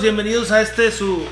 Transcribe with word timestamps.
bienvenidos, 0.00 0.02
bienvenidos 0.02 0.52
a 0.52 0.60
este 0.60 0.90
su 0.92 1.24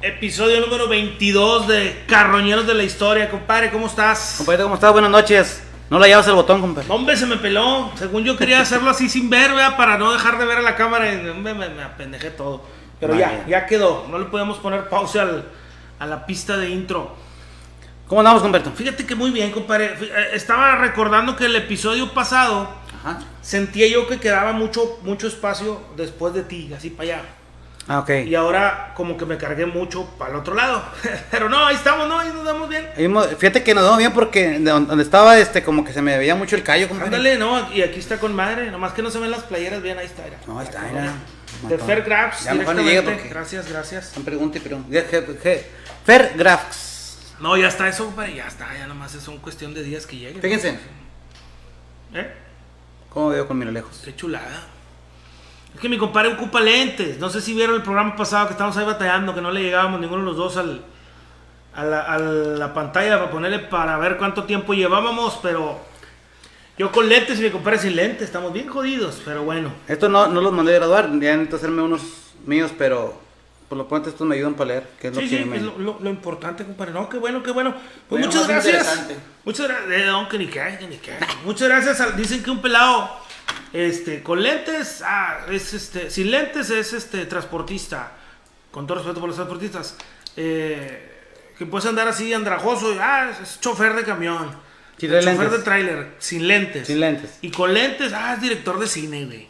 episodio 0.00 0.60
número 0.60 0.88
22 0.88 1.68
de 1.68 2.04
Carroñeros 2.06 2.66
de 2.66 2.74
la 2.74 2.82
Historia. 2.82 3.30
Compadre, 3.30 3.70
¿cómo 3.70 3.86
estás? 3.86 4.34
Compadre, 4.38 4.62
¿cómo 4.62 4.74
estás? 4.74 4.92
Buenas 4.92 5.10
noches. 5.10 5.62
No 5.90 5.98
le 5.98 6.08
llevas 6.08 6.26
el 6.28 6.34
botón, 6.34 6.60
compadre. 6.60 6.88
Hombre, 6.90 7.16
se 7.16 7.26
me 7.26 7.36
peló. 7.36 7.90
Según 7.96 8.24
yo 8.24 8.36
quería 8.36 8.60
hacerlo 8.60 8.90
así 8.90 9.08
sin 9.08 9.28
ver, 9.28 9.50
¿verdad? 9.50 9.76
Para 9.76 9.98
no 9.98 10.12
dejar 10.12 10.38
de 10.38 10.44
ver 10.46 10.58
a 10.58 10.62
la 10.62 10.76
cámara. 10.76 11.12
y, 11.12 11.28
hombre, 11.28 11.54
me, 11.54 11.68
me 11.68 11.82
apendejé 11.82 12.30
todo. 12.30 12.62
Pero 13.00 13.14
ya, 13.14 13.28
Vaya. 13.28 13.44
ya 13.46 13.66
quedó. 13.66 14.06
No 14.10 14.18
le 14.18 14.26
podemos 14.26 14.58
poner 14.58 14.88
pausa 14.88 15.22
al- 15.22 15.44
a 15.98 16.06
la 16.06 16.24
pista 16.26 16.56
de 16.56 16.70
intro. 16.70 17.14
¿Cómo 18.08 18.20
andamos, 18.20 18.42
compadre? 18.42 18.70
Fíjate 18.74 19.04
que 19.06 19.14
muy 19.14 19.30
bien, 19.30 19.50
compadre. 19.50 19.94
Eh, 20.00 20.28
Estaba 20.32 20.76
recordando 20.76 21.36
que 21.36 21.46
el 21.46 21.56
episodio 21.56 22.12
pasado 22.12 22.68
Ajá. 23.04 23.20
sentía 23.42 23.86
yo 23.88 24.06
que 24.06 24.18
quedaba 24.18 24.52
mucho, 24.52 24.98
mucho 25.02 25.26
espacio 25.26 25.80
después 25.96 26.32
de 26.34 26.42
ti, 26.42 26.72
así 26.76 26.90
para 26.90 27.02
allá. 27.04 27.22
Ah, 27.86 27.98
ok. 27.98 28.10
Y 28.26 28.34
ahora 28.34 28.92
como 28.96 29.16
que 29.18 29.26
me 29.26 29.36
cargué 29.36 29.66
mucho 29.66 30.06
para 30.18 30.30
el 30.30 30.36
otro 30.38 30.54
lado. 30.54 30.82
Pero 31.30 31.48
no, 31.50 31.66
ahí 31.66 31.76
estamos, 31.76 32.08
¿no? 32.08 32.18
Ahí 32.18 32.30
nos 32.32 32.42
damos 32.44 32.68
bien. 32.68 32.88
Ahí 32.96 33.06
Fíjate 33.38 33.62
que 33.62 33.74
nos 33.74 33.84
vamos 33.84 33.98
bien 33.98 34.12
porque 34.12 34.58
de 34.58 34.70
don- 34.70 34.86
donde 34.86 35.04
estaba, 35.04 35.36
este, 35.38 35.62
como 35.62 35.84
que 35.84 35.92
se 35.92 36.00
me 36.00 36.16
veía 36.16 36.34
mucho 36.34 36.56
el 36.56 36.62
callo, 36.62 36.88
compadre. 36.88 37.08
Ándale, 37.16 37.36
¿no? 37.36 37.70
Y 37.74 37.82
aquí 37.82 37.98
está 37.98 38.18
con 38.18 38.34
madre. 38.34 38.70
Nomás 38.70 38.94
que 38.94 39.02
no 39.02 39.10
se 39.10 39.18
ven 39.18 39.30
las 39.30 39.42
playeras 39.42 39.82
bien, 39.82 39.98
ahí 39.98 40.06
está. 40.06 40.22
mira. 40.24 40.38
No, 40.46 40.58
ahí 40.58 40.66
está, 40.66 40.80
mira. 40.80 41.12
De 41.68 41.76
directamente. 42.84 42.90
llegue 42.90 43.02
porque- 43.02 43.28
Gracias, 43.28 43.70
gracias. 43.70 44.12
Je- 44.90 45.06
je- 45.10 45.38
je- 45.42 45.62
Fer 46.06 46.32
Grafx. 46.36 47.34
No, 47.40 47.54
ya 47.56 47.68
está 47.68 47.86
eso, 47.88 48.06
compadre. 48.06 48.34
Ya 48.36 48.46
está, 48.48 48.66
ya 48.78 48.86
nomás 48.86 49.14
es 49.14 49.28
una 49.28 49.42
cuestión 49.42 49.74
de 49.74 49.82
días 49.82 50.06
que 50.06 50.16
lleguen. 50.16 50.40
Fíjense, 50.40 50.78
¿Eh? 52.14 52.32
cómo 53.10 53.28
veo 53.28 53.46
con 53.46 53.58
miro 53.58 53.70
lejos. 53.72 54.00
Qué 54.04 54.14
chulada. 54.16 54.68
Es 55.74 55.80
que 55.80 55.88
mi 55.88 55.98
compadre 55.98 56.32
ocupa 56.34 56.60
lentes. 56.60 57.18
No 57.18 57.28
sé 57.30 57.40
si 57.40 57.52
vieron 57.54 57.74
el 57.76 57.82
programa 57.82 58.14
pasado 58.16 58.46
que 58.46 58.52
estábamos 58.52 58.76
ahí 58.76 58.84
batallando, 58.84 59.34
que 59.34 59.40
no 59.40 59.50
le 59.50 59.62
llegábamos 59.62 60.00
ninguno 60.00 60.22
de 60.22 60.26
los 60.28 60.36
dos 60.36 60.56
al, 60.56 60.82
a, 61.74 61.84
la, 61.84 62.00
a 62.02 62.18
la 62.18 62.72
pantalla 62.74 63.18
para 63.18 63.30
ponerle 63.30 63.58
para 63.58 63.98
ver 63.98 64.16
cuánto 64.16 64.44
tiempo 64.44 64.72
llevábamos, 64.74 65.38
pero 65.42 65.80
yo 66.78 66.90
con 66.92 67.08
lentes 67.08 67.40
y 67.40 67.42
mi 67.42 67.50
compadre 67.50 67.78
sin 67.80 67.96
lentes. 67.96 68.22
Estamos 68.22 68.52
bien 68.52 68.68
jodidos, 68.68 69.20
pero 69.24 69.42
bueno. 69.42 69.72
Esto 69.88 70.08
no, 70.08 70.28
no 70.28 70.40
los 70.40 70.52
mandé 70.52 70.72
a 70.72 70.78
graduar, 70.78 71.06
ya 71.18 71.32
necesito 71.36 71.56
hacerme 71.56 71.82
unos 71.82 72.02
míos, 72.46 72.70
pero 72.78 73.20
por 73.68 73.78
lo 73.78 73.88
pronto 73.88 74.08
estos 74.10 74.26
me 74.28 74.36
ayudan 74.36 74.54
para 74.54 74.68
leer, 74.68 74.88
que 75.00 75.08
es 75.08 75.14
lo 75.14 75.20
Sí, 75.22 75.28
que 75.28 75.38
sí, 75.38 75.44
me... 75.44 75.56
es 75.56 75.62
lo, 75.62 75.76
lo- 75.78 75.98
lo 76.00 76.10
importante, 76.10 76.64
compadre. 76.64 76.92
No, 76.92 77.08
qué 77.08 77.16
bueno, 77.18 77.42
qué 77.42 77.50
bueno. 77.50 77.72
Pues 78.08 78.24
Bueno, 78.24 78.26
muchas 78.26 78.46
gracias. 78.46 79.06
Muchas 79.44 79.66
gracias. 79.66 79.90
Eh, 79.90 80.04
no, 80.06 80.28
que 80.28 80.38
ni 80.38 80.46
que 80.46 80.86
ni. 80.88 81.00
Muchas 81.44 81.68
gracias. 81.68 82.00
al- 82.00 82.14
Dicen 82.16 82.42
que 82.44 82.50
un 82.50 82.60
pelado 82.62 83.23
este, 83.72 84.22
con 84.22 84.42
lentes, 84.42 85.02
ah, 85.04 85.46
es 85.50 85.72
este, 85.74 86.10
sin 86.10 86.30
lentes 86.30 86.70
es 86.70 86.92
este 86.92 87.26
transportista. 87.26 88.12
Con 88.70 88.86
todo 88.86 88.98
respeto 88.98 89.20
por 89.20 89.28
los 89.28 89.36
transportistas. 89.36 89.96
Eh, 90.36 91.10
que 91.58 91.66
puedes 91.66 91.86
andar 91.86 92.08
así 92.08 92.32
andrajoso. 92.32 92.92
y, 92.94 92.98
Ah, 93.00 93.30
es 93.42 93.60
chofer 93.60 93.94
de 93.94 94.04
camión. 94.04 94.50
Sí, 94.98 95.06
chofer 95.08 95.24
lentes. 95.24 95.50
de 95.52 95.58
tráiler, 95.58 96.14
sin 96.18 96.46
lentes. 96.48 96.86
Sin 96.86 97.00
lentes. 97.00 97.38
Y 97.42 97.50
con 97.50 97.72
lentes, 97.74 98.12
ah, 98.12 98.34
es 98.34 98.40
director 98.42 98.78
de 98.78 98.86
cine, 98.86 99.24
güey. 99.26 99.48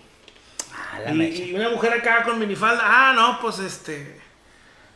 Ah, 1.07 1.11
Y, 1.13 1.53
una 1.55 1.69
mujer 1.71 1.93
acá 1.95 2.23
con 2.23 2.39
minifalda, 2.39 2.81
ah, 2.83 3.13
no, 3.15 3.41
pues 3.41 3.59
este. 3.59 4.21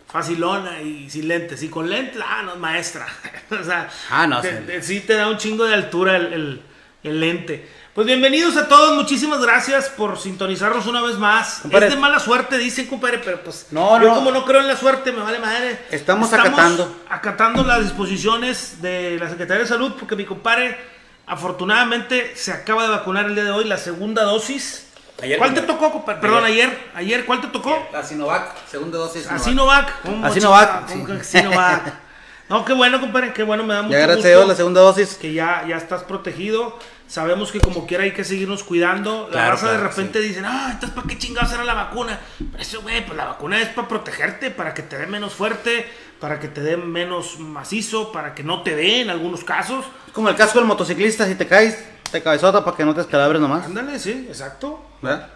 Facilona 0.06 0.80
y 0.80 1.10
sin 1.10 1.28
lentes. 1.28 1.62
Y 1.62 1.68
con 1.68 1.88
lentes, 1.90 2.22
ah, 2.26 2.42
no, 2.42 2.52
es 2.54 2.58
maestra. 2.58 3.06
o 3.50 3.62
sea, 3.62 3.90
Ah, 4.10 4.26
no, 4.26 4.40
te- 4.40 4.56
sí. 4.58 4.64
te- 4.66 4.82
sí 4.82 5.00
te 5.00 5.14
da 5.14 5.28
un 5.28 5.36
chingo 5.36 5.64
de 5.66 5.74
altura 5.74 6.16
el, 6.16 6.32
el- 6.32 6.62
el 7.02 7.20
lente. 7.20 7.68
Pues 7.98 8.06
bienvenidos 8.06 8.56
a 8.56 8.68
todos, 8.68 8.94
muchísimas 8.94 9.40
gracias 9.42 9.88
por 9.88 10.20
sintonizarnos 10.20 10.86
una 10.86 11.02
vez 11.02 11.18
más. 11.18 11.58
Compadre. 11.62 11.88
Es 11.88 11.94
de 11.94 11.98
mala 11.98 12.20
suerte, 12.20 12.56
dicen, 12.56 12.86
compadre, 12.86 13.18
pero 13.24 13.42
pues. 13.42 13.66
No, 13.72 14.00
yo 14.00 14.10
no. 14.10 14.14
como 14.14 14.30
no 14.30 14.44
creo 14.44 14.60
en 14.60 14.68
la 14.68 14.76
suerte, 14.76 15.10
me 15.10 15.20
vale 15.20 15.40
madre. 15.40 15.80
Estamos 15.90 16.32
acatando. 16.32 16.96
acatando 17.10 17.64
las 17.64 17.82
disposiciones 17.82 18.80
de 18.80 19.18
la 19.18 19.28
Secretaría 19.28 19.64
de 19.64 19.68
Salud, 19.68 19.94
porque 19.98 20.14
mi 20.14 20.24
compadre, 20.24 20.78
afortunadamente, 21.26 22.36
se 22.36 22.52
acaba 22.52 22.84
de 22.84 22.90
vacunar 22.90 23.24
el 23.26 23.34
día 23.34 23.42
de 23.42 23.50
hoy, 23.50 23.64
la 23.64 23.78
segunda 23.78 24.22
dosis. 24.22 24.86
Ayer, 25.20 25.36
¿Cuál 25.36 25.54
te 25.54 25.62
tocó, 25.62 25.90
compadre? 25.90 26.20
Perdón, 26.20 26.44
Ayer. 26.44 26.90
ayer. 26.94 27.26
¿cuál 27.26 27.40
te 27.40 27.48
tocó? 27.48 27.84
La 27.92 28.04
Sinovac, 28.04 28.64
segunda 28.70 28.96
dosis. 28.98 29.28
A 29.28 29.40
Sinovac. 29.40 30.02
¿Cómo 30.02 30.24
A 30.24 30.30
Sinovac? 30.30 30.86
¿Cómo 30.86 31.04
sí. 31.04 31.12
que 31.14 31.24
Sinovac? 31.24 31.94
No, 32.48 32.64
qué 32.64 32.72
bueno, 32.72 32.98
compadre, 32.98 33.34
qué 33.34 33.42
bueno, 33.42 33.62
me 33.62 33.74
da 33.74 33.82
mucho 33.82 33.92
Ya 33.92 34.06
gracias 34.06 34.24
a 34.24 34.28
gusto 34.28 34.38
Dios 34.38 34.48
la 34.48 34.54
segunda 34.54 34.80
dosis. 34.80 35.16
que 35.16 35.34
ya, 35.34 35.66
ya 35.68 35.76
estás 35.76 36.02
protegido. 36.04 36.78
Sabemos 37.08 37.50
que 37.50 37.58
como 37.58 37.86
quiera 37.86 38.04
hay 38.04 38.12
que 38.12 38.22
seguirnos 38.22 38.62
cuidando. 38.62 39.28
La 39.28 39.32
Claro, 39.32 39.50
raza 39.52 39.72
de 39.72 39.78
repente 39.78 40.20
dicen, 40.20 40.44
ah, 40.44 40.68
entonces 40.72 40.94
¿para 40.94 41.08
qué 41.08 41.16
chingados 41.16 41.50
era 41.52 41.64
la 41.64 41.72
vacuna? 41.72 42.20
Pero 42.38 42.62
eso, 42.62 42.82
güey, 42.82 43.04
pues 43.04 43.16
la 43.16 43.24
vacuna 43.24 43.60
es 43.60 43.68
para 43.70 43.88
protegerte, 43.88 44.50
para 44.50 44.74
que 44.74 44.82
te 44.82 44.98
dé 44.98 45.06
menos 45.06 45.32
fuerte, 45.32 45.86
para 46.20 46.38
que 46.38 46.48
te 46.48 46.60
dé 46.60 46.76
menos 46.76 47.38
macizo, 47.38 48.12
para 48.12 48.34
que 48.34 48.44
no 48.44 48.62
te 48.62 48.76
dé 48.76 49.00
en 49.00 49.08
algunos 49.10 49.42
casos. 49.42 49.86
Es 50.06 50.12
como 50.12 50.28
el 50.28 50.36
casco 50.36 50.58
del 50.58 50.68
motociclista, 50.68 51.26
si 51.26 51.34
te 51.34 51.46
caes, 51.46 51.82
te 52.12 52.22
cabezota 52.22 52.62
para 52.62 52.76
que 52.76 52.84
no 52.84 52.94
te 52.94 53.00
escalabres 53.00 53.40
nomás. 53.40 53.64
Ándale, 53.64 53.98
sí, 53.98 54.26
exacto. 54.28 54.78
¿Verdad? 55.00 55.30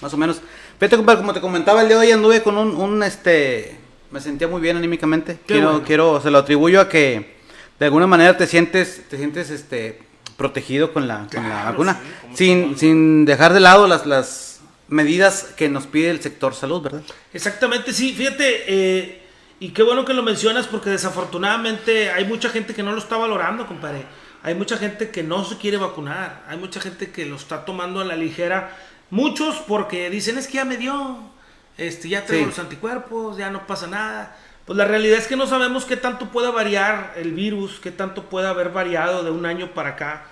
Más 0.00 0.14
o 0.14 0.16
menos. 0.16 0.40
Fíjate, 0.78 0.96
como 0.96 1.34
te 1.34 1.40
comentaba 1.42 1.82
el 1.82 1.88
día 1.88 1.98
de 1.98 2.06
hoy, 2.06 2.12
anduve 2.12 2.42
con 2.42 2.56
un, 2.56 2.74
un, 2.74 3.02
este... 3.02 3.78
Me 4.10 4.20
sentía 4.20 4.48
muy 4.48 4.60
bien 4.60 4.76
anímicamente. 4.76 5.34
Qué 5.46 5.54
quiero, 5.54 5.70
bueno. 5.70 5.86
quiero, 5.86 6.20
se 6.20 6.30
lo 6.30 6.38
atribuyo 6.38 6.80
a 6.80 6.88
que 6.88 7.36
de 7.78 7.84
alguna 7.86 8.06
manera 8.06 8.36
te 8.36 8.46
sientes, 8.46 9.02
te 9.08 9.16
sientes, 9.16 9.50
este, 9.50 10.02
protegido 10.36 10.92
con 10.92 11.06
la, 11.08 11.26
con 11.32 11.48
la 11.48 11.64
vacuna. 11.64 12.00
sí, 12.34 12.46
sin, 12.46 12.78
sin 12.78 13.24
dejar 13.24 13.52
de 13.52 13.60
lado 13.60 13.86
las, 13.86 14.06
las 14.06 14.60
medidas 14.88 15.44
que 15.56 15.68
nos 15.68 15.86
pide 15.86 16.10
el 16.10 16.20
sector 16.20 16.54
salud, 16.54 16.82
¿verdad? 16.82 17.02
Exactamente, 17.32 17.92
sí, 17.92 18.12
fíjate, 18.12 18.64
eh, 18.66 19.22
y 19.60 19.70
qué 19.70 19.82
bueno 19.82 20.04
que 20.04 20.12
lo 20.14 20.22
mencionas 20.22 20.66
porque 20.66 20.90
desafortunadamente 20.90 22.10
hay 22.10 22.24
mucha 22.24 22.48
gente 22.50 22.74
que 22.74 22.82
no 22.82 22.92
lo 22.92 22.98
está 22.98 23.16
valorando, 23.16 23.66
compadre. 23.66 24.04
Hay 24.42 24.54
mucha 24.54 24.76
gente 24.76 25.10
que 25.10 25.22
no 25.22 25.44
se 25.44 25.56
quiere 25.56 25.76
vacunar, 25.76 26.42
hay 26.48 26.58
mucha 26.58 26.80
gente 26.80 27.10
que 27.12 27.24
lo 27.26 27.36
está 27.36 27.64
tomando 27.64 28.00
a 28.00 28.04
la 28.04 28.16
ligera. 28.16 28.76
Muchos 29.08 29.56
porque 29.68 30.10
dicen 30.10 30.36
es 30.36 30.48
que 30.48 30.54
ya 30.54 30.64
me 30.64 30.76
dio, 30.76 31.18
este, 31.78 32.08
ya 32.08 32.24
tengo 32.26 32.40
Sí. 32.40 32.46
los 32.46 32.58
anticuerpos, 32.58 33.36
ya 33.36 33.50
no 33.50 33.66
pasa 33.66 33.86
nada. 33.86 34.36
Pues 34.66 34.76
la 34.76 34.84
realidad 34.84 35.18
es 35.18 35.26
que 35.26 35.36
no 35.36 35.46
sabemos 35.46 35.84
qué 35.84 35.96
tanto 35.96 36.26
pueda 36.30 36.50
variar 36.50 37.14
el 37.16 37.32
virus, 37.32 37.80
qué 37.80 37.90
tanto 37.90 38.24
puede 38.24 38.46
haber 38.48 38.70
variado 38.70 39.24
de 39.24 39.30
un 39.30 39.44
año 39.46 39.72
para 39.74 39.90
acá. 39.90 40.22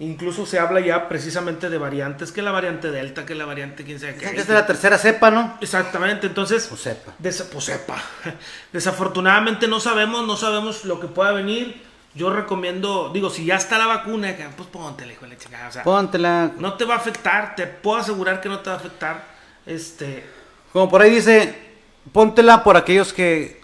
Incluso 0.00 0.44
se 0.44 0.58
habla 0.58 0.80
ya 0.80 1.08
precisamente 1.08 1.70
de 1.70 1.78
variantes, 1.78 2.32
que 2.32 2.42
la 2.42 2.50
variante 2.50 2.90
Delta, 2.90 3.24
que 3.24 3.34
la 3.36 3.44
variante 3.44 3.84
quién 3.84 4.00
sabe 4.00 4.16
qué. 4.16 4.24
Esta 4.26 4.40
es 4.40 4.48
la 4.48 4.66
tercera 4.66 4.98
cepa, 4.98 5.30
¿no? 5.30 5.56
Exactamente, 5.60 6.26
entonces... 6.26 6.68
O 6.72 6.76
cepa. 6.76 7.12
Desa- 7.22 7.44
pues 7.52 7.64
sepa. 7.66 7.96
Desafortunadamente 8.72 9.68
no 9.68 9.78
sabemos, 9.80 10.26
no 10.26 10.36
sabemos 10.36 10.84
lo 10.84 10.98
que 10.98 11.06
pueda 11.06 11.30
venir. 11.32 11.80
Yo 12.14 12.30
recomiendo, 12.32 13.10
digo, 13.12 13.30
si 13.30 13.44
ya 13.44 13.56
está 13.56 13.78
la 13.78 13.86
vacuna, 13.86 14.34
pues 14.56 14.68
póntela, 14.68 15.12
hijo 15.12 15.26
de 15.26 15.32
la 15.32 15.38
chingada. 15.38 15.68
O 15.68 15.72
sea, 15.72 15.82
Póntela. 15.82 16.52
no 16.58 16.74
te 16.74 16.84
va 16.84 16.94
a 16.94 16.98
afectar, 16.98 17.54
te 17.56 17.66
puedo 17.66 17.98
asegurar 17.98 18.40
que 18.40 18.48
no 18.48 18.60
te 18.60 18.70
va 18.70 18.76
a 18.76 18.78
afectar. 18.78 19.24
Este, 19.66 20.24
Como 20.72 20.88
por 20.88 21.02
ahí 21.02 21.10
dice, 21.10 21.56
póntela 22.12 22.62
por 22.64 22.76
aquellos 22.76 23.12
que, 23.12 23.63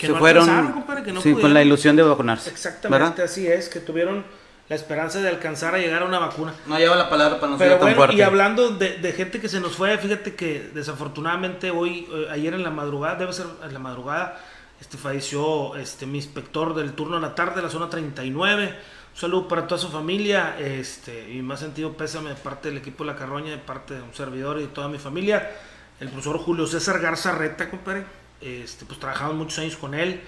Que 0.00 0.06
se 0.06 0.12
no 0.12 0.18
fueron 0.18 0.42
alcanzaron, 0.48 0.72
compadre, 0.72 1.02
que 1.02 1.12
no 1.12 1.20
sí, 1.20 1.34
con 1.34 1.52
la 1.52 1.62
ilusión 1.62 1.94
de 1.96 2.02
vacunarse. 2.02 2.50
exactamente 2.50 3.04
¿verdad? 3.04 3.24
así 3.24 3.46
es, 3.46 3.68
que 3.68 3.80
tuvieron 3.80 4.24
la 4.68 4.76
esperanza 4.76 5.20
de 5.20 5.28
alcanzar 5.28 5.74
a 5.74 5.78
llegar 5.78 6.02
a 6.02 6.06
una 6.06 6.18
vacuna. 6.20 6.54
No 6.66 6.78
lleva 6.78 6.96
la 6.96 7.10
palabra 7.10 7.40
para 7.40 7.52
no 7.52 7.58
Pero 7.58 7.72
ser 7.72 7.78
tan 7.78 7.86
bueno, 7.86 7.96
fuerte. 7.96 8.16
y 8.16 8.22
hablando 8.22 8.70
de, 8.70 8.98
de 8.98 9.12
gente 9.12 9.40
que 9.40 9.48
se 9.48 9.60
nos 9.60 9.72
fue, 9.76 9.98
fíjate 9.98 10.34
que 10.34 10.70
desafortunadamente 10.72 11.70
hoy, 11.70 12.08
eh, 12.12 12.28
ayer 12.30 12.54
en 12.54 12.62
la 12.62 12.70
madrugada, 12.70 13.16
debe 13.16 13.32
ser 13.32 13.46
en 13.64 13.72
la 13.72 13.78
madrugada, 13.80 14.40
este 14.80 14.96
falleció 14.96 15.76
este 15.76 16.06
mi 16.06 16.18
inspector 16.18 16.74
del 16.74 16.92
turno 16.92 17.16
de 17.16 17.22
la 17.22 17.34
tarde 17.34 17.56
de 17.56 17.62
la 17.62 17.68
zona 17.68 17.90
39. 17.90 18.66
Un 19.12 19.20
saludo 19.20 19.48
para 19.48 19.66
toda 19.66 19.78
su 19.80 19.88
familia, 19.88 20.56
este, 20.58 21.30
y 21.32 21.42
más 21.42 21.58
sentido 21.60 21.92
pésame 21.94 22.30
de 22.30 22.36
parte 22.36 22.68
del 22.68 22.78
equipo 22.78 23.04
de 23.04 23.10
La 23.10 23.16
Carroña, 23.16 23.50
de 23.50 23.58
parte 23.58 23.94
de 23.94 24.02
un 24.02 24.14
servidor 24.14 24.58
y 24.58 24.62
de 24.62 24.68
toda 24.68 24.88
mi 24.88 24.98
familia. 24.98 25.50
El 25.98 26.08
profesor 26.08 26.38
Julio 26.38 26.66
César 26.66 27.00
Garza 27.00 27.32
Reta, 27.32 27.68
compadre. 27.68 28.04
Este, 28.40 28.84
pues 28.86 28.98
trabajamos 28.98 29.34
muchos 29.34 29.58
años 29.58 29.76
con 29.76 29.94
él. 29.94 30.20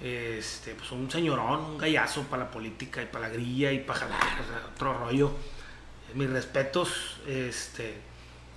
Este, 0.00 0.74
pues 0.74 0.90
un 0.92 1.10
señorón, 1.10 1.60
un 1.60 1.78
gallazo 1.78 2.22
para 2.24 2.44
la 2.44 2.50
política 2.50 3.02
y 3.02 3.06
para 3.06 3.28
la 3.28 3.34
grilla 3.34 3.72
y 3.72 3.78
para 3.78 4.00
jalar, 4.00 4.20
o 4.20 4.46
sea, 4.46 4.70
otro 4.74 4.92
rollo 4.92 5.30
mis 6.14 6.30
respetos, 6.30 7.16
este, 7.26 7.98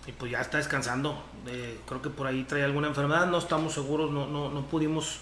y 0.07 0.11
pues 0.11 0.31
ya 0.31 0.39
está 0.41 0.57
descansando. 0.57 1.21
Eh, 1.47 1.77
creo 1.87 2.01
que 2.01 2.09
por 2.09 2.27
ahí 2.27 2.43
trae 2.43 2.63
alguna 2.63 2.87
enfermedad, 2.89 3.27
no 3.27 3.37
estamos 3.37 3.73
seguros, 3.73 4.11
no, 4.11 4.27
no, 4.27 4.49
no 4.49 4.65
pudimos 4.67 5.19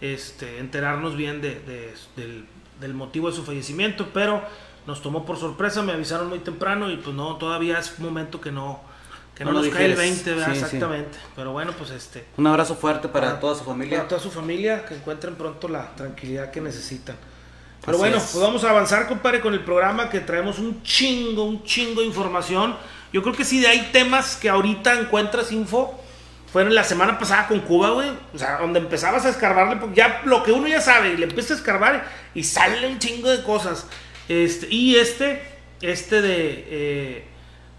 este, 0.00 0.58
enterarnos 0.58 1.16
bien 1.16 1.40
de, 1.40 1.60
de- 1.60 1.94
del, 2.16 2.46
del 2.80 2.94
motivo 2.94 3.28
de 3.30 3.36
su 3.36 3.44
fallecimiento, 3.44 4.08
pero 4.14 4.42
nos 4.86 5.02
tomó 5.02 5.24
por 5.26 5.36
sorpresa, 5.36 5.82
me 5.82 5.92
avisaron 5.92 6.28
muy 6.28 6.38
temprano 6.40 6.90
y 6.90 6.96
pues 6.96 7.14
no, 7.14 7.36
todavía 7.36 7.78
es 7.78 7.94
un 7.98 8.06
momento 8.06 8.40
que 8.40 8.50
no, 8.52 8.80
que 9.36 9.44
no, 9.44 9.52
nos 9.52 9.68
cae 9.68 9.84
el 9.84 9.90
digieres. 9.92 10.24
20, 10.24 10.30
¿verdad? 10.34 10.46
Sí, 10.54 10.58
sí. 10.58 10.64
exactamente. 10.64 11.18
Pero 11.36 11.52
bueno, 11.52 11.72
pues 11.76 11.90
este, 11.90 12.24
Un 12.36 12.46
abrazo 12.46 12.74
fuerte 12.74 13.06
para 13.08 13.26
Para- 13.28 13.40
toda 13.40 13.54
su 13.54 13.64
familia. 13.64 13.98
para 13.98 14.08
toda 14.08 14.20
su 14.20 14.30
familia, 14.30 14.84
que 14.86 14.94
encuentren 14.94 15.34
pronto 15.36 15.68
la 15.68 15.94
tranquilidad 15.94 16.50
que 16.50 16.60
necesitan. 16.60 17.16
Pero 17.82 17.92
Así 17.92 17.98
bueno, 18.00 18.16
es. 18.16 18.22
pues 18.32 18.42
vamos 18.42 18.64
a 18.64 18.70
avanzar, 18.70 19.06
compadre, 19.06 19.40
con 19.40 19.52
el 19.52 19.60
programa 19.60 20.08
que 20.08 20.20
traemos 20.20 20.58
un 20.58 20.82
chingo, 20.82 21.44
un 21.44 21.62
chingo 21.64 22.00
de 22.00 22.06
información. 22.06 22.74
Yo 23.12 23.22
creo 23.22 23.34
que 23.34 23.44
sí, 23.44 23.60
de 23.60 23.68
hay 23.68 23.90
temas 23.92 24.36
que 24.36 24.48
ahorita 24.48 24.98
encuentras 24.98 25.52
info. 25.52 26.00
Fueron 26.52 26.74
la 26.74 26.84
semana 26.84 27.18
pasada 27.18 27.46
con 27.48 27.60
Cuba, 27.60 27.90
güey. 27.90 28.08
O 28.34 28.38
sea, 28.38 28.58
donde 28.58 28.78
empezabas 28.78 29.26
a 29.26 29.28
escarbarle, 29.28 29.76
pues, 29.76 29.92
ya 29.94 30.22
lo 30.24 30.42
que 30.42 30.52
uno 30.52 30.66
ya 30.66 30.80
sabe, 30.80 31.10
y 31.12 31.16
le 31.18 31.24
empiezas 31.24 31.50
a 31.52 31.54
escarbar 31.56 32.08
y 32.34 32.42
sale 32.44 32.86
un 32.88 32.98
chingo 32.98 33.28
de 33.28 33.42
cosas. 33.42 33.86
Este, 34.28 34.66
y 34.72 34.96
este, 34.96 35.42
este 35.82 36.22
de, 36.22 36.64
eh, 36.68 37.24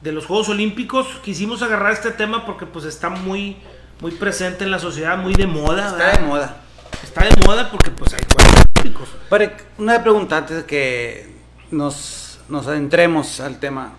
de 0.01 0.11
los 0.11 0.25
Juegos 0.25 0.49
Olímpicos, 0.49 1.07
quisimos 1.23 1.61
agarrar 1.61 1.94
este 1.94 2.11
tema 2.11 2.45
porque 2.45 2.65
pues 2.65 2.85
está 2.85 3.09
muy, 3.09 3.57
muy 3.99 4.11
presente 4.11 4.63
en 4.63 4.71
la 4.71 4.79
sociedad, 4.79 5.17
muy 5.17 5.33
de 5.33 5.47
moda. 5.47 5.88
Está 5.88 5.97
¿verdad? 5.97 6.19
de 6.19 6.25
moda. 6.25 6.57
Está 7.03 7.25
de 7.25 7.45
moda 7.45 7.71
porque 7.71 7.91
pues 7.91 8.13
hay 8.13 8.21
Juegos 8.33 8.63
Olímpicos. 8.79 9.09
Pero 9.29 9.51
una 9.77 10.01
pregunta 10.01 10.38
antes 10.38 10.57
de 10.57 10.65
que 10.65 11.29
nos, 11.71 12.39
nos 12.49 12.67
adentremos 12.67 13.39
al 13.39 13.59
tema. 13.59 13.94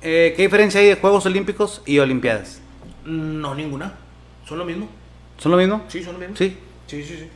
Eh, 0.00 0.34
¿Qué 0.36 0.42
diferencia 0.42 0.80
hay 0.80 0.88
de 0.88 0.96
Juegos 0.96 1.26
Olímpicos 1.26 1.82
y 1.86 1.98
Olimpiadas? 1.98 2.60
No, 3.04 3.54
ninguna. 3.54 3.94
Son 4.48 4.58
lo 4.58 4.64
mismo. 4.64 4.88
¿Son 5.38 5.52
lo 5.52 5.58
mismo? 5.58 5.84
Sí, 5.88 6.02
son 6.02 6.14
lo 6.14 6.18
mismo. 6.20 6.36
Sí. 6.36 6.56
Sí, 6.86 7.04
sí, 7.04 7.16
sí. 7.16 7.28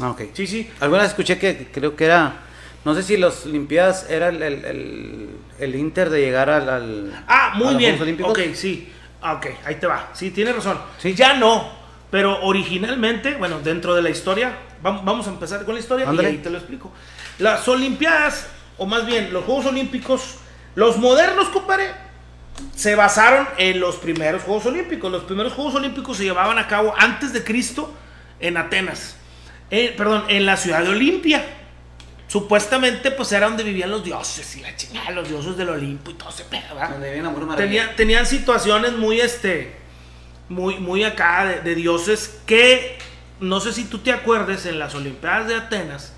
Ah, 0.00 0.10
ok. 0.10 0.22
Sí, 0.34 0.46
sí. 0.46 0.70
Alguna 0.80 1.02
vez 1.02 1.10
escuché 1.10 1.38
que 1.38 1.68
creo 1.72 1.96
que 1.96 2.04
era. 2.04 2.36
No 2.84 2.94
sé 2.94 3.02
si 3.02 3.16
las 3.16 3.46
Olimpiadas 3.46 4.10
era 4.10 4.28
el, 4.28 4.42
el, 4.42 4.64
el- 4.64 5.30
el 5.60 5.74
Inter 5.76 6.10
de 6.10 6.20
llegar 6.20 6.50
al. 6.50 6.68
al- 6.68 7.24
Ah, 7.28 7.52
a 7.52 7.54
muy 7.56 7.66
los 7.68 7.76
bien. 7.76 7.90
Juegos 7.92 8.02
Olímpicos. 8.02 8.32
Ok, 8.32 8.54
sí. 8.54 8.92
Ah, 9.20 9.34
ok, 9.34 9.46
ahí 9.64 9.76
te 9.76 9.86
va. 9.86 10.10
Sí, 10.14 10.30
tienes 10.32 10.56
razón. 10.56 10.78
Sí. 10.98 11.14
Ya 11.14 11.34
no. 11.34 11.70
Pero 12.10 12.42
originalmente, 12.42 13.34
bueno, 13.36 13.60
dentro 13.60 13.94
de 13.94 14.02
la 14.02 14.10
historia, 14.10 14.56
vam- 14.82 15.02
vamos 15.04 15.26
a 15.28 15.30
empezar 15.30 15.64
con 15.64 15.74
la 15.74 15.80
historia 15.80 16.08
Ándale. 16.08 16.30
y 16.30 16.32
ahí 16.32 16.38
te 16.38 16.50
lo 16.50 16.58
explico. 16.58 16.92
Las 17.38 17.66
Olimpiadas, 17.68 18.48
o 18.78 18.84
más 18.86 19.06
bien 19.06 19.32
los 19.32 19.44
Juegos 19.44 19.66
Olímpicos, 19.66 20.36
los 20.74 20.98
modernos, 20.98 21.48
compadre, 21.50 21.86
se 22.74 22.96
basaron 22.96 23.48
en 23.58 23.78
los 23.80 23.96
primeros 23.96 24.42
Juegos 24.42 24.66
Olímpicos. 24.66 25.10
Los 25.10 25.22
primeros 25.22 25.52
Juegos 25.52 25.74
Olímpicos 25.76 26.16
se 26.16 26.24
llevaban 26.24 26.58
a 26.58 26.66
cabo 26.66 26.92
antes 26.98 27.32
de 27.32 27.44
Cristo 27.44 27.94
en 28.40 28.56
Atenas. 28.56 29.16
Eh, 29.70 29.94
perdón, 29.96 30.24
en 30.28 30.44
la 30.44 30.56
ciudad 30.56 30.82
de 30.82 30.90
Olimpia. 30.90 31.44
Supuestamente, 32.36 33.10
pues 33.10 33.30
era 33.32 33.46
donde 33.46 33.62
vivían 33.62 33.90
los 33.90 34.02
dioses 34.02 34.56
y 34.56 34.60
la 34.62 34.74
chingada, 34.74 35.10
los 35.10 35.28
dioses 35.28 35.54
del 35.54 35.68
Olimpo 35.68 36.10
y 36.12 36.14
todo 36.14 36.30
ese 36.30 36.44
pedo, 36.44 36.62
¿verdad? 36.74 36.88
Donde. 36.92 37.14
Tenía- 37.62 37.94
tenían 37.94 38.24
situaciones 38.24 38.94
muy, 38.94 39.20
este, 39.20 39.76
muy, 40.48 40.78
muy 40.78 41.04
acá 41.04 41.44
de, 41.44 41.60
de 41.60 41.74
dioses 41.74 42.38
que, 42.46 42.96
no 43.40 43.60
sé 43.60 43.74
si 43.74 43.84
tú 43.84 43.98
te 43.98 44.12
acuerdes, 44.12 44.64
en 44.64 44.78
las 44.78 44.94
Olimpiadas 44.94 45.46
de 45.46 45.56
Atenas 45.56 46.14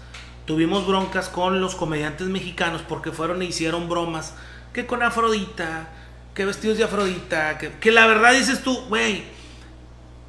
tuvimos 0.46 0.86
broncas 0.86 1.28
con 1.28 1.60
los 1.60 1.74
comediantes 1.74 2.28
mexicanos 2.28 2.82
porque 2.88 3.10
fueron 3.10 3.42
e 3.42 3.46
hicieron 3.46 3.88
bromas 3.88 4.34
que 4.72 4.86
con 4.86 5.02
Afrodita, 5.02 5.88
que 6.32 6.44
vestidos 6.44 6.78
de 6.78 6.84
Afrodita, 6.84 7.58
que, 7.58 7.72
que 7.72 7.90
la 7.90 8.06
verdad 8.06 8.34
dices 8.34 8.62
tú, 8.62 8.84
güey, 8.88 9.24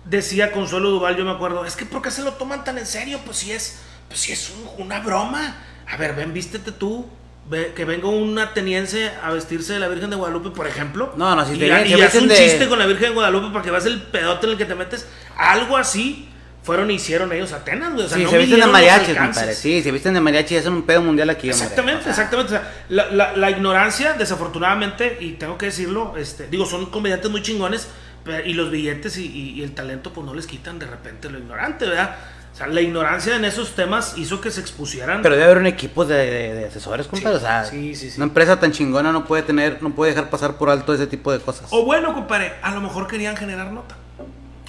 decía 0.05 0.51
Consuelo 0.51 0.89
Duval, 0.89 1.15
yo 1.15 1.25
me 1.25 1.31
acuerdo, 1.31 1.63
es 1.63 1.75
que 1.75 1.85
¿por 1.85 2.01
qué 2.01 2.09
se 2.09 2.23
lo 2.23 2.33
toman 2.33 2.63
tan 2.63 2.79
en 2.79 2.87
serio? 2.87 3.19
Pues 3.23 3.37
si 3.37 3.51
es, 3.51 3.81
pues 4.07 4.19
si 4.21 4.31
es 4.31 4.49
un- 4.49 4.83
una 4.85 4.99
broma. 4.99 5.57
A 5.87 5.97
ver, 5.97 6.15
ven, 6.15 6.33
vístete 6.33 6.71
tú. 6.71 7.05
Ve, 7.47 7.73
que 7.75 7.85
venga 7.85 8.07
un 8.07 8.39
ateniense 8.39 9.11
a 9.21 9.29
vestirse 9.29 9.73
de 9.73 9.79
la 9.79 9.87
Virgen 9.87 10.09
de 10.09 10.15
Guadalupe, 10.15 10.49
por 10.49 10.65
ejemplo. 10.65 11.13
No, 11.15 11.35
no, 11.35 11.45
si 11.45 11.53
y, 11.53 11.59
te 11.59 11.65
y 11.67 11.93
se 11.93 12.03
haz 12.03 12.15
un 12.15 12.27
de- 12.27 12.35
chiste 12.35 12.67
con 12.67 12.79
la 12.79 12.87
Virgen 12.87 13.09
de 13.09 13.13
Guadalupe 13.13 13.49
para 13.53 13.63
que 13.63 13.69
veas 13.69 13.85
el 13.85 14.01
pedote 14.01 14.47
en 14.47 14.53
el 14.53 14.57
que 14.57 14.65
te 14.65 14.73
metes. 14.73 15.07
Algo 15.37 15.77
así 15.77 16.27
fueron 16.63 16.89
y 16.89 16.95
hicieron 16.95 17.31
ellos 17.31 17.51
Atenas, 17.53 17.93
güey. 17.93 18.07
O 18.07 18.09
sea, 18.09 18.17
Sí, 18.17 18.23
no 18.23 18.31
se 18.31 18.37
visten 18.39 18.59
de 18.61 18.65
mariachi, 18.65 19.13
compadre. 19.13 19.53
Sí, 19.53 19.83
se 19.83 19.91
visten 19.91 20.15
de 20.15 20.21
mariachi, 20.21 20.55
es 20.55 20.65
un 20.65 20.81
pedo 20.87 21.03
mundial 21.03 21.29
aquí, 21.29 21.51
hombre. 21.51 21.63
Exactamente, 21.65 22.01
sea, 22.01 22.11
exactamente. 22.13 22.55
O 22.55 22.57
sea, 22.57 22.73
la, 22.89 23.11
la- 23.11 23.35
la 23.37 23.51
ignorancia, 23.51 24.13
desafortunadamente, 24.13 25.19
y 25.21 25.33
tengo 25.33 25.57
que 25.59 25.67
decirlo, 25.67 26.15
este, 26.17 26.47
digo, 26.47 26.65
son 26.65 26.87
comediantes 26.87 27.29
muy 27.29 27.43
chingones, 27.43 27.87
pero- 28.23 28.43
y 28.43 28.53
los 28.55 28.71
billetes 28.71 29.17
y, 29.17 29.25
y- 29.27 29.49
y 29.59 29.61
el 29.63 29.73
talento, 29.75 30.11
pues 30.13 30.25
no 30.25 30.33
les 30.33 30.47
quitan 30.47 30.79
de 30.79 30.87
repente 30.87 31.29
lo 31.29 31.37
ignorante, 31.37 31.85
¿verdad? 31.85 32.15
O 32.55 32.57
sea, 32.57 32.67
la 32.67 32.79
ignorancia 32.79 33.35
en 33.35 33.43
esos 33.43 33.75
temas 33.75 34.17
hizo 34.17 34.39
que 34.39 34.49
se 34.49 34.61
expusieran. 34.61 35.21
Pero 35.21 35.35
debe 35.35 35.43
haber 35.43 35.57
un 35.57 35.67
equipo 35.67 36.05
de, 36.05 36.15
de- 36.15 36.53
de 36.55 36.65
asesores, 36.67 37.05
compadre. 37.05 37.35
o 37.35 37.39
sea, 37.41 37.65
sí, 37.65 37.93
sí, 37.95 38.09
sí. 38.09 38.15
una 38.17 38.27
empresa 38.27 38.57
tan 38.61 38.71
chingona 38.71 39.11
no 39.11 39.25
puede 39.25 39.43
tener, 39.43 39.83
no 39.83 39.93
puede 39.93 40.11
dejar 40.13 40.29
pasar 40.29 40.55
por 40.55 40.69
alto 40.69 40.93
ese 40.93 41.05
tipo 41.05 41.33
de 41.33 41.39
cosas. 41.39 41.67
O 41.71 41.83
bueno, 41.83 42.13
compadre, 42.13 42.53
a 42.61 42.71
lo 42.71 42.79
mejor 42.79 43.07
querían 43.07 43.35
generar 43.35 43.73
nota. 43.73 43.97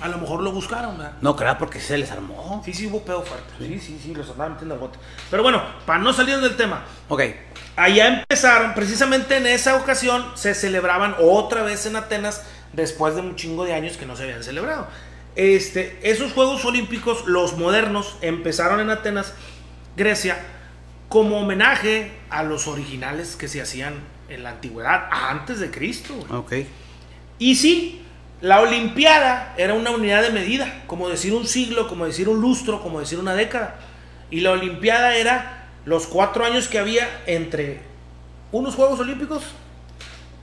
A 0.00 0.08
lo 0.08 0.18
mejor 0.18 0.42
lo 0.42 0.50
buscaron, 0.52 0.98
¿verdad? 0.98 1.12
No, 1.22 1.36
claro, 1.36 1.58
porque 1.60 1.78
se 1.80 1.96
les 1.96 2.10
armó. 2.10 2.60
Sí, 2.64 2.74
sí, 2.74 2.86
hubo 2.88 3.02
pedo 3.02 3.22
fuerte. 3.22 3.46
Sí, 3.60 3.78
sí, 3.78 4.00
sí, 4.02 4.14
los 4.14 4.28
andaban 4.30 4.54
metiendo 4.54 4.76
bote. 4.76 4.98
Pero 5.30 5.42
bueno, 5.44 5.62
para 5.86 6.00
no 6.00 6.12
salir 6.12 6.38
del 6.40 6.56
tema, 6.56 6.82
Ok. 7.08 7.22
Allá 7.76 8.08
empezaron, 8.08 8.74
precisamente 8.74 9.36
en 9.36 9.46
esa 9.46 9.76
ocasión 9.76 10.24
se 10.34 10.54
celebraban 10.54 11.14
otra 11.20 11.62
vez 11.62 11.86
en 11.86 11.94
Atenas 11.96 12.42
después 12.72 13.14
de 13.14 13.20
un 13.20 13.36
chingo 13.36 13.64
de 13.64 13.74
años 13.74 13.96
que 13.96 14.06
no 14.06 14.16
se 14.16 14.24
habían 14.24 14.42
celebrado. 14.42 14.86
Este, 15.36 15.98
esos 16.02 16.32
Juegos 16.32 16.64
Olímpicos, 16.64 17.26
los 17.26 17.56
modernos, 17.56 18.16
empezaron 18.22 18.80
en 18.80 18.90
Atenas, 18.90 19.34
Grecia, 19.96 20.38
como 21.08 21.38
homenaje 21.38 22.10
a 22.30 22.42
los 22.42 22.66
originales 22.66 23.36
que 23.36 23.46
se 23.46 23.60
hacían 23.60 23.94
en 24.28 24.42
la 24.42 24.50
antigüedad, 24.50 25.08
antes 25.10 25.60
de 25.60 25.70
Cristo. 25.70 26.14
güey. 26.14 26.40
Ok. 26.40 26.68
Y 27.38 27.56
sí, 27.56 28.02
la 28.40 28.60
Olimpiada 28.60 29.54
era 29.56 29.74
una 29.74 29.90
unidad 29.90 30.22
de 30.22 30.30
medida, 30.30 30.82
como 30.86 31.08
decir 31.08 31.32
un 31.32 31.46
siglo, 31.46 31.88
como 31.88 32.06
decir 32.06 32.28
un 32.28 32.40
lustro, 32.40 32.82
como 32.82 33.00
decir 33.00 33.18
una 33.18 33.34
década. 33.34 33.76
Y 34.30 34.40
la 34.40 34.52
Olimpiada 34.52 35.16
era 35.16 35.68
los 35.84 36.06
cuatro 36.06 36.44
años 36.44 36.68
que 36.68 36.78
había 36.78 37.22
entre 37.26 37.80
unos 38.52 38.74
Juegos 38.74 39.00
Olímpicos 39.00 39.44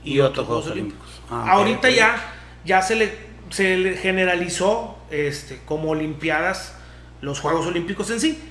y, 0.02 0.20
otros 0.20 0.46
Juegos 0.46 0.66
Olímpicos. 0.68 1.08
Ah, 1.30 1.52
Ahorita 1.52 1.90
ya, 1.90 2.16
ya 2.64 2.82
se, 2.82 2.96
le, 2.96 3.12
se 3.54 3.96
generalizó 3.96 4.98
este, 5.10 5.60
como 5.64 5.90
Olimpiadas 5.90 6.74
los 7.20 7.38
Juegos 7.38 7.66
Olímpicos 7.66 8.10
en 8.10 8.18
sí. 8.18 8.42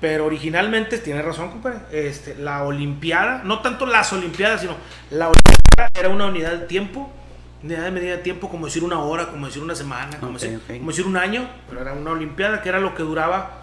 Pero 0.00 0.26
originalmente, 0.26 0.98
tiene 0.98 1.20
razón, 1.22 1.50
compadre, 1.50 1.80
este, 1.92 2.36
la 2.36 2.64
Olimpiada, 2.64 3.42
no 3.44 3.60
tanto 3.60 3.86
las 3.86 4.12
Olimpiadas, 4.12 4.60
sino 4.60 4.74
la 5.10 5.28
Olimpiada 5.28 5.90
era 5.94 6.08
una 6.08 6.26
unidad 6.26 6.52
de 6.52 6.66
tiempo, 6.66 7.10
unidad 7.62 7.84
de 7.84 7.90
medida 7.90 8.16
de 8.16 8.22
tiempo, 8.22 8.48
como 8.48 8.66
decir 8.66 8.84
una 8.84 9.00
hora, 9.00 9.28
como 9.28 9.46
decir 9.46 9.62
una 9.62 9.74
semana, 9.74 10.18
como, 10.18 10.38
decir, 10.38 10.56
ok. 10.56 10.78
como 10.78 10.90
decir 10.90 11.06
un 11.06 11.16
año, 11.16 11.48
pero 11.68 11.80
era 11.80 11.92
una 11.92 12.12
Olimpiada 12.12 12.62
que 12.62 12.68
era 12.68 12.80
lo 12.80 12.94
que 12.94 13.02
duraba 13.02 13.62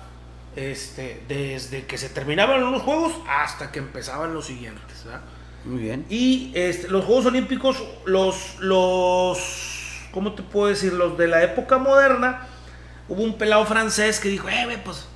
este, 0.55 1.23
desde 1.27 1.85
que 1.85 1.97
se 1.97 2.09
terminaban 2.09 2.59
los 2.59 2.81
Juegos 2.81 3.13
hasta 3.27 3.71
que 3.71 3.79
empezaban 3.79 4.33
los 4.33 4.45
siguientes. 4.45 5.03
¿verdad? 5.05 5.21
Muy 5.65 5.81
bien. 5.81 6.05
Y 6.09 6.51
este, 6.55 6.87
los 6.87 7.05
Juegos 7.05 7.25
Olímpicos, 7.25 7.83
los, 8.05 8.57
los, 8.59 9.78
¿cómo 10.11 10.33
te 10.33 10.43
puedo 10.43 10.67
decir? 10.67 10.93
Los 10.93 11.17
de 11.17 11.27
la 11.27 11.43
época 11.43 11.77
moderna, 11.77 12.47
hubo 13.07 13.23
un 13.23 13.37
pelado 13.37 13.65
francés 13.65 14.19
que 14.19 14.29
dijo, 14.29 14.47
eh, 14.49 14.65
güey, 14.65 14.83
pues, 14.83 15.07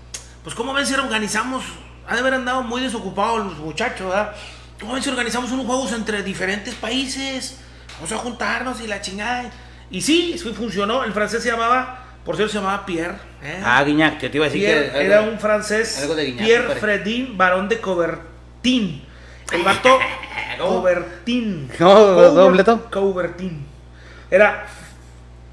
pues, 0.44 0.56
¿cómo 0.56 0.74
ven 0.74 0.86
si 0.86 0.94
organizamos? 0.94 1.64
Ha 2.08 2.16
de 2.16 2.20
haber 2.20 2.34
andado 2.34 2.64
muy 2.64 2.82
desocupados 2.82 3.46
los 3.46 3.58
muchachos, 3.58 4.10
¿verdad? 4.10 4.34
¿Cómo 4.80 4.94
ven 4.94 5.04
si 5.04 5.10
organizamos 5.10 5.52
unos 5.52 5.66
juegos 5.66 5.94
entre 5.94 6.24
diferentes 6.24 6.76
países? 6.76 7.58
Vamos 7.96 8.12
a 8.12 8.18
juntarnos 8.18 8.82
y 8.82 8.88
la 8.88 9.00
chingada. 9.00 9.50
Y 9.90 10.02
sí, 10.02 10.38
sí 10.38 10.54
funcionó. 10.54 11.04
El 11.04 11.14
francés 11.14 11.44
se 11.44 11.52
llamaba, 11.52 12.04
por 12.26 12.36
cierto, 12.36 12.52
se 12.52 12.60
llamaba 12.60 12.86
Pierre. 12.86 13.16
¿eh? 13.44 13.62
Ah, 13.64 13.84
Guiñac, 13.84 14.20
que 14.20 14.30
te 14.30 14.38
iba 14.38 14.46
a 14.46 14.50
decir 14.50 14.66
Pierre 14.66 14.92
que. 14.92 15.06
era 15.06 15.22
un 15.22 15.40
francés, 15.40 16.00
algo 16.02 16.16
de 16.16 16.26
Guiñac, 16.26 16.46
Pierre. 16.46 16.76
Fredin, 16.76 17.38
barón 17.38 17.70
de 17.70 17.80
Coubertin. 17.80 19.04
El 19.52 19.64
vato. 19.64 20.00
Coubertin. 20.58 21.70
¿Dobleto? 21.78 22.90
Coubertin. 22.92 23.66
Era 24.30 24.66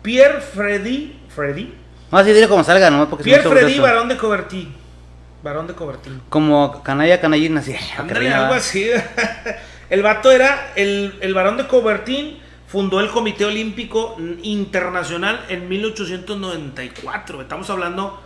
Pierre 0.02 0.40
Freddy, 0.40 1.20
Freddy. 1.28 1.74
No, 2.10 2.18
así 2.18 2.32
dile 2.32 2.48
como 2.48 2.64
salga, 2.64 2.90
¿no? 2.90 3.08
Porque 3.08 3.24
Pierre 3.24 3.48
Freddy, 3.48 3.78
barón 3.78 4.08
de 4.08 4.16
Coubertin. 4.16 4.74
Barón 5.42 5.66
de 5.66 5.74
Coubertin. 5.74 6.20
Como 6.28 6.82
canalla, 6.82 7.20
canallín, 7.20 7.56
así. 7.56 7.74
Ándale, 7.92 8.08
Carrina, 8.12 8.38
algo 8.40 8.50
¿va? 8.50 8.56
así. 8.56 8.90
El 9.90 10.02
vato 10.02 10.30
era 10.30 10.72
el, 10.76 11.18
el 11.20 11.34
barón 11.34 11.56
de 11.56 11.66
Coubertin. 11.66 12.38
Fundó 12.68 13.00
el 13.00 13.08
Comité 13.08 13.44
Olímpico 13.44 14.16
Internacional 14.42 15.44
en 15.48 15.68
1894. 15.68 17.42
Estamos 17.42 17.68
hablando, 17.68 18.22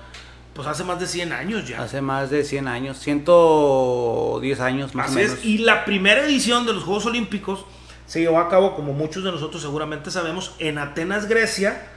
pues 0.53 0.69
hace 0.69 0.85
más 0.85 1.01
de 1.01 1.07
100 1.07 1.33
años 1.33 1.67
ya. 1.67 1.81
Hace 1.81 2.03
más 2.03 2.29
de 2.29 2.45
100 2.45 2.69
años, 2.69 2.99
110 2.99 4.61
años 4.61 4.95
más 4.95 5.07
Así 5.07 5.15
o 5.15 5.19
menos. 5.23 5.39
es. 5.39 5.45
Y 5.47 5.59
la 5.59 5.87
primera 5.87 6.27
edición 6.27 6.67
de 6.67 6.75
los 6.75 6.85
Juegos 6.85 7.07
Olímpicos 7.07 7.65
se 8.07 8.21
llevó 8.21 8.39
a 8.39 8.49
cabo, 8.49 8.75
como 8.77 8.93
muchos 8.93 9.25
de 9.25 9.31
nosotros 9.33 9.63
seguramente 9.63 10.11
sabemos, 10.11 10.55
en 10.59 10.79
Atenas, 10.79 11.27
Grecia. 11.29 11.89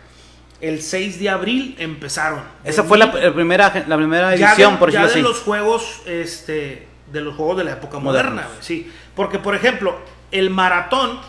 El 0.60 0.82
6 0.82 1.20
de 1.20 1.30
abril 1.30 1.76
empezaron. 1.78 2.42
Esa 2.64 2.82
De 2.82 2.88
fue 2.88 2.98
la, 2.98 3.12
primera, 3.12 3.86
la 3.88 3.96
primera 3.96 4.36
ya 4.36 4.50
edición, 4.54 4.74
de, 4.74 4.80
por 4.80 4.90
ya 4.92 5.04
decirlo 5.04 5.30
de 5.30 5.34
así. 5.36 5.38
los 5.40 5.44
juegos 5.46 6.02
este 6.08 6.88
de 7.12 7.22
los 7.22 7.36
juegos 7.36 7.58
de 7.58 7.64
la 7.64 7.72
época 7.74 8.00
Modernos. 8.00 8.34
moderna 8.34 8.58
sí 8.62 8.92
porque 9.16 9.40
por 9.40 9.56
ejemplo 9.56 9.98
el 10.32 10.50
maratón 10.50 11.20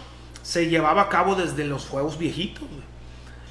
se 0.42 0.68
llevaba 0.68 1.02
a 1.02 1.08
cabo 1.08 1.36
desde 1.36 1.64
los 1.64 1.86
juegos 1.86 2.18
viejitos 2.18 2.64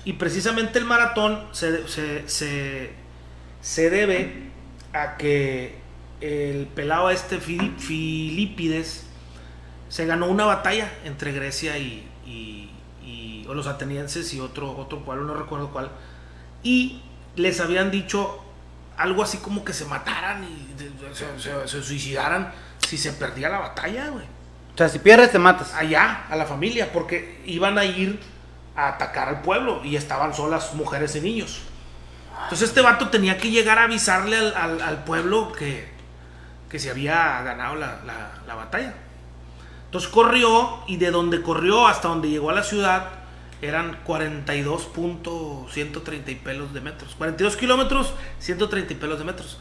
y 0.03 0.13
precisamente 0.13 0.77
el 0.79 0.83
maratón 0.85 1.39
se, 1.53 1.87
se, 1.87 2.27
se, 2.27 2.91
se 3.61 3.89
debe 3.89 4.49
a 4.91 5.15
que 5.15 5.75
el 6.19 6.65
pelado 6.67 7.09
este 7.11 7.37
Fili- 7.39 7.75
Filipides 7.77 9.05
se 9.89 10.05
ganó 10.05 10.27
una 10.27 10.45
batalla 10.45 10.91
entre 11.05 11.31
Grecia 11.31 11.77
y, 11.77 12.07
y, 12.25 12.69
y- 13.03 13.45
o 13.47 13.53
los 13.53 13.67
atenienses 13.67 14.33
y 14.33 14.39
otro, 14.39 14.75
otro 14.77 15.03
pueblo, 15.05 15.23
no 15.25 15.33
recuerdo 15.33 15.69
cuál, 15.71 15.89
y 16.63 17.01
les 17.35 17.59
habían 17.61 17.91
dicho 17.91 18.43
algo 18.97 19.23
así 19.23 19.37
como 19.37 19.63
que 19.63 19.73
se 19.73 19.85
mataran 19.85 20.43
y 20.43 20.75
se, 21.13 21.39
se- 21.39 21.67
se 21.67 21.83
suicidaran 21.83 22.51
si 22.87 22.97
se 22.97 23.13
perdía 23.13 23.49
la 23.49 23.59
batalla, 23.59 24.09
güey. 24.09 24.25
O 24.73 24.77
sea, 24.77 24.89
si 24.89 24.99
pierdes, 24.99 25.31
te 25.31 25.39
matas. 25.39 25.73
Allá, 25.73 26.25
a 26.29 26.35
la 26.35 26.45
familia, 26.45 26.91
porque 26.93 27.41
iban 27.45 27.77
a 27.77 27.85
ir 27.85 28.19
a 28.75 28.89
atacar 28.89 29.27
al 29.27 29.41
pueblo 29.41 29.83
y 29.83 29.95
estaban 29.95 30.33
solas 30.33 30.73
mujeres 30.75 31.15
y 31.15 31.21
niños. 31.21 31.61
Entonces 32.43 32.69
este 32.69 32.81
vato 32.81 33.09
tenía 33.09 33.37
que 33.37 33.49
llegar 33.49 33.79
a 33.79 33.83
avisarle 33.85 34.37
al, 34.37 34.53
al- 34.55 34.81
al 34.81 35.03
pueblo 35.03 35.51
que, 35.51 35.89
que 36.69 36.77
se 36.79 36.91
había 36.91 37.41
ganado 37.41 37.75
la, 37.75 38.01
la- 38.05 38.31
la 38.45 38.55
batalla. 38.55 38.93
Entonces 39.87 40.09
corrió 40.09 40.79
y 40.87 40.97
de 40.97 41.11
donde 41.11 41.41
corrió 41.41 41.87
hasta 41.87 42.07
donde 42.09 42.29
llegó 42.29 42.49
a 42.49 42.53
la 42.53 42.63
ciudad 42.63 43.07
eran 43.61 43.97
42.130 44.05 46.29
y 46.29 46.35
pelos 46.35 46.73
de 46.73 46.81
metros. 46.81 47.15
42 47.15 47.55
kilómetros, 47.57 48.13
130 48.39 48.93
y 48.93 48.95
pelos 48.95 49.19
de 49.19 49.25
metros. 49.25 49.57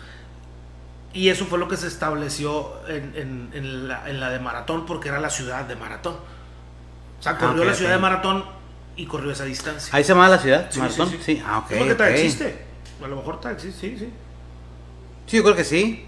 Y 1.12 1.28
eso 1.30 1.46
fue 1.46 1.58
lo 1.58 1.68
que 1.68 1.76
se 1.76 1.86
estableció 1.86 2.72
en, 2.88 3.12
en- 3.16 3.50
en 3.54 3.88
la, 3.88 4.08
en 4.10 4.20
la 4.20 4.28
de 4.30 4.38
Maratón 4.38 4.84
porque 4.84 5.08
era 5.08 5.18
la 5.20 5.30
ciudad 5.30 5.64
de 5.64 5.76
Maratón. 5.76 6.16
O 7.18 7.22
sea, 7.22 7.38
corrió 7.38 7.62
ok, 7.62 7.68
la 7.68 7.74
ciudad 7.74 7.92
de 7.92 7.98
Maratón 7.98 8.44
y 8.96 9.06
corrió 9.06 9.30
esa 9.30 9.44
distancia. 9.44 9.94
Ahí 9.96 10.04
se 10.04 10.12
llama 10.12 10.28
la 10.28 10.38
ciudad, 10.38 10.66
Sí, 10.70 10.78
Maratón. 10.78 11.08
sí, 11.08 11.16
Sí, 11.24 11.36
sí. 11.36 11.42
ah, 11.46 11.58
ok. 11.60 11.68
¿Cómo 11.70 11.84
que 11.86 11.94
tal 11.94 12.10
ok. 12.12 12.18
existe? 12.18 12.66
A 13.02 13.08
lo 13.08 13.16
mejor 13.16 13.40
existe, 13.50 13.80
sí, 13.80 13.98
sí. 13.98 14.10
Sí, 15.26 15.36
yo 15.38 15.42
creo 15.42 15.56
que 15.56 15.64
sí. 15.64 16.04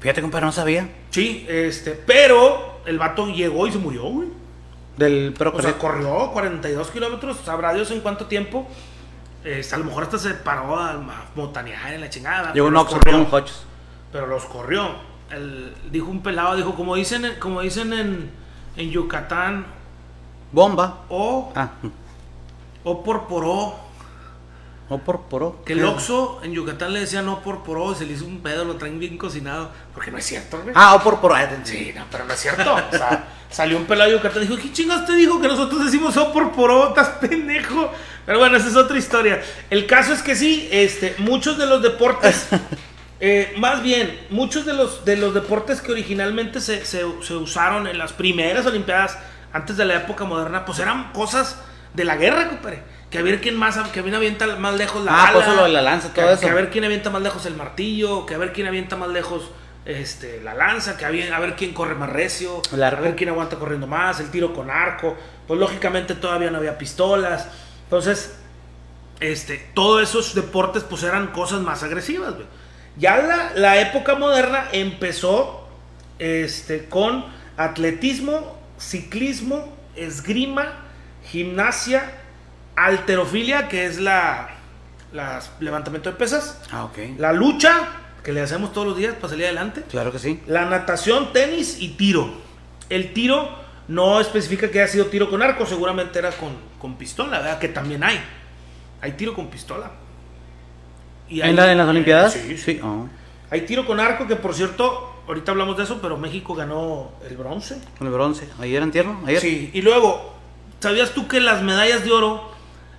Fíjate, 0.00 0.20
compadre, 0.20 0.46
no 0.46 0.52
sabía. 0.52 0.88
Sí, 1.10 1.46
este, 1.48 1.92
pero 1.92 2.73
el 2.86 2.98
vato 2.98 3.26
llegó 3.28 3.66
y 3.66 3.72
se 3.72 3.78
murió, 3.78 4.04
güey. 4.04 4.28
Del 4.96 5.34
pero 5.36 5.52
O 5.56 5.60
sea, 5.60 5.76
corrió 5.76 6.30
42 6.32 6.90
kilómetros, 6.90 7.38
sabrá 7.44 7.72
Dios 7.74 7.90
en 7.90 8.00
cuánto 8.00 8.26
tiempo. 8.26 8.68
A 9.72 9.76
lo 9.76 9.84
mejor 9.84 10.04
hasta 10.04 10.18
se 10.18 10.30
paró 10.34 10.76
a, 10.78 10.98
botanear 11.34 11.92
en 11.92 12.00
la 12.00 12.08
chingada. 12.08 12.52
Llegó 12.54 12.68
un 12.68 12.74
corrió. 12.74 13.28
con. 13.28 13.44
Pero 14.12 14.26
los 14.26 14.44
corrió. 14.46 14.90
El- 15.30 15.74
dijo 15.90 16.08
un 16.08 16.22
pelado, 16.22 16.56
dijo, 16.56 16.74
como 16.74 16.94
dicen, 16.94 17.24
en- 17.24 17.38
como 17.40 17.60
dicen 17.60 17.92
en, 17.92 18.30
en 18.76 18.90
Yucatán, 18.90 19.66
Bomba. 20.52 21.00
o, 21.08 21.52
Ah, 21.56 21.70
o 22.84 23.02
por 23.02 23.26
poró. 23.26 23.74
O 24.88 24.98
por 24.98 25.22
poro. 25.22 25.62
Que 25.64 25.72
el 25.72 25.84
Oxxo 25.84 26.40
en 26.42 26.52
Yucatán 26.52 26.92
le 26.92 27.00
decían 27.00 27.24
no 27.26 27.40
por 27.42 27.62
poró 27.62 27.92
y 27.92 27.94
se 27.94 28.04
le 28.06 28.12
hizo 28.12 28.24
un 28.26 28.40
pedo, 28.40 28.64
lo 28.64 28.76
traen 28.76 28.98
bien 28.98 29.16
cocinado. 29.18 29.70
Porque 29.94 30.10
no 30.10 30.18
es 30.18 30.26
cierto, 30.26 30.60
güey. 30.62 30.74
Ah, 30.76 30.94
o 30.94 31.02
por 31.02 31.20
poro. 31.20 31.34
te- 31.36 31.64
Sí, 31.64 31.92
no, 31.96 32.04
pero 32.10 32.24
no 32.24 32.34
es 32.34 32.40
cierto. 32.40 32.74
O 32.74 32.90
sea, 32.96 33.24
salió 33.50 33.76
un 33.78 33.84
pelado 33.86 34.10
de 34.10 34.16
Yucatán 34.16 34.42
y 34.42 34.46
dijo, 34.46 34.60
¿qué 34.60 34.72
chingas 34.72 35.06
te 35.06 35.14
dijo 35.14 35.40
que 35.40 35.48
nosotros 35.48 35.84
decimos 35.84 36.16
oh 36.16 36.32
por 36.32 36.52
poro? 36.52 36.88
Estás 36.88 37.08
pendejo. 37.20 37.90
Pero 38.26 38.38
bueno, 38.38 38.56
esa 38.56 38.68
es 38.68 38.76
otra 38.76 38.98
historia. 38.98 39.42
El 39.70 39.86
caso 39.86 40.12
es 40.12 40.22
que 40.22 40.34
sí, 40.36 40.68
este, 40.70 41.14
muchos 41.18 41.56
de 41.58 41.66
los 41.66 41.82
deportes, 41.82 42.48
eh, 43.20 43.54
más 43.58 43.82
bien, 43.82 44.18
muchos 44.30 44.64
de 44.66 44.72
los, 44.74 45.04
de 45.04 45.16
los 45.16 45.32
deportes 45.34 45.80
que 45.80 45.92
originalmente 45.92 46.60
se, 46.60 46.84
se- 46.84 47.04
se 47.22 47.34
usaron 47.34 47.86
en 47.86 47.98
las 47.98 48.12
primeras 48.12 48.66
Olimpiadas, 48.66 49.16
antes 49.52 49.76
de 49.76 49.84
la 49.84 49.94
época 49.96 50.24
moderna, 50.24 50.64
pues 50.64 50.78
eran 50.78 51.12
cosas 51.12 51.56
de 51.94 52.04
la 52.04 52.16
guerra, 52.16 52.48
compadre. 52.48 52.82
Que 53.14 53.20
a 53.20 53.22
ver 53.22 53.40
quién 53.40 53.54
más, 53.54 53.78
que 53.90 54.00
a 54.00 54.02
ver 54.02 54.12
avienta 54.12 54.44
más 54.56 54.74
lejos 54.74 55.04
la 55.04 55.12
Ah, 55.12 55.16
bala. 55.26 55.32
pues 55.34 55.46
eso 55.46 55.54
lo 55.54 55.62
de 55.62 55.68
la 55.68 55.82
lanza, 55.82 56.12
que, 56.12 56.20
todo 56.20 56.32
eso. 56.32 56.40
que 56.40 56.48
a 56.48 56.54
ver 56.54 56.68
quién 56.68 56.82
avienta 56.82 57.10
más 57.10 57.22
lejos 57.22 57.46
el 57.46 57.54
martillo, 57.54 58.26
que 58.26 58.34
a 58.34 58.38
ver 58.38 58.52
quién 58.52 58.66
avienta 58.66 58.96
más 58.96 59.08
lejos 59.10 59.52
este, 59.84 60.40
la 60.40 60.52
lanza, 60.54 60.96
que 60.96 61.04
a 61.04 61.10
ver, 61.10 61.32
a 61.32 61.38
ver 61.38 61.54
quién 61.54 61.74
corre 61.74 61.94
más 61.94 62.08
recio, 62.10 62.60
a 62.72 62.90
ver 62.96 63.14
quién 63.14 63.28
aguanta 63.30 63.54
corriendo 63.54 63.86
más, 63.86 64.18
el 64.18 64.32
tiro 64.32 64.52
con 64.52 64.68
arco. 64.68 65.16
Pues 65.46 65.60
lógicamente 65.60 66.16
todavía 66.16 66.50
no 66.50 66.58
había 66.58 66.76
pistolas. 66.76 67.46
Entonces, 67.84 68.34
este, 69.20 69.58
todos 69.74 70.02
esos 70.02 70.34
deportes 70.34 70.82
pues 70.82 71.04
eran 71.04 71.28
cosas 71.28 71.60
más 71.60 71.84
agresivas, 71.84 72.34
güey. 72.34 72.46
Ya 72.96 73.18
la, 73.18 73.52
la 73.54 73.80
época 73.80 74.16
moderna 74.16 74.70
empezó 74.72 75.68
este, 76.18 76.86
con 76.86 77.26
atletismo, 77.56 78.58
ciclismo, 78.76 79.72
esgrima, 79.94 80.72
gimnasia, 81.30 82.22
alterofilia, 82.76 83.68
que 83.68 83.86
es 83.86 84.00
la, 84.00 84.48
la 85.12 85.40
levantamiento 85.60 86.10
de 86.10 86.16
pesas, 86.16 86.60
Ah, 86.70 86.84
ok. 86.84 86.98
la 87.18 87.32
lucha, 87.32 87.88
que 88.22 88.32
le 88.32 88.40
hacemos 88.40 88.72
todos 88.72 88.86
los 88.86 88.96
días 88.96 89.14
para 89.14 89.28
salir 89.28 89.44
adelante, 89.46 89.82
Claro 89.90 90.10
que 90.12 90.18
sí. 90.18 90.40
la 90.46 90.64
natación, 90.66 91.32
tenis 91.32 91.76
y 91.80 91.88
tiro. 91.90 92.32
El 92.88 93.12
tiro 93.12 93.48
no 93.88 94.20
especifica 94.20 94.70
que 94.70 94.80
haya 94.82 94.90
sido 94.90 95.06
tiro 95.06 95.28
con 95.30 95.42
arco, 95.42 95.66
seguramente 95.66 96.18
era 96.18 96.30
con, 96.32 96.50
con 96.78 96.96
pistola, 96.96 97.38
¿verdad? 97.38 97.58
Que 97.58 97.68
también 97.68 98.02
hay. 98.02 98.18
Hay 99.00 99.12
tiro 99.12 99.34
con 99.34 99.48
pistola. 99.48 99.90
Y 101.28 101.40
hay- 101.42 101.50
¿En, 101.50 101.56
la- 101.56 101.70
en 101.72 101.78
las 101.78 101.88
Olimpiadas? 101.88 102.32
Sí, 102.32 102.56
sí. 102.58 102.80
oh. 102.82 103.08
Hay 103.50 103.62
tiro 103.62 103.86
con 103.86 104.00
arco, 104.00 104.26
que 104.26 104.36
por 104.36 104.54
cierto, 104.54 105.22
ahorita 105.28 105.52
hablamos 105.52 105.76
de 105.76 105.84
eso, 105.84 105.98
pero 106.00 106.16
México 106.16 106.54
ganó 106.54 107.12
el 107.28 107.36
bronce. 107.36 107.78
Con 107.98 108.06
el 108.06 108.12
bronce. 108.12 108.48
¿Ayer 108.60 108.82
en 108.82 108.90
tierno? 108.90 109.20
¿Ayer? 109.26 109.40
Sí, 109.40 109.70
y 109.72 109.82
luego, 109.82 110.34
¿sabías 110.80 111.10
tú 111.12 111.28
que 111.28 111.40
las 111.40 111.62
medallas 111.62 112.04
de 112.04 112.10
oro 112.12 112.52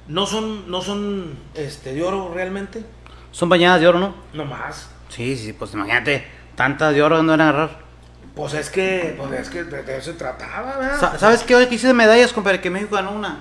no 0.08 0.26
son, 0.26 0.70
no 0.70 0.82
son 0.82 1.38
este, 1.56 1.94
de 1.94 2.04
oro 2.04 2.32
realmente? 2.34 2.84
Son 3.32 3.50
bañadas 3.50 3.82
de 3.82 3.88
oro, 3.88 4.00
¿no? 4.00 4.16
No 4.34 4.46
más. 4.46 4.90
Sí, 5.10 5.36
sí, 5.38 5.54
pues 5.54 5.74
imagínate. 5.74 6.26
Tantas 6.56 6.94
de 6.94 7.04
oro 7.04 7.22
no 7.22 7.32
a 7.32 7.36
agarrar. 7.36 7.80
Pues 8.36 8.54
es 8.54 8.70
que, 8.70 9.16
pues 9.18 9.32
es 9.40 9.50
que 9.50 9.64
de, 9.64 9.98
eso 9.98 10.12
se 10.12 10.18
trataba, 10.18 10.78
¿verdad? 10.78 11.00
Sa- 11.00 11.18
¿Sabes 11.20 11.44
qué? 11.44 11.56
Hoy 11.56 11.68
que 11.68 11.76
hice 11.76 11.94
medallas, 11.94 12.34
compadre, 12.34 12.60
que 12.62 12.70
México 12.70 12.96
ganó 12.96 13.12
una. 13.12 13.40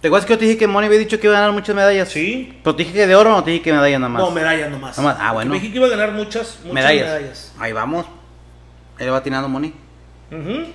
¿Te 0.00 0.08
acuerdas 0.08 0.26
que 0.26 0.32
yo 0.34 0.38
te 0.38 0.44
dije 0.46 0.58
que 0.58 0.66
Moni 0.66 0.86
había 0.88 0.98
dicho 0.98 1.18
que 1.20 1.26
iba 1.28 1.36
a 1.36 1.40
ganar 1.40 1.54
muchas 1.54 1.74
medallas? 1.76 2.08
Sí. 2.08 2.58
¿Pero 2.64 2.74
te 2.74 2.82
dije 2.82 2.94
que 2.94 3.06
de 3.06 3.14
oro 3.14 3.30
o 3.30 3.36
no 3.36 3.44
te 3.44 3.52
dije 3.52 3.62
que 3.62 3.72
medallas 3.72 4.00
nada 4.00 4.12
más? 4.12 4.22
No, 4.22 4.30
medallas 4.32 4.70
nomás. 4.70 4.98
Ah, 4.98 5.32
bueno. 5.32 5.52
México 5.52 5.76
iba 5.76 5.86
a 5.86 5.90
ganar 5.90 6.12
muchas, 6.12 6.58
muchas 6.60 6.74
medallas. 6.74 7.06
medallas. 7.06 7.52
Ahí 7.58 7.72
vamos. 7.72 8.06
Ahí 8.98 9.04
le 9.06 9.10
va 9.10 9.22
tirando 9.22 9.48
Moni. 9.48 9.72
Ujú. 10.30 10.66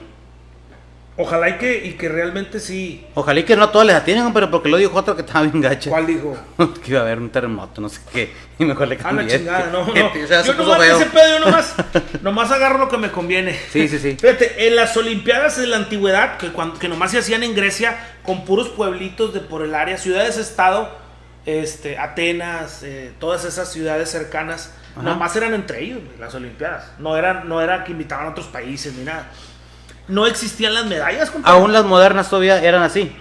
Ojalá 1.19 1.49
y 1.49 1.53
que, 1.57 1.83
y 1.83 1.93
que 1.93 2.09
realmente 2.09 2.59
sí. 2.59 3.03
Ojalá 3.15 3.39
y 3.39 3.43
que 3.43 3.55
no 3.55 3.69
todas 3.69 3.87
les 3.87 3.95
atienden, 3.95 4.31
pero 4.33 4.51
porque 4.51 4.69
lo 4.69 4.77
dijo 4.77 4.95
otro 4.95 5.15
que 5.15 5.23
estaba 5.23 5.41
bien 5.43 5.61
gacha. 5.61 5.89
¿Cuál 5.89 6.05
dijo? 6.05 6.37
que 6.83 6.91
iba 6.91 6.99
a 6.99 7.03
haber 7.03 7.17
un 7.17 7.31
terremoto, 7.31 7.81
no 7.81 7.89
sé 7.89 8.01
qué. 8.13 8.31
Y 8.59 8.65
mejor 8.65 8.87
le 8.87 8.95
A 8.95 8.97
la 8.99 9.03
cambié. 9.03 9.37
chingada, 9.39 9.69
no, 9.71 9.85
no. 9.87 10.07
O 10.23 10.27
sea, 10.27 10.43
se 10.43 10.49
Yo 10.49 10.53
nomás 10.53 10.81
ese 10.83 11.05
pedo, 11.07 11.39
yo 11.39 11.45
nomás, 11.45 11.75
nomás 12.21 12.51
agarro 12.51 12.77
lo 12.77 12.89
que 12.89 12.97
me 12.97 13.11
conviene. 13.11 13.59
Sí, 13.71 13.87
sí, 13.87 13.97
sí. 13.97 14.15
Fíjate, 14.19 14.67
en 14.67 14.75
las 14.75 14.95
Olimpiadas 14.95 15.57
de 15.57 15.65
la 15.65 15.77
antigüedad, 15.77 16.37
que, 16.37 16.51
cuando, 16.51 16.77
que 16.77 16.87
nomás 16.87 17.09
se 17.09 17.17
hacían 17.17 17.41
en 17.41 17.55
Grecia, 17.55 17.97
con 18.23 18.45
puros 18.45 18.69
pueblitos 18.69 19.33
de 19.33 19.39
por 19.39 19.63
el 19.63 19.73
área, 19.73 19.97
ciudades-estado, 19.97 20.95
este, 21.47 21.97
Atenas, 21.97 22.83
eh, 22.83 23.11
todas 23.19 23.43
esas 23.45 23.71
ciudades 23.71 24.11
cercanas, 24.11 24.71
Ajá. 24.93 25.01
nomás 25.03 25.35
eran 25.35 25.55
entre 25.55 25.81
ellos, 25.83 25.99
las 26.19 26.35
Olimpiadas. 26.35 26.91
No 26.99 27.17
eran, 27.17 27.47
no 27.49 27.59
era 27.61 27.83
que 27.83 27.93
invitaban 27.93 28.27
a 28.27 28.29
otros 28.29 28.47
países 28.47 28.93
ni 28.93 29.03
nada. 29.03 29.31
No 30.07 30.25
existían 30.27 30.73
las 30.73 30.85
medallas, 30.85 31.31
compadre. 31.31 31.57
Aún 31.57 31.73
las 31.73 31.85
modernas 31.85 32.29
todavía 32.29 32.61
eran 32.63 32.81
así. 32.83 33.11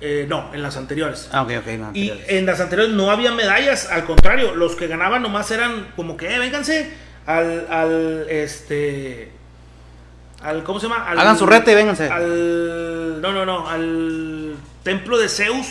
Eh, 0.00 0.26
no, 0.28 0.50
en 0.54 0.62
las 0.62 0.76
anteriores. 0.76 1.28
Ah, 1.32 1.42
ok, 1.42 1.50
ok. 1.58 1.66
no, 1.78 1.90
Y 1.92 2.12
en 2.28 2.46
las 2.46 2.60
anteriores 2.60 2.94
no 2.94 3.10
había 3.10 3.32
medallas, 3.32 3.90
al 3.90 4.04
contrario, 4.04 4.54
los 4.54 4.76
que 4.76 4.86
ganaban 4.86 5.22
nomás 5.22 5.50
eran 5.50 5.88
como 5.96 6.16
que, 6.16 6.32
eh, 6.34 6.38
vénganse 6.38 6.94
al, 7.26 7.66
al, 7.68 8.26
este, 8.30 9.32
al, 10.40 10.62
¿cómo 10.62 10.78
se 10.78 10.88
llama? 10.88 11.04
Al- 11.08 11.18
Hagan 11.18 11.36
su 11.36 11.46
rete 11.46 11.72
y 11.72 11.74
vénganse. 11.74 12.08
Al, 12.08 13.20
no, 13.20 13.32
no, 13.32 13.44
no, 13.44 13.68
al 13.68 14.54
templo 14.84 15.18
de 15.18 15.28
Zeus. 15.28 15.66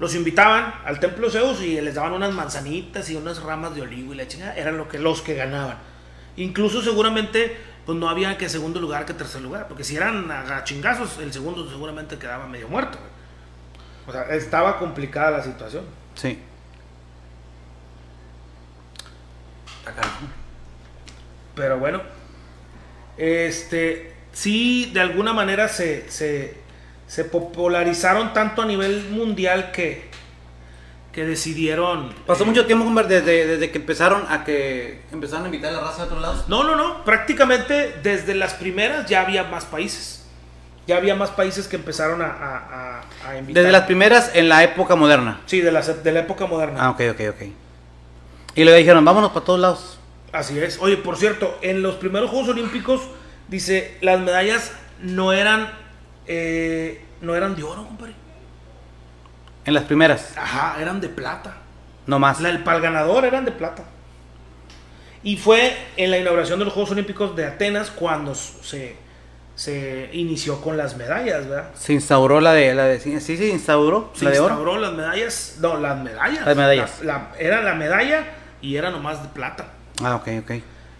Los 0.00 0.14
invitaban 0.16 0.74
al 0.84 0.98
templo 0.98 1.26
de 1.28 1.32
Zeus 1.38 1.60
y 1.60 1.80
les 1.80 1.94
daban 1.94 2.12
unas 2.14 2.32
manzanitas 2.32 3.08
y 3.10 3.14
unas 3.14 3.40
ramas 3.42 3.74
de 3.76 3.82
olivo 3.82 4.14
y 4.14 4.16
la 4.16 4.26
chingada, 4.26 4.56
eran 4.56 4.76
lo 4.76 4.88
que, 4.88 4.98
los 4.98 5.20
que 5.22 5.34
ganaban. 5.34 5.76
Incluso 6.36 6.82
seguramente, 6.82 7.56
pues 7.86 7.98
no 7.98 8.08
había 8.08 8.38
que 8.38 8.48
segundo 8.48 8.80
lugar 8.80 9.06
que 9.06 9.14
tercer 9.14 9.42
lugar, 9.42 9.66
porque 9.68 9.84
si 9.84 9.96
eran 9.96 10.30
a 10.30 10.62
chingazos, 10.64 11.18
el 11.18 11.32
segundo 11.32 11.68
seguramente 11.68 12.18
quedaba 12.18 12.46
medio 12.46 12.68
muerto. 12.68 12.98
O 14.06 14.12
sea, 14.12 14.22
estaba 14.34 14.78
complicada 14.78 15.30
la 15.30 15.42
situación. 15.42 15.84
Sí. 16.14 16.38
Pero 21.54 21.78
bueno, 21.78 22.00
este, 23.16 24.14
sí, 24.32 24.90
de 24.94 25.00
alguna 25.00 25.32
manera 25.32 25.68
se, 25.68 26.10
se, 26.10 26.58
se 27.06 27.24
popularizaron 27.24 28.32
tanto 28.32 28.62
a 28.62 28.66
nivel 28.66 29.10
mundial 29.10 29.70
que, 29.72 30.10
que 31.12 31.24
decidieron... 31.24 32.12
Pasó 32.26 32.44
eh, 32.44 32.46
mucho 32.46 32.66
tiempo, 32.66 32.90
desde, 33.02 33.46
desde 33.46 33.70
que 33.70 33.78
empezaron 33.78 34.24
a 34.28 34.44
que 34.44 35.02
empezaron 35.12 35.44
a 35.44 35.46
invitar 35.46 35.70
a 35.70 35.76
la 35.76 35.80
raza 35.82 35.98
de 35.98 36.02
otros 36.04 36.22
lados. 36.22 36.48
No, 36.48 36.64
no, 36.64 36.74
no, 36.74 37.04
prácticamente 37.04 37.98
desde 38.02 38.34
las 38.34 38.54
primeras 38.54 39.08
ya 39.08 39.20
había 39.20 39.44
más 39.44 39.64
países. 39.66 40.24
Ya 40.86 40.96
había 40.96 41.14
más 41.14 41.30
países 41.30 41.68
que 41.68 41.76
empezaron 41.76 42.22
a, 42.22 42.26
a, 42.26 42.56
a- 43.00 43.28
a 43.30 43.38
invitar. 43.38 43.62
Desde 43.62 43.72
las 43.72 43.82
primeras 43.84 44.30
en 44.34 44.48
la 44.48 44.64
época 44.64 44.96
moderna. 44.96 45.40
Sí, 45.46 45.60
de 45.60 45.70
la, 45.70 45.82
de 45.82 46.12
la 46.12 46.20
época 46.20 46.46
moderna. 46.46 46.78
Ah, 46.84 46.90
ok, 46.90 47.00
ok, 47.12 47.20
ok. 47.30 47.42
Y 48.54 48.64
le 48.64 48.74
dijeron, 48.74 49.04
vámonos 49.04 49.30
para 49.32 49.44
todos 49.44 49.60
lados. 49.60 49.98
Así 50.32 50.58
es. 50.58 50.78
Oye, 50.80 50.96
por 50.96 51.16
cierto, 51.18 51.56
en 51.62 51.82
los 51.82 51.96
primeros 51.96 52.30
Juegos 52.30 52.48
Olímpicos, 52.48 53.02
dice, 53.48 53.96
las 54.00 54.18
medallas 54.18 54.72
no 55.00 55.32
eran 55.32 55.70
eh, 56.26 57.04
no 57.20 57.34
eran 57.34 57.54
de 57.54 57.62
oro, 57.62 57.84
compadre. 57.86 58.14
En 59.64 59.74
las 59.74 59.84
primeras, 59.84 60.36
Ajá, 60.36 60.76
eran 60.80 61.00
de 61.00 61.08
plata. 61.08 61.54
no 62.06 62.18
más. 62.18 62.40
La, 62.40 62.50
el, 62.50 62.62
para 62.64 62.78
el 62.78 62.82
ganador 62.82 63.24
eran 63.24 63.44
de 63.44 63.52
plata. 63.52 63.84
Y 65.22 65.36
fue 65.36 65.76
en 65.96 66.10
la 66.10 66.18
inauguración 66.18 66.58
de 66.58 66.64
los 66.64 66.74
Juegos 66.74 66.90
Olímpicos 66.90 67.36
de 67.36 67.46
Atenas 67.46 67.90
cuando 67.92 68.34
se, 68.34 68.96
se 69.54 70.10
inició 70.12 70.60
con 70.60 70.76
las 70.76 70.96
medallas, 70.96 71.46
¿verdad? 71.48 71.70
Se 71.74 71.92
instauró 71.92 72.40
la 72.40 72.52
de, 72.54 72.74
la 72.74 72.84
de 72.86 72.98
sí, 72.98 73.20
sí, 73.20 73.36
se 73.36 73.48
instauró 73.48 74.10
Se 74.14 74.24
la 74.24 74.30
de 74.32 74.40
oro. 74.40 74.48
instauró 74.54 74.78
las 74.78 74.92
medallas, 74.94 75.56
no, 75.60 75.76
las 75.78 75.96
medallas. 76.02 76.44
Las 76.44 76.56
medallas. 76.56 77.00
La- 77.02 77.12
la- 77.14 77.32
era 77.38 77.62
la 77.62 77.74
medalla 77.74 78.24
y 78.60 78.74
era 78.74 78.90
nomás 78.90 79.22
de 79.22 79.28
plata. 79.28 79.66
Ah, 80.02 80.16
ok, 80.16 80.28
ok. 80.42 80.50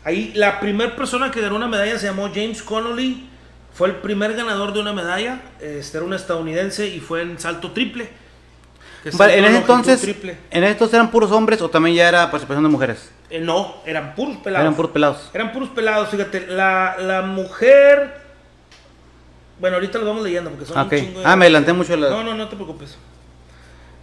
Ahí 0.05 0.33
la 0.37 0.61
primera 0.61 0.95
persona 0.95 1.31
que 1.33 1.41
ganó 1.41 1.57
una 1.57 1.69
medalla 1.69 1.99
se 1.99 2.07
llamó 2.07 2.29
James 2.33 2.63
Connolly. 2.63 3.29
Fue 3.75 3.89
el 3.89 3.97
primer 3.97 4.35
ganador 4.35 4.73
de 4.73 4.81
una 4.81 4.93
medalla. 4.93 5.41
Este 5.61 5.97
era 5.97 6.07
un 6.07 6.13
estadounidense 6.15 6.87
y 6.87 7.01
fue 7.01 7.23
en 7.23 7.41
salto 7.41 7.73
triple. 7.73 8.09
Vale, 9.15 9.39
en 9.39 9.45
ese 9.47 9.57
entonces, 9.59 10.01
triple. 10.01 10.37
en 10.51 10.63
ese 10.65 10.73
entonces 10.73 10.95
eran 10.95 11.11
puros 11.11 11.31
hombres 11.33 11.61
o 11.61 11.69
también 11.69 11.97
ya 11.97 12.09
era 12.09 12.31
participación 12.31 12.63
de 12.63 12.69
mujeres. 12.71 13.11
Eh, 13.31 13.41
no, 13.41 13.77
eran 13.87 14.15
puros 14.15 14.37
pelados. 14.39 14.63
Eran 14.63 14.75
puros 14.77 14.91
pelados. 14.93 15.31
Eran 15.35 15.53
puros 15.53 15.69
pelados, 15.71 16.09
fíjate. 16.11 16.47
La, 16.49 16.97
la 17.01 17.23
mujer. 17.23 18.21
Bueno, 19.59 19.77
ahorita 19.77 19.99
lo 19.99 20.07
vamos 20.07 20.23
leyendo 20.23 20.51
porque 20.51 20.67
son 20.67 20.79
Ah, 20.79 20.83
un 20.83 20.87
ok. 20.89 20.95
chingo 20.95 21.21
de- 21.21 21.27
Ah, 21.27 21.37
me 21.37 21.45
adelanté 21.47 21.73
mucho 21.73 21.97
la- 21.97 22.11
No, 22.11 22.23
no, 22.23 22.35
no 22.35 22.49
te 22.49 22.55
preocupes. 22.57 22.97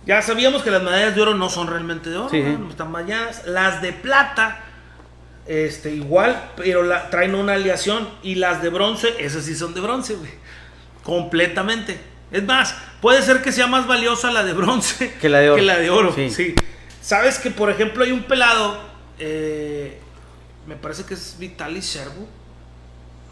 Ya 0.06 0.22
sabíamos 0.22 0.64
que 0.64 0.72
las 0.72 0.82
medallas 0.82 1.14
de 1.16 1.22
oro 1.22 1.34
no 1.36 1.50
son 1.50 1.68
realmente 1.68 2.10
de 2.10 2.18
oro, 2.18 2.30
Sí, 2.30 2.42
sí. 2.42 2.56
¿no? 2.60 2.70
están 2.70 2.92
bañadas. 2.92 3.46
Las 3.46 3.82
de 3.82 3.94
plata, 3.94 4.60
este, 5.46 5.94
igual, 5.94 6.42
pero 6.56 6.84
la, 6.84 7.10
traen 7.10 7.36
una 7.36 7.54
aleación. 7.54 8.08
Y 8.24 8.36
las 8.36 8.62
de 8.62 8.70
bronce, 8.70 9.10
esas 9.20 9.44
sí 9.46 9.56
son 9.56 9.74
de 9.74 9.82
bronce, 9.82 10.16
güey. 10.16 10.32
Completamente. 11.04 12.00
Es 12.32 12.44
más, 12.44 12.76
puede 13.02 13.22
ser 13.24 13.42
que 13.42 13.52
sea 13.52 13.66
más 13.68 13.88
valiosa 13.88 14.32
la 14.32 14.44
de 14.44 14.54
bronce 14.54 15.14
Que 15.20 15.30
la 15.30 15.40
de 15.40 15.50
oro. 15.50 15.56
Que 15.60 15.66
la 15.66 15.78
de 15.80 15.90
oro, 15.90 16.14
Sí. 16.14 16.30
sí. 16.30 16.56
Sabes 17.02 17.40
que, 17.40 17.50
por 17.50 17.70
ejemplo, 17.72 18.04
hay 18.04 18.12
un 18.12 18.24
pelado, 18.24 18.78
eh, 19.18 20.00
me 20.68 20.76
parece 20.76 21.04
que 21.06 21.14
es 21.16 21.36
Vitaly 21.40 21.82
Servo. 21.82 22.28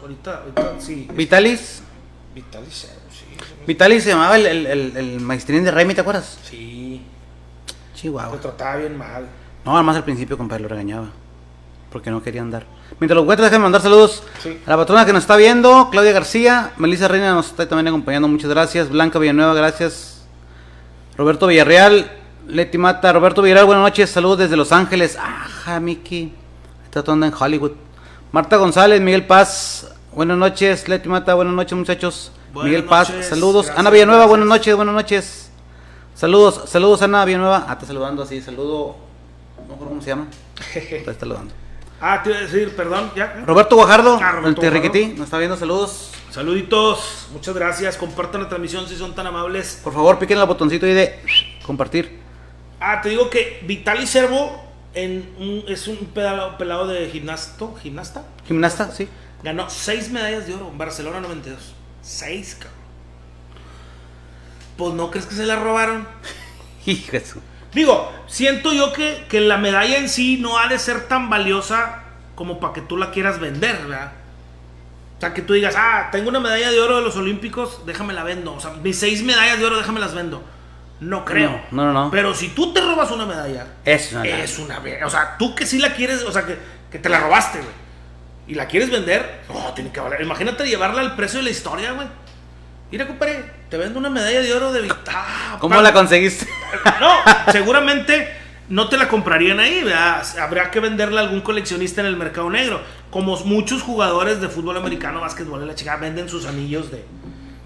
Ahorita, 0.00 0.38
ahorita, 0.38 0.74
sí. 0.80 1.08
Vitalis, 1.12 1.82
Vitaly 2.34 2.70
Servo, 2.70 3.00
sí. 3.12 3.24
Vitalis 3.66 4.02
se 4.04 4.10
llamaba 4.10 4.36
el, 4.36 4.46
el, 4.46 4.66
el, 4.66 4.96
el 4.96 5.20
maestrín 5.20 5.62
de 5.64 5.70
Raimi, 5.70 5.94
¿te 5.94 6.00
acuerdas? 6.00 6.38
Sí. 6.48 7.02
Lo 7.66 7.96
Chihuahua. 8.00 8.40
trataba 8.40 8.76
bien 8.76 8.96
mal. 8.96 9.26
No, 9.64 9.74
además 9.76 9.96
al 9.96 10.04
principio, 10.04 10.38
compadre, 10.38 10.62
lo 10.62 10.68
regañaba. 10.68 11.08
Porque 11.90 12.10
no 12.10 12.22
quería 12.22 12.42
andar. 12.42 12.64
Mientras 13.00 13.16
los 13.16 13.24
güeyes 13.24 13.42
déjenme 13.42 13.62
mandar 13.64 13.80
saludos 13.80 14.22
Sí. 14.42 14.58
a 14.66 14.70
la 14.70 14.76
patrona 14.76 15.06
que 15.06 15.12
nos 15.12 15.22
está 15.22 15.36
viendo, 15.36 15.88
Claudia 15.90 16.12
García, 16.12 16.72
Melissa 16.76 17.08
Reina 17.08 17.32
nos 17.32 17.46
está 17.46 17.66
también 17.68 17.88
acompañando, 17.88 18.28
muchas 18.28 18.50
gracias. 18.50 18.90
Blanca 18.90 19.18
Villanueva, 19.18 19.54
gracias. 19.54 20.26
Roberto 21.16 21.46
Villarreal, 21.46 22.10
Leti 22.46 22.76
Mata, 22.78 23.12
Roberto 23.12 23.40
Villarreal, 23.42 23.66
buenas 23.66 23.82
noches, 23.82 24.10
saludos 24.10 24.38
desde 24.38 24.56
Los 24.56 24.70
Ángeles. 24.72 25.16
Ajá, 25.16 25.80
Miki. 25.80 26.32
Está 26.84 27.02
todo 27.02 27.22
en 27.24 27.32
Hollywood. 27.38 27.72
Marta 28.32 28.56
González, 28.56 29.00
Miguel 29.00 29.26
Paz, 29.26 29.90
buenas 30.14 30.36
noches. 30.36 30.88
Leti 30.88 31.08
Mata, 31.08 31.34
buenas 31.34 31.54
noches, 31.54 31.72
muchachos. 31.78 32.32
Buenas 32.52 32.70
Miguel 32.70 32.84
Paz, 32.84 33.08
saludos. 33.28 33.66
gracias, 33.66 33.78
Ana 33.78 33.90
Villanueva, 33.90 34.18
gracias. 34.24 34.28
buenas 34.30 34.48
noches, 34.48 34.76
buenas 34.76 34.94
noches. 34.94 35.50
Saludos, 36.14 36.62
saludos 36.66 37.00
Ana 37.02 37.24
Villanueva. 37.24 37.64
Ah, 37.68 37.72
está 37.74 37.86
saludando 37.86 38.22
así, 38.22 38.40
saludo. 38.42 38.96
No 39.56 39.66
me 39.68 39.74
acuerdo 39.74 39.88
cómo 39.90 40.02
se 40.02 40.08
llama. 40.08 40.26
Está 40.74 41.14
saludando. 41.14 41.52
Ah, 42.00 42.22
te 42.22 42.30
iba 42.30 42.38
a 42.38 42.42
decir, 42.42 42.76
perdón, 42.76 43.10
ya. 43.16 43.42
Roberto 43.46 43.74
Guajardo, 43.76 44.18
Ah, 44.22 44.32
Roberto 44.32 44.62
el 44.62 44.70
Terriquetí, 44.72 45.06
nos 45.14 45.24
está 45.24 45.38
viendo, 45.38 45.56
saludos. 45.56 46.12
Saluditos, 46.30 47.26
muchas 47.32 47.54
gracias. 47.54 47.96
Compartan 47.96 48.42
la 48.42 48.48
transmisión 48.48 48.86
si 48.86 48.96
son 48.96 49.14
tan 49.14 49.26
amables. 49.26 49.80
Por 49.82 49.92
favor, 49.92 50.18
piquen 50.18 50.38
el 50.38 50.46
botoncito 50.46 50.86
ahí 50.86 50.92
de 50.94 51.20
compartir. 51.64 52.20
Ah, 52.80 53.00
te 53.00 53.08
digo 53.08 53.28
que 53.30 53.60
Vitaly 53.66 54.06
Servo 54.06 54.64
en 54.94 55.34
un- 55.38 55.64
es 55.66 55.88
un 55.88 55.96
pelado, 56.14 56.56
pelado 56.56 56.86
de 56.86 57.08
gimnasto, 57.10 57.74
gimnasta. 57.82 58.24
Gimnasta, 58.46 58.92
sí. 58.92 59.08
Ganó 59.42 59.68
seis 59.68 60.10
medallas 60.10 60.46
de 60.46 60.54
oro 60.54 60.68
en 60.70 60.78
Barcelona 60.78 61.20
92. 61.20 61.74
Seis, 62.02 62.54
cabrón. 62.54 62.78
Pues 64.76 64.94
no 64.94 65.10
crees 65.10 65.26
que 65.26 65.34
se 65.34 65.46
la 65.46 65.56
robaron. 65.56 66.06
Hijo 66.86 67.16
Digo, 67.72 68.12
siento 68.26 68.72
yo 68.72 68.92
que, 68.92 69.26
que 69.28 69.40
la 69.40 69.58
medalla 69.58 69.98
en 69.98 70.08
sí 70.08 70.38
no 70.40 70.58
ha 70.58 70.68
de 70.68 70.78
ser 70.78 71.06
tan 71.08 71.28
valiosa 71.28 72.02
como 72.34 72.60
para 72.60 72.72
que 72.72 72.80
tú 72.80 72.96
la 72.96 73.10
quieras 73.10 73.40
vender, 73.40 73.78
¿verdad? 73.86 74.12
O 75.16 75.20
sea, 75.20 75.34
que 75.34 75.42
tú 75.42 75.52
digas, 75.52 75.74
ah, 75.76 76.08
tengo 76.12 76.28
una 76.28 76.38
medalla 76.38 76.70
de 76.70 76.80
oro 76.80 76.96
de 76.96 77.02
los 77.02 77.16
Olímpicos, 77.16 77.84
déjame 77.84 78.12
la 78.12 78.22
vendo. 78.22 78.54
O 78.54 78.60
sea, 78.60 78.70
mis 78.70 78.98
seis 78.98 79.24
medallas 79.24 79.58
de 79.58 79.66
oro, 79.66 79.76
déjame 79.76 79.98
las 79.98 80.14
vendo. 80.14 80.42
No 81.00 81.24
creo. 81.24 81.60
No, 81.70 81.84
no, 81.84 81.92
no. 81.92 82.10
Pero 82.10 82.34
si 82.34 82.48
tú 82.50 82.72
te 82.72 82.80
robas 82.80 83.10
una 83.10 83.26
medalla, 83.26 83.66
Es 83.84 84.12
una 84.12 84.24
es 84.24 84.58
una 84.58 84.80
O 85.04 85.10
sea, 85.10 85.36
tú 85.36 85.54
que 85.54 85.66
sí 85.66 85.78
la 85.78 85.92
quieres, 85.94 86.22
o 86.22 86.32
sea, 86.32 86.46
que, 86.46 86.56
que 86.90 86.98
te 86.98 87.08
la 87.08 87.20
robaste, 87.20 87.58
güey. 87.58 87.72
Y 88.46 88.54
la 88.54 88.66
quieres 88.66 88.90
vender, 88.90 89.42
no, 89.48 89.72
tiene 89.74 89.90
que 89.90 90.00
valer. 90.00 90.20
Imagínate 90.22 90.64
llevarla 90.66 91.00
al 91.00 91.16
precio 91.16 91.40
de 91.40 91.44
la 91.44 91.50
historia, 91.50 91.92
güey. 91.92 92.06
Mira, 92.90 93.06
compadre, 93.06 93.44
te 93.68 93.76
vendo 93.76 93.98
una 93.98 94.08
medalla 94.08 94.40
de 94.40 94.52
oro 94.52 94.72
de 94.72 94.80
Vita. 94.82 95.58
¿Cómo 95.58 95.80
la 95.80 95.92
conseguiste? 95.92 96.46
No, 97.00 97.12
seguramente 97.52 98.28
no 98.68 98.88
te 98.88 98.96
la 98.96 99.08
comprarían 99.08 99.60
ahí, 99.60 99.82
¿verdad? 99.82 100.22
Habrá 100.38 100.70
que 100.70 100.80
venderla 100.80 101.20
a 101.20 101.24
algún 101.24 101.40
coleccionista 101.40 102.00
en 102.00 102.06
el 102.06 102.16
mercado 102.16 102.50
negro. 102.50 102.80
Como 103.10 103.36
muchos 103.44 103.82
jugadores 103.82 104.40
de 104.40 104.48
fútbol 104.48 104.76
americano, 104.76 105.20
básquetbol, 105.20 105.66
la 105.66 105.74
chica, 105.74 105.96
venden 105.96 106.28
sus 106.28 106.46
anillos 106.46 106.90
de. 106.90 107.04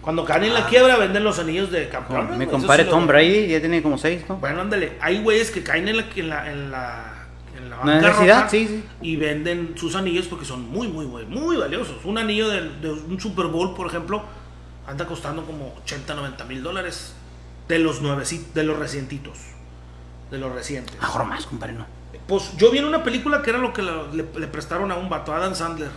Cuando 0.00 0.24
caen 0.24 0.44
en 0.44 0.54
la 0.54 0.66
quiebra, 0.66 0.96
venden 0.96 1.22
los 1.22 1.38
anillos 1.38 1.70
de 1.70 1.88
campeón. 1.88 2.28
Ah. 2.32 2.36
Mi 2.36 2.46
compadre 2.46 2.84
sí 2.84 2.90
Tom. 2.90 3.06
Brady 3.06 3.48
ya 3.48 3.60
tiene 3.60 3.82
como 3.82 3.98
seis, 3.98 4.22
¿no? 4.28 4.36
Bueno, 4.36 4.60
ándale, 4.60 4.94
hay 5.00 5.22
güeyes 5.22 5.50
que 5.50 5.62
caen 5.62 5.86
en 5.88 5.96
la, 5.96 6.04
en 6.14 6.28
la, 6.28 6.50
en 6.50 6.70
la, 6.70 7.14
en 7.56 7.70
la 7.70 7.80
¿Una 7.80 7.92
bancarrota 7.94 8.44
necesidad? 8.44 8.50
Sí, 8.50 8.66
sí. 8.68 8.84
y 9.00 9.16
venden 9.16 9.74
sus 9.76 9.94
anillos 9.94 10.26
porque 10.26 10.44
son 10.44 10.68
muy, 10.68 10.88
muy, 10.88 11.06
muy, 11.06 11.24
muy 11.26 11.56
valiosos. 11.56 12.04
Un 12.04 12.18
anillo 12.18 12.48
de, 12.48 12.68
de 12.80 12.90
un 12.90 13.20
Super 13.20 13.46
Bowl, 13.46 13.74
por 13.74 13.86
ejemplo, 13.86 14.24
anda 14.86 15.06
costando 15.06 15.44
como 15.44 15.74
80, 15.84 16.14
90 16.14 16.44
mil 16.44 16.62
dólares 16.62 17.14
de 17.68 17.78
los 17.78 18.00
nuevecitos, 18.02 18.52
de 18.54 18.64
los 18.64 18.78
recientitos, 18.78 19.38
de 20.30 20.38
los 20.38 20.52
recientes. 20.52 21.00
Mejor 21.00 21.24
más, 21.24 21.46
compadre, 21.46 21.74
no. 21.74 21.86
Pues 22.26 22.56
yo 22.56 22.70
vi 22.70 22.78
en 22.78 22.84
una 22.84 23.02
película 23.02 23.42
que 23.42 23.50
era 23.50 23.58
lo 23.58 23.72
que 23.72 23.82
lo- 23.82 24.12
le, 24.12 24.24
le 24.38 24.46
prestaron 24.46 24.90
a 24.92 24.96
un 24.96 25.08
vato, 25.08 25.32
a 25.32 25.36
Adam 25.38 25.54
Sandler. 25.54 25.90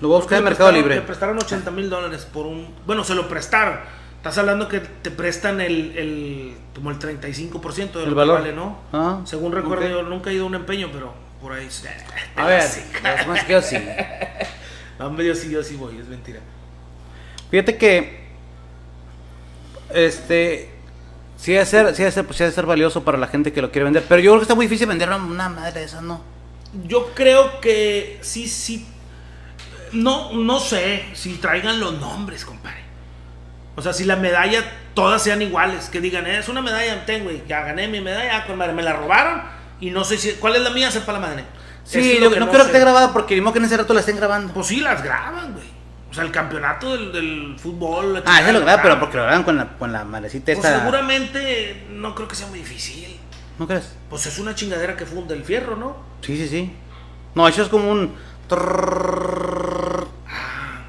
Lo 0.00 0.08
voy 0.08 0.16
a 0.16 0.20
buscar 0.20 0.38
en 0.38 0.44
Mercado 0.44 0.72
Libre. 0.72 0.94
Le 0.96 1.02
prestaron 1.02 1.38
80 1.38 1.70
mil 1.70 1.90
dólares 1.90 2.26
por 2.32 2.46
un... 2.46 2.74
Bueno, 2.86 3.04
se 3.04 3.14
lo 3.14 3.28
prestaron. 3.28 3.78
Estás 4.16 4.36
hablando 4.38 4.68
que 4.68 4.80
te 4.80 5.10
prestan 5.10 5.60
el, 5.60 5.96
el 5.96 6.56
como 6.74 6.90
el 6.90 6.98
35% 6.98 7.92
de 7.92 7.92
lo 7.92 8.00
El 8.00 8.08
que 8.08 8.14
valor. 8.14 8.40
vale, 8.40 8.52
¿no? 8.52 8.78
Ah, 8.92 9.20
Según 9.24 9.52
recuerdo, 9.52 9.88
yo 9.88 10.02
nunca 10.02 10.30
he 10.30 10.34
ido 10.34 10.44
a 10.44 10.46
un 10.46 10.54
empeño, 10.54 10.88
pero 10.92 11.12
por 11.40 11.52
ahí... 11.52 11.68
A 12.36 12.46
ver, 12.46 12.64
más 13.28 13.44
que 13.44 13.52
yo 13.52 13.62
sí. 13.62 13.76
No, 14.98 15.18
yo 15.22 15.34
sí, 15.34 15.50
yo 15.50 15.62
sí 15.62 15.76
voy, 15.76 15.96
es 15.98 16.06
mentira. 16.08 16.40
Fíjate 17.50 17.76
que. 17.76 18.20
Este. 19.92 20.70
Sí 21.36 21.56
ha 21.56 21.60
de 21.60 21.66
ser, 21.66 21.94
sí 21.94 22.02
ha 22.02 22.06
de 22.06 22.12
ser, 22.12 22.26
pues, 22.26 22.36
sí 22.36 22.42
ha 22.42 22.46
de 22.46 22.52
ser 22.52 22.66
valioso 22.66 23.02
para 23.02 23.16
la 23.16 23.26
gente 23.26 23.52
que 23.52 23.62
lo 23.62 23.70
quiere 23.70 23.84
vender. 23.84 24.04
Pero 24.06 24.20
yo 24.20 24.32
creo 24.32 24.40
que 24.40 24.44
está 24.44 24.54
muy 24.54 24.66
difícil 24.66 24.86
vender 24.86 25.08
una, 25.08 25.48
madre 25.48 25.80
de 25.80 25.86
esas, 25.86 26.02
¿no? 26.02 26.22
Yo 26.86 27.12
creo 27.14 27.60
que 27.60 28.18
sí, 28.20 28.46
sí... 28.46 28.86
No, 29.92 30.34
no 30.34 30.60
sé 30.60 31.06
si 31.14 31.32
traigan 31.36 31.80
los 31.80 31.98
nombres, 31.98 32.44
compadre. 32.44 32.82
O 33.74 33.80
sea, 33.80 33.94
si 33.94 34.04
la 34.04 34.16
medalla 34.16 34.62
todas 34.92 35.22
sean 35.22 35.40
iguales, 35.40 35.88
que 35.88 36.02
digan, 36.02 36.26
es 36.26 36.50
una 36.50 36.60
medalla, 36.60 37.06
ten, 37.06 37.24
güey, 37.24 37.42
ya 37.48 37.62
gané 37.62 37.88
mi 37.88 38.02
medalla, 38.02 38.46
con 38.46 38.58
madre, 38.58 38.74
me 38.74 38.82
la 38.82 38.92
robaron 38.92 39.42
y 39.80 39.90
no 39.90 40.04
sé 40.04 40.18
si, 40.18 40.32
¿cuál 40.32 40.56
es 40.56 40.62
la 40.62 40.70
mía? 40.70 40.90
Sepa 40.90 41.12
la 41.12 41.20
madre. 41.20 41.44
Sí, 41.84 42.18
yo 42.20 42.28
no, 42.28 42.30
quiero 42.30 42.46
sé. 42.46 42.52
que 42.52 42.66
esté 42.66 42.80
grabada 42.80 43.12
porque 43.12 43.34
ni 43.34 43.40
modo 43.40 43.54
que 43.54 43.58
en 43.60 43.64
ese 43.64 43.78
rato 43.78 43.94
la 43.94 44.00
estén 44.00 44.16
grabando. 44.16 44.52
Pues 44.52 44.66
sí, 44.66 44.80
las 44.80 45.02
graban, 45.02 45.54
güey. 45.54 45.79
O 46.10 46.14
sea, 46.14 46.24
el 46.24 46.32
campeonato 46.32 46.92
del, 46.92 47.12
del 47.12 47.56
fútbol. 47.56 48.22
Ah, 48.26 48.40
eso 48.40 48.52
lo 48.52 48.60
graban, 48.60 48.80
pero 48.82 48.98
porque 48.98 49.16
lo 49.16 49.22
graban 49.22 49.44
con 49.44 49.56
la, 49.56 49.68
con 49.78 49.92
la 49.92 50.04
malecita 50.04 50.52
esta. 50.52 50.68
Pues 50.68 50.80
seguramente 50.80 51.86
no 51.90 52.14
creo 52.14 52.26
que 52.26 52.34
sea 52.34 52.48
muy 52.48 52.58
difícil. 52.58 53.16
¿No 53.58 53.66
crees? 53.66 53.94
Pues 54.08 54.26
es 54.26 54.38
una 54.38 54.54
chingadera 54.54 54.96
que 54.96 55.06
funde 55.06 55.34
el 55.34 55.44
fierro, 55.44 55.76
¿no? 55.76 55.96
Sí, 56.22 56.36
sí, 56.36 56.48
sí. 56.48 56.72
No, 57.34 57.46
eso 57.46 57.62
es 57.62 57.68
como 57.68 57.90
un. 57.92 58.14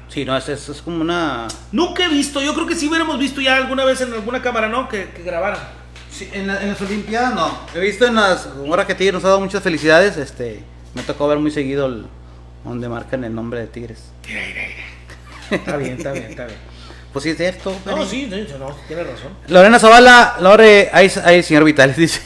Sí, 0.08 0.24
no, 0.24 0.36
es, 0.36 0.48
es, 0.48 0.68
es 0.68 0.82
como 0.82 1.00
una. 1.00 1.46
Nunca 1.70 2.04
he 2.04 2.08
visto, 2.08 2.42
yo 2.42 2.52
creo 2.54 2.66
que 2.66 2.74
sí 2.74 2.88
hubiéramos 2.88 3.18
visto 3.18 3.40
ya 3.40 3.56
alguna 3.56 3.84
vez 3.84 4.00
en 4.00 4.12
alguna 4.12 4.42
cámara, 4.42 4.68
¿no? 4.68 4.88
Que, 4.88 5.10
que 5.10 5.22
grabaran. 5.22 5.60
Sí, 6.10 6.28
en, 6.32 6.48
las 6.48 6.80
Olimpiadas 6.80 7.34
no. 7.34 7.58
He 7.74 7.80
visto 7.80 8.06
en 8.06 8.16
las. 8.16 8.46
Ahora 8.46 8.86
que 8.86 8.94
Tigres 8.94 9.14
nos 9.14 9.24
ha 9.24 9.28
dado 9.28 9.40
muchas 9.40 9.62
felicidades, 9.62 10.16
este. 10.16 10.64
Me 10.94 11.02
tocó 11.02 11.28
ver 11.28 11.38
muy 11.38 11.50
seguido 11.50 11.86
el, 11.86 12.06
donde 12.64 12.88
marcan 12.88 13.24
el 13.24 13.34
nombre 13.34 13.60
de 13.60 13.66
Tigres. 13.68 14.12
Tira, 14.22 14.40
tira, 14.44 14.66
tira. 14.66 14.91
Está 15.52 15.76
bien, 15.76 15.96
está 15.96 16.12
bien, 16.12 16.24
está 16.24 16.46
bien. 16.46 16.58
Pues 17.12 17.22
sí, 17.24 17.30
es 17.30 17.36
cierto. 17.36 17.76
No, 17.84 18.06
sí, 18.06 18.28
sí, 18.30 18.46
no, 18.58 18.74
tiene 18.88 19.04
razón. 19.04 19.32
Lorena 19.48 19.78
Zavala, 19.78 20.36
Lore, 20.40 20.90
ahí, 20.92 21.10
ahí 21.24 21.42
señor 21.42 21.64
Vitales 21.64 21.96
dice. 21.98 22.20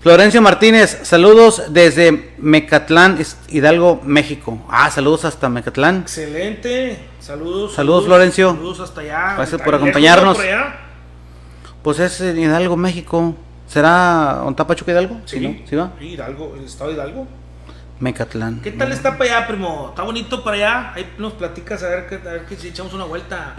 Florencio 0.00 0.40
Martínez, 0.40 1.00
saludos 1.02 1.64
desde 1.70 2.32
Mecatlán, 2.38 3.18
Hidalgo, 3.48 4.00
México. 4.04 4.64
Ah, 4.68 4.88
saludos 4.88 5.24
hasta 5.24 5.48
Mecatlán. 5.48 6.02
Excelente. 6.02 6.96
Saludos. 7.18 7.74
Saludos, 7.74 8.04
Florencio. 8.04 8.50
Saludos 8.52 8.80
hasta 8.80 9.00
allá. 9.00 9.34
Gracias 9.34 9.60
por 9.60 9.74
acompañarnos. 9.74 10.36
¿no? 10.38 10.44
por 10.44 10.44
allá? 10.44 10.76
Pues 11.82 11.98
es 11.98 12.20
en 12.20 12.38
Hidalgo, 12.38 12.76
México. 12.76 13.34
¿Será 13.66 14.42
Ontapachuca 14.44 14.92
Hidalgo? 14.92 15.20
Sí, 15.24 15.40
no? 15.40 15.56
¿Sí 15.68 15.74
va? 15.74 15.92
Hidalgo, 16.00 16.54
el 16.56 16.64
estado 16.64 16.90
de 16.90 16.96
Hidalgo. 16.96 17.26
Mecatlán. 18.00 18.60
¿Qué 18.60 18.72
tal 18.72 18.92
está 18.92 19.16
para 19.16 19.38
allá, 19.38 19.46
primo? 19.48 19.86
¿Está 19.90 20.02
bonito 20.02 20.44
para 20.44 20.56
allá? 20.56 20.92
Ahí 20.94 21.14
nos 21.18 21.32
platicas 21.34 21.82
a 21.82 21.88
ver, 21.88 22.20
a 22.26 22.30
ver 22.32 22.44
que 22.46 22.56
si 22.56 22.68
echamos 22.68 22.92
una 22.92 23.04
vuelta. 23.04 23.54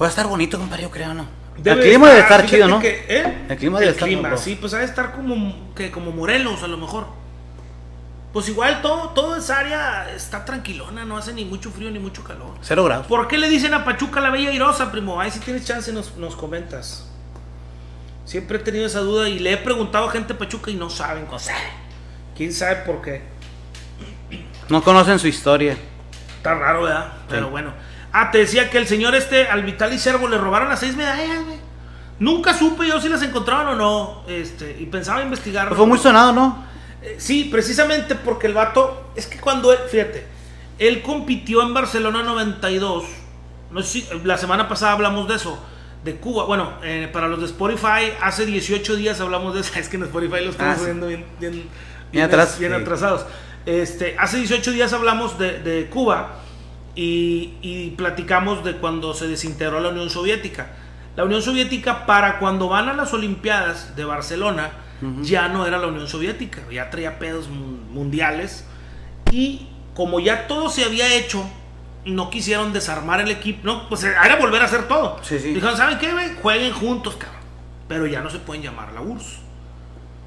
Va 0.00 0.06
a 0.06 0.08
estar 0.08 0.26
bonito, 0.28 0.58
compadre, 0.58 0.84
yo 0.84 0.90
creo, 0.90 1.14
¿no? 1.14 1.26
Debe 1.56 1.82
el 1.82 1.88
clima 1.88 2.08
debe 2.08 2.20
estar 2.20 2.46
chido, 2.46 2.68
¿no? 2.68 2.78
que- 2.78 3.04
¿eh? 3.08 3.46
El 3.48 3.56
clima 3.56 3.80
debe 3.80 3.90
estar 3.90 4.06
clima, 4.06 4.36
sí, 4.36 4.56
pues 4.60 4.72
ha 4.74 4.78
de 4.78 4.84
estar 4.84 5.12
como, 5.12 5.74
que, 5.74 5.90
como 5.90 6.12
Morelos 6.12 6.62
a 6.62 6.68
lo 6.68 6.76
mejor. 6.76 7.06
Pues 8.32 8.48
igual 8.48 8.80
todo, 8.82 9.08
toda 9.08 9.38
esa 9.38 9.58
área 9.58 10.14
está 10.14 10.44
tranquilona, 10.44 11.04
no 11.04 11.16
hace 11.16 11.32
ni 11.32 11.44
mucho 11.44 11.72
frío 11.72 11.90
ni 11.90 11.98
mucho 11.98 12.22
calor. 12.22 12.54
Cero 12.60 12.84
grados. 12.84 13.06
¿Por 13.08 13.26
qué 13.26 13.36
le 13.38 13.48
dicen 13.48 13.74
a 13.74 13.84
Pachuca 13.84 14.20
la 14.20 14.30
Bella 14.30 14.52
Irosa, 14.52 14.92
primo? 14.92 15.20
Ahí 15.20 15.32
si 15.32 15.40
tienes 15.40 15.64
chance 15.64 15.92
nos, 15.92 16.14
nos 16.16 16.36
comentas. 16.36 17.10
Siempre 18.24 18.58
he 18.58 18.60
tenido 18.60 18.86
esa 18.86 19.00
duda 19.00 19.28
y 19.28 19.40
le 19.40 19.54
he 19.54 19.56
preguntado 19.56 20.06
a 20.06 20.10
gente 20.12 20.34
de 20.34 20.38
Pachuca 20.38 20.70
y 20.70 20.74
no 20.74 20.90
saben 20.90 21.26
cosa. 21.26 21.54
¿Quién 22.38 22.52
sabe 22.54 22.76
por 22.86 23.02
qué? 23.02 23.20
No 24.70 24.82
conocen 24.82 25.18
su 25.18 25.26
historia. 25.28 25.76
Está 26.38 26.54
raro, 26.54 26.84
¿verdad? 26.84 27.12
Pero 27.28 27.50
bueno. 27.50 27.72
Ah, 28.12 28.30
te 28.30 28.38
decía 28.38 28.70
que 28.70 28.78
el 28.78 28.86
señor 28.86 29.14
este, 29.14 29.48
al 29.48 29.62
Vitali 29.64 29.98
Servo, 29.98 30.28
le 30.28 30.38
robaron 30.38 30.68
las 30.68 30.80
seis 30.80 30.96
medallas, 30.96 31.44
güey. 31.44 31.58
Nunca 32.20 32.54
supe 32.54 32.86
yo 32.86 33.00
si 33.00 33.08
las 33.08 33.22
encontraban 33.22 33.66
o 33.68 33.74
no. 33.76 34.22
Este, 34.28 34.76
y 34.78 34.86
pensaba 34.86 35.22
investigar. 35.22 35.74
Fue 35.74 35.86
muy 35.86 35.98
sonado, 35.98 36.32
¿no? 36.32 36.64
Eh, 37.02 37.16
sí, 37.18 37.44
precisamente 37.50 38.14
porque 38.14 38.46
el 38.46 38.54
vato. 38.54 39.10
Es 39.16 39.26
que 39.26 39.38
cuando 39.38 39.72
él. 39.72 39.78
Fíjate. 39.90 40.26
Él 40.78 41.02
compitió 41.02 41.62
en 41.62 41.74
Barcelona 41.74 42.22
92. 42.22 43.04
No 43.70 43.82
sé 43.82 43.88
si. 44.02 44.08
La 44.24 44.38
semana 44.38 44.68
pasada 44.68 44.92
hablamos 44.92 45.28
de 45.28 45.34
eso. 45.36 45.62
De 46.04 46.14
Cuba. 46.16 46.44
Bueno, 46.44 46.74
eh, 46.82 47.08
para 47.12 47.26
los 47.28 47.40
de 47.40 47.46
Spotify, 47.46 48.12
hace 48.22 48.46
18 48.46 48.96
días 48.96 49.20
hablamos 49.20 49.54
de 49.54 49.60
eso. 49.60 49.72
Es 49.78 49.88
que 49.88 49.96
en 49.96 50.04
Spotify 50.04 50.44
lo 50.44 50.50
estamos 50.50 50.74
Ah, 50.76 50.78
sí. 50.78 50.84
viendo 50.86 51.06
bien, 51.08 51.24
bien, 51.40 51.64
Bien 52.12 52.24
atrás, 52.24 52.58
bien 52.58 52.72
sí. 52.74 52.80
atrasados. 52.82 53.26
Este, 53.66 54.16
hace 54.18 54.38
18 54.38 54.70
días 54.72 54.92
hablamos 54.92 55.38
de, 55.38 55.58
de 55.60 55.86
Cuba 55.90 56.36
y, 56.94 57.54
y 57.62 57.90
platicamos 57.96 58.64
de 58.64 58.76
cuando 58.76 59.12
se 59.14 59.28
desintegró 59.28 59.80
la 59.80 59.90
Unión 59.90 60.08
Soviética. 60.10 60.70
La 61.16 61.24
Unión 61.24 61.42
Soviética, 61.42 62.06
para 62.06 62.38
cuando 62.38 62.68
van 62.68 62.88
a 62.88 62.94
las 62.94 63.12
Olimpiadas 63.12 63.96
de 63.96 64.04
Barcelona, 64.04 64.70
ya 65.22 65.48
no 65.48 65.64
era 65.66 65.78
la 65.78 65.86
Unión 65.88 66.08
Soviética, 66.08 66.60
ya 66.72 66.90
traía 66.90 67.18
pedos 67.20 67.48
mun- 67.48 67.88
mundiales. 67.92 68.64
Y 69.30 69.68
como 69.94 70.18
ya 70.20 70.46
todo 70.48 70.68
se 70.70 70.84
había 70.84 71.12
hecho, 71.14 71.44
no 72.04 72.30
quisieron 72.30 72.72
desarmar 72.72 73.20
el 73.20 73.30
equipo. 73.30 73.60
No, 73.64 73.88
pues 73.88 74.02
era 74.04 74.36
volver 74.36 74.62
a 74.62 74.64
hacer 74.64 74.88
todo. 74.88 75.18
Sí, 75.22 75.38
sí. 75.38 75.52
Dijeron, 75.52 75.76
¿saben 75.76 75.98
qué, 75.98 76.12
güey? 76.12 76.34
Jueguen 76.40 76.72
juntos, 76.72 77.16
cabrón. 77.16 77.40
Pero 77.88 78.06
ya 78.06 78.20
no 78.20 78.30
se 78.30 78.38
pueden 78.38 78.62
llamar 78.62 78.92
la 78.92 79.00
URSS. 79.00 79.40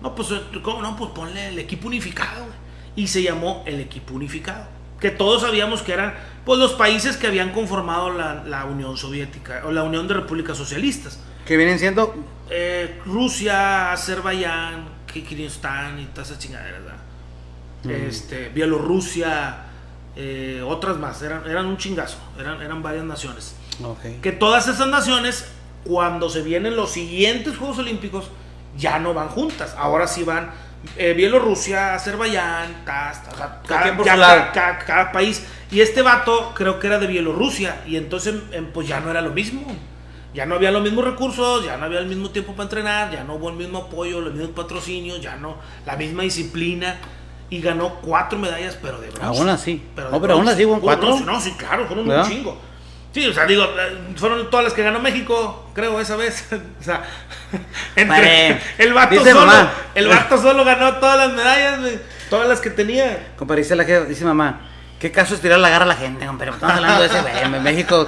No, 0.02 0.16
pues, 0.16 0.30
¿cómo 0.64 0.82
no? 0.82 0.96
Pues 0.96 1.12
ponle 1.12 1.50
el 1.50 1.60
equipo 1.60 1.88
unificado, 1.88 2.46
güey. 2.46 2.58
Y 2.96 3.08
se 3.08 3.24
llamó 3.24 3.64
el 3.66 3.80
equipo 3.80 4.14
unificado. 4.14 4.68
Que 5.00 5.10
todos 5.10 5.42
sabíamos 5.42 5.82
que 5.82 5.94
eran, 5.94 6.14
pues, 6.46 6.60
los 6.60 6.74
países 6.74 7.18
que 7.18 7.28
habían 7.28 7.52
conformado 7.52 8.12
la, 8.12 8.44
la 8.44 8.66
Unión 8.66 8.98
Soviética, 8.98 9.64
o 9.66 9.72
la 9.72 9.84
Unión 9.84 10.08
de 10.08 10.16
Repúblicas 10.16 10.58
Socialistas. 10.58 11.20
Que 11.46 11.58
vienen 11.58 11.80
siendo. 11.80 12.14
Eh, 12.50 13.00
Rusia, 13.06 13.92
Azerbaiyán, 13.92 14.90
Kirguistán 15.12 16.00
y 16.00 16.06
todas 16.06 16.30
esas 16.30 16.40
chingaderas, 16.40 16.82
¿verdad? 16.84 18.08
Este, 18.08 18.50
Bielorrusia, 18.50 19.66
eh, 20.16 20.64
otras 20.66 20.98
más, 20.98 21.22
eran, 21.22 21.50
eran 21.50 21.66
un 21.66 21.78
chingazo, 21.78 22.18
eran, 22.40 22.62
eran 22.62 22.84
varias 22.84 23.06
naciones. 23.06 23.56
Que 24.22 24.32
todas 24.32 24.68
esas 24.68 24.88
naciones, 24.88 25.46
cuando 25.84 26.30
se 26.30 26.44
vienen 26.44 26.76
los 26.76 26.92
siguientes 26.92 27.58
Juegos 27.58 27.80
Olímpicos, 27.80 28.26
ya 28.78 29.00
no 29.00 29.14
van 29.14 29.30
juntas. 29.30 29.76
Ahora 29.78 30.08
sí 30.08 30.24
van 30.24 30.52
eh, 30.98 31.14
Bielorrusia, 31.14 31.94
Azerbaiyán, 31.94 32.84
sea, 33.38 33.62
cada, 33.68 34.04
ya 34.04 35.12
país. 35.12 35.46
Y 35.72 35.82
este 35.82 36.02
vato 36.02 36.54
creo 36.56 36.80
que 36.80 36.88
era 36.88 37.00
de 37.00 37.08
Bielorrusia. 37.08 37.82
Y 37.88 37.98
entonces 37.98 38.36
em, 38.52 38.66
pues 38.68 38.88
ya 38.88 39.00
no 39.00 39.12
era 39.12 39.22
lo 39.22 39.32
mismo. 39.32 39.62
Ya 40.34 40.46
no 40.46 40.56
había 40.56 40.72
los 40.72 40.82
mismos 40.82 41.04
recursos, 41.04 41.66
ya 41.66 41.76
no 41.76 41.86
había 41.86 42.00
el 42.00 42.08
mismo 42.08 42.30
tiempo 42.30 42.54
para 42.54 42.64
entrenar, 42.64 43.12
ya 43.12 43.24
no 43.26 43.36
hubo 43.36 43.50
el 43.50 43.58
mismo 43.58 43.80
apoyo, 43.80 44.22
los 44.22 44.34
mismos 44.34 44.52
patrocinios, 44.52 45.20
ya 45.20 45.36
no 45.36 45.58
la 45.86 45.98
misma 45.98 46.24
disciplina. 46.24 46.98
Y 47.50 47.60
ganó 47.60 47.96
cuatro 47.96 48.40
medallas, 48.40 48.78
pero 48.82 49.02
de 49.02 49.10
bronce. 49.10 49.26
Aún 49.26 49.50
así. 49.50 49.84
de 49.94 50.10
No, 50.10 50.22
pero 50.22 50.36
aún 50.36 50.48
así 50.48 50.64
cuatro. 50.80 51.20
No, 51.20 51.42
sí, 51.42 51.52
claro, 51.58 51.86
fueron 51.86 52.10
un 52.10 52.24
chingo. 52.24 52.58
Sí, 53.13 53.28
o 53.28 53.34
sea, 53.34 53.45
digo, 53.45 53.65
fueron 54.15 54.50
todas 54.50 54.63
las 54.63 54.74
que 54.74 54.84
ganó 54.84 55.00
México, 55.02 55.69
creo, 55.74 56.00
esa 56.00 56.15
vez. 56.15 56.47
o 56.80 56.84
sea, 56.84 57.04
entre- 57.95 58.62
el 58.78 58.93
vato 58.93 59.15
Dice 59.15 59.32
solo, 59.32 59.45
mamá. 59.45 59.71
el 59.95 60.08
vato 60.08 60.41
solo 60.41 60.63
ganó 60.63 60.95
todas 60.95 61.17
las 61.17 61.34
medallas, 61.34 61.80
todas 62.30 62.47
las 62.47 62.62
que 62.62 62.69
tenía. 62.69 63.34
Compadre, 63.38 63.63
dice 63.63 63.76
la 63.76 63.84
jefa, 63.84 64.06
dice 64.06 64.24
mamá. 64.24 64.67
¿Qué 64.97 65.12
caso 65.12 65.34
es 65.34 65.41
tirar 65.41 65.60
la 65.60 65.69
garra 65.69 65.86
a 65.86 65.88
la 65.88 65.95
gente, 65.95 66.26
compadre? 66.26 66.52
Estamos 66.52 66.76
hablando 66.76 67.02
de 67.02 67.08
ese 67.08 67.21
güey. 67.21 67.38
En 67.39 67.63
México, 67.63 68.08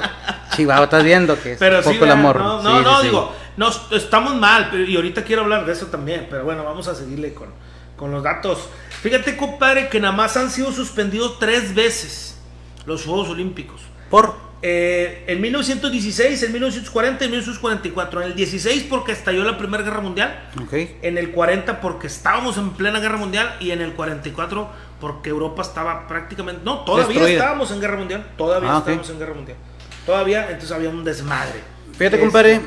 Chihuahua, 0.56 0.84
estás 0.84 1.04
viendo 1.04 1.42
que 1.42 1.54
es 1.54 1.58
Pero 1.58 1.82
poco 1.82 1.92
sí, 1.96 2.04
el 2.04 2.12
amor. 2.12 2.38
No, 2.38 2.62
no, 2.62 2.78
sí, 2.78 2.84
no, 2.84 2.98
sí. 3.02 3.08
digo, 3.08 3.36
nos, 3.58 3.92
estamos 3.92 4.36
mal, 4.36 4.70
pero, 4.72 4.84
y 4.84 4.96
ahorita 4.96 5.24
quiero 5.24 5.42
hablar 5.42 5.66
de 5.66 5.74
eso 5.74 5.88
también, 5.88 6.28
pero 6.30 6.44
bueno, 6.44 6.64
vamos 6.64 6.88
a 6.88 6.94
seguirle 6.94 7.34
con, 7.34 7.50
con 7.98 8.12
los 8.12 8.22
datos. 8.24 8.70
Fíjate, 9.02 9.36
compadre, 9.36 9.90
que 9.90 10.00
nada 10.00 10.14
más 10.16 10.38
han 10.38 10.52
sido 10.52 10.72
suspendidos 10.72 11.40
tres 11.40 11.74
veces 11.74 12.40
los 12.86 13.04
Juegos 13.04 13.28
Olímpicos. 13.30 13.82
Por. 14.10 14.53
Eh, 14.66 15.26
en 15.28 15.42
1916, 15.42 16.42
en 16.44 16.54
1940 16.54 17.24
y 17.24 17.26
en 17.26 17.32
1944. 17.32 18.22
En 18.22 18.28
el 18.28 18.36
16 18.36 18.84
porque 18.90 19.12
estalló 19.12 19.44
la 19.44 19.58
Primera 19.58 19.84
Guerra 19.84 20.00
Mundial. 20.00 20.50
Ok. 20.64 20.74
En 21.02 21.18
el 21.18 21.32
40 21.32 21.82
porque 21.82 22.08
estábamos 22.08 22.58
en 22.58 22.70
plena 22.72 23.00
guerra 23.02 23.18
mundial. 23.18 23.58
Y 23.60 23.72
en 23.72 23.82
el 23.82 23.94
44 23.94 24.70
porque 25.02 25.30
Europa 25.32 25.64
estaba 25.64 26.08
prácticamente... 26.08 26.62
No, 26.64 26.80
todavía 26.86 27.08
Destruida. 27.08 27.32
estábamos 27.34 27.72
en 27.72 27.82
guerra 27.82 27.98
mundial. 27.98 28.26
Todavía 28.38 28.74
Ah, 28.74 28.78
estábamos 28.80 29.10
en 29.10 29.20
guerra 29.20 29.34
mundial. 29.34 29.58
Todavía, 30.06 30.44
entonces 30.46 30.72
había 30.72 30.90
un 30.90 31.04
desmadre. 31.04 31.60
Fíjate, 31.92 32.06
Este, 32.16 32.20
compadre. 32.20 32.62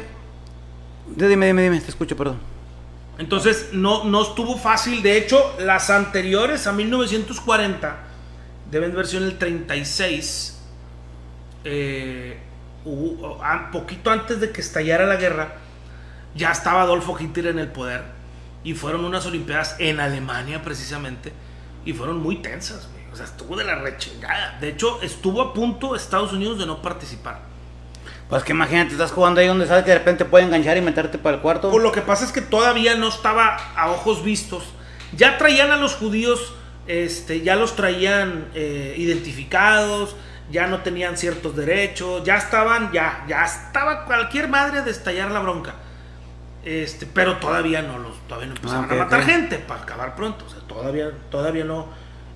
Dime, 1.16 1.46
dime, 1.46 1.62
dime, 1.62 1.80
te 1.80 1.88
escucho, 1.90 2.14
perdón. 2.14 2.38
Entonces 3.18 3.70
no, 3.72 4.04
no 4.04 4.20
estuvo 4.22 4.58
fácil. 4.58 5.02
De 5.02 5.16
hecho, 5.16 5.54
las 5.60 5.88
anteriores 5.88 6.66
a 6.66 6.72
1940 6.72 7.96
deben 8.70 8.92
haber 8.92 9.06
sido 9.06 9.22
en 9.22 9.30
el 9.30 9.38
36. 9.38 10.55
Eh, 11.68 12.38
hubo- 12.84 13.42
a- 13.42 13.70
poquito 13.72 14.10
antes 14.10 14.40
de 14.40 14.52
que 14.52 14.60
estallara 14.60 15.04
la 15.06 15.16
guerra, 15.16 15.54
ya 16.34 16.52
estaba 16.52 16.82
Adolfo 16.82 17.16
Hitler 17.18 17.48
en 17.48 17.58
el 17.58 17.68
poder. 17.68 18.02
Y 18.62 18.74
fueron 18.74 19.04
unas 19.04 19.26
Olimpiadas 19.26 19.76
en 19.78 20.00
Alemania, 20.00 20.62
precisamente. 20.62 21.32
Y 21.84 21.92
fueron 21.92 22.18
muy 22.22 22.36
tensas, 22.36 22.88
güey. 22.92 23.04
O 23.12 23.16
sea, 23.16 23.24
estuvo 23.26 23.56
de 23.56 23.64
la 23.64 23.76
rechingada. 23.76 24.58
De 24.60 24.68
hecho, 24.68 25.00
estuvo 25.02 25.40
a 25.42 25.54
punto 25.54 25.94
Estados 25.96 26.32
Unidos 26.32 26.58
de 26.58 26.66
no 26.66 26.82
participar. 26.82 27.40
Pues 28.28 28.42
que 28.42 28.52
imagínate, 28.52 28.92
estás 28.92 29.12
jugando 29.12 29.40
ahí 29.40 29.46
donde 29.46 29.66
sabes 29.66 29.84
que 29.84 29.90
de 29.90 29.98
repente 29.98 30.24
puede 30.24 30.44
enganchar 30.44 30.76
y 30.76 30.80
meterte 30.80 31.16
para 31.16 31.36
el 31.36 31.42
cuarto. 31.42 31.70
Pues 31.70 31.82
lo 31.82 31.92
que 31.92 32.02
pasa 32.02 32.24
es 32.24 32.32
que 32.32 32.40
todavía 32.42 32.96
no 32.96 33.08
estaba 33.08 33.56
a 33.76 33.90
ojos 33.90 34.22
vistos. 34.24 34.64
Ya 35.16 35.38
traían 35.38 35.70
a 35.70 35.76
los 35.76 35.94
judíos, 35.94 36.52
este, 36.88 37.42
ya 37.42 37.54
los 37.54 37.76
traían 37.76 38.46
eh, 38.54 38.94
identificados, 38.98 40.16
ya 40.50 40.66
no 40.66 40.80
tenían 40.82 41.16
ciertos 41.16 41.56
derechos, 41.56 42.22
ya 42.24 42.36
estaban, 42.36 42.92
ya, 42.92 43.24
ya 43.28 43.44
estaba 43.44 44.04
cualquier 44.04 44.48
madre 44.48 44.82
de 44.82 44.90
estallar 44.90 45.30
la 45.30 45.40
bronca. 45.40 45.74
Este, 46.64 47.06
pero 47.06 47.36
todavía 47.36 47.82
no 47.82 47.98
los, 47.98 48.18
todavía 48.26 48.48
no 48.48 48.56
empezaban 48.56 48.84
Ah, 48.84 48.86
ok, 48.86 48.92
a 48.92 49.04
matar 49.04 49.22
gente 49.22 49.58
para 49.58 49.82
acabar 49.82 50.16
pronto. 50.16 50.44
O 50.44 50.48
sea, 50.48 50.60
todavía, 50.66 51.10
todavía 51.30 51.64
no. 51.64 51.86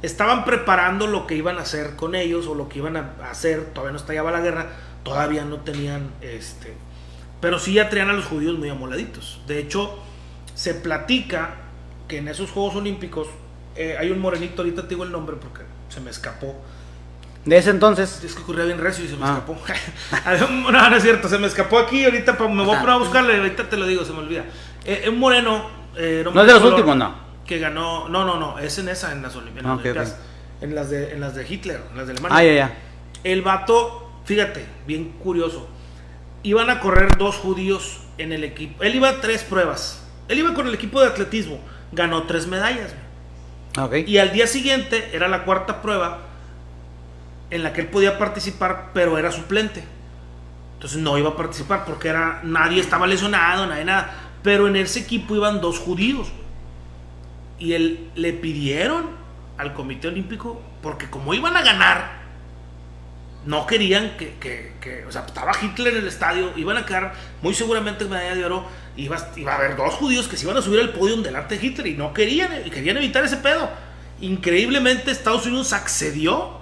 Estaban 0.03 0.45
preparando 0.45 1.07
lo 1.07 1.27
que 1.27 1.35
iban 1.35 1.59
a 1.59 1.63
hacer 1.63 1.97
con 1.97 2.15
ellos 2.15 2.47
o 2.47 2.55
lo 2.55 2.69
que 2.69 2.79
iban 2.79 2.97
a 2.97 3.11
hacer. 3.29 3.73
Todavía 3.73 3.93
no 3.93 3.99
estallaba 3.99 4.31
la 4.31 4.41
guerra. 4.41 4.71
Todavía 5.03 5.45
no 5.45 5.61
tenían, 5.61 6.11
este, 6.21 6.75
pero 7.41 7.59
sí 7.59 7.73
ya 7.73 7.89
traían 7.89 8.11
a 8.11 8.13
los 8.13 8.27
judíos 8.27 8.59
muy 8.59 8.69
amoladitos. 8.69 9.41
De 9.47 9.59
hecho, 9.59 9.99
se 10.55 10.75
platica 10.75 11.55
que 12.07 12.19
en 12.19 12.29
esos 12.29 12.51
Juegos 12.51 12.77
Olímpicos 12.77 13.29
eh, 13.77 13.97
hay 13.99 14.11
un 14.11 14.19
morenito, 14.19 14.63
ahorita 14.63 14.83
te 14.83 14.89
digo 14.89 15.05
el 15.05 15.13
nombre 15.13 15.37
porque 15.41 15.63
se 15.89 16.01
me 16.01 16.11
escapó. 16.11 16.55
De 17.45 17.57
ese 17.57 17.71
entonces. 17.71 18.23
Es 18.23 18.35
que 18.35 18.43
ocurría 18.43 18.65
bien 18.67 18.79
recio 18.79 19.05
y 19.05 19.09
se 19.09 19.17
me 19.17 19.25
Ah. 19.25 19.29
escapó. 19.45 19.57
no, 20.71 20.71
no 20.91 20.97
es 20.97 21.03
cierto, 21.03 21.29
se 21.29 21.39
me 21.39 21.47
escapó 21.47 21.79
aquí. 21.79 22.05
Ahorita 22.05 22.35
me 22.35 22.47
voy 22.65 22.71
a 22.71 22.73
Ajá. 22.73 22.81
poner 22.81 22.95
a 22.97 22.99
buscarle, 22.99 23.37
ahorita 23.39 23.69
te 23.69 23.77
lo 23.77 23.87
digo, 23.87 24.05
se 24.05 24.13
me 24.13 24.19
olvida. 24.19 24.45
Eh, 24.85 25.07
un 25.09 25.19
moreno. 25.19 25.69
eh, 25.97 26.25
No 26.33 26.41
es 26.41 26.47
de 26.47 26.53
los 26.55 26.63
últimos, 26.65 26.97
no. 26.97 27.15
Que 27.47 27.59
ganó. 27.59 28.09
No, 28.09 28.25
no, 28.25 28.39
no, 28.39 28.59
es 28.59 28.79
en 28.79 28.89
esa, 28.89 29.13
en 29.13 29.23
las, 29.23 29.35
Ah, 29.35 29.39
Olimpiadas. 29.39 30.17
En, 30.61 30.75
las 30.75 30.91
de, 30.91 31.13
en 31.13 31.21
las 31.21 31.35
de 31.35 31.47
Hitler, 31.49 31.81
en 31.91 31.97
las 31.97 32.07
de 32.07 32.13
Alemania. 32.13 32.37
Ah, 32.39 32.45
ya, 32.45 32.53
ya. 32.53 32.79
El 33.25 33.43
vato, 33.43 34.11
fíjate, 34.25 34.65
bien 34.87 35.13
curioso. 35.23 35.69
Iban 36.43 36.71
a 36.71 36.81
correr 36.81 37.17
dos 37.19 37.37
judíos 37.37 38.01
en 38.19 38.33
el 38.33 38.45
equipo. 38.45 38.83
Él 38.85 38.95
iba 38.95 39.09
a 39.09 39.21
tres 39.21 39.43
pruebas. 39.43 40.07
Él 40.29 40.39
iba 40.39 40.55
con 40.55 40.69
el 40.69 40.75
equipo 40.75 41.01
de 41.01 41.09
atletismo, 41.09 41.59
ganó 41.93 42.23
tres 42.25 42.47
medallas. 42.47 42.95
Ok. 43.79 43.95
Y 44.07 44.19
al 44.19 44.33
día 44.33 44.47
siguiente 44.47 45.11
era 45.13 45.27
la 45.29 45.45
cuarta 45.45 45.83
prueba 45.83 46.19
en 47.51 47.63
la 47.63 47.73
que 47.73 47.81
él 47.83 47.89
podía 47.89 48.19
participar, 48.19 48.91
pero 48.95 49.19
era 49.19 49.33
suplente. 49.33 49.85
Entonces 50.75 50.99
no 50.99 51.19
iba 51.19 51.31
a 51.31 51.37
participar 51.37 51.85
porque 51.85 52.09
era 52.09 52.41
nadie 52.45 52.81
estaba 52.81 53.07
lesionado, 53.07 53.67
nadie 53.67 53.85
nada. 53.85 54.15
Pero 54.43 54.67
en 54.69 54.77
ese 54.77 55.01
equipo 55.01 55.35
iban 55.35 55.61
dos 55.61 55.79
judíos. 55.79 56.29
Y 57.59 57.75
él 57.75 58.11
le 58.15 58.33
pidieron 58.33 59.11
al 59.59 59.75
Comité 59.75 60.09
Olímpico, 60.09 60.63
porque 60.83 61.11
como 61.11 61.35
iban 61.35 61.55
a 61.57 61.63
ganar, 61.63 62.21
no 63.45 63.67
querían 63.67 64.17
que, 64.17 64.35
que- 64.41 64.73
que- 64.81 65.05
o 65.07 65.13
sea, 65.13 65.27
estaba 65.27 65.53
Hitler 65.61 65.95
en 65.95 66.01
el 66.01 66.09
estadio, 66.09 66.53
iban 66.57 66.77
a 66.79 66.87
quedar 66.87 67.13
muy 67.43 67.53
seguramente 67.55 68.05
en 68.05 68.11
medalla 68.11 68.35
de 68.35 68.45
oro, 68.45 68.67
iba, 68.97 69.17
iba 69.37 69.53
a 69.53 69.57
haber 69.57 69.77
dos 69.77 69.95
judíos 69.95 70.29
que 70.29 70.37
se 70.39 70.45
iban 70.45 70.57
a 70.57 70.63
subir 70.63 70.81
al 70.81 70.91
podio 70.91 71.17
delante 71.19 71.59
de 71.59 71.67
Hitler 71.67 71.87
y 71.89 71.95
no 71.97 72.13
querían, 72.15 72.51
querían 72.71 72.97
evitar 72.99 73.25
ese 73.25 73.39
pedo. 73.39 73.69
Increíblemente 74.23 75.11
Estados 75.11 75.47
Unidos 75.47 75.73
accedió, 75.73 76.60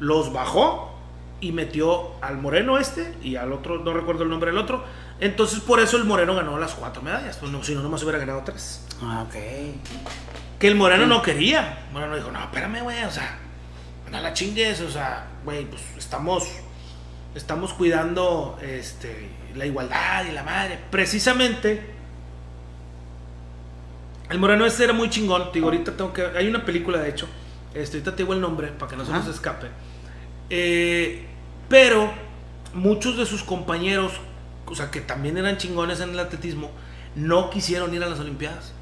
los 0.00 0.32
bajó 0.32 0.94
y 1.40 1.52
metió 1.52 2.12
al 2.20 2.38
moreno 2.38 2.78
este 2.78 3.14
y 3.22 3.36
al 3.36 3.52
otro, 3.52 3.78
no 3.78 3.92
recuerdo 3.92 4.24
el 4.24 4.30
nombre 4.30 4.50
del 4.50 4.58
otro. 4.58 4.84
Entonces 5.20 5.60
por 5.60 5.80
eso 5.80 5.96
el 5.96 6.04
moreno 6.04 6.34
ganó 6.34 6.58
las 6.58 6.74
cuatro 6.74 7.02
medallas, 7.02 7.36
pues 7.38 7.50
no, 7.50 7.62
si 7.62 7.74
no, 7.74 7.82
nomás 7.82 8.02
hubiera 8.02 8.18
ganado 8.18 8.42
tres. 8.44 8.86
Ah, 9.02 9.24
ok. 9.26 9.34
Que 10.58 10.66
el 10.66 10.74
Moreno 10.74 11.06
no 11.06 11.22
quería. 11.22 11.86
Moreno 11.92 12.16
dijo, 12.16 12.30
no, 12.32 12.40
espérame, 12.40 12.82
güey, 12.82 13.04
o 13.04 13.10
sea, 13.10 13.38
no 14.10 14.20
la 14.20 14.32
chingues, 14.32 14.80
o 14.80 14.90
sea, 14.90 15.26
güey, 15.44 15.66
pues 15.66 15.82
estamos, 15.96 16.48
estamos 17.34 17.72
cuidando 17.74 18.58
este, 18.60 19.30
la 19.54 19.66
igualdad 19.66 20.24
y 20.26 20.32
la 20.32 20.42
madre. 20.42 20.78
Precisamente, 20.90 21.94
el 24.30 24.38
Moreno 24.38 24.66
este 24.66 24.84
era 24.84 24.92
muy 24.92 25.10
chingón. 25.10 25.52
Te 25.52 25.54
digo, 25.54 25.66
ahorita 25.66 25.96
tengo 25.96 26.12
que, 26.12 26.24
hay 26.24 26.48
una 26.48 26.64
película, 26.64 26.98
de 26.98 27.10
hecho, 27.10 27.28
este, 27.74 27.98
ahorita 27.98 28.16
te 28.16 28.22
digo 28.24 28.34
el 28.34 28.40
nombre 28.40 28.68
para 28.68 28.90
que 28.90 28.96
no 28.96 29.04
se 29.04 29.12
nos 29.12 29.28
escape. 29.28 29.68
Eh, 30.50 31.26
pero 31.68 32.12
muchos 32.74 33.16
de 33.16 33.26
sus 33.26 33.42
compañeros, 33.42 34.12
o 34.66 34.74
sea, 34.74 34.90
que 34.90 35.00
también 35.00 35.36
eran 35.36 35.56
chingones 35.56 36.00
en 36.00 36.10
el 36.10 36.18
atletismo, 36.18 36.70
no 37.14 37.50
quisieron 37.50 37.94
ir 37.94 38.02
a 38.02 38.08
las 38.08 38.20
Olimpiadas 38.20 38.72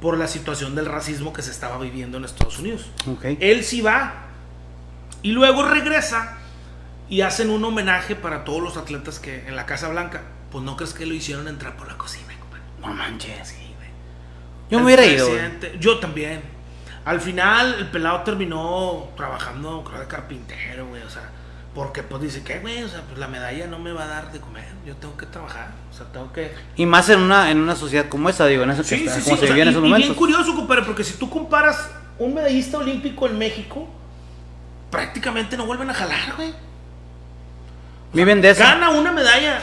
por 0.00 0.16
la 0.16 0.26
situación 0.26 0.74
del 0.74 0.86
racismo 0.86 1.32
que 1.32 1.42
se 1.42 1.50
estaba 1.50 1.78
viviendo 1.78 2.18
en 2.18 2.24
Estados 2.24 2.58
Unidos. 2.58 2.90
Él 3.40 3.64
sí 3.64 3.80
va 3.80 4.26
y 5.22 5.32
luego 5.32 5.62
regresa 5.62 6.38
y 7.08 7.20
hacen 7.22 7.50
un 7.50 7.64
homenaje 7.64 8.14
para 8.16 8.44
todos 8.44 8.62
los 8.62 8.76
atletas 8.76 9.18
que 9.18 9.46
en 9.46 9.56
la 9.56 9.66
Casa 9.66 9.88
Blanca. 9.88 10.22
Pues 10.50 10.64
no 10.64 10.76
crees 10.76 10.94
que 10.94 11.06
lo 11.06 11.14
hicieron 11.14 11.48
entrar 11.48 11.76
por 11.76 11.86
la 11.86 11.98
cocina, 11.98 12.34
compadre. 12.40 12.64
No 12.80 12.88
manches. 12.88 13.48
Sí, 13.48 13.56
güey. 13.76 13.88
Yo 14.70 14.78
El 14.78 14.84
me 14.84 14.94
hubiera 14.94 15.06
ido. 15.06 15.28
Yo 15.78 15.98
también. 15.98 16.42
Al 17.10 17.20
final, 17.20 17.74
el 17.78 17.86
pelado 17.88 18.20
terminó 18.22 19.08
trabajando, 19.16 19.82
creo, 19.84 20.00
de 20.00 20.06
carpintero, 20.06 20.86
güey. 20.86 21.02
O 21.02 21.10
sea, 21.10 21.22
porque 21.74 22.02
pues 22.02 22.22
dice, 22.22 22.42
¿qué, 22.44 22.60
güey? 22.60 22.82
O 22.84 22.88
sea, 22.88 23.02
pues 23.02 23.18
la 23.18 23.26
medalla 23.26 23.66
no 23.66 23.78
me 23.78 23.92
va 23.92 24.04
a 24.04 24.06
dar 24.06 24.32
de 24.32 24.40
comer. 24.40 24.64
Yo 24.86 24.94
tengo 24.96 25.16
que 25.16 25.26
trabajar. 25.26 25.70
O 25.90 25.96
sea, 25.96 26.06
tengo 26.12 26.32
que. 26.32 26.52
Y 26.76 26.86
más 26.86 27.08
en 27.08 27.20
una, 27.20 27.50
en 27.50 27.58
una 27.58 27.74
sociedad 27.74 28.08
como 28.08 28.28
esta, 28.28 28.46
digo, 28.46 28.62
en 28.62 28.76
que 28.76 28.84
Sí, 28.84 28.94
está, 29.06 29.16
sí, 29.16 29.22
como 29.24 29.36
sí. 29.36 29.40
se 29.42 29.46
vivía 29.48 29.62
en 29.64 29.68
y- 29.68 29.72
esos 29.72 29.80
y 29.80 29.86
bien 29.86 29.92
momentos. 29.92 30.16
curioso, 30.16 30.54
compadre, 30.54 30.82
porque 30.84 31.02
si 31.04 31.14
tú 31.18 31.28
comparas 31.28 31.90
un 32.18 32.34
medallista 32.34 32.78
olímpico 32.78 33.26
en 33.26 33.38
México, 33.38 33.88
prácticamente 34.90 35.56
no 35.56 35.66
vuelven 35.66 35.90
a 35.90 35.94
jalar, 35.94 36.34
güey. 36.36 36.54
Viven 38.12 38.40
de 38.40 38.50
eso. 38.50 38.62
Gana 38.62 38.90
una 38.90 39.12
medalla 39.12 39.60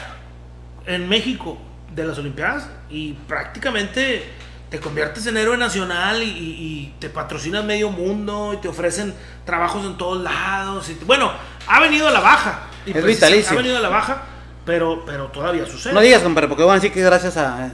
en 0.86 1.08
México 1.10 1.58
de 1.94 2.06
las 2.06 2.18
Olimpiadas 2.18 2.70
y 2.90 3.14
prácticamente 3.14 4.24
te 4.70 4.80
conviertes 4.80 5.26
en 5.28 5.38
héroe 5.38 5.58
nacional 5.58 6.22
y, 6.24 6.28
y- 6.28 6.94
te 7.00 7.10
patrocinas 7.10 7.64
medio 7.64 7.90
mundo 7.90 8.52
y 8.54 8.58
te 8.58 8.68
ofrecen 8.68 9.14
trabajos 9.46 9.86
en 9.86 9.98
todos 9.98 10.22
lados. 10.24 10.90
y 10.90 10.96
te- 10.96 11.06
bueno, 11.06 11.32
ha 11.68 11.80
venido 11.80 12.08
a 12.08 12.12
la 12.12 12.20
baja. 12.20 12.62
y 12.86 12.92
Es 12.92 12.98
precis- 12.98 13.16
vitalicio. 13.22 13.54
Ha 13.54 13.56
venido 13.62 13.78
a 13.78 13.82
la 13.82 13.90
baja, 13.90 14.24
pero, 14.66 15.04
pero 15.06 15.26
todavía 15.28 15.66
sucede. 15.66 15.94
No 15.94 16.02
digas, 16.02 16.22
compadre, 16.22 16.48
porque 16.48 16.64
van 16.64 16.72
a 16.72 16.76
decir 16.76 16.92
que 16.92 17.02
gracias 17.02 17.38
a. 17.38 17.72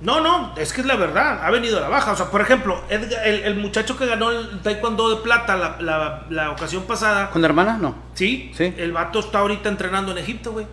No, 0.00 0.20
no, 0.20 0.54
es 0.56 0.72
que 0.72 0.80
es 0.80 0.86
la 0.86 0.96
verdad, 0.96 1.44
ha 1.44 1.50
venido 1.50 1.76
a 1.76 1.80
la 1.82 1.88
baja. 1.88 2.12
O 2.12 2.16
sea, 2.16 2.30
por 2.30 2.40
ejemplo, 2.40 2.82
Edgar- 2.88 3.26
el, 3.26 3.40
el 3.44 3.56
muchacho 3.56 3.98
que 3.98 4.06
ganó 4.06 4.30
el 4.30 4.60
taekwondo 4.60 5.10
de 5.14 5.16
plata 5.22 5.56
la, 5.56 5.76
la- 5.80 6.24
la 6.30 6.50
ocasión 6.52 6.84
pasada, 6.84 7.28
¿Con 7.30 7.42
la 7.42 7.48
hermana? 7.48 7.76
No. 7.78 7.94
sí, 8.14 8.50
Sí. 8.56 8.72
el 8.78 8.92
vato 8.92 9.18
está 9.20 9.40
ahorita 9.40 9.68
entrenando 9.68 10.12
en 10.12 10.18
Egipto, 10.18 10.52
güey. 10.52 10.66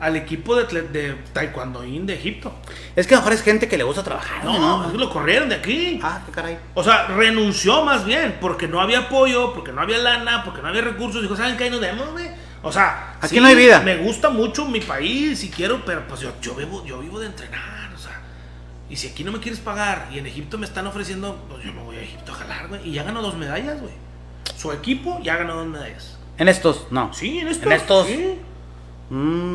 Al 0.00 0.16
equipo 0.16 0.54
de, 0.54 0.82
de 0.82 1.16
taekwondoín 1.32 2.06
de 2.06 2.14
Egipto. 2.14 2.52
Es 2.94 3.06
que 3.06 3.14
a 3.14 3.18
lo 3.18 3.22
mejor 3.22 3.32
es 3.32 3.42
gente 3.42 3.68
que 3.68 3.76
le 3.76 3.84
gusta 3.84 4.04
trabajar. 4.04 4.44
No, 4.44 4.58
¿no? 4.58 4.86
es 4.86 4.92
que 4.92 4.98
lo 4.98 5.10
corrieron 5.10 5.48
de 5.48 5.56
aquí. 5.56 5.98
Ah, 6.02 6.20
qué 6.24 6.32
caray. 6.32 6.58
O 6.74 6.84
sea, 6.84 7.06
renunció 7.08 7.84
más 7.84 8.04
bien, 8.04 8.36
porque 8.40 8.68
no 8.68 8.80
había 8.80 9.00
apoyo, 9.00 9.52
porque 9.54 9.72
no 9.72 9.80
había 9.80 9.98
lana, 9.98 10.44
porque 10.44 10.62
no 10.62 10.68
había 10.68 10.82
recursos. 10.82 11.20
Dijo, 11.20 11.36
¿saben 11.36 11.56
qué? 11.56 11.64
Ahí 11.64 11.70
nos 11.70 11.80
vemos, 11.80 12.12
güey. 12.12 12.28
O 12.62 12.72
sea, 12.72 13.16
Aquí 13.20 13.40
no 13.40 13.46
hay 13.46 13.54
vida. 13.54 13.80
Me 13.80 13.96
gusta 13.96 14.30
mucho 14.30 14.64
mi 14.64 14.80
país 14.80 15.42
y 15.44 15.50
quiero, 15.50 15.84
pero 15.84 16.06
pues 16.06 16.20
yo, 16.20 16.32
yo, 16.40 16.54
vivo, 16.54 16.84
yo 16.84 16.98
vivo 16.98 17.20
de 17.20 17.26
entrenar, 17.26 17.92
o 17.94 17.98
sea. 17.98 18.20
Y 18.90 18.96
si 18.96 19.08
aquí 19.08 19.24
no 19.24 19.32
me 19.32 19.38
quieres 19.38 19.60
pagar 19.60 20.08
y 20.12 20.18
en 20.18 20.26
Egipto 20.26 20.58
me 20.58 20.66
están 20.66 20.86
ofreciendo, 20.86 21.44
pues 21.48 21.64
yo 21.64 21.72
me 21.72 21.82
voy 21.82 21.96
a 21.96 22.02
Egipto 22.02 22.32
a 22.32 22.34
jalar, 22.36 22.68
güey. 22.68 22.88
Y 22.88 22.92
ya 22.92 23.02
ganó 23.02 23.22
dos 23.22 23.36
medallas, 23.36 23.80
güey. 23.80 23.92
Su 24.56 24.72
equipo 24.72 25.20
ya 25.22 25.36
ganó 25.36 25.56
dos 25.56 25.66
medallas. 25.66 26.18
En 26.36 26.48
estos, 26.48 26.86
no. 26.90 27.12
Sí, 27.14 27.38
en 27.38 27.48
estos. 27.48 27.66
En 27.66 27.72
estos. 27.72 28.06
sí. 28.06 28.38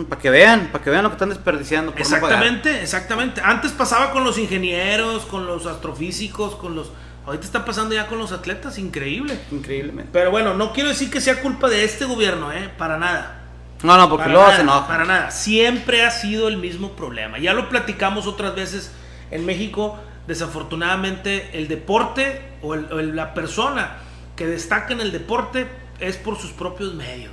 Para 0.09 0.19
que 0.21 0.29
vean, 0.29 0.69
para 0.71 0.83
que 0.83 0.89
vean 0.89 1.03
lo 1.03 1.09
que 1.09 1.13
están 1.15 1.29
desperdiciando. 1.29 1.91
Por 1.93 2.01
no 2.01 2.09
pagar. 2.09 2.23
Exactamente, 2.31 2.81
exactamente. 2.81 3.41
Antes 3.43 3.71
pasaba 3.71 4.11
con 4.11 4.23
los 4.23 4.37
ingenieros, 4.37 5.25
con 5.25 5.45
los 5.45 5.65
astrofísicos, 5.65 6.55
con 6.55 6.75
los... 6.75 6.91
Ahorita 7.25 7.45
está 7.45 7.63
pasando 7.63 7.93
ya 7.95 8.07
con 8.07 8.17
los 8.17 8.31
atletas, 8.31 8.77
increíble. 8.77 9.39
Increíblemente. 9.51 10.09
Pero 10.11 10.31
bueno, 10.31 10.53
no 10.55 10.73
quiero 10.73 10.89
decir 10.89 11.09
que 11.09 11.21
sea 11.21 11.39
culpa 11.41 11.69
de 11.69 11.83
este 11.85 12.05
gobierno, 12.05 12.51
¿eh? 12.51 12.69
Para 12.77 12.97
nada. 12.97 13.39
No, 13.83 13.95
no, 13.97 14.09
porque 14.09 14.23
Para 14.23 14.31
luego 14.33 14.45
nada, 14.47 14.55
se 14.57 14.61
enoja. 14.63 14.87
Para 14.87 15.05
nada. 15.05 15.31
Siempre 15.31 16.03
ha 16.03 16.11
sido 16.11 16.47
el 16.47 16.57
mismo 16.57 16.93
problema. 16.93 17.37
Ya 17.37 17.53
lo 17.53 17.69
platicamos 17.69 18.27
otras 18.27 18.55
veces 18.55 18.91
en 19.31 19.45
México. 19.45 19.97
Desafortunadamente, 20.27 21.49
el 21.53 21.67
deporte 21.67 22.41
o, 22.61 22.73
el- 22.73 22.91
o 22.91 23.01
la 23.01 23.33
persona 23.33 23.97
que 24.35 24.47
destaca 24.47 24.93
en 24.93 25.01
el 25.01 25.11
deporte 25.11 25.67
es 25.99 26.17
por 26.17 26.37
sus 26.37 26.51
propios 26.51 26.93
medios. 26.93 27.31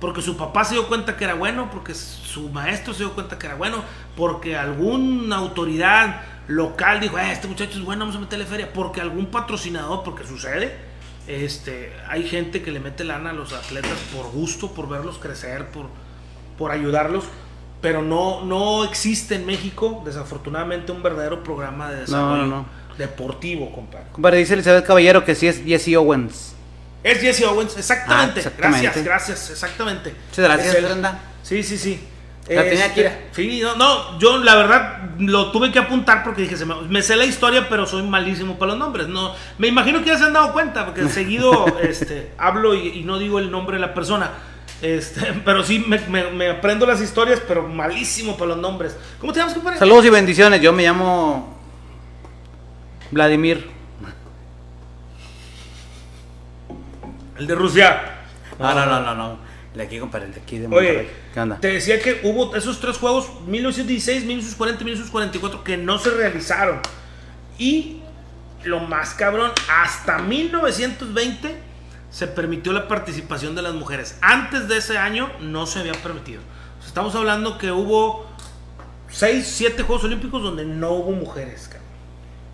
Porque 0.00 0.20
su 0.20 0.36
papá 0.36 0.64
se 0.64 0.74
dio 0.74 0.88
cuenta 0.88 1.16
que 1.16 1.24
era 1.24 1.34
bueno, 1.34 1.70
porque 1.70 1.94
su 1.94 2.50
maestro 2.50 2.92
se 2.92 3.00
dio 3.00 3.14
cuenta 3.14 3.38
que 3.38 3.46
era 3.46 3.54
bueno, 3.54 3.82
porque 4.16 4.56
alguna 4.56 5.36
autoridad 5.36 6.20
local 6.48 7.00
dijo, 7.00 7.18
"Eh, 7.18 7.32
este 7.32 7.48
muchacho 7.48 7.78
es 7.78 7.84
bueno, 7.84 8.00
vamos 8.00 8.16
a 8.16 8.20
meterle 8.20 8.44
feria, 8.44 8.72
porque 8.72 9.00
algún 9.00 9.26
patrocinador, 9.26 10.02
porque 10.02 10.26
sucede, 10.26 10.76
este, 11.26 11.92
hay 12.08 12.24
gente 12.28 12.62
que 12.62 12.70
le 12.70 12.80
mete 12.80 13.04
lana 13.04 13.30
a 13.30 13.32
los 13.32 13.52
atletas 13.52 13.98
por 14.14 14.30
gusto, 14.30 14.72
por 14.72 14.88
verlos 14.88 15.18
crecer, 15.18 15.68
por, 15.70 15.86
por 16.58 16.70
ayudarlos, 16.70 17.24
pero 17.80 18.02
no, 18.02 18.44
no 18.44 18.84
existe 18.84 19.34
en 19.34 19.46
México, 19.46 20.02
desafortunadamente, 20.04 20.92
un 20.92 21.02
verdadero 21.02 21.42
programa 21.42 21.90
de 21.90 22.00
desarrollo 22.00 22.42
no, 22.46 22.56
no. 22.58 22.66
deportivo, 22.98 23.72
compadre. 23.72 24.06
Compadre, 24.12 24.38
dice 24.38 24.54
Elizabeth 24.54 24.84
Caballero 24.84 25.24
que 25.24 25.34
sí 25.34 25.46
es 25.48 25.62
Jesse 25.64 25.96
Owens. 25.96 26.55
Es 27.06 27.20
Jesse 27.20 27.44
Owens, 27.44 27.76
exactamente. 27.76 28.34
Ah, 28.36 28.38
exactamente. 28.38 28.82
Gracias, 28.82 29.04
gracias, 29.04 29.50
exactamente. 29.50 30.14
Muchas 30.30 30.44
gracias. 30.44 30.82
Brenda. 30.82 31.20
Sí, 31.42 31.62
sí, 31.62 31.78
sí. 31.78 32.00
La 32.48 32.62
tenía 32.62 32.86
Este, 32.86 33.06
aquí. 33.08 33.16
Sí, 33.32 33.60
no, 33.60 33.74
no, 33.76 34.18
yo 34.20 34.38
la 34.38 34.54
verdad 34.54 34.98
lo 35.18 35.50
tuve 35.50 35.72
que 35.72 35.78
apuntar 35.80 36.22
porque 36.22 36.42
dije, 36.42 36.56
se 36.56 36.64
me, 36.64 36.74
me 36.82 37.02
sé 37.02 37.16
la 37.16 37.24
historia, 37.24 37.68
pero 37.68 37.86
soy 37.86 38.02
malísimo 38.04 38.56
para 38.58 38.70
los 38.72 38.78
nombres. 38.78 39.08
No, 39.08 39.34
me 39.58 39.66
imagino 39.66 40.00
que 40.00 40.06
ya 40.06 40.18
se 40.18 40.24
han 40.24 40.32
dado 40.32 40.52
cuenta, 40.52 40.84
porque 40.86 41.08
seguido 41.08 41.66
este, 41.82 42.30
hablo 42.38 42.74
y, 42.74 42.88
y 43.00 43.02
no 43.02 43.18
digo 43.18 43.38
el 43.40 43.50
nombre 43.50 43.76
de 43.76 43.80
la 43.80 43.94
persona. 43.94 44.30
Este, 44.82 45.32
pero 45.44 45.64
sí 45.64 45.84
me, 45.88 45.98
me- 46.08 46.30
me 46.30 46.50
aprendo 46.50 46.86
las 46.86 47.00
historias, 47.00 47.40
pero 47.48 47.66
malísimo 47.66 48.36
para 48.36 48.48
los 48.50 48.58
nombres. 48.58 48.94
¿Cómo 49.20 49.32
te 49.32 49.38
llamas, 49.40 49.54
compadre? 49.54 49.78
Saludos 49.78 50.04
y 50.06 50.10
bendiciones. 50.10 50.60
Yo 50.60 50.72
me 50.72 50.82
llamo 50.84 51.56
Vladimir. 53.10 53.75
El 57.38 57.46
de 57.46 57.54
Rusia. 57.54 58.14
No, 58.58 58.74
no, 58.74 58.86
no, 58.86 59.00
no, 59.00 59.14
no. 59.14 59.38
El 59.72 59.78
de 59.78 59.84
aquí, 59.84 59.98
compadre, 59.98 60.26
el 60.26 60.34
de 60.34 60.40
aquí 60.40 60.58
de 60.58 60.66
Oye. 60.68 61.10
¿Qué 61.34 61.40
onda? 61.40 61.58
te 61.60 61.68
decía 61.68 62.00
que 62.00 62.20
hubo 62.24 62.56
esos 62.56 62.80
tres 62.80 62.96
juegos, 62.96 63.28
1916, 63.46 64.24
1940 64.24 64.82
y 64.82 64.84
1944, 64.84 65.64
que 65.64 65.76
no 65.76 65.98
se 65.98 66.10
realizaron. 66.10 66.80
Y 67.58 68.00
lo 68.64 68.80
más 68.80 69.14
cabrón, 69.14 69.52
hasta 69.70 70.18
1920 70.18 71.56
se 72.10 72.26
permitió 72.26 72.72
la 72.72 72.88
participación 72.88 73.54
de 73.54 73.62
las 73.62 73.74
mujeres. 73.74 74.18
Antes 74.22 74.68
de 74.68 74.78
ese 74.78 74.96
año 74.96 75.30
no 75.40 75.66
se 75.66 75.80
había 75.80 75.92
permitido. 75.92 76.40
Estamos 76.84 77.14
hablando 77.14 77.58
que 77.58 77.70
hubo 77.70 78.26
6, 79.10 79.46
7 79.46 79.82
Juegos 79.82 80.04
Olímpicos 80.04 80.42
donde 80.42 80.64
no 80.64 80.92
hubo 80.92 81.12
mujeres. 81.12 81.68
cabrón. 81.68 81.86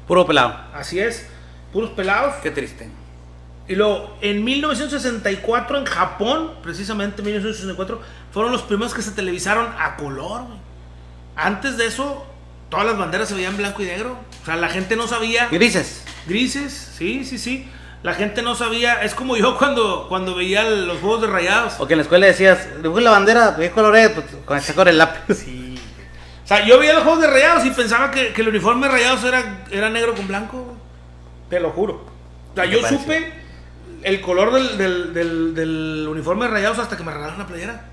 Puro 0.09 0.27
pelado. 0.27 0.57
Así 0.75 0.99
es, 0.99 1.29
puros 1.73 1.91
pelados. 1.91 2.35
Qué 2.43 2.51
triste. 2.51 2.91
Y 3.69 3.75
luego, 3.75 4.17
en 4.21 4.45
1964 4.45 5.79
en 5.79 5.85
Japón, 5.85 6.53
precisamente 6.63 7.23
1964, 7.23 8.01
fueron 8.33 8.53
los 8.53 8.63
primeros 8.63 8.93
que 8.93 9.03
se 9.03 9.13
televisaron 9.13 9.69
a 9.79 9.97
color, 9.97 10.43
güey. 10.43 10.59
Antes 11.37 11.77
de 11.77 11.87
eso, 11.87 12.27
todas 12.69 12.87
las 12.87 12.99
banderas 12.99 13.29
se 13.29 13.35
veían 13.35 13.57
blanco 13.57 13.83
y 13.83 13.87
negro. 13.87 14.19
O 14.43 14.45
sea, 14.45 14.57
la 14.57 14.69
gente 14.69 14.97
no 14.97 15.07
sabía. 15.07 15.49
Grises. 15.49 16.03
Grises, 16.27 16.93
sí, 16.97 17.25
sí, 17.25 17.39
sí. 17.39 17.69
La 18.03 18.15
gente 18.15 18.43
no 18.43 18.55
sabía. 18.55 19.03
Es 19.03 19.15
como 19.15 19.37
yo 19.37 19.57
cuando, 19.57 20.07
cuando 20.09 20.35
veía 20.35 20.65
los 20.65 20.99
juegos 20.99 21.23
de 21.23 21.29
rayados. 21.29 21.75
O 21.79 21.87
que 21.87 21.95
en 21.95 21.99
la 21.99 22.03
escuela 22.03 22.27
decías, 22.27 22.83
dibujé 22.83 23.03
la 23.03 23.13
bandera, 23.13 23.55
¿qué 23.57 23.71
color 23.71 23.97
es? 23.97 24.11
Pues, 24.11 24.27
con 24.45 24.59
ese 24.59 24.75
color 24.75 24.89
el 24.89 24.99
lápiz. 24.99 25.35
Sí. 25.37 25.79
O 26.45 26.49
sea, 26.49 26.67
yo 26.67 26.79
veía 26.79 26.93
los 26.93 27.05
juegos 27.05 27.21
de 27.21 27.29
rayados 27.29 27.65
y 27.65 27.71
pensaba 27.71 28.11
que, 28.11 28.33
que 28.33 28.43
el 28.43 28.49
uniforme 28.49 28.89
de 28.89 28.93
rayados 28.93 29.23
era, 29.25 29.65
era 29.71 29.89
negro 29.89 30.15
con 30.15 30.27
blanco. 30.27 30.77
Te 31.49 31.61
lo 31.61 31.71
juro. 31.71 32.05
O 32.51 32.55
sea, 32.55 32.65
¿Qué 32.65 32.73
yo 32.73 32.83
pareció? 32.83 32.99
supe 32.99 33.42
el 34.05 34.21
color 34.21 34.53
del, 34.53 34.79
del, 34.79 35.15
del, 35.15 35.55
del 35.55 36.07
uniforme 36.09 36.47
de 36.47 36.51
rayados 36.53 36.79
hasta 36.79 36.97
que 36.97 37.03
me 37.03 37.13
regalaron 37.13 37.39
la 37.39 37.47
playera. 37.47 37.85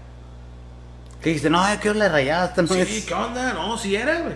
Que 1.22 1.30
dijiste, 1.30 1.50
no, 1.50 1.62
la 1.96 2.10
rayada, 2.10 2.46
esta 2.48 2.62
no 2.62 2.68
Sí, 2.70 2.80
es. 2.80 3.06
¿qué 3.06 3.14
onda? 3.14 3.54
No, 3.54 3.78
sí 3.78 3.96
era, 3.96 4.22
güey. 4.22 4.36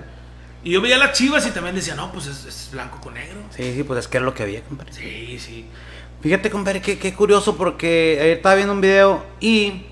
Y 0.65 0.71
yo 0.71 0.81
veía 0.81 0.97
las 0.97 1.13
chivas 1.13 1.45
y 1.47 1.51
también 1.51 1.75
decía, 1.75 1.95
no, 1.95 2.11
pues 2.11 2.25
es, 2.27 2.45
es 2.45 2.69
blanco 2.71 2.99
con 3.01 3.13
negro. 3.13 3.39
Sí, 3.55 3.73
sí, 3.75 3.83
pues 3.83 3.99
es 3.99 4.07
que 4.07 4.17
era 4.17 4.25
lo 4.25 4.33
que 4.33 4.43
había, 4.43 4.61
compadre. 4.63 4.93
Sí, 4.93 5.37
sí. 5.39 5.65
Fíjate, 6.21 6.49
compadre, 6.49 6.81
qué, 6.81 6.97
qué 6.97 7.13
curioso 7.13 7.55
porque 7.57 8.17
ayer 8.21 8.37
estaba 8.37 8.55
viendo 8.55 8.73
un 8.73 8.79
video 8.81 9.25
y 9.41 9.83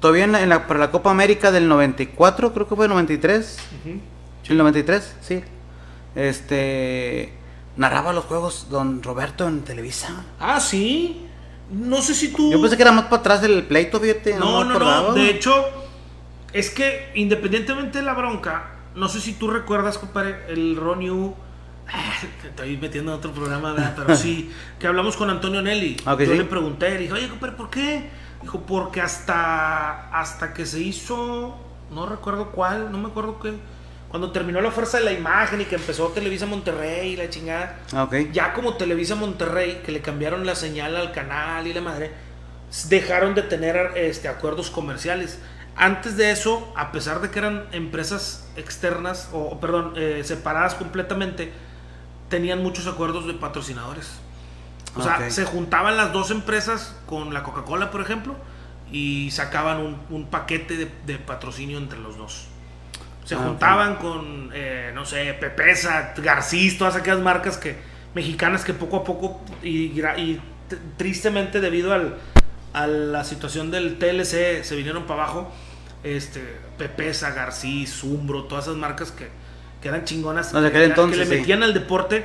todavía 0.00 0.24
en 0.24 0.32
la, 0.32 0.42
en 0.42 0.48
la- 0.50 0.66
para 0.66 0.78
la 0.80 0.90
Copa 0.90 1.10
América 1.10 1.50
del 1.50 1.66
94, 1.68 2.52
creo 2.52 2.68
que 2.68 2.76
fue 2.76 2.88
93, 2.88 3.58
Ujú. 3.84 4.00
el 4.50 4.56
93, 4.58 5.16
sí. 5.22 5.42
Este 6.14 7.32
narraba 7.76 8.12
los 8.12 8.24
juegos 8.24 8.68
don 8.70 9.02
Roberto 9.02 9.46
en 9.46 9.62
Televisa. 9.62 10.24
Ah, 10.40 10.60
sí. 10.60 11.26
No 11.70 12.00
sé 12.00 12.14
si 12.14 12.32
tú. 12.32 12.50
Yo 12.52 12.60
pensé 12.60 12.76
que 12.76 12.82
era 12.82 12.92
más 12.92 13.04
para 13.06 13.16
atrás 13.16 13.42
del 13.42 13.64
pleito, 13.64 14.00
fíjate. 14.00 14.36
No, 14.36 14.64
no, 14.64 14.78
no. 14.78 15.12
De 15.12 15.30
hecho, 15.30 15.64
es 16.52 16.70
que 16.70 17.10
independientemente 17.14 17.98
de 17.98 18.04
la 18.04 18.14
bronca, 18.14 18.70
no 18.94 19.08
sé 19.08 19.20
si 19.20 19.34
tú 19.34 19.48
recuerdas, 19.48 19.98
compadre, 19.98 20.44
el 20.48 20.76
Ron 20.76 21.00
Yu. 21.00 21.34
Te 22.42 22.48
estoy 22.48 22.76
metiendo 22.78 23.12
en 23.12 23.18
otro 23.18 23.30
programa, 23.32 23.72
¿verdad? 23.72 23.94
pero 23.96 24.16
sí, 24.16 24.50
que 24.78 24.86
hablamos 24.88 25.16
con 25.16 25.30
Antonio 25.30 25.62
Nelly. 25.62 25.98
Ah, 26.04 26.16
Yo 26.18 26.26
sí. 26.26 26.34
le 26.38 26.44
pregunté, 26.44 26.90
le 26.90 26.98
dije, 27.00 27.12
oye, 27.12 27.28
compadre, 27.28 27.54
¿por 27.56 27.70
qué? 27.70 28.10
Dijo, 28.42 28.60
porque 28.62 29.00
hasta, 29.00 30.08
hasta 30.18 30.52
que 30.52 30.66
se 30.66 30.80
hizo, 30.80 31.56
no 31.92 32.06
recuerdo 32.06 32.50
cuál, 32.50 32.90
no 32.90 32.98
me 32.98 33.08
acuerdo 33.08 33.38
qué, 33.38 33.54
cuando 34.16 34.32
terminó 34.32 34.62
la 34.62 34.70
fuerza 34.70 34.96
de 34.96 35.04
la 35.04 35.12
imagen 35.12 35.60
y 35.60 35.66
que 35.66 35.74
empezó 35.74 36.08
Televisa 36.08 36.46
Monterrey 36.46 37.10
y 37.12 37.16
la 37.16 37.28
chingada, 37.28 37.80
Ah, 37.92 38.04
ok. 38.04 38.14
ya 38.32 38.54
como 38.54 38.72
Televisa 38.78 39.14
Monterrey, 39.14 39.82
que 39.84 39.92
le 39.92 40.00
cambiaron 40.00 40.46
la 40.46 40.54
señal 40.54 40.96
al 40.96 41.12
canal 41.12 41.66
y 41.66 41.74
la 41.74 41.82
madre, 41.82 42.12
dejaron 42.88 43.34
de 43.34 43.42
tener 43.42 43.92
este, 43.96 44.28
acuerdos 44.28 44.70
comerciales. 44.70 45.38
Antes 45.76 46.16
de 46.16 46.30
eso, 46.30 46.72
a 46.76 46.92
pesar 46.92 47.20
de 47.20 47.28
que 47.30 47.40
eran 47.40 47.66
empresas 47.72 48.48
externas, 48.56 49.28
o 49.34 49.60
perdón, 49.60 49.92
eh, 49.96 50.22
separadas 50.24 50.74
completamente, 50.76 51.52
tenían 52.30 52.62
muchos 52.62 52.86
acuerdos 52.86 53.26
de 53.26 53.34
patrocinadores. 53.34 54.12
O 54.96 55.02
sea, 55.02 55.16
Ok. 55.18 55.28
se 55.28 55.44
juntaban 55.44 55.98
las 55.98 56.14
dos 56.14 56.30
empresas 56.30 56.96
con 57.04 57.34
la 57.34 57.42
Coca-Cola, 57.42 57.90
por 57.90 58.00
ejemplo, 58.00 58.34
y 58.90 59.30
sacaban 59.30 59.76
un, 59.76 60.00
un 60.08 60.24
paquete 60.30 60.78
de, 60.78 60.90
de 61.04 61.18
patrocinio 61.18 61.76
entre 61.76 61.98
los 61.98 62.16
dos. 62.16 62.46
Se 63.26 63.34
Ah, 63.34 63.38
juntaban 63.38 63.96
con, 63.96 64.50
eh, 64.54 64.92
no 64.94 65.04
sé, 65.04 65.34
Pepesa, 65.34 66.14
Garcís, 66.16 66.78
todas 66.78 66.96
aquellas 66.96 67.18
marcas 67.20 67.58
que 67.58 67.76
mexicanas 68.14 68.64
que 68.64 68.72
poco 68.72 68.96
a 68.98 69.04
poco 69.04 69.42
y, 69.62 69.90
tristemente 70.96 71.60
debido 71.60 71.92
al, 71.92 72.14
a 72.72 72.86
la 72.86 73.24
situación 73.24 73.70
del 73.70 73.98
TLC 73.98 74.64
se 74.64 74.74
vinieron 74.76 75.04
para 75.04 75.24
abajo. 75.24 75.52
Este, 76.04 76.40
Pepesa, 76.78 77.30
Garcís, 77.32 78.02
Umbro, 78.04 78.44
todas 78.44 78.66
esas 78.66 78.76
marcas 78.76 79.10
que, 79.10 79.28
que 79.82 79.88
eran 79.88 80.04
chingonas, 80.04 80.52
No, 80.54 80.60
que, 80.60 80.68
aquel 80.68 80.80
que 80.82 80.86
entonces, 80.86 81.18
le 81.18 81.26
sí. 81.26 81.40
metían 81.40 81.62
al 81.64 81.74
deporte 81.74 82.24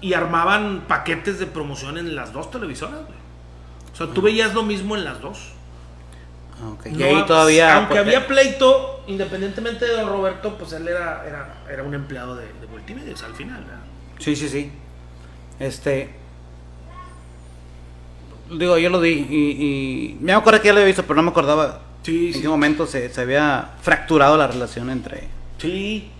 y 0.00 0.14
armaban 0.14 0.82
paquetes 0.88 1.38
de 1.38 1.46
promoción 1.46 1.96
en 1.96 2.16
las 2.16 2.32
dos 2.32 2.50
televisoras. 2.50 3.02
güey. 3.06 3.18
O 3.92 3.96
sea, 3.96 4.08
tú 4.08 4.20
veías 4.20 4.52
lo 4.54 4.62
mismo 4.64 4.96
en 4.96 5.04
las 5.04 5.20
dos. 5.20 5.52
Ah. 6.62 6.88
Y 6.88 7.02
ahí 7.02 7.24
todavía. 7.26 7.76
Aunque 7.76 7.94
pues, 7.94 8.00
había 8.06 8.26
pleito, 8.26 9.02
independientemente 9.06 9.84
de 9.86 9.92
don 9.92 10.08
Roberto, 10.08 10.56
pues 10.58 10.72
él 10.72 10.86
era, 10.88 11.24
era, 11.26 11.62
era 11.70 11.82
un 11.82 11.94
empleado 11.94 12.36
de, 12.36 12.46
de 12.46 12.66
multimedios 12.70 13.22
al 13.22 13.34
final. 13.34 13.62
¿verdad? 13.64 13.80
Sí, 14.18 14.36
sí, 14.36 14.48
sí. 14.48 14.70
Este. 15.58 16.10
Digo, 18.50 18.76
yo 18.78 18.90
lo 18.90 19.00
di 19.00 19.10
y, 19.30 19.36
y 19.62 20.18
me 20.20 20.32
acuerdo 20.32 20.60
que 20.60 20.66
ya 20.68 20.72
lo 20.72 20.78
había 20.80 20.88
visto, 20.88 21.02
pero 21.04 21.14
no 21.16 21.22
me 21.22 21.30
acordaba 21.30 21.82
Sí, 22.02 22.28
en 22.28 22.34
sí. 22.34 22.40
qué 22.42 22.48
momento 22.48 22.86
se, 22.86 23.08
se 23.12 23.20
había 23.20 23.70
fracturado 23.82 24.36
la 24.36 24.46
relación 24.46 24.90
entre. 24.90 25.28
Sí. 25.58 26.10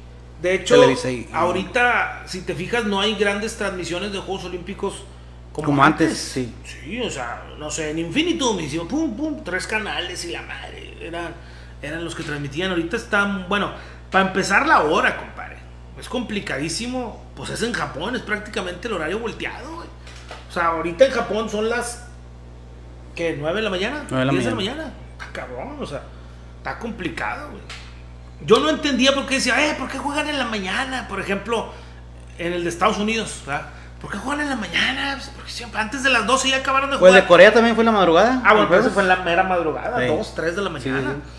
De 0.41 0.55
hecho, 0.55 0.77
y- 1.11 1.27
ahorita, 1.33 2.23
si 2.27 2.43
te 2.43 2.55
fijas, 2.55 2.85
no 2.87 3.01
hay 3.01 3.15
grandes 3.15 3.57
transmisiones 3.57 4.13
de 4.13 4.19
Juegos 4.21 4.45
Olímpicos 4.45 5.05
como, 5.53 5.67
Como 5.67 5.85
antes, 5.85 6.17
sí. 6.17 6.55
Sí, 6.65 7.01
o 7.01 7.11
sea, 7.11 7.43
no 7.59 7.71
sé, 7.71 7.91
en 7.91 7.99
Infinitum 7.99 8.61
hicieron 8.61 8.87
pum, 8.87 9.17
pum, 9.17 9.43
tres 9.45 9.67
canales 9.67 10.25
y 10.25 10.31
la 10.31 10.43
madre. 10.43 10.97
Eran, 11.01 11.35
eran 11.83 12.05
los 12.05 12.15
que 12.15 12.23
transmitían. 12.23 12.71
Ahorita 12.71 12.97
están, 12.97 13.49
bueno, 13.49 13.73
para 14.13 14.29
empezar 14.29 14.67
la 14.67 14.83
hora, 14.83 15.17
compadre. 15.17 15.59
Es 15.99 16.09
complicadísimo. 16.09 17.25
Pues 17.35 17.51
es 17.51 17.63
en 17.63 17.73
Japón, 17.73 18.15
es 18.15 18.23
prácticamente 18.23 18.87
el 18.87 18.95
horario 18.95 19.19
volteado, 19.19 19.75
güey. 19.75 19.89
O 20.49 20.53
sea, 20.53 20.69
ahorita 20.69 21.07
en 21.07 21.13
Japón 21.13 21.51
son 21.51 21.69
las. 21.69 22.07
¿Qué? 23.17 23.37
¿9 23.41 23.55
de 23.55 23.63
la 23.63 23.71
mañana? 23.71 24.05
Nueve 24.09 24.21
de 24.21 24.27
la 24.27 24.33
10 24.33 24.45
de 24.45 24.51
la 24.51 24.57
mañana. 24.57 24.77
mañana. 24.83 24.95
Está 25.13 25.33
cabrón, 25.33 25.77
o 25.81 25.87
sea, 25.87 26.03
está 26.59 26.79
complicado, 26.79 27.51
güey. 27.51 27.63
Yo 28.47 28.61
no 28.61 28.71
entendía 28.71 29.15
por 29.15 29.27
qué 29.27 29.35
decía, 29.35 29.69
eh, 29.69 29.75
¿por 29.77 29.89
qué 29.89 29.99
juegan 29.99 30.29
en 30.29 30.39
la 30.39 30.47
mañana? 30.47 31.09
Por 31.09 31.21
ejemplo, 31.21 31.73
en 32.39 32.53
el 32.53 32.63
de 32.63 32.71
Estados 32.71 32.99
Unidos, 32.99 33.43
¿verdad? 33.47 33.69
¿Por 34.01 34.11
qué 34.11 34.19
juegan 34.19 34.41
en 34.43 34.49
la 34.51 34.57
mañana? 34.57 35.15
Pues 35.17 35.29
porque 35.35 35.51
siempre 35.51 35.81
antes 35.81 36.03
de 36.03 36.11
las 36.11 36.27
12 36.27 36.49
ya 36.49 36.57
acabaron 36.59 36.91
de 36.91 36.97
Pues 36.99 37.11
jugar. 37.11 37.23
de 37.23 37.29
Corea 37.29 37.53
también 37.53 37.75
fue 37.75 37.83
en 37.83 37.87
la 37.87 37.93
madrugada. 37.93 38.41
Ah, 38.45 38.53
bueno, 38.53 38.63
¿el 38.63 38.69
pero 38.69 38.81
eso 38.81 38.91
fue 38.91 39.03
en 39.03 39.09
la 39.09 39.17
mera 39.17 39.43
madrugada, 39.43 39.99
Sí. 40.01 40.07
2, 40.07 40.35
3 40.35 40.57
de 40.57 40.63
la 40.63 40.69
sí, 40.81 40.89
mañana. 40.89 41.15
sí. 41.17 41.31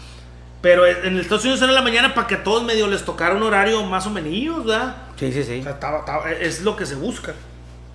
Pero 0.61 0.85
en 0.85 1.17
Estados 1.19 1.43
Unidos 1.43 1.59
era 1.63 1.69
en 1.71 1.75
la 1.75 1.81
mañana 1.81 2.13
para 2.13 2.27
que 2.27 2.35
a 2.35 2.43
todos 2.43 2.63
medio 2.63 2.85
les 2.87 3.03
tocara 3.03 3.33
un 3.33 3.41
horario 3.41 3.81
más 3.83 4.05
o 4.05 4.11
menos, 4.11 4.63
¿verdad? 4.63 4.95
Sí, 5.15 5.31
sí, 5.33 5.43
sí. 5.43 5.59
O 5.59 5.63
sea, 5.63 5.71
estaba- 5.71 5.99
estaba- 6.01 6.29
es 6.31 6.61
lo 6.61 6.75
que 6.75 6.85
se 6.85 6.93
busca. 6.93 7.33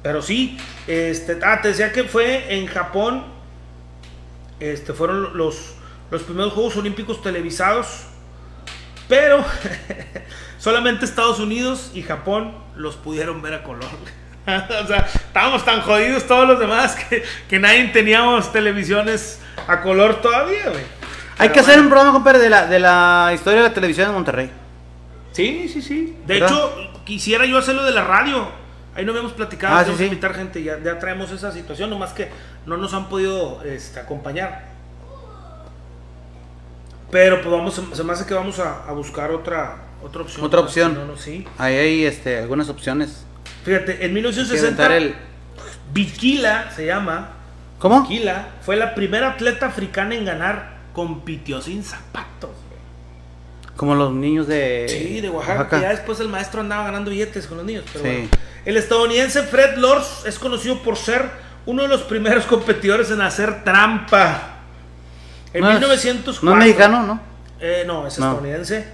Pero 0.02 0.20
sí, 0.20 0.58
este, 0.88 1.38
ah, 1.44 1.60
te 1.62 1.68
decía 1.68 1.92
que 1.92 2.02
fue 2.04 2.56
en 2.58 2.66
Japón, 2.66 3.24
este, 4.58 4.92
fueron 4.94 5.36
los, 5.36 5.74
los 6.10 6.22
primeros 6.24 6.52
Juegos 6.54 6.76
Olímpicos 6.76 7.22
televisados, 7.22 8.06
pero 9.08 9.44
solamente 10.58 11.04
Estados 11.04 11.38
Unidos 11.38 11.92
y 11.94 12.02
Japón 12.02 12.52
los 12.74 12.96
pudieron 12.96 13.42
ver 13.42 13.54
a 13.54 13.62
color. 13.62 13.84
o 14.82 14.86
sea, 14.86 15.08
estábamos 15.12 15.64
tan 15.64 15.80
jodidos 15.80 16.26
todos 16.26 16.46
los 16.46 16.58
demás 16.58 16.94
que, 16.94 17.24
que 17.48 17.58
nadie 17.58 17.88
teníamos 17.88 18.52
televisiones 18.52 19.40
a 19.66 19.82
color 19.82 20.20
todavía, 20.20 20.70
güey. 20.70 20.84
Hay 21.38 21.48
Pero 21.48 21.52
que 21.52 21.60
hacer 21.60 21.80
un 21.80 21.88
programa, 21.88 22.12
compadre, 22.12 22.38
de 22.38 22.48
la, 22.48 22.66
de 22.66 22.78
la 22.78 23.32
historia 23.34 23.62
de 23.62 23.68
la 23.68 23.74
televisión 23.74 24.08
de 24.08 24.14
Monterrey. 24.14 24.50
Sí, 25.32 25.68
sí, 25.68 25.82
sí. 25.82 26.16
De 26.26 26.40
¿Verdad? 26.40 26.48
hecho, 26.48 27.02
quisiera 27.04 27.44
yo 27.44 27.58
hacerlo 27.58 27.82
de 27.84 27.92
la 27.92 28.04
radio. 28.04 28.48
Ahí 28.94 29.04
no 29.04 29.10
habíamos 29.12 29.32
platicado, 29.32 29.76
Ah, 29.76 29.84
sí, 29.84 30.04
invitar 30.04 30.32
gente, 30.32 30.62
ya, 30.62 30.78
ya 30.82 30.98
traemos 30.98 31.30
esa 31.30 31.52
situación, 31.52 31.90
nomás 31.90 32.14
que 32.14 32.30
no 32.64 32.78
nos 32.78 32.94
han 32.94 33.10
podido 33.10 33.62
este, 33.62 34.00
acompañar. 34.00 34.64
Pero 37.10 37.42
pues 37.42 37.52
vamos, 37.52 37.82
se 37.92 38.04
me 38.04 38.12
hace 38.14 38.24
que 38.24 38.32
vamos 38.32 38.58
a, 38.58 38.88
a 38.88 38.92
buscar 38.92 39.30
otra, 39.32 39.76
otra 40.02 40.22
opción. 40.22 40.46
Otra 40.46 40.60
opción. 40.60 40.94
No, 40.94 41.04
no, 41.04 41.16
sí. 41.18 41.46
Ahí 41.58 41.76
hay 41.76 42.04
este, 42.06 42.38
algunas 42.38 42.70
opciones. 42.70 43.25
Fíjate, 43.66 43.92
en 43.96 44.00
Hay 44.02 44.08
que 44.08 44.14
1960, 44.14 44.68
inventar 44.70 44.92
el... 44.92 45.14
Bikila 45.92 46.70
se 46.74 46.86
llama. 46.86 47.30
¿Cómo? 47.78 48.02
Bikila 48.02 48.46
fue 48.62 48.76
la 48.76 48.94
primera 48.94 49.30
atleta 49.32 49.66
africana 49.66 50.14
en 50.14 50.24
ganar, 50.24 50.76
compitió 50.94 51.60
sin 51.60 51.84
zapatos. 51.84 52.50
Como 53.76 53.94
los 53.94 54.12
niños 54.14 54.46
de... 54.46 54.86
Sí, 54.88 55.20
de 55.20 55.28
Oaxaca. 55.28 55.68
que 55.68 55.82
Ya 55.82 55.90
después 55.90 56.18
el 56.20 56.28
maestro 56.28 56.60
andaba 56.62 56.84
ganando 56.84 57.10
billetes 57.10 57.46
con 57.46 57.58
los 57.58 57.66
niños. 57.66 57.84
Pero 57.92 58.04
Sí. 58.04 58.10
bueno. 58.10 58.28
El 58.64 58.76
estadounidense 58.78 59.42
Fred 59.42 59.76
Lors 59.76 60.24
es 60.26 60.38
conocido 60.38 60.82
por 60.82 60.96
ser 60.96 61.28
uno 61.66 61.82
de 61.82 61.88
los 61.88 62.02
primeros 62.02 62.46
competidores 62.46 63.10
en 63.10 63.20
hacer 63.20 63.64
trampa. 63.64 64.54
En 65.52 65.60
No 65.60 65.68
es- 65.70 65.74
1904. 65.80 66.42
No 66.42 66.52
es 66.52 66.58
mexicano, 66.66 67.02
¿no? 67.02 67.20
Eh, 67.60 67.84
no, 67.86 68.06
es 68.06 68.18
No. 68.18 68.26
estadounidense. 68.26 68.86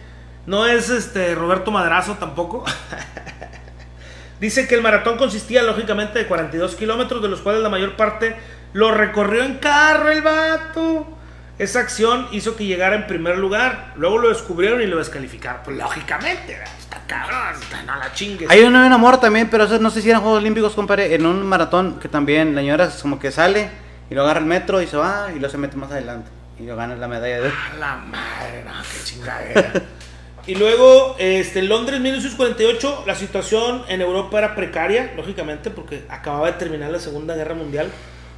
No 0.46 0.66
es 0.66 0.88
este 0.90 1.34
Roberto 1.34 1.70
Madrazo 1.70 2.14
tampoco. 2.14 2.64
Dice 4.43 4.66
que 4.66 4.74
el 4.74 4.82
maratón 4.82 5.18
consistía 5.18 5.62
lógicamente 5.62 6.18
de 6.18 6.26
42 6.26 6.74
kilómetros, 6.74 7.22
de 7.22 7.28
los 7.28 7.43
cuales 7.43 7.62
la 7.62 7.68
mayor 7.68 7.95
parte 7.95 8.34
lo 8.72 8.90
recorrió 8.90 9.45
en 9.45 9.59
carro 9.59 10.11
el 10.11 10.20
vato. 10.20 11.07
Esa 11.61 11.78
acción 11.78 12.26
hizo 12.32 12.57
que 12.57 12.66
llegara 12.66 12.97
en 12.97 13.07
primer 13.07 13.38
lugar. 13.38 13.93
Luego 13.95 14.18
lo 14.18 14.30
descubrieron 14.30 14.82
y 14.82 14.86
lo 14.86 14.99
descalificaron. 14.99 15.61
Pues 15.64 15.76
lógicamente, 15.76 16.59
está 16.76 17.01
cabrón, 17.07 17.55
no 17.86 17.97
la 17.97 18.12
chingues. 18.14 18.51
Hay 18.51 18.64
uno 18.64 18.84
en 18.84 18.93
amor 18.93 19.20
también, 19.20 19.49
pero 19.49 19.62
eso 19.62 19.78
no 19.78 19.90
sé 19.90 20.03
si 20.03 20.11
eran 20.11 20.22
Juegos 20.22 20.40
Olímpicos, 20.40 20.72
compadre, 20.72 21.14
en 21.14 21.24
un 21.24 21.47
maratón 21.47 22.01
que 22.01 22.09
también 22.09 22.57
la 22.57 22.62
señora 22.62 22.90
como 23.01 23.20
que 23.20 23.30
sale 23.30 23.70
y 24.11 24.14
lo 24.16 24.24
agarra 24.24 24.40
el 24.40 24.47
metro 24.47 24.82
y 24.82 24.88
se 24.88 24.97
va 24.97 25.28
y 25.32 25.38
lo 25.38 25.49
se 25.49 25.57
mete 25.57 25.76
más 25.76 25.93
adelante 25.93 26.28
y 26.59 26.66
lo 26.66 26.74
gana 26.74 26.97
la 26.97 27.07
medalla 27.07 27.43
de. 27.43 27.49
A 27.49 27.76
la 27.78 27.95
madre, 27.95 28.64
no, 28.64 28.72
qué 28.82 29.05
chingadera. 29.05 29.72
Y 30.47 30.57
luego, 30.57 31.14
este, 31.18 31.61
en 31.61 31.68
Londres 31.68 32.01
1948, 32.01 33.05
la 33.07 33.14
situación 33.14 33.82
en 33.88 34.01
Europa 34.01 34.38
era 34.38 34.55
precaria, 34.55 35.12
lógicamente, 35.16 35.70
porque 35.70 36.05
acababa 36.09 36.49
de 36.51 36.59
terminar 36.59 36.90
la 36.90 36.99
Segunda 36.99 37.34
Guerra 37.36 37.55
Mundial. 37.55 37.88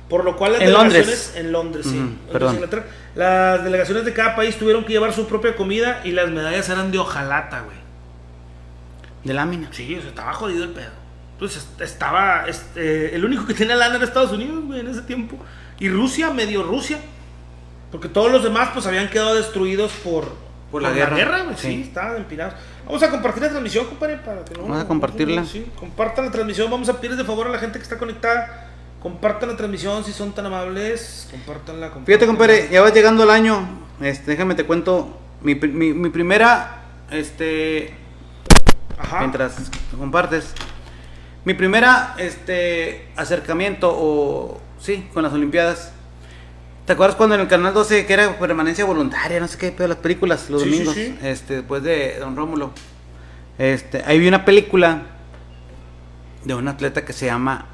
Por 0.08 0.22
lo 0.22 0.36
cual 0.36 0.52
las 0.52 0.60
¿En 0.60 0.66
delegaciones 0.66 0.96
Londres? 0.96 1.32
en 1.36 1.52
Londres, 1.52 1.86
sí. 1.88 2.16
Perdón. 2.30 2.54
Inglaterra, 2.56 2.84
las 3.14 3.64
delegaciones 3.64 4.04
de 4.04 4.12
cada 4.12 4.36
país 4.36 4.56
tuvieron 4.58 4.84
que 4.84 4.92
llevar 4.92 5.14
su 5.14 5.26
propia 5.26 5.56
comida 5.56 6.02
y 6.04 6.12
las 6.12 6.28
medallas 6.30 6.68
eran 6.68 6.92
de 6.92 6.98
hojalata, 6.98 7.62
güey. 7.62 7.76
De 9.24 9.32
lámina. 9.32 9.68
Sí, 9.72 9.96
o 9.96 10.00
sea, 10.00 10.10
estaba 10.10 10.34
jodido 10.34 10.64
el 10.64 10.70
pedo. 10.70 10.90
Entonces 11.32 11.66
estaba, 11.80 12.44
este, 12.46 13.16
el 13.16 13.24
único 13.24 13.46
que 13.46 13.54
tenía 13.54 13.76
lana 13.76 13.96
era 13.96 14.04
Estados 14.04 14.32
Unidos, 14.32 14.64
güey, 14.66 14.80
en 14.80 14.88
ese 14.88 15.02
tiempo. 15.02 15.38
Y 15.80 15.88
Rusia, 15.88 16.30
medio 16.30 16.62
Rusia. 16.62 16.98
Porque 17.90 18.08
todos 18.08 18.30
los 18.30 18.44
demás, 18.44 18.70
pues, 18.74 18.86
habían 18.86 19.08
quedado 19.08 19.34
destruidos 19.34 19.90
por, 20.04 20.32
Por 20.74 20.82
la 20.82 20.90
guerra. 20.90 21.44
güey. 21.44 21.56
Sí. 21.56 21.68
Sí. 21.68 21.82
estaban 21.82 22.16
empinados. 22.16 22.54
Vamos 22.84 23.00
a 23.04 23.08
compartir 23.08 23.44
la 23.44 23.50
transmisión, 23.50 23.86
compadre, 23.86 24.16
para 24.16 24.44
que 24.44 24.54
no... 24.54 24.62
Vamos 24.62 24.82
a 24.82 24.88
compartirla. 24.88 25.44
Sí, 25.44 25.70
compartan 25.78 26.24
la 26.24 26.32
transmisión. 26.32 26.68
Vamos 26.68 26.88
a 26.88 26.94
pedirles 26.94 27.18
de 27.18 27.24
favor 27.24 27.46
a 27.46 27.50
la 27.50 27.58
gente 27.60 27.78
que 27.78 27.84
está 27.84 27.96
conectada. 27.96 28.70
Compartan 29.00 29.50
la 29.50 29.56
transmisión 29.56 30.02
si 30.02 30.12
son 30.12 30.32
tan 30.32 30.46
amables. 30.46 31.28
Compártanla. 31.30 31.92
Fíjate, 32.04 32.26
compadre, 32.26 32.68
ya 32.72 32.82
va 32.82 32.90
llegando 32.92 33.22
el 33.22 33.30
año. 33.30 33.68
Este, 34.00 34.32
déjame 34.32 34.56
te 34.56 34.64
cuento. 34.64 35.16
Mi, 35.42 35.54
mi, 35.54 35.92
mi 35.92 36.10
primera, 36.10 36.82
este, 37.12 37.94
Ajá. 38.98 39.20
mientras 39.20 39.70
compartes. 39.96 40.54
Mi 41.44 41.54
primera, 41.54 42.16
este, 42.18 43.12
acercamiento 43.14 43.94
o, 43.96 44.60
sí, 44.80 45.08
con 45.14 45.22
las 45.22 45.32
Olimpiadas. 45.32 45.92
¿Te 46.86 46.92
acuerdas 46.92 47.16
cuando 47.16 47.34
en 47.34 47.40
el 47.42 47.48
canal 47.48 47.72
12 47.72 48.04
que 48.04 48.12
era 48.12 48.38
permanencia 48.38 48.84
voluntaria, 48.84 49.40
no 49.40 49.48
sé 49.48 49.56
qué, 49.56 49.72
pero 49.72 49.88
las 49.88 49.98
películas 49.98 50.50
los 50.50 50.62
Sí, 50.62 50.70
domingos, 50.70 50.94
sí. 50.94 51.16
este, 51.22 51.54
después 51.56 51.82
de 51.82 52.18
Don 52.18 52.36
Rómulo. 52.36 52.72
Este, 53.58 54.02
ahí 54.04 54.18
vi 54.18 54.28
una 54.28 54.44
película 54.44 55.02
de 56.44 56.54
un 56.54 56.68
atleta 56.68 57.04
que 57.04 57.14
se 57.14 57.26
llama, 57.26 57.66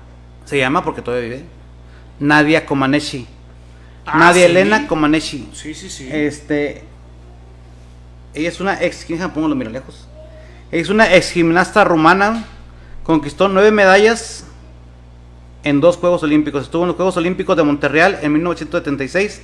se 0.44 0.58
llama 0.58 0.84
porque 0.84 1.02
todavía 1.02 1.28
vive, 1.28 1.44
Nadia 2.20 2.64
Comaneci. 2.66 3.26
Ah, 4.06 4.18
Nadia. 4.18 4.46
Elena 4.46 4.86
Comaneci. 4.86 5.48
Sí, 5.54 5.74
sí, 5.74 5.90
sí. 5.90 6.08
Este. 6.10 6.84
Ella 8.34 8.48
es 8.48 8.60
una 8.60 8.80
ex. 8.82 9.04
¿Quién 9.04 9.18
se 9.18 9.28
pongo 9.28 9.48
lo 9.48 9.54
miro 9.56 9.70
lejos? 9.70 10.06
Es 10.70 10.88
una 10.88 11.12
ex 11.14 11.32
gimnasta 11.32 11.82
rumana. 11.82 12.44
Conquistó 13.02 13.48
nueve 13.48 13.72
medallas 13.72 14.44
en 15.64 15.80
dos 15.80 15.96
Juegos 15.96 16.22
Olímpicos. 16.22 16.64
Estuvo 16.64 16.82
en 16.82 16.88
los 16.88 16.96
Juegos 16.96 17.16
Olímpicos 17.16 17.56
de 17.56 17.62
Montreal 17.62 18.18
en 18.22 18.32
1976 18.32 19.42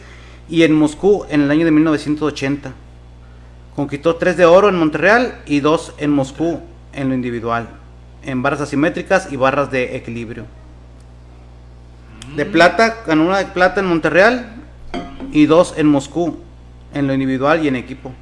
y 0.48 0.62
en 0.62 0.72
Moscú 0.72 1.24
en 1.28 1.42
el 1.42 1.50
año 1.50 1.64
de 1.64 1.70
1980. 1.70 2.72
Conquistó 3.74 4.16
tres 4.16 4.36
de 4.36 4.46
oro 4.46 4.68
en 4.68 4.78
Montreal 4.78 5.42
y 5.46 5.60
dos 5.60 5.92
en 5.98 6.10
Moscú 6.10 6.60
en 6.92 7.08
lo 7.08 7.14
individual. 7.14 7.68
En 8.24 8.42
barras 8.42 8.60
asimétricas 8.60 9.32
y 9.32 9.36
barras 9.36 9.70
de 9.70 9.96
equilibrio. 9.96 10.46
De 12.34 12.44
plata, 12.44 13.02
ganó 13.06 13.26
una 13.26 13.38
de 13.38 13.46
plata 13.46 13.80
en 13.80 13.86
Montreal 13.86 14.56
y 15.30 15.46
dos 15.46 15.74
en 15.76 15.86
Moscú, 15.86 16.38
en 16.92 17.06
lo 17.06 17.14
individual 17.14 17.64
y 17.64 17.68
en 17.68 17.76
equipo. 17.76 18.12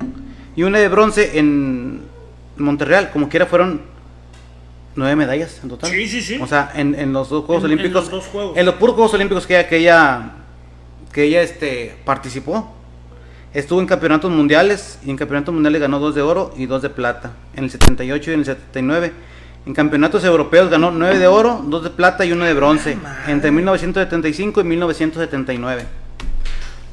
Y 0.56 0.64
una 0.64 0.78
de 0.78 0.88
bronce 0.88 1.38
en 1.38 2.02
Montreal, 2.56 3.10
como 3.12 3.28
quiera 3.28 3.46
fueron 3.46 3.93
nueve 4.96 5.16
medallas 5.16 5.58
en 5.62 5.68
total. 5.68 5.90
Sí, 5.90 6.06
sí, 6.08 6.22
sí. 6.22 6.38
O 6.40 6.46
sea, 6.46 6.70
en, 6.74 6.94
en 6.94 7.12
los 7.12 7.28
dos 7.28 7.44
Juegos 7.44 7.64
En- 7.64 7.72
en 7.72 7.78
Olímpicos. 7.78 8.02
los 8.04 8.10
dos 8.10 8.26
Juegos. 8.26 8.56
En 8.56 8.66
los 8.66 8.74
puros 8.76 8.94
Juegos 8.94 9.14
Olímpicos 9.14 9.46
que 9.46 9.54
ella, 9.58 9.68
que 9.68 9.76
ella, 9.78 10.30
que 11.12 11.22
ella 11.24 11.42
este, 11.42 11.96
participó. 12.04 12.72
Estuvo 13.52 13.80
en 13.80 13.86
campeonatos 13.86 14.30
mundiales 14.32 14.98
y 15.04 15.10
en 15.10 15.16
campeonatos 15.16 15.54
mundiales 15.54 15.80
ganó 15.80 16.00
dos 16.00 16.14
de 16.16 16.22
oro 16.22 16.52
y 16.56 16.66
dos 16.66 16.82
de 16.82 16.90
plata. 16.90 17.32
En 17.54 17.64
el 17.64 17.70
78 17.70 18.30
y 18.30 18.34
en 18.34 18.40
el 18.40 18.46
79. 18.46 19.12
En 19.66 19.72
campeonatos 19.74 20.24
europeos 20.24 20.68
ganó 20.70 20.90
nueve 20.90 21.18
de 21.18 21.26
oro, 21.28 21.62
dos 21.66 21.84
de 21.84 21.90
plata 21.90 22.24
y 22.24 22.32
uno 22.32 22.44
de 22.44 22.52
bronce. 22.52 22.96
madre. 22.96 23.32
Entre 23.32 23.50
1975 23.52 24.60
y 24.60 24.64
1979. 24.64 25.84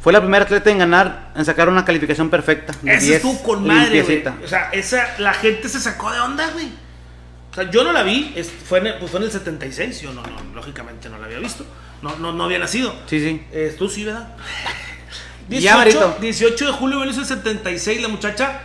Fue 0.03 0.13
la 0.13 0.21
primera 0.21 0.45
atleta 0.45 0.69
en 0.71 0.77
ganar, 0.79 1.31
en 1.35 1.45
sacar 1.45 1.67
una 1.69 1.83
calificación 1.85 2.29
perfecta. 2.29 2.73
10, 2.81 3.03
estuvo 3.09 3.41
con 3.43 3.67
madre, 3.67 4.01
güey. 4.03 4.23
O 4.43 4.47
sea, 4.47 4.69
esa, 4.71 5.03
la 5.19 5.33
gente 5.33 5.67
se 5.69 5.79
sacó 5.79 6.11
de 6.11 6.19
onda, 6.19 6.49
güey. 6.53 6.69
O 7.51 7.53
sea, 7.53 7.69
yo 7.69 7.83
no 7.83 7.91
la 7.91 8.03
vi, 8.03 8.31
es- 8.35 8.49
fue, 8.51 8.79
en, 8.79 8.87
el- 8.87 8.97
pues 8.97 9.11
fue 9.11 9.19
en 9.19 9.25
el 9.25 9.31
76, 9.31 10.01
yo 10.01 10.13
no, 10.13 10.23
no, 10.23 10.55
lógicamente 10.55 11.09
no 11.09 11.17
la 11.17 11.25
había 11.25 11.39
visto. 11.39 11.65
No, 12.01 12.15
no, 12.17 12.31
no 12.31 12.45
había 12.45 12.59
nacido. 12.59 12.93
Sí, 13.07 13.19
sí. 13.19 13.45
Eh, 13.51 13.75
Tú 13.77 13.89
sí, 13.89 14.03
¿verdad? 14.05 14.35
Ya, 15.49 15.57
18, 15.59 15.77
Marito. 15.77 16.17
18 16.21 16.65
de 16.67 16.71
julio 16.71 16.95
de 16.99 17.05
1976, 17.07 18.01
la 18.01 18.07
muchacha 18.07 18.61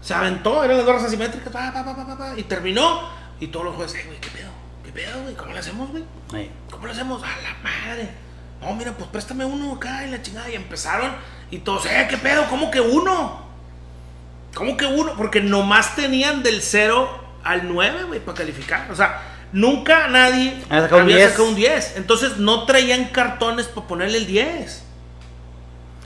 se 0.00 0.14
aventó, 0.14 0.62
eran 0.62 0.76
las 0.76 0.86
barras 0.86 1.04
asimétricas, 1.04 1.52
pa, 1.52 1.72
pa, 1.72 1.84
pa, 1.84 1.96
pa, 1.96 2.06
pa, 2.06 2.16
pa, 2.18 2.34
y 2.38 2.44
terminó. 2.44 3.08
Y 3.40 3.48
todos 3.48 3.64
los 3.66 3.74
jueces, 3.74 4.00
"Eh, 4.00 4.04
güey, 4.06 4.20
¿qué 4.20 4.28
pedo? 4.30 4.50
¿Qué 4.84 4.92
pedo, 4.92 5.20
güey? 5.22 5.34
¿Cómo 5.34 5.52
le 5.52 5.58
hacemos, 5.58 5.90
güey? 5.90 6.04
¿Cómo 6.70 6.86
lo 6.86 6.92
hacemos? 6.92 7.20
A 7.24 7.26
la 7.26 7.56
madre. 7.64 8.08
No, 8.60 8.72
mira, 8.76 8.92
pues 8.92 9.10
préstame 9.10 9.44
uno 9.44 9.72
acá 9.74 10.06
y 10.06 10.10
la 10.12 10.22
chingada. 10.22 10.48
Y 10.48 10.54
empezaron 10.54 11.10
y 11.50 11.58
todos, 11.58 11.86
eh, 11.86 12.06
¿qué 12.08 12.16
pedo? 12.18 12.46
¿Cómo 12.48 12.70
que 12.70 12.80
uno? 12.80 13.44
¿Cómo 14.54 14.76
que 14.76 14.86
uno? 14.86 15.14
Porque 15.16 15.40
nomás 15.40 15.96
tenían 15.96 16.44
del 16.44 16.62
0 16.62 17.08
al 17.44 17.68
9, 17.72 18.04
güey, 18.04 18.20
para 18.20 18.38
calificar. 18.38 18.88
O 18.90 18.94
sea, 18.96 19.20
nunca 19.52 20.08
nadie 20.08 20.54
Había 20.68 20.82
sacado 20.82 21.02
un 21.02 21.08
10. 21.08 21.30
sacado 21.30 21.48
un 21.48 21.54
10. 21.54 21.94
Entonces 21.96 22.36
no 22.38 22.64
traían 22.64 23.06
cartones 23.06 23.66
para 23.66 23.86
ponerle 23.86 24.18
el 24.18 24.26
10. 24.26 24.84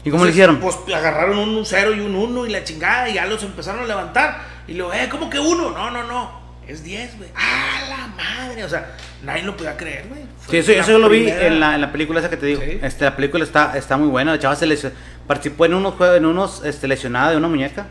¿Y 0.05 0.11
cómo 0.11 0.25
le 0.25 0.31
Entonces, 0.31 0.35
hicieron? 0.35 0.61
Pues 0.61 0.77
agarraron 0.97 1.39
un 1.39 1.65
0 1.67 1.95
y 1.95 2.01
un 2.01 2.15
1 2.15 2.47
y 2.47 2.51
la 2.51 2.63
chingada 2.65 3.09
y 3.09 3.15
ya 3.15 3.27
los 3.27 3.43
empezaron 3.43 3.83
a 3.83 3.87
levantar. 3.87 4.39
Y 4.69 4.75
luego, 4.75 4.93
eh, 4.95 5.09
¿cómo 5.11 5.29
que 5.29 5.39
uno? 5.41 5.71
No, 5.73 5.91
no, 5.91 6.05
no. 6.05 6.47
Es 6.69 6.83
10, 6.83 7.19
güey. 7.19 7.29
¡Ah, 7.37 7.81
la 7.89 8.07
madre! 8.09 8.65
O 8.65 8.69
sea, 8.69 8.97
nadie 9.25 9.43
lo 9.45 9.57
podía 9.57 9.77
creer, 9.77 10.07
güey. 10.09 10.23
Sí, 10.49 10.57
eso, 10.59 10.73
eso 10.73 10.93
yo 10.93 10.99
lo 10.99 11.09
vi 11.09 11.29
en 11.29 11.59
la, 11.61 11.75
en 11.77 11.81
la 11.81 11.93
película 11.93 12.19
esa 12.21 12.31
que 12.31 12.37
te 12.37 12.47
digo. 12.47 12.61
Sí. 12.61 12.79
Este, 12.83 13.05
la 13.05 13.15
película 13.17 13.43
está, 13.45 13.77
está 13.77 13.97
muy 13.97 14.09
buena. 14.09 14.33
La 14.33 14.39
chava 14.41 14.55
se 14.57 14.67
lesio- 14.67 14.91
participó 15.29 15.67
en 15.67 15.75
unos 15.75 15.95
juegos, 15.95 16.17
en 16.17 16.27
unos 16.27 16.65
este, 16.65 16.87
lesionada 16.89 17.31
de 17.31 17.37
una 17.37 17.47
muñeca. 17.49 17.87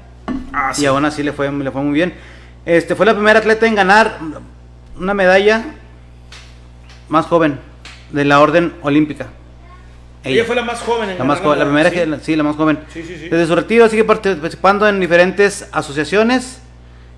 Ah, 0.54 0.74
sí. 0.74 0.84
Y 0.84 0.86
aún 0.86 1.04
así 1.06 1.22
le 1.24 1.32
fue, 1.34 1.50
le 1.52 1.72
fue 1.72 1.82
muy 1.82 1.93
bien. 1.93 2.14
Este, 2.66 2.95
fue 2.95 3.05
la 3.05 3.13
primera 3.13 3.39
atleta 3.39 3.68
en 3.68 3.76
ganar 3.76 4.20
una 4.97 5.13
medalla 5.13 5.76
más 7.09 7.26
joven 7.28 7.59
de 8.11 8.26
la 8.26 8.39
orden 8.39 8.74
olímpica. 8.82 9.28
Ella 10.24 10.43
fue 10.45 10.55
la 10.55 10.63
más 10.63 10.82
joven 10.82 11.11
en 11.11 11.20
la 11.20 11.24
más 11.24 11.39
joven, 11.39 11.59
la 11.59 11.66
primera 11.66 11.89
sí. 11.91 11.95
que, 11.95 12.20
sí, 12.24 12.36
la 12.36 12.43
más 12.43 12.55
joven. 12.55 12.80
Sí, 12.91 13.03
sí. 13.03 13.30
Desde 13.30 13.45
su 13.45 13.55
retiro 13.55 13.88
sigue 13.89 14.03
participando 14.03 14.88
en 14.89 14.99
diferentes 14.99 15.68
asociaciones 15.72 16.61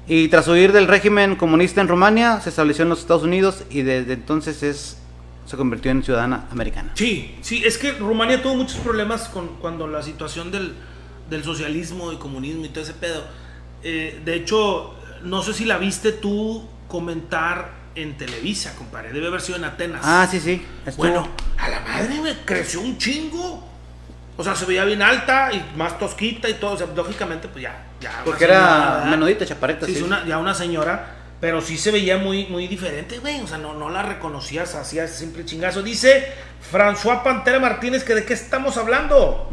y 0.07 0.27
tras 0.27 0.47
huir 0.49 0.73
del 0.73 0.87
régimen 0.87 1.37
comunista 1.37 1.79
en 1.79 1.87
Rumania 1.87 2.41
se 2.41 2.49
estableció 2.49 2.83
en 2.83 2.89
los 2.89 2.99
Estados 2.99 3.23
Unidos 3.23 3.63
y 3.69 3.83
desde 3.83 4.13
entonces 4.13 4.61
es 4.63 4.97
se 5.45 5.55
convirtió 5.55 5.91
en 5.91 6.03
ciudadana 6.03 6.45
americana. 6.51 6.91
Sí, 6.95 7.37
sí, 7.41 7.63
es 7.65 7.77
que 7.77 7.93
Rumania 7.93 8.41
tuvo 8.41 8.55
muchos 8.55 8.77
problemas 8.79 9.29
con 9.29 9.47
cuando 9.61 9.87
la 9.87 10.03
situación 10.03 10.51
del, 10.51 10.73
del 11.29 11.43
socialismo 11.45 12.11
y 12.11 12.17
comunismo 12.17 12.65
y 12.65 12.69
todo 12.69 12.83
ese 12.83 12.93
pedo. 12.93 13.23
Eh, 13.81 14.19
de 14.25 14.35
hecho, 14.35 14.96
no 15.23 15.41
sé 15.41 15.53
si 15.53 15.65
la 15.65 15.77
viste 15.77 16.11
tú 16.11 16.67
comentar 16.87 17.71
en 17.95 18.15
Televisa, 18.17 18.75
compadre. 18.75 19.11
Debe 19.11 19.27
haber 19.27 19.41
sido 19.41 19.57
en 19.57 19.65
Atenas. 19.65 20.01
Ah, 20.03 20.27
sí, 20.29 20.39
sí. 20.39 20.65
estuvo. 20.85 21.07
Bueno, 21.07 21.27
a 21.57 21.69
la 21.69 21.79
madre, 21.81 22.17
güey, 22.19 22.35
creció 22.45 22.81
un 22.81 22.97
chingo. 22.97 23.67
O 24.37 24.43
sea, 24.43 24.55
se 24.55 24.65
veía 24.65 24.85
bien 24.85 25.01
alta 25.01 25.51
y 25.51 25.65
más 25.75 25.97
tosquita 25.97 26.47
y 26.47 26.55
todo. 26.55 26.73
O 26.73 26.77
sea, 26.77 26.87
lógicamente, 26.95 27.47
pues 27.47 27.63
ya. 27.63 27.85
ya 27.99 28.21
porque 28.23 28.45
era 28.45 29.05
menudita, 29.09 29.45
chapareta. 29.45 29.87
Sí, 29.87 29.95
sí. 29.95 30.03
una, 30.03 30.25
ya 30.25 30.37
una 30.37 30.53
señora, 30.53 31.15
pero 31.41 31.59
sí 31.59 31.75
se 31.77 31.89
veía 31.91 32.19
muy, 32.19 32.45
muy 32.45 32.67
diferente, 32.67 33.17
güey. 33.17 33.41
O 33.41 33.47
sea, 33.47 33.57
no, 33.57 33.73
no 33.73 33.89
la 33.89 34.03
reconocías, 34.03 34.75
hacía 34.75 35.07
simple 35.07 35.43
chingazo. 35.43 35.81
Dice 35.81 36.31
François 36.71 37.23
Pantera 37.23 37.59
Martínez 37.59 38.03
que 38.03 38.13
de 38.13 38.25
qué 38.25 38.33
estamos 38.33 38.77
hablando. 38.77 39.49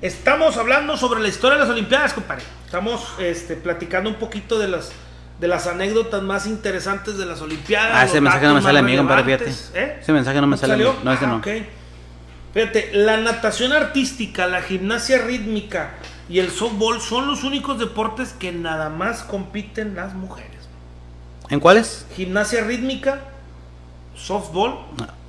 Estamos 0.00 0.56
hablando 0.56 0.96
sobre 0.96 1.20
la 1.20 1.28
historia 1.28 1.58
de 1.58 1.64
las 1.64 1.70
Olimpiadas, 1.70 2.14
compadre. 2.14 2.42
Estamos 2.72 3.06
este, 3.18 3.56
platicando 3.56 4.08
un 4.08 4.16
poquito 4.16 4.58
de 4.58 4.66
las, 4.66 4.92
de 5.38 5.46
las 5.46 5.66
anécdotas 5.66 6.22
más 6.22 6.46
interesantes 6.46 7.18
de 7.18 7.26
las 7.26 7.42
Olimpiadas. 7.42 7.90
Ah, 7.92 8.04
ese 8.06 8.18
mensaje 8.22 8.46
no 8.46 8.54
me 8.54 8.62
sale 8.62 8.78
a 8.78 8.82
mí, 8.82 8.96
compadre, 8.96 9.24
fíjate. 9.24 9.50
¿eh? 9.74 9.98
Ese 10.00 10.10
mensaje 10.10 10.40
no 10.40 10.46
me 10.46 10.52
¿No 10.52 10.56
sale 10.56 10.72
a 10.72 10.76
mí. 10.78 10.84
salió? 10.84 11.04
No, 11.04 11.12
ese 11.12 11.26
Ah, 11.26 11.28
no. 11.28 11.42
Fíjate, 12.54 12.90
la 12.94 13.18
natación 13.18 13.74
artística, 13.74 14.46
la 14.46 14.62
gimnasia 14.62 15.18
rítmica 15.18 15.96
y 16.30 16.38
el 16.38 16.50
softball 16.50 17.02
son 17.02 17.26
los 17.26 17.44
únicos 17.44 17.78
deportes 17.78 18.32
que 18.32 18.52
nada 18.52 18.88
más 18.88 19.22
compiten 19.22 19.94
las 19.94 20.14
mujeres. 20.14 20.66
¿En 21.50 21.60
cuáles? 21.60 22.06
Gimnasia 22.16 22.64
rítmica, 22.64 23.20
softball, 24.16 24.78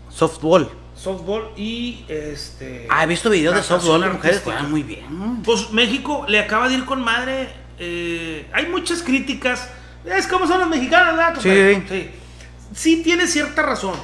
Softball. 0.10 0.70
Softball 1.04 1.49
y 1.58 2.06
este. 2.08 2.88
Ah, 2.89 3.04
he 3.04 3.08
visto 3.08 3.30
videos 3.30 3.56
de 3.56 3.62
softball 3.64 4.01
de 4.01 4.10
mujeres 4.10 4.41
juegan 4.43 4.72
muy 4.72 4.84
bien. 4.84 5.41
Pues 5.43 5.72
México 5.72 6.26
le 6.28 6.39
acaba 6.39 6.68
de 6.70 6.76
ir 6.76 6.86
con 6.86 7.04
madre. 7.04 7.49
eh, 7.80 8.47
hay 8.54 8.68
muchas 8.68 9.01
críticas. 9.04 9.70
Es 10.06 10.28
como 10.28 10.47
son 10.47 10.60
los 10.60 10.70
mexicanos, 10.70 11.16
¿verdad? 11.18 11.36
Sí. 11.41 11.84
sí. 11.89 12.10
Sí 12.74 13.01
tiene 13.04 13.28
cierta 13.28 13.62
razón. 13.62 13.95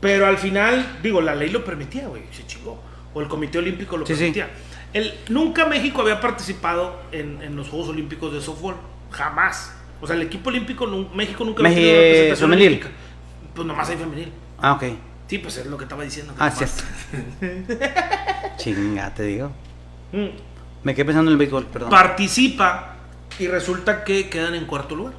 Pero 0.00 0.26
al 0.26 0.38
final, 0.38 0.98
digo, 1.02 1.20
la 1.20 1.34
ley 1.34 1.50
lo 1.50 1.64
permitía, 1.64 2.06
güey. 2.08 2.22
Se 2.32 2.46
chingó. 2.46 2.80
O 3.12 3.20
el 3.20 3.28
Comité 3.28 3.58
Olímpico 3.58 3.96
lo 3.96 4.06
Sí, 4.06 4.14
sí. 4.14 4.20
permitía. 4.20 4.50
El, 4.92 5.12
nunca 5.28 5.66
México 5.66 6.00
había 6.02 6.20
participado 6.20 7.00
en, 7.12 7.40
en 7.42 7.54
los 7.56 7.68
Juegos 7.68 7.88
Olímpicos 7.90 8.32
de 8.32 8.40
softball. 8.40 8.76
Jamás. 9.10 9.74
O 10.00 10.06
sea, 10.06 10.16
el 10.16 10.22
equipo 10.22 10.48
olímpico, 10.50 10.86
México 11.14 11.44
nunca 11.44 11.62
había 11.62 11.74
tenido 11.74 11.94
representación 12.00 12.50
femenil. 12.50 12.66
olímpica. 12.68 12.90
Pues 13.54 13.66
nomás 13.66 13.88
hay 13.90 13.96
femenil. 13.96 14.32
Ah, 14.58 14.72
ok. 14.72 14.84
Sí, 15.30 15.38
pues 15.38 15.56
es 15.58 15.66
lo 15.66 15.76
que 15.78 15.84
estaba 15.84 16.02
diciendo. 16.02 16.34
que 16.34 16.42
Ah, 16.42 16.50
cierto. 16.50 16.82
Chinga, 18.56 19.14
te 19.14 19.22
digo. 19.22 19.52
Mm. 20.10 20.26
Me 20.82 20.92
quedé 20.94 21.04
pensando 21.04 21.30
en 21.30 21.34
el 21.34 21.38
béisbol, 21.38 21.66
perdón. 21.66 21.88
participa 21.90 22.96
y 23.38 23.46
resulta 23.46 24.02
que 24.02 24.28
quedan 24.28 24.56
en 24.56 24.66
cuarto 24.66 24.96
lugar. 24.96 25.14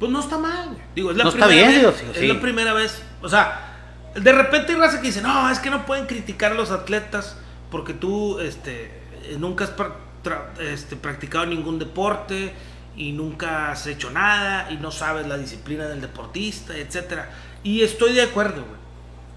Pues 0.00 0.10
no 0.10 0.18
está 0.18 0.38
mal. 0.38 0.76
Digo, 0.94 1.12
es 1.12 1.16
la 1.16 1.22
No 1.22 1.30
está 1.30 1.46
primera 1.46 1.68
bien, 1.70 1.82
vez. 1.82 1.94
digo, 2.00 2.12
sí, 2.12 2.18
es 2.18 2.18
sí. 2.20 2.26
la 2.26 2.40
primera 2.40 2.72
vez. 2.72 3.00
O 3.22 3.28
sea, 3.28 3.76
de 4.16 4.32
repente 4.32 4.72
hay 4.72 4.78
raza 4.80 5.00
que 5.00 5.06
dice, 5.06 5.22
no, 5.22 5.48
es 5.48 5.60
que 5.60 5.70
no 5.70 5.86
pueden 5.86 6.06
criticar 6.06 6.50
a 6.50 6.54
los 6.56 6.72
atletas 6.72 7.36
porque 7.70 7.94
tú 7.94 8.40
este, 8.40 8.90
nunca 9.38 9.64
has 9.66 9.76
pra- 9.76 10.58
este, 10.58 10.96
practicado 10.96 11.46
ningún 11.46 11.78
deporte 11.78 12.52
y 12.96 13.12
nunca 13.12 13.70
has 13.70 13.86
hecho 13.86 14.10
nada 14.10 14.68
y 14.72 14.78
no 14.78 14.90
sabes 14.90 15.28
la 15.28 15.38
disciplina 15.38 15.84
del 15.86 16.00
deportista, 16.00 16.76
etcétera. 16.76 17.30
Y 17.62 17.82
estoy 17.82 18.12
de 18.12 18.22
acuerdo, 18.22 18.62
güey. 18.62 18.80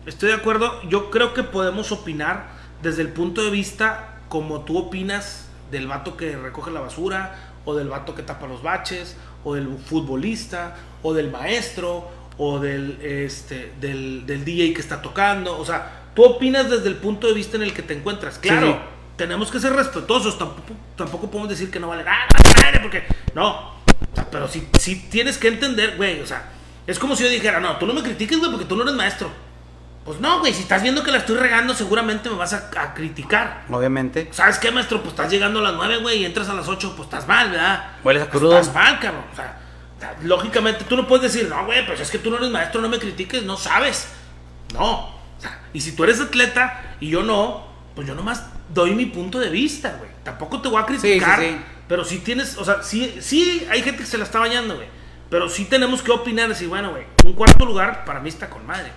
Estoy 0.06 0.30
de 0.30 0.36
acuerdo. 0.36 0.82
Yo 0.90 1.12
creo 1.12 1.34
que 1.34 1.44
podemos 1.44 1.92
opinar 1.92 2.50
desde 2.82 3.02
el 3.02 3.10
punto 3.10 3.44
de 3.44 3.50
vista 3.50 4.20
como 4.30 4.62
tú 4.62 4.78
opinas 4.78 5.48
del 5.72 5.88
vato 5.88 6.18
que 6.18 6.36
recoge 6.38 6.72
la 6.72 6.82
basura, 6.82 7.36
o 7.66 7.76
del 7.76 7.90
vato 7.90 8.14
que 8.14 8.22
tapa 8.22 8.48
los 8.48 8.62
baches, 8.62 9.18
o 9.44 9.56
del 9.56 9.78
futbolista, 9.78 10.76
o 11.02 11.14
del 11.14 11.32
maestro, 11.32 12.10
o 12.38 12.60
del, 12.60 13.00
este, 13.02 13.74
del, 13.80 14.26
del 14.26 14.46
DJ 14.46 14.74
que 14.74 14.82
está 14.82 15.02
tocando. 15.02 15.58
O 15.58 15.66
sea, 15.66 16.10
tú 16.16 16.24
opinas 16.24 16.70
desde 16.70 16.88
el 16.88 16.96
punto 16.96 17.28
de 17.28 17.34
vista 17.34 17.58
en 17.58 17.64
el 17.64 17.74
que 17.74 17.82
te 17.82 17.96
encuentras. 17.96 18.38
Claro, 18.38 18.74
sí. 18.74 18.78
tenemos 19.18 19.52
que 19.52 19.60
ser 19.60 19.74
respetuosos. 19.74 20.38
Tampoco, 20.38 20.74
tampoco 20.96 21.32
podemos 21.32 21.50
decir 21.50 21.72
que 21.72 21.80
no 21.80 21.88
vale 21.88 22.04
nada, 22.04 22.28
porque 22.82 23.04
no. 23.34 23.50
O 23.50 24.16
sea, 24.16 24.30
pero 24.30 24.48
si, 24.48 24.68
si 24.80 24.96
tienes 25.10 25.38
que 25.38 25.48
entender, 25.48 25.96
güey, 25.98 26.22
o 26.22 26.28
sea, 26.28 26.52
es 26.88 27.00
como 27.00 27.16
si 27.16 27.24
yo 27.24 27.30
dijera, 27.30 27.60
no, 27.60 27.78
tú 27.78 27.86
no 27.86 27.94
me 27.94 28.04
critiques, 28.04 28.38
güey, 28.38 28.52
porque 28.52 28.66
tú 28.66 28.76
no 28.76 28.84
eres 28.84 28.96
maestro. 28.96 29.30
Pues 30.06 30.20
no, 30.20 30.40
güey, 30.40 30.54
si 30.54 30.62
estás 30.62 30.84
viendo 30.84 31.04
que 31.04 31.12
la 31.12 31.18
estoy 31.18 31.36
regando, 31.38 31.74
seguramente 31.74 32.30
me 32.30 32.36
vas 32.36 32.54
a, 32.54 32.70
a 32.78 32.94
criticar. 32.94 33.66
Obviamente. 33.72 34.30
¿Sabes 34.32 34.60
qué, 34.60 34.70
maestro? 34.70 35.00
Pues 35.02 35.14
estás 35.14 35.32
llegando 35.32 35.60
a 35.60 35.64
las 35.64 35.74
9, 35.74 35.98
güey, 35.98 36.20
y 36.20 36.26
entras 36.26 36.48
a 36.50 36.54
las 36.54 36.68
8, 36.68 36.94
pues 36.96 37.08
estás 37.08 37.28
mal, 37.28 37.50
¿verdad? 37.50 37.94
Hueles 38.04 38.22
a 38.22 38.28
Pues 38.28 38.40
crudo. 38.40 38.60
Estás 38.60 38.76
mal, 38.76 39.00
cabrón. 39.00 39.24
O 39.34 39.36
sea, 39.36 39.58
lógicamente 40.24 40.86
tú 40.86 40.96
no 40.96 41.08
puedes 41.08 41.34
decir, 41.34 41.50
no, 41.50 41.66
güey, 41.66 41.86
pues 41.88 42.00
es 42.00 42.12
que 42.12 42.20
tú 42.20 42.30
no 42.30 42.38
eres 42.38 42.52
maestro, 42.52 42.82
no 42.82 42.90
me 42.90 43.00
critiques, 43.00 43.44
no 43.44 43.58
sabes. 43.58 44.10
No. 44.74 45.08
O 45.08 45.42
sea, 45.42 45.60
y 45.74 45.82
si 45.82 45.94
tú 45.96 46.04
eres 46.04 46.22
atleta 46.22 46.96
y 47.00 47.10
yo 47.10 47.24
no, 47.24 47.68
pues 47.96 48.08
yo 48.08 48.14
nomás 48.14 48.44
doy 48.74 48.94
mi 48.94 49.08
punto 49.08 49.40
de 49.40 49.50
vista, 49.50 49.96
güey. 49.98 50.12
Tampoco 50.24 50.62
te 50.62 50.70
voy 50.70 50.82
a 50.82 50.86
criticar. 50.86 51.40
sí, 51.40 51.48
sí. 51.48 51.58
Pero 51.88 52.04
sí 52.04 52.20
tienes, 52.20 52.58
o 52.58 52.66
sea, 52.66 52.82
sí, 52.82 53.18
sí 53.22 53.66
hay 53.70 53.82
gente 53.84 54.04
que 54.04 54.10
se 54.10 54.18
la 54.18 54.24
está 54.24 54.40
bañando, 54.40 54.76
güey. 54.76 54.88
Pero 55.30 55.50
sí 55.50 55.66
tenemos 55.66 56.02
que 56.02 56.12
opinar, 56.12 56.48
decir, 56.50 56.68
bueno, 56.68 56.92
güey, 56.92 57.04
un 57.26 57.34
cuarto 57.34 57.66
lugar 57.66 58.06
para 58.06 58.20
mí 58.20 58.30
está 58.30 58.50
con 58.50 58.66
madre. 58.66 58.92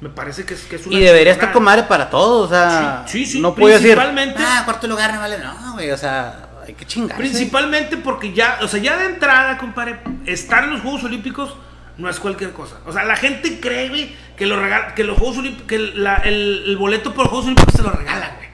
Me 0.00 0.08
parece 0.08 0.44
que 0.44 0.54
es, 0.54 0.62
que 0.62 0.76
es 0.76 0.86
una 0.86 0.96
Y 0.96 1.00
debería 1.00 1.32
estar 1.32 1.52
con 1.52 1.62
madre 1.62 1.82
para 1.84 2.08
todos, 2.08 2.46
o 2.46 2.48
sea. 2.48 3.04
Sí, 3.06 3.26
sí, 3.26 3.32
sí, 3.32 3.40
No 3.40 3.54
puedo 3.54 3.74
decir. 3.78 3.98
Ah, 4.38 4.62
cuarto 4.64 4.86
lugar 4.86 5.12
no 5.14 5.20
vale, 5.20 5.38
no, 5.38 5.72
güey, 5.74 5.90
o 5.90 5.96
sea, 5.98 6.48
hay 6.66 6.72
que 6.74 6.86
chingar. 6.86 7.16
Principalmente 7.18 7.96
porque 7.98 8.32
ya, 8.32 8.58
o 8.62 8.68
sea, 8.68 8.80
ya 8.80 8.96
de 8.96 9.06
entrada, 9.06 9.58
compadre, 9.58 10.00
estar 10.26 10.64
en 10.64 10.70
los 10.70 10.80
Juegos 10.80 11.04
Olímpicos 11.04 11.54
no 11.98 12.08
es 12.08 12.18
cualquier 12.18 12.52
cosa. 12.52 12.76
O 12.86 12.92
sea, 12.92 13.04
la 13.04 13.14
gente 13.14 13.60
cree, 13.60 13.90
güey, 13.90 14.16
que, 14.36 14.46
lo 14.46 14.56
que 14.96 15.04
los 15.04 15.18
Juegos 15.18 15.36
Olímpicos, 15.38 15.68
que 15.68 15.78
la- 15.78 16.16
el, 16.16 16.64
el 16.66 16.76
boleto 16.78 17.10
por 17.12 17.24
los 17.24 17.28
Juegos 17.28 17.44
Olímpicos 17.46 17.74
se 17.74 17.82
lo 17.82 17.90
regalan, 17.90 18.36
güey. 18.36 18.48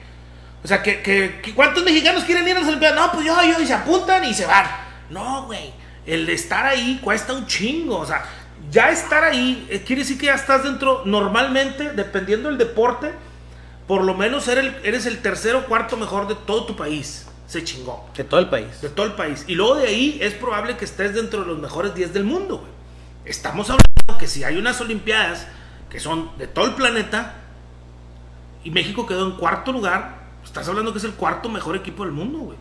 O 0.63 0.67
sea, 0.67 0.83
que, 0.83 1.01
que- 1.01 1.39
que 1.41 1.53
¿cuántos 1.55 1.83
mexicanos 1.85 2.25
quieren 2.25 2.45
ir 2.45 2.57
a 2.57 2.59
las 2.59 2.67
Olimpiadas? 2.67 2.97
No, 2.99 3.11
pues 3.13 3.25
yo, 3.25 3.35
yo, 3.41 3.61
y 3.61 3.65
se 3.65 3.73
apuntan 3.73 4.23
y 4.25 4.33
se 4.33 4.45
van. 4.45 4.65
No, 5.09 5.45
güey, 5.45 5.71
el 6.07 6.25
de 6.25 6.33
estar 6.33 6.65
ahí 6.65 6.99
cuesta 7.03 7.33
un 7.33 7.45
chingo, 7.45 7.99
o 7.99 8.05
sea, 8.05 8.25
ya 8.71 8.89
estar 8.89 9.23
ahí 9.23 9.67
eh, 9.69 9.83
quiere 9.85 10.01
decir 10.01 10.17
que 10.17 10.27
ya 10.27 10.35
estás 10.35 10.63
dentro, 10.63 11.03
normalmente, 11.05 11.91
dependiendo 11.91 12.49
del 12.49 12.57
deporte, 12.57 13.11
por 13.87 14.03
lo 14.03 14.13
menos 14.13 14.47
eres 14.47 14.65
el, 14.65 14.75
eres 14.83 15.05
el 15.05 15.19
tercero 15.19 15.59
o 15.59 15.65
cuarto 15.65 15.97
mejor 15.97 16.27
de 16.27 16.35
todo 16.35 16.65
tu 16.65 16.75
país. 16.75 17.27
Se 17.45 17.63
chingó 17.63 18.09
De 18.15 18.25
todo 18.25 18.41
el 18.41 18.49
país. 18.49 18.81
de 18.81 18.89
todo 18.89 19.05
el 19.05 19.13
país. 19.13 19.45
Y 19.47 19.55
luego 19.55 19.75
de 19.75 19.87
ahí 19.87 20.17
es 20.21 20.33
probable 20.33 20.75
que 20.75 20.83
estés 20.83 21.13
dentro 21.13 21.41
de 21.41 21.47
los 21.47 21.59
mejores 21.59 21.93
10 21.93 22.13
del 22.13 22.25
mundo, 22.25 22.57
güey. 22.57 22.71
Estamos 23.23 23.69
hablando 23.69 24.17
que 24.19 24.27
si 24.27 24.43
hay 24.43 24.57
unas 24.57 24.81
Olimpiadas 24.81 25.47
que 25.89 25.99
son 25.99 26.31
de 26.37 26.47
todo 26.47 26.65
el 26.65 26.73
planeta 26.73 27.35
y 28.63 28.71
México 28.71 29.05
quedó 29.05 29.25
en 29.25 29.37
cuarto 29.37 29.71
lugar, 29.71 30.17
estás 30.43 30.67
hablando 30.67 30.91
que 30.91 30.99
es 30.99 31.05
el 31.05 31.13
cuarto 31.13 31.47
mejor 31.47 31.75
equipo 31.77 32.03
del 32.03 32.11
mundo, 32.11 32.39
güey. 32.39 32.57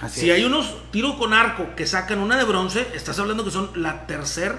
Así 0.00 0.20
Si 0.20 0.30
es. 0.30 0.36
hay 0.36 0.44
unos 0.44 0.74
tiros 0.90 1.14
con 1.16 1.32
arco 1.32 1.66
que 1.76 1.86
sacan 1.86 2.18
una 2.18 2.36
de 2.36 2.44
bronce, 2.44 2.86
estás 2.94 3.18
hablando 3.18 3.44
que 3.44 3.50
son 3.50 3.70
la 3.74 4.06
tercer 4.06 4.54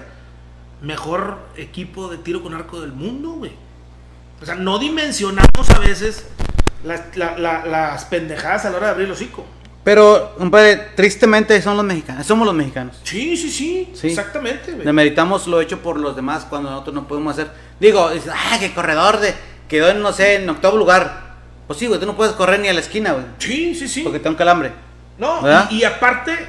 mejor 0.82 1.38
equipo 1.56 2.08
de 2.08 2.18
tiro 2.18 2.42
con 2.42 2.54
arco 2.54 2.80
del 2.80 2.92
mundo, 2.92 3.30
güey. 3.32 3.52
O 4.40 4.44
sea, 4.46 4.54
no 4.54 4.78
dimensionamos 4.78 5.70
a 5.74 5.78
veces 5.80 6.26
las, 6.84 7.16
la- 7.16 7.36
la- 7.38 7.66
las 7.66 8.04
pendejadas 8.04 8.64
a 8.64 8.70
la 8.70 8.76
hora 8.76 8.86
de 8.86 8.92
abrir 8.92 9.06
el 9.06 9.12
hocico. 9.12 9.44
Pero, 9.84 10.34
compadre, 10.36 10.76
tristemente 10.96 11.60
son 11.62 11.76
los 11.76 11.84
mexicanos. 11.86 12.26
Somos 12.26 12.44
los 12.46 12.54
mexicanos. 12.54 13.00
Sí, 13.04 13.36
sí, 13.36 13.50
sí, 13.50 13.90
Sí. 13.94 14.08
exactamente, 14.08 14.72
güey. 14.72 14.84
Demeritamos 14.84 15.46
lo 15.46 15.60
hecho 15.60 15.78
por 15.80 15.98
los 15.98 16.14
demás 16.14 16.44
cuando 16.44 16.70
nosotros 16.70 16.94
no 16.94 17.08
podemos 17.08 17.32
hacer. 17.32 17.50
Digo, 17.80 18.10
ah, 18.32 18.56
que 18.60 18.72
corredor 18.74 19.18
de. 19.18 19.34
Quedó 19.68 19.88
en, 19.90 20.02
no 20.02 20.12
sé, 20.12 20.36
en 20.36 20.48
octavo 20.50 20.76
lugar. 20.76 21.36
Pues 21.66 21.78
sí, 21.78 21.86
güey, 21.86 21.98
tú 22.00 22.06
no 22.06 22.16
puedes 22.16 22.34
correr 22.34 22.60
ni 22.60 22.68
a 22.68 22.72
la 22.74 22.80
esquina, 22.80 23.12
güey. 23.12 23.24
Sí, 23.38 23.74
sí, 23.74 23.88
sí. 23.88 24.02
Porque 24.02 24.18
te 24.18 24.24
da 24.24 24.30
un 24.30 24.36
calambre. 24.36 24.72
No, 25.18 25.40
y, 25.70 25.76
y 25.78 25.84
aparte, 25.84 26.46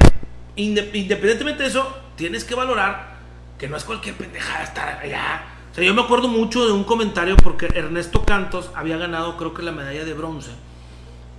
inde- 0.56 0.92
independientemente 0.94 1.64
de 1.64 1.70
eso, 1.70 1.98
tienes 2.16 2.44
que 2.44 2.56
valorar 2.56 3.18
que 3.58 3.68
no 3.68 3.76
es 3.76 3.84
cualquier 3.84 4.16
pendejada 4.16 4.64
estar 4.64 5.00
allá. 5.00 5.44
O 5.72 5.76
sea, 5.76 5.84
yo 5.84 5.94
me 5.94 6.02
acuerdo 6.02 6.28
mucho 6.28 6.66
de 6.66 6.72
un 6.72 6.84
comentario 6.84 7.36
porque 7.38 7.68
Ernesto 7.74 8.24
Cantos 8.24 8.72
había 8.76 8.98
ganado, 8.98 9.38
creo 9.38 9.54
que 9.54 9.64
la 9.64 9.72
medalla 9.72 10.06
de 10.06 10.14
bronce 10.14 10.52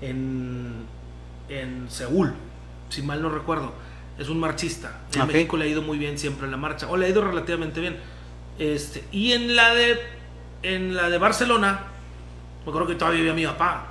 en, 0.01 0.87
en 1.49 1.91
Seúl, 1.91 2.35
si 2.89 3.03
mal 3.03 3.23
no 3.23 3.29
recuerdo. 3.31 3.73
Es 4.19 4.29
un 4.29 4.39
marchista. 4.39 5.01
En. 5.15 5.27
México 5.27 5.57
le 5.57 5.65
ha 5.65 5.69
ido 5.69 5.83
muy 5.83 5.97
bien 5.99 6.19
siempre 6.19 6.45
en 6.45 6.51
la 6.51 6.57
marcha, 6.59 6.89
o 6.89 6.97
le 6.97 7.07
ha 7.07 7.09
ido 7.09 7.23
relativamente 7.25 7.81
bien. 7.81 7.97
Este, 8.59 9.05
y 9.13 9.33
en 9.33 9.57
la 9.57 9.75
de 9.75 9.99
en 10.63 10.95
la 10.95 11.09
de 11.09 11.17
Barcelona, 11.17 11.85
me 12.65 12.71
acuerdo 12.71 12.87
que 12.89 12.95
todavía 12.97 13.21
vivía 13.21 13.33
mi 13.33 13.47
papá 13.47 13.87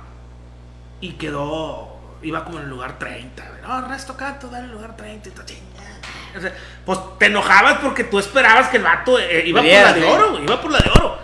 y 1.00 1.12
quedó, 1.14 1.89
iba 2.22 2.44
como 2.44 2.58
en 2.58 2.64
el 2.64 2.70
lugar 2.70 2.98
30. 2.98 3.48
güey. 3.48 3.62
No, 3.62 3.78
Ernesto 3.78 4.16
Canto, 4.16 4.48
dale 4.48 4.66
el 4.66 4.72
lugar 4.72 4.96
30 4.96 5.28
y. 5.28 5.32
O 6.36 6.40
sea, 6.40 6.52
pues 6.86 6.98
te 7.18 7.26
enojabas 7.26 7.78
porque 7.78 8.04
tú 8.04 8.18
esperabas 8.18 8.68
que 8.68 8.76
el 8.76 8.84
vato 8.84 9.18
eh, 9.18 9.42
iba 9.46 9.60
por 9.60 9.68
la 9.70 9.92
de 9.92 10.00
sí. 10.00 10.06
oro, 10.06 10.30
güey, 10.32 10.44
iba 10.44 10.60
por 10.60 10.70
la 10.70 10.78
de 10.78 10.90
oro. 10.90 11.18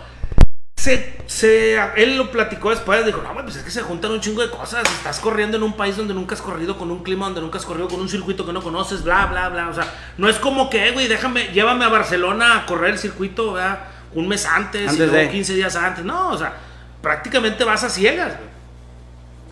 Se, 0.75 1.17
se, 1.25 1.75
él 1.95 2.17
lo 2.17 2.29
platicó 2.31 2.69
después, 2.69 3.05
dijo, 3.05 3.21
no, 3.21 3.33
pues 3.43 3.55
es 3.55 3.63
que 3.63 3.71
se 3.71 3.81
juntan 3.81 4.11
un 4.11 4.21
chingo 4.21 4.41
de 4.41 4.49
cosas. 4.49 4.83
Estás 4.83 5.19
corriendo 5.19 5.57
en 5.57 5.63
un 5.63 5.73
país 5.75 5.97
donde 5.97 6.13
nunca 6.13 6.35
has 6.35 6.41
corrido, 6.41 6.77
con 6.77 6.91
un 6.91 7.03
clima 7.03 7.25
donde 7.25 7.41
nunca 7.41 7.57
has 7.57 7.65
corrido, 7.65 7.87
con 7.87 7.99
un 7.99 8.07
circuito 8.09 8.45
que 8.45 8.53
no 8.53 8.61
conoces, 8.61 9.03
bla, 9.03 9.25
bla, 9.25 9.49
bla. 9.49 9.69
O 9.69 9.73
sea, 9.73 9.85
no 10.17 10.29
es 10.29 10.37
como 10.37 10.69
que, 10.69 10.87
"Eh, 10.87 10.91
güey, 10.91 11.07
déjame, 11.07 11.47
llévame 11.47 11.85
a 11.85 11.89
Barcelona 11.89 12.57
a 12.57 12.65
correr 12.65 12.91
el 12.91 12.99
circuito, 12.99 13.53
¿verdad? 13.53 13.79
Un 14.13 14.27
mes 14.27 14.45
antes, 14.45 14.81
y 14.81 14.87
Antes 14.87 14.99
luego 14.99 15.15
de. 15.15 15.29
15 15.29 15.53
días 15.53 15.75
antes. 15.75 16.05
No, 16.05 16.29
o 16.29 16.37
sea, 16.37 16.53
prácticamente 17.01 17.63
vas 17.63 17.83
a 17.83 17.89
ciegas, 17.89 18.35
güey. 18.37 18.49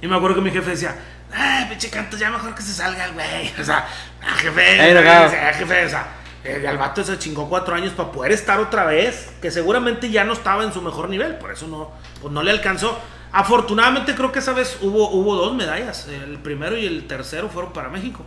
Y 0.01 0.07
me 0.07 0.15
acuerdo 0.15 0.35
que 0.35 0.41
mi 0.41 0.51
jefe 0.51 0.71
decía, 0.71 0.95
ay, 1.33 1.65
pinche 1.69 1.89
canto, 1.89 2.17
ya 2.17 2.29
mejor 2.31 2.53
que 2.55 2.61
se 2.61 2.73
salga 2.73 3.05
el 3.05 3.13
güey. 3.13 3.53
O 3.59 3.63
sea, 3.63 3.87
ah, 4.21 4.35
jefe, 4.37 4.79
Ahí 4.81 4.93
lo 4.93 4.99
eh, 5.01 5.09
acabo. 5.09 5.27
o 5.27 5.29
sea, 5.29 5.53
jefe, 5.53 5.85
o 5.85 5.89
sea, 5.89 6.07
eh, 6.43 6.67
al 6.67 6.77
vato 6.77 7.03
se 7.03 7.17
chingó 7.17 7.49
cuatro 7.49 7.75
años 7.75 7.93
para 7.93 8.11
poder 8.11 8.31
estar 8.31 8.59
otra 8.59 8.85
vez, 8.85 9.31
que 9.41 9.49
seguramente 9.51 10.09
ya 10.09 10.23
no 10.23 10.33
estaba 10.33 10.63
en 10.63 10.71
su 10.73 10.81
mejor 10.81 11.09
nivel, 11.09 11.35
por 11.35 11.51
eso 11.51 11.67
no, 11.67 11.91
pues 12.21 12.31
no 12.33 12.43
le 12.43 12.51
alcanzó. 12.51 12.99
Afortunadamente 13.31 14.15
creo 14.15 14.31
que 14.31 14.39
esa 14.39 14.53
vez 14.53 14.77
hubo, 14.81 15.09
hubo 15.09 15.35
dos 15.35 15.53
medallas, 15.55 16.07
el 16.07 16.37
primero 16.39 16.77
y 16.77 16.85
el 16.85 17.05
tercero 17.07 17.49
fueron 17.49 17.73
para 17.73 17.89
México. 17.89 18.23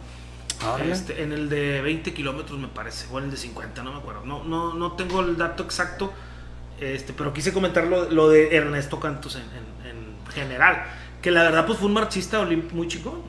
Órale. 0.67 0.93
Este, 0.93 1.23
en 1.23 1.33
el 1.33 1.49
de 1.49 1.81
20 1.81 2.13
kilómetros 2.13 2.59
me 2.59 2.67
parece, 2.69 3.07
o 3.13 3.19
en 3.19 3.27
el 3.27 3.31
de 3.31 3.37
50, 3.37 3.83
no 3.85 3.93
me 3.93 3.99
acuerdo. 4.01 4.23
No, 4.27 4.43
no, 4.45 4.75
no 4.75 4.93
tengo 4.93 5.21
el 5.21 5.37
dato 5.39 5.63
exacto, 5.63 6.13
este, 6.81 7.13
pero 7.13 7.33
quise 7.33 7.53
comentar 7.53 7.85
lo, 7.85 8.11
lo 8.11 8.29
de 8.29 8.55
Ernesto 8.57 8.99
Cantos 9.01 9.37
en, 9.37 9.43
en- 9.43 9.89
en 9.89 10.33
general. 10.35 10.85
Que 11.23 11.31
la 11.31 11.43
verdad 11.43 11.67
pues 11.67 11.79
fue 11.79 11.89
un 11.89 11.95
marchista 11.95 12.47
muy 12.73 12.89
chico. 12.89 13.23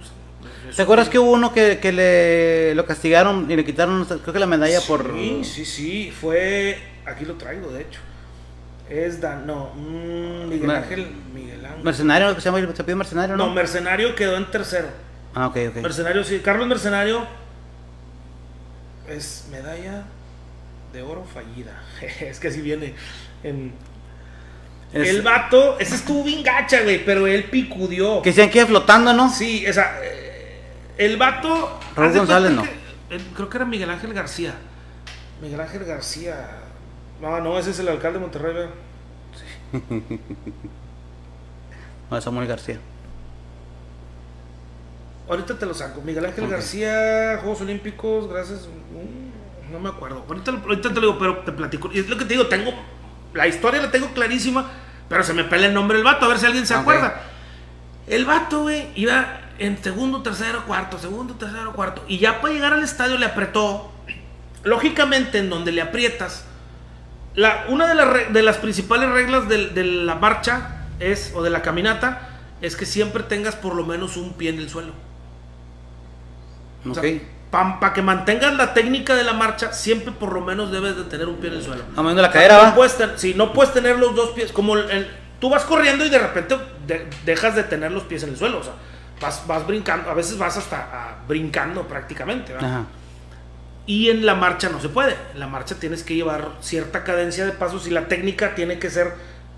¿Te 0.76 0.82
acuerdas 0.82 1.10
que 1.10 1.18
hubo 1.18 1.32
uno 1.32 1.52
que, 1.52 1.80
que 1.80 1.92
le 1.92 2.76
lo 2.76 2.86
castigaron 2.86 3.50
y 3.50 3.56
le 3.56 3.66
quitaron, 3.66 4.06
creo 4.06 4.34
que 4.34 4.40
la 4.40 4.46
medalla 4.46 4.80
por. 4.82 5.14
Sí, 5.14 5.42
sí, 5.44 5.66
sí, 5.66 6.12
fue... 6.12 6.78
Aquí 7.06 7.26
lo 7.26 7.36
traigo, 7.36 7.72
de 7.72 7.82
hecho. 7.82 8.00
Es 8.90 9.22
Dan, 9.22 9.46
no, 9.46 9.72
mm, 9.76 10.50
Miguel 10.50 10.72
Ángel, 10.72 11.08
Miguel 11.34 11.66
Ángel. 11.66 11.84
Mercenario, 11.84 12.36
se 12.40 12.52
llama, 12.52 12.76
se 12.76 12.84
pide 12.84 12.96
mercenario, 12.96 13.36
¿no? 13.36 13.48
No, 13.48 13.54
Mercenario 13.54 14.16
quedó 14.16 14.36
en 14.36 14.50
tercero. 14.50 14.88
ah, 15.36 15.48
ok, 15.48 15.58
ok. 15.70 15.76
Mercenario, 15.78 16.24
sí. 16.24 16.40
Carlos 16.40 16.68
Mercenario 16.68 17.26
es 19.08 19.48
medalla 19.52 20.06
de 20.94 21.02
oro 21.02 21.24
fallida. 21.24 21.82
es 22.20 22.40
que 22.40 22.48
así 22.48 22.62
viene 22.62 22.94
en... 23.44 23.74
Es- 24.94 25.08
El 25.10 25.22
vato, 25.22 25.78
ese 25.80 25.96
estuvo 25.96 26.24
bien 26.24 26.42
gacha, 26.44 26.82
güey, 26.84 27.04
pero 27.06 27.28
él 27.28 27.44
picudió. 27.46 28.22
Que 28.22 28.30
decían 28.32 28.50
que 28.50 28.58
iba 28.60 28.68
flotando, 28.68 29.14
¿no? 29.14 29.30
Sí, 29.32 29.66
o 29.68 29.74
sea, 29.74 30.00
eh, 30.04 30.62
el 30.98 31.18
vato. 31.18 31.80
Raúl 31.96 32.14
González, 32.18 32.52
no. 32.52 32.64
que- 32.64 33.20
creo 33.36 33.50
que 33.50 33.58
era 33.58 33.66
Miguel 33.66 33.90
Ángel 33.90 34.14
García. 34.14 34.54
Miguel 35.42 35.60
Ángel 35.62 35.86
García. 35.86 36.48
No, 37.22 37.40
no, 37.42 37.58
ese 37.60 37.72
es 37.72 37.80
el 37.80 37.88
alcalde 37.90 38.18
de 38.20 38.24
Monterrey, 38.26 38.54
¿verdad? 38.54 38.70
No, 42.10 42.18
es 42.18 42.24
Samuel 42.24 42.48
García. 42.48 42.80
Ahorita 45.30 45.58
te 45.60 45.66
lo 45.68 45.74
saco. 45.76 46.02
Miguel 46.02 46.26
Ángel. 46.26 46.48
García, 46.48 47.38
Juegos 47.42 47.62
Olímpicos, 47.62 48.28
gracias. 48.28 48.62
mm, 48.68 49.72
No 49.72 49.80
me 49.80 49.90
acuerdo. 49.90 50.26
Ahorita 50.28 50.90
te 50.90 50.96
lo 50.96 51.02
digo, 51.02 51.20
pero 51.20 51.38
te 51.40 51.52
platico. 51.52 51.90
Y 51.94 52.00
es 52.00 52.10
lo 52.10 52.18
que 52.18 52.26
te 52.26 52.34
digo, 52.34 52.48
tengo. 52.48 52.72
La 53.34 53.48
historia 53.48 53.82
la 53.82 53.92
tengo 53.92 54.14
clarísima, 54.14 54.70
pero 55.08 55.24
se 55.24 55.34
me 55.34 55.44
pelea 55.44 55.68
el 55.70 55.74
nombre 55.74 55.98
del 55.98 56.06
vato, 56.06 56.26
a 56.26 56.30
ver 56.30 56.40
si 56.40 56.46
alguien 56.46 56.66
se 56.66 56.74
acuerda. 56.74 57.22
El 58.08 58.26
vato, 58.26 58.62
güey, 58.64 58.88
iba 58.96 59.42
en 59.60 59.82
segundo, 59.84 60.22
tercero, 60.24 60.66
cuarto, 60.66 60.98
segundo, 60.98 61.36
tercero, 61.36 61.74
cuarto. 61.74 62.04
Y 62.08 62.18
ya 62.18 62.42
para 62.42 62.54
llegar 62.54 62.74
al 62.74 62.84
estadio 62.84 63.18
le 63.18 63.26
apretó. 63.26 63.92
Lógicamente, 64.64 65.38
en 65.38 65.50
donde 65.50 65.72
le 65.72 65.82
aprietas, 65.82 66.44
la, 67.36 67.66
una 67.70 67.88
de 67.88 67.96
las, 67.96 68.08
re- 68.08 68.28
de 68.30 68.42
las 68.42 68.58
principales 68.58 69.10
reglas 69.10 69.48
de, 69.48 69.84
la 69.84 70.16
marcha 70.16 70.86
es, 71.00 71.32
o 71.36 71.42
de 71.44 71.50
la 71.50 71.62
caminata, 71.62 72.28
es 72.62 72.76
que 72.76 72.86
siempre 72.86 73.24
tengas 73.24 73.56
por 73.56 73.74
lo 73.76 73.86
menos 73.86 74.18
un 74.18 74.34
pie 74.34 74.50
en 74.50 74.58
el 74.60 74.70
suelo. 74.70 74.92
O 76.86 76.90
Ok. 76.92 77.02
sea, 77.02 77.20
para 77.52 77.94
que 77.94 78.02
mantengas 78.02 78.54
la 78.56 78.74
técnica 78.74 79.16
de 79.16 79.24
la 79.24 79.34
marcha, 79.34 79.74
siempre 79.74 80.12
por 80.12 80.34
lo 80.34 80.42
menos 80.42 80.72
debes 80.72 80.96
de 80.96 81.04
tener 81.06 81.28
un 81.28 81.38
pie 81.38 81.50
en 81.50 81.56
el 81.56 81.64
suelo. 81.64 81.84
Moviendo 81.96 82.22
la 82.22 82.30
O 82.30 82.32
sea, 82.32 82.42
cadera, 82.42 82.58
no 82.58 82.64
va. 82.70 82.76
puedes 82.76 82.98
sí, 83.16 83.34
no 83.36 83.54
puedes 83.54 83.74
tener 83.74 83.98
los 83.98 84.16
dos 84.16 84.30
pies. 84.32 84.52
Como 84.52 84.76
el- 84.78 84.90
el- 84.92 85.08
tú 85.40 85.50
vas 85.50 85.64
corriendo 85.64 86.06
y 86.06 86.10
de 86.10 86.20
repente 86.20 86.58
de- 86.86 87.08
dejas 87.26 87.56
de 87.56 87.64
tener 87.64 87.92
los 87.92 88.04
pies 88.04 88.22
en 88.24 88.30
el 88.30 88.38
suelo. 88.38 88.60
O 88.60 88.64
sea, 88.64 88.74
vas, 89.20 89.44
vas 89.48 89.66
brincando. 89.66 90.10
A 90.12 90.14
veces 90.14 90.38
vas 90.38 90.58
hasta 90.58 90.90
ah, 90.94 91.16
brincando 91.28 91.88
prácticamente. 91.88 92.54
¿verdad? 92.54 92.70
Ajá. 92.70 92.84
Y 93.88 94.10
en 94.12 94.26
la 94.28 94.36
marcha 94.36 94.70
no 94.70 94.80
se 94.80 94.90
puede. 94.90 95.16
En 95.34 95.40
la 95.40 95.48
marcha 95.48 95.74
tienes 95.76 96.04
que 96.04 96.14
llevar 96.14 96.50
cierta 96.62 97.04
cadencia 97.04 97.46
de 97.46 97.52
pasos 97.54 97.88
y 97.88 97.90
la 97.90 98.08
técnica 98.08 98.54
tiene 98.54 98.78
que 98.78 98.92
ser 98.92 99.16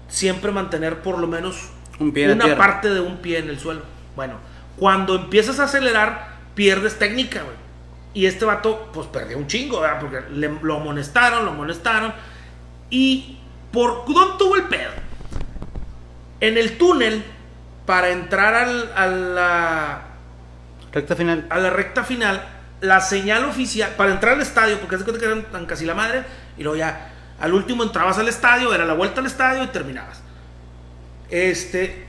siempre 0.08 0.52
mantener 0.54 1.00
por 1.02 1.18
lo 1.18 1.28
menos 1.28 1.58
Un 2.00 2.14
pie 2.14 2.32
en 2.32 2.38
la 2.39 2.46
una 2.46 2.58
parte 2.58 2.89
de 2.89 3.02
un 3.02 3.18
pie 3.18 3.39
en 3.39 3.50
el 3.50 3.60
suelo. 3.60 3.82
Bueno, 4.16 4.36
cuando 4.78 5.16
empiezas 5.16 5.60
a 5.60 5.66
acelerar, 5.66 6.30
pierdes 6.56 6.98
técnica, 6.98 7.42
güey. 7.44 7.61
Y 8.14 8.26
este 8.26 8.43
vato, 8.45 8.89
pues 8.93 9.07
perdió 9.07 9.38
un 9.38 9.47
chingo, 9.47 9.80
¿verdad? 9.82 9.99
Porque 10.01 10.22
le- 10.32 10.59
lo 10.62 10.76
amonestaron, 10.78 11.45
lo 11.45 11.51
amonestaron. 11.51 12.14
Y 12.89 13.38
por 13.72 14.05
¿dónde 14.05 14.36
tuvo 14.38 14.55
el 14.55 14.64
pedo? 14.64 14.91
En 16.41 16.57
el 16.57 16.78
túnel, 16.78 17.24
para 17.86 18.09
entrar 18.09 18.53
al- 18.55 18.91
a 18.95 19.07
la 19.07 20.01
Recta 20.91 21.16
final. 21.16 21.45
a 21.49 21.57
la 21.59 21.70
recta 21.70 22.03
final, 22.03 22.43
la 22.82 22.99
señal 22.99 23.45
oficial, 23.45 23.91
para 23.95 24.12
entrar 24.12 24.34
al 24.34 24.41
estadio, 24.41 24.80
porque 24.80 24.97
se 24.97 25.03
cuenta 25.03 25.20
que 25.20 25.26
eran 25.28 25.43
tan 25.51 25.66
casi 25.66 25.86
la 25.86 25.93
madre, 25.93 26.24
y 26.57 26.64
luego 26.64 26.78
ya, 26.78 27.14
al 27.39 27.53
último 27.53 27.84
entrabas 27.84 28.18
al 28.18 28.28
estadio, 28.28 28.74
era 28.74 28.86
la 28.86 28.93
vuelta 28.93 29.22
al 29.22 29.28
estadio 29.28 29.64
y 29.64 29.68
terminabas. 29.68 30.22
Este, 31.30 32.05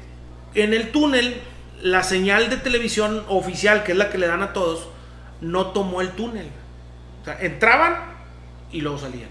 en 0.55 0.75
el 0.75 0.91
túnel, 0.91 1.41
la 1.83 2.03
señal 2.03 2.51
de 2.51 2.57
televisión 2.57 3.25
oficial, 3.29 3.85
que 3.85 3.93
es 3.93 3.99
la 3.99 4.11
que 4.11 4.19
le 4.19 4.27
dan 4.27 4.43
a 4.43 4.53
todos, 4.53 4.89
no 5.43 5.67
tomó 5.69 6.01
el 6.01 6.13
túnel. 6.13 6.49
O 7.21 7.25
sea, 7.25 7.39
entraban 7.41 7.97
y 8.71 8.81
luego 8.81 8.99
salían. 8.99 9.29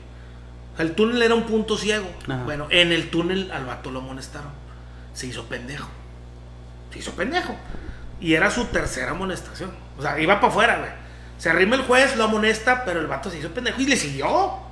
O 0.73 0.77
sea, 0.77 0.85
el 0.85 0.93
túnel 0.93 1.21
era 1.21 1.33
un 1.33 1.43
punto 1.43 1.77
ciego. 1.77 2.07
Ajá. 2.27 2.43
Bueno, 2.43 2.67
en 2.69 2.91
el 2.91 3.09
túnel 3.09 3.51
al 3.51 3.65
vato 3.65 3.89
lo 3.89 3.99
amonestaron. 3.99 4.51
Se 5.13 5.27
hizo 5.27 5.45
pendejo. 5.45 5.89
Se 6.91 6.99
hizo 6.99 7.11
pendejo. 7.13 7.55
Y 8.19 8.33
era 8.33 8.51
su 8.51 8.65
tercera 8.65 9.11
amonestación. 9.11 9.71
O 9.97 10.01
sea, 10.01 10.19
iba 10.19 10.35
para 10.39 10.51
afuera, 10.51 10.77
güey. 10.77 10.91
Se 11.37 11.49
arrima 11.49 11.75
el 11.75 11.81
juez, 11.81 12.15
lo 12.17 12.25
amonesta, 12.25 12.85
pero 12.85 12.99
el 12.99 13.07
vato 13.07 13.31
se 13.31 13.39
hizo 13.39 13.49
pendejo 13.49 13.81
y 13.81 13.87
le 13.87 13.97
siguió. 13.97 14.27
O 14.29 14.71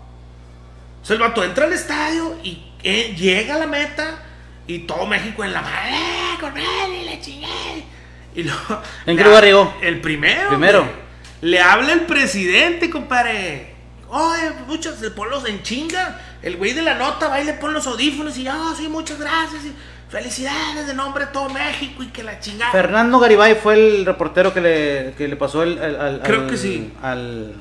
sea, 1.02 1.16
el 1.16 1.22
vato 1.22 1.44
entra 1.44 1.66
al 1.66 1.74
estadio 1.74 2.38
y 2.44 2.72
eh, 2.84 3.16
llega 3.18 3.56
a 3.56 3.60
la 3.60 3.68
meta 3.68 4.20
y 4.68 4.80
todo 4.80 5.08
México 5.08 5.44
en 5.44 5.54
la 5.54 5.62
madre, 5.62 5.90
¡eh, 5.92 6.38
con 6.40 6.56
él 6.56 6.94
y 7.02 7.06
le 7.06 7.20
chingué. 7.20 7.48
Y 8.36 8.44
luego, 8.44 8.82
¿En 9.08 9.18
qué 9.18 9.24
lugar 9.24 9.44
llegó? 9.44 9.74
El 9.82 10.00
primero. 10.00 10.50
Primero. 10.50 10.84
güey. 10.84 11.09
Le 11.42 11.60
habla 11.60 11.94
el 11.94 12.02
presidente, 12.02 12.90
compadre. 12.90 13.74
Oye, 14.10 14.52
muchos, 14.68 15.00
le 15.02 15.12
pon 15.12 15.30
los 15.30 15.48
en 15.48 15.62
chinga. 15.64 16.20
El 16.42 16.58
güey 16.58 16.74
de 16.74 16.82
la 16.82 16.96
nota 16.96 17.28
va 17.28 17.40
y 17.42 17.46
le 17.46 17.54
pone 17.54 17.74
los 17.74 17.86
audífonos 17.88 18.38
y, 18.38 18.48
oh, 18.48 18.74
sí, 18.76 18.88
muchas 18.88 19.20
gracias. 19.20 19.64
y 19.66 19.74
felicidades 20.10 20.88
de 20.88 20.94
nombre 20.96 21.26
de 21.28 21.32
todo 21.32 21.50
México 21.50 22.02
y 22.02 22.08
que 22.08 22.24
la 22.24 22.40
chingada. 22.40 22.72
Fernando 22.72 23.20
Garibay 23.20 23.56
fue 23.56 23.76
el 23.76 24.06
reportero 24.06 24.54
que 24.54 24.60
le, 24.62 25.14
que 25.18 25.28
le 25.28 25.36
pasó 25.36 25.62
el, 25.64 25.78
al, 25.78 25.96
al- 26.02 26.22
Creo 26.24 26.42
al- 26.42 26.50
que 26.50 26.58
sí. 26.58 26.92
Al, 27.02 27.54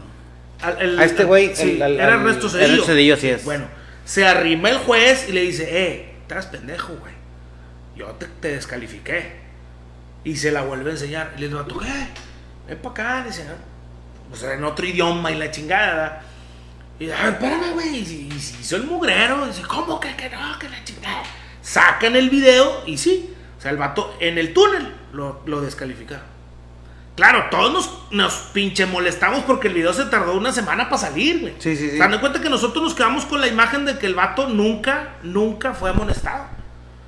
Al- 0.62 0.80
el- 0.82 0.98
A 0.98 1.04
este 1.04 1.24
güey, 1.24 1.54
sí, 1.54 1.78
el- 1.80 2.00
era 2.00 2.14
Ernesto 2.14 2.48
Cedillo. 2.48 2.64
Ernesto 2.66 2.86
Cedillo, 2.86 3.14
así 3.14 3.28
es. 3.28 3.44
Bueno, 3.44 3.66
se 4.06 4.26
arrima 4.26 4.70
el 4.70 4.78
juez 4.78 5.26
y 5.28 5.32
le 5.32 5.42
dice, 5.42 5.68
eh, 5.70 6.14
estás 6.22 6.46
pendejo, 6.46 6.94
güey. 6.96 7.12
Yo 7.96 8.06
te, 8.12 8.26
te 8.26 8.48
descalifiqué. 8.54 9.36
Y 10.24 10.36
se 10.36 10.50
la 10.50 10.62
vuelve 10.62 10.88
a 10.90 10.92
enseñar. 10.94 11.34
Y 11.36 11.40
le 11.42 11.48
dice, 11.48 11.60
¿tú 11.68 11.78
qué? 11.78 11.92
Ven 12.66 12.78
para 12.78 12.90
acá, 12.92 13.20
le 13.20 13.26
dice, 13.28 13.44
O 14.32 14.36
sea, 14.36 14.52
en 14.54 14.64
otro 14.64 14.86
idioma 14.86 15.30
y 15.30 15.36
la 15.36 15.50
chingada. 15.50 16.22
Y 17.00 17.10
"Ah, 17.10 17.28
espérame, 17.28 17.72
güey. 17.74 17.96
Y, 18.00 18.04
si- 18.06 18.40
si 18.40 18.60
hizo 18.60 18.76
el 18.76 18.84
mugrero. 18.84 19.44
Y 19.44 19.48
dice, 19.48 19.62
¿cómo 19.62 19.98
que, 20.00 20.14
que 20.16 20.28
no? 20.30 20.58
Que 20.58 20.68
la 20.68 20.82
chingada. 20.84 21.22
Sacan 21.62 22.16
el 22.16 22.28
video 22.30 22.82
y 22.86 22.98
sí. 22.98 23.34
O 23.58 23.60
sea, 23.60 23.70
el 23.70 23.76
vato 23.76 24.16
en 24.20 24.38
el 24.38 24.52
túnel 24.52 24.94
lo, 25.12 25.42
lo 25.46 25.60
descalificaron. 25.60 26.24
Claro, 27.16 27.46
todos 27.50 27.72
nos, 27.72 28.12
nos 28.12 28.32
pinche 28.52 28.86
molestamos 28.86 29.42
porque 29.42 29.66
el 29.68 29.74
video 29.74 29.92
se 29.92 30.04
tardó 30.04 30.34
una 30.34 30.52
semana 30.52 30.84
para 30.88 30.98
salir, 31.02 31.40
güey. 31.40 31.54
Sí, 31.58 31.74
sí, 31.76 31.86
sí. 31.90 31.96
Se 31.96 31.98
dan 31.98 32.16
cuenta 32.20 32.40
que 32.40 32.48
nosotros 32.48 32.84
nos 32.84 32.94
quedamos 32.94 33.24
con 33.24 33.40
la 33.40 33.48
imagen 33.48 33.84
de 33.86 33.98
que 33.98 34.06
el 34.06 34.14
vato 34.14 34.46
nunca, 34.48 35.16
nunca 35.24 35.74
fue 35.74 35.90
amonestado. 35.90 36.44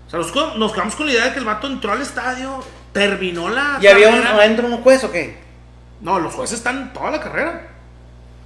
O 0.06 0.10
sea, 0.10 0.18
nos, 0.18 0.56
nos 0.58 0.72
quedamos 0.72 0.96
con 0.96 1.06
la 1.06 1.12
idea 1.12 1.24
de 1.26 1.32
que 1.32 1.38
el 1.38 1.44
vato 1.44 1.68
entró 1.68 1.92
al 1.92 2.02
estadio, 2.02 2.58
terminó 2.92 3.48
la. 3.50 3.78
¿Y 3.80 3.86
había 3.86 4.08
un, 4.08 4.26
adentro 4.26 4.66
un 4.66 4.78
juez 4.82 5.04
o 5.04 5.12
qué? 5.12 5.38
No, 6.00 6.18
los 6.18 6.34
jueces 6.34 6.58
están 6.58 6.92
toda 6.92 7.10
la 7.10 7.20
carrera. 7.20 7.68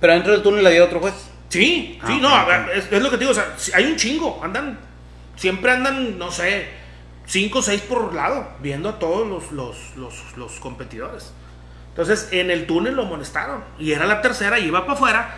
Pero 0.01 0.13
adentro 0.13 0.33
del 0.33 0.43
túnel 0.43 0.67
había 0.67 0.85
otro 0.85 1.01
juez. 1.01 1.15
Sí, 1.49 1.99
Ah, 2.03 2.07
sí, 2.09 2.15
ok, 2.15 2.21
no, 2.23 2.47
ver, 2.47 2.71
es, 2.77 2.93
es 2.93 3.03
lo 3.03 3.11
que 3.11 3.17
te 3.17 3.21
digo, 3.25 3.31
o 3.31 3.35
sea, 3.35 3.55
hay 3.75 3.87
un 3.87 3.97
chingo, 3.97 4.41
andan, 4.43 4.79
siempre 5.37 5.71
andan, 5.71 6.19
no 6.19 6.33
sé, 6.33 6.69
cinco 7.27 7.61
o 7.61 7.63
seis 7.63 7.81
por 7.81 8.13
lado, 8.13 8.49
viendo 8.61 8.89
a 8.89 8.99
todos 8.99 9.27
los, 9.27 9.53
los, 9.53 9.97
los, 9.97 10.37
los 10.37 10.53
competidores. 10.59 11.33
Entonces, 11.91 12.29
en 12.33 12.51
el 12.51 12.67
túnel 12.67 12.97
lo 12.97 13.03
amonestaron, 13.03 13.63
y 13.79 13.93
era 13.93 14.05
la 14.05 14.21
tercera, 14.21 14.59
y 14.59 14.67
iba 14.67 14.81
para 14.81 14.95
afuera, 14.95 15.35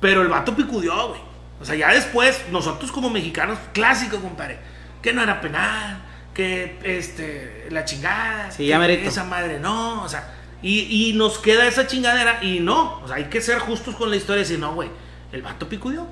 pero 0.00 0.22
el 0.22 0.28
vato 0.28 0.56
picudió, 0.56 1.10
güey. 1.10 1.20
O 1.60 1.64
sea, 1.64 1.76
ya 1.76 1.92
después, 1.92 2.46
nosotros 2.50 2.90
como 2.90 3.08
mexicanos, 3.08 3.56
clásico, 3.72 4.18
compadre, 4.18 4.58
que 5.00 5.12
no 5.12 5.22
era 5.22 5.40
penal, 5.40 6.02
que, 6.34 6.80
este, 6.82 7.68
la 7.70 7.84
chingada, 7.84 8.50
Sí, 8.50 8.66
ya 8.66 8.84
esa 8.84 9.22
madre 9.22 9.60
no, 9.60 10.02
o 10.02 10.08
sea, 10.08 10.28
y, 10.62 11.10
y 11.10 11.12
nos 11.14 11.38
queda 11.38 11.66
esa 11.66 11.86
chingadera 11.86 12.42
y 12.42 12.60
no, 12.60 13.00
o 13.02 13.06
sea, 13.06 13.16
hay 13.16 13.24
que 13.24 13.40
ser 13.40 13.58
justos 13.58 13.96
con 13.96 14.10
la 14.10 14.16
historia 14.16 14.40
y 14.40 14.44
decir, 14.44 14.58
no, 14.58 14.74
güey, 14.74 14.88
el 15.32 15.42
vato 15.42 15.68
picudió. 15.68 16.06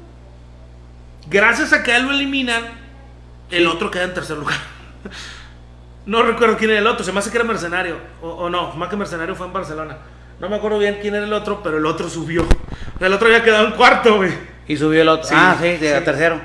Gracias 1.29 1.73
a 1.73 1.83
que 1.83 1.95
él 1.95 2.05
lo 2.05 2.13
eliminan, 2.13 2.65
el 3.51 3.67
otro 3.67 3.91
queda 3.91 4.05
en 4.05 4.15
tercer 4.15 4.37
lugar. 4.37 4.59
no 6.07 6.23
recuerdo 6.23 6.57
quién 6.57 6.71
era 6.71 6.81
el 6.81 6.87
otro, 6.87 7.05
se 7.05 7.13
me 7.13 7.21
hace 7.21 7.31
que 7.31 7.37
era 7.37 7.45
Mercenario, 7.45 7.97
o, 8.21 8.29
o 8.29 8.51
no, 8.51 8.75
más 8.75 8.89
que 8.89 8.97
Mercenario 8.97 9.37
fue 9.37 9.47
en 9.47 9.53
Barcelona. 9.53 9.99
No 10.41 10.49
me 10.49 10.57
acuerdo 10.57 10.79
bien 10.79 10.99
quién 11.03 11.15
era 11.15 11.25
el 11.25 11.33
otro, 11.35 11.63
pero 11.63 11.77
el 11.77 11.85
otro 11.85 12.09
subió. 12.09 12.47
El 12.99 13.13
otro 13.13 13.27
había 13.27 13.45
quedado 13.45 13.67
en 13.67 13.73
cuarto, 13.75 14.17
güey. 14.17 14.33
Y 14.67 14.77
subió 14.77 15.03
el 15.03 15.09
otro. 15.09 15.29
Sí, 15.29 15.35
ah, 15.37 15.57
sí, 15.61 15.73
sí. 15.73 15.81
tercero. 15.81 16.41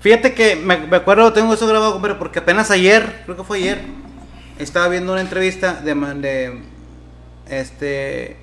Fíjate 0.00 0.34
que 0.34 0.54
me, 0.54 0.76
me 0.76 0.98
acuerdo, 0.98 1.32
tengo 1.32 1.52
eso 1.52 1.66
grabado, 1.66 1.94
compadre, 1.94 2.14
porque 2.14 2.38
apenas 2.38 2.70
ayer, 2.70 3.22
creo 3.24 3.36
que 3.36 3.42
fue 3.42 3.58
ayer, 3.58 3.80
estaba 4.58 4.86
viendo 4.88 5.12
una 5.12 5.20
entrevista 5.20 5.72
de, 5.72 5.94
de 5.94 6.62
este, 7.48 8.36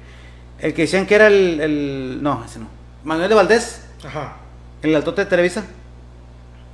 el 0.59 0.73
que 0.73 0.83
decían 0.83 1.05
que 1.05 1.15
era 1.15 1.27
el, 1.27 1.59
el- 1.61 2.19
no, 2.21 2.43
ese 2.45 2.59
no, 2.59 2.67
Manuel 3.03 3.29
de 3.29 3.35
Valdés, 3.35 3.87
Ajá. 4.05 4.37
el 4.81 4.95
altote 4.95 5.23
de 5.23 5.29
Televisa. 5.29 5.63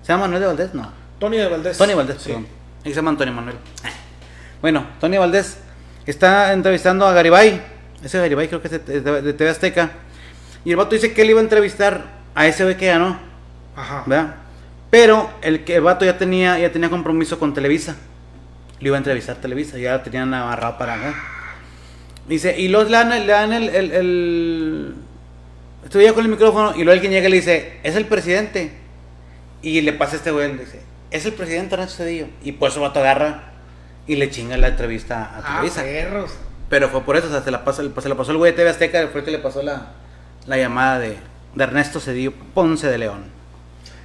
¿Se 0.01 0.13
llama 0.13 0.23
Manuel 0.25 0.41
de 0.41 0.47
Valdés? 0.47 0.73
No. 0.73 0.91
Tony 1.19 1.37
de 1.37 1.47
Valdés. 1.47 1.77
Tony 1.77 1.93
Valdés, 1.93 2.17
Sí. 2.21 2.29
perdón. 2.29 2.47
Ahí 2.85 2.91
se 2.91 2.95
llama 2.97 3.09
Antonio 3.11 3.33
Manuel. 3.33 3.57
Bueno, 4.61 4.87
Tony 4.99 5.17
Valdés 5.19 5.59
está 6.07 6.51
entrevistando 6.53 7.05
a 7.05 7.13
Garibay. 7.13 7.61
Ese 8.03 8.17
Garibay 8.17 8.47
creo 8.47 8.59
que 8.61 8.67
es 8.69 8.85
de, 8.85 9.01
de- 9.01 9.21
de 9.21 9.33
TV 9.33 9.49
Azteca. 9.51 9.91
Y 10.65 10.71
el 10.71 10.77
vato 10.77 10.95
dice 10.95 11.13
que 11.13 11.21
él 11.21 11.29
iba 11.29 11.39
a 11.39 11.43
entrevistar 11.43 12.05
a 12.33 12.47
ese 12.47 12.63
güey 12.63 12.75
que 12.75 12.87
ganó. 12.87 13.19
Ajá. 13.75 14.03
¿verdad? 14.07 14.35
Pero 14.89 15.29
el, 15.41 15.63
que 15.63 15.75
el 15.75 15.81
vato 15.81 16.05
ya 16.05 16.17
tenía, 16.17 16.57
ya 16.57 16.71
tenía 16.71 16.89
compromiso 16.89 17.37
con 17.37 17.53
Televisa. 17.53 17.95
Lo 18.79 18.87
iba 18.87 18.97
a 18.97 18.99
entrevistar 18.99 19.35
Televisa, 19.35 19.77
ya 19.77 19.93
lo 19.97 20.01
tenían 20.01 20.33
amarrado 20.33 20.77
para 20.79 20.95
acá. 20.95 21.13
Dice, 22.27 22.59
y 22.59 22.67
los 22.67 22.85
le 22.89 22.97
dan, 22.97 23.11
el- 23.13 23.25
le 23.27 23.33
dan 23.33 23.53
el, 23.53 23.69
el, 23.69 23.91
el- 23.91 24.93
Estoy 25.85 26.03
ya 26.03 26.13
con 26.13 26.25
el 26.25 26.29
micrófono 26.31 26.71
y 26.75 26.83
luego 26.83 26.91
alguien 26.91 27.11
llega 27.13 27.27
y 27.27 27.31
le 27.31 27.37
dice, 27.37 27.79
es 27.83 27.95
el 27.95 28.05
presidente. 28.05 28.71
Y 29.61 29.79
le 29.81 29.93
pasa 29.93 30.13
a 30.13 30.17
este 30.17 30.31
güey, 30.31 30.51
le 30.53 30.65
dice, 30.65 30.81
es 31.11 31.25
el 31.25 31.33
presidente 31.33 31.75
Ernesto 31.75 31.97
Cedillo. 32.03 32.27
Y 32.43 32.51
por 32.53 32.69
eso 32.69 32.81
vato 32.81 32.99
agarra 32.99 33.53
y 34.05 34.15
le 34.17 34.29
chinga 34.29 34.57
la 34.57 34.67
entrevista 34.67 35.23
a 35.23 35.37
Ah, 35.39 35.55
Televisa. 35.61 35.81
perros. 35.83 36.33
Pero 36.69 36.89
fue 36.89 37.01
por 37.03 37.15
eso, 37.15 37.27
o 37.27 37.31
sea, 37.31 37.41
se 37.41 37.51
la 37.51 37.63
pasó, 37.63 37.81
se 38.01 38.09
la 38.09 38.15
pasó 38.15 38.31
el 38.31 38.37
güey 38.37 38.51
de 38.51 38.57
TV 38.57 38.69
Azteca, 38.69 38.99
después 38.99 39.23
que 39.23 39.31
le 39.31 39.39
pasó 39.39 39.63
la, 39.63 39.93
la 40.45 40.57
llamada 40.57 40.99
de, 40.99 41.15
de 41.55 41.63
Ernesto 41.63 42.01
Cedillo 42.01 42.33
Ponce 42.53 42.87
de 42.87 42.97
León. 42.97 43.23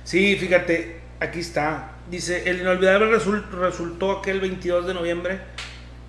Sí, 0.04 0.36
fíjate, 0.36 1.00
aquí 1.18 1.40
está. 1.40 1.88
Dice, 2.08 2.48
el 2.48 2.60
inolvidable 2.60 3.06
resul- 3.16 3.48
resultó 3.50 4.18
aquel 4.18 4.40
22 4.40 4.86
de 4.86 4.94
noviembre 4.94 5.40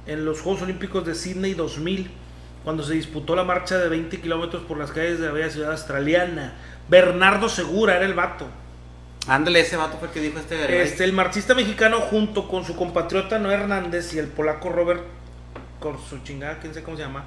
en 0.07 0.25
los 0.25 0.41
Juegos 0.41 0.61
Olímpicos 0.63 1.05
de 1.05 1.15
Sydney 1.15 1.53
2000, 1.53 2.11
cuando 2.63 2.83
se 2.83 2.93
disputó 2.93 3.35
la 3.35 3.43
marcha 3.43 3.77
de 3.77 3.89
20 3.89 4.21
kilómetros 4.21 4.63
por 4.63 4.77
las 4.77 4.91
calles 4.91 5.19
de 5.19 5.27
la 5.27 5.31
bella 5.33 5.49
ciudad 5.49 5.71
australiana. 5.71 6.53
Bernardo 6.89 7.49
Segura 7.49 7.95
era 7.97 8.05
el 8.05 8.13
vato. 8.13 8.47
Ándale, 9.27 9.61
ese 9.61 9.77
vato 9.77 9.97
fue 9.97 10.09
el 10.09 10.13
que 10.13 10.19
dijo 10.21 10.39
este. 10.39 10.81
Este, 10.83 11.03
el 11.05 11.13
marchista 11.13 11.53
mexicano 11.55 11.99
junto 12.01 12.47
con 12.47 12.65
su 12.65 12.75
compatriota 12.75 13.39
Noé 13.39 13.53
Hernández 13.55 14.13
y 14.13 14.19
el 14.19 14.27
polaco 14.27 14.69
Robert 14.69 15.01
con 15.79 15.97
su 16.01 16.19
chingada, 16.23 16.59
quién 16.59 16.73
sé 16.73 16.83
cómo 16.83 16.95
se 16.97 17.03
llama, 17.03 17.25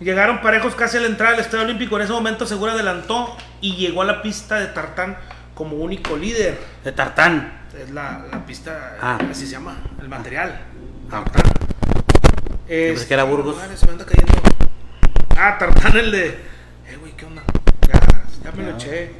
llegaron 0.00 0.40
parejos 0.40 0.74
casi 0.74 0.96
a 0.96 1.00
la 1.00 1.06
entrada 1.06 1.32
del 1.32 1.40
Estadio 1.40 1.64
Olímpico. 1.64 1.96
En 1.96 2.02
ese 2.02 2.12
momento 2.12 2.46
Segura 2.46 2.72
adelantó 2.72 3.36
y 3.60 3.76
llegó 3.76 4.02
a 4.02 4.04
la 4.04 4.20
pista 4.22 4.60
de 4.60 4.66
tartán 4.68 5.16
como 5.54 5.76
único 5.76 6.16
líder. 6.16 6.58
De 6.84 6.92
Tartán. 6.92 7.62
Es 7.78 7.90
la, 7.90 8.26
la 8.30 8.44
pista, 8.46 8.96
Ah. 9.00 9.18
así 9.30 9.46
se 9.46 9.52
llama, 9.52 9.76
el 10.00 10.08
material. 10.08 10.60
Ah, 11.10 11.22
Tartán. 11.24 11.67
Pensé 12.68 13.06
que 13.06 13.14
era 13.14 13.24
Burgos. 13.24 13.56
madre, 13.56 13.76
se 13.76 13.86
me 13.86 13.92
anda 13.92 14.04
cayendo. 14.04 14.32
Ah, 15.36 15.56
Tartán 15.58 15.96
el 15.96 16.10
de. 16.12 16.26
Eh, 16.28 16.96
güey, 17.00 17.12
¿qué 17.12 17.24
onda? 17.24 17.42
Ya, 17.88 18.00
ya 18.44 18.52
me 18.52 18.64
lo 18.64 18.76
eché. 18.76 19.12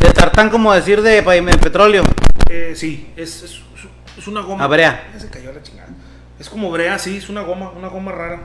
De 0.00 0.10
Tartán, 0.14 0.48
como 0.48 0.72
decir 0.72 1.02
de, 1.02 1.22
petróleo. 1.60 2.04
Eh, 2.48 2.72
sí, 2.74 3.12
es, 3.16 3.42
es, 3.42 3.60
es 4.16 4.26
una 4.26 4.40
goma. 4.40 4.64
Ah, 4.64 4.66
brea. 4.66 5.10
Ya 5.12 5.20
se 5.20 5.28
cayó 5.28 5.52
la 5.52 5.62
chingada. 5.62 5.88
Es 6.38 6.48
como 6.48 6.70
brea, 6.70 6.98
sí, 6.98 7.18
es 7.18 7.28
una 7.28 7.42
goma, 7.42 7.70
una 7.70 7.88
goma 7.88 8.12
rara. 8.12 8.40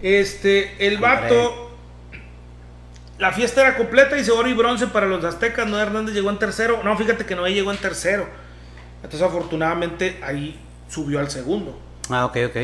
Este, 0.00 0.86
el 0.86 0.98
vato. 0.98 1.68
La 3.18 3.32
fiesta 3.32 3.60
era 3.60 3.76
completa 3.76 4.16
y 4.16 4.24
se 4.24 4.30
oro 4.30 4.48
y 4.48 4.54
bronce 4.54 4.86
para 4.86 5.06
los 5.06 5.22
aztecas. 5.24 5.66
Noé 5.66 5.82
Hernández 5.82 6.14
llegó 6.14 6.30
en 6.30 6.38
tercero. 6.38 6.80
No, 6.82 6.96
fíjate 6.96 7.26
que 7.26 7.34
Noé 7.34 7.52
llegó 7.52 7.70
en 7.70 7.76
tercero. 7.76 8.26
Entonces, 9.10 9.26
afortunadamente, 9.26 10.20
ahí 10.22 10.56
subió 10.88 11.18
al 11.18 11.28
segundo. 11.28 11.76
Ah, 12.10 12.26
ok, 12.26 12.36
ok. 12.46 12.56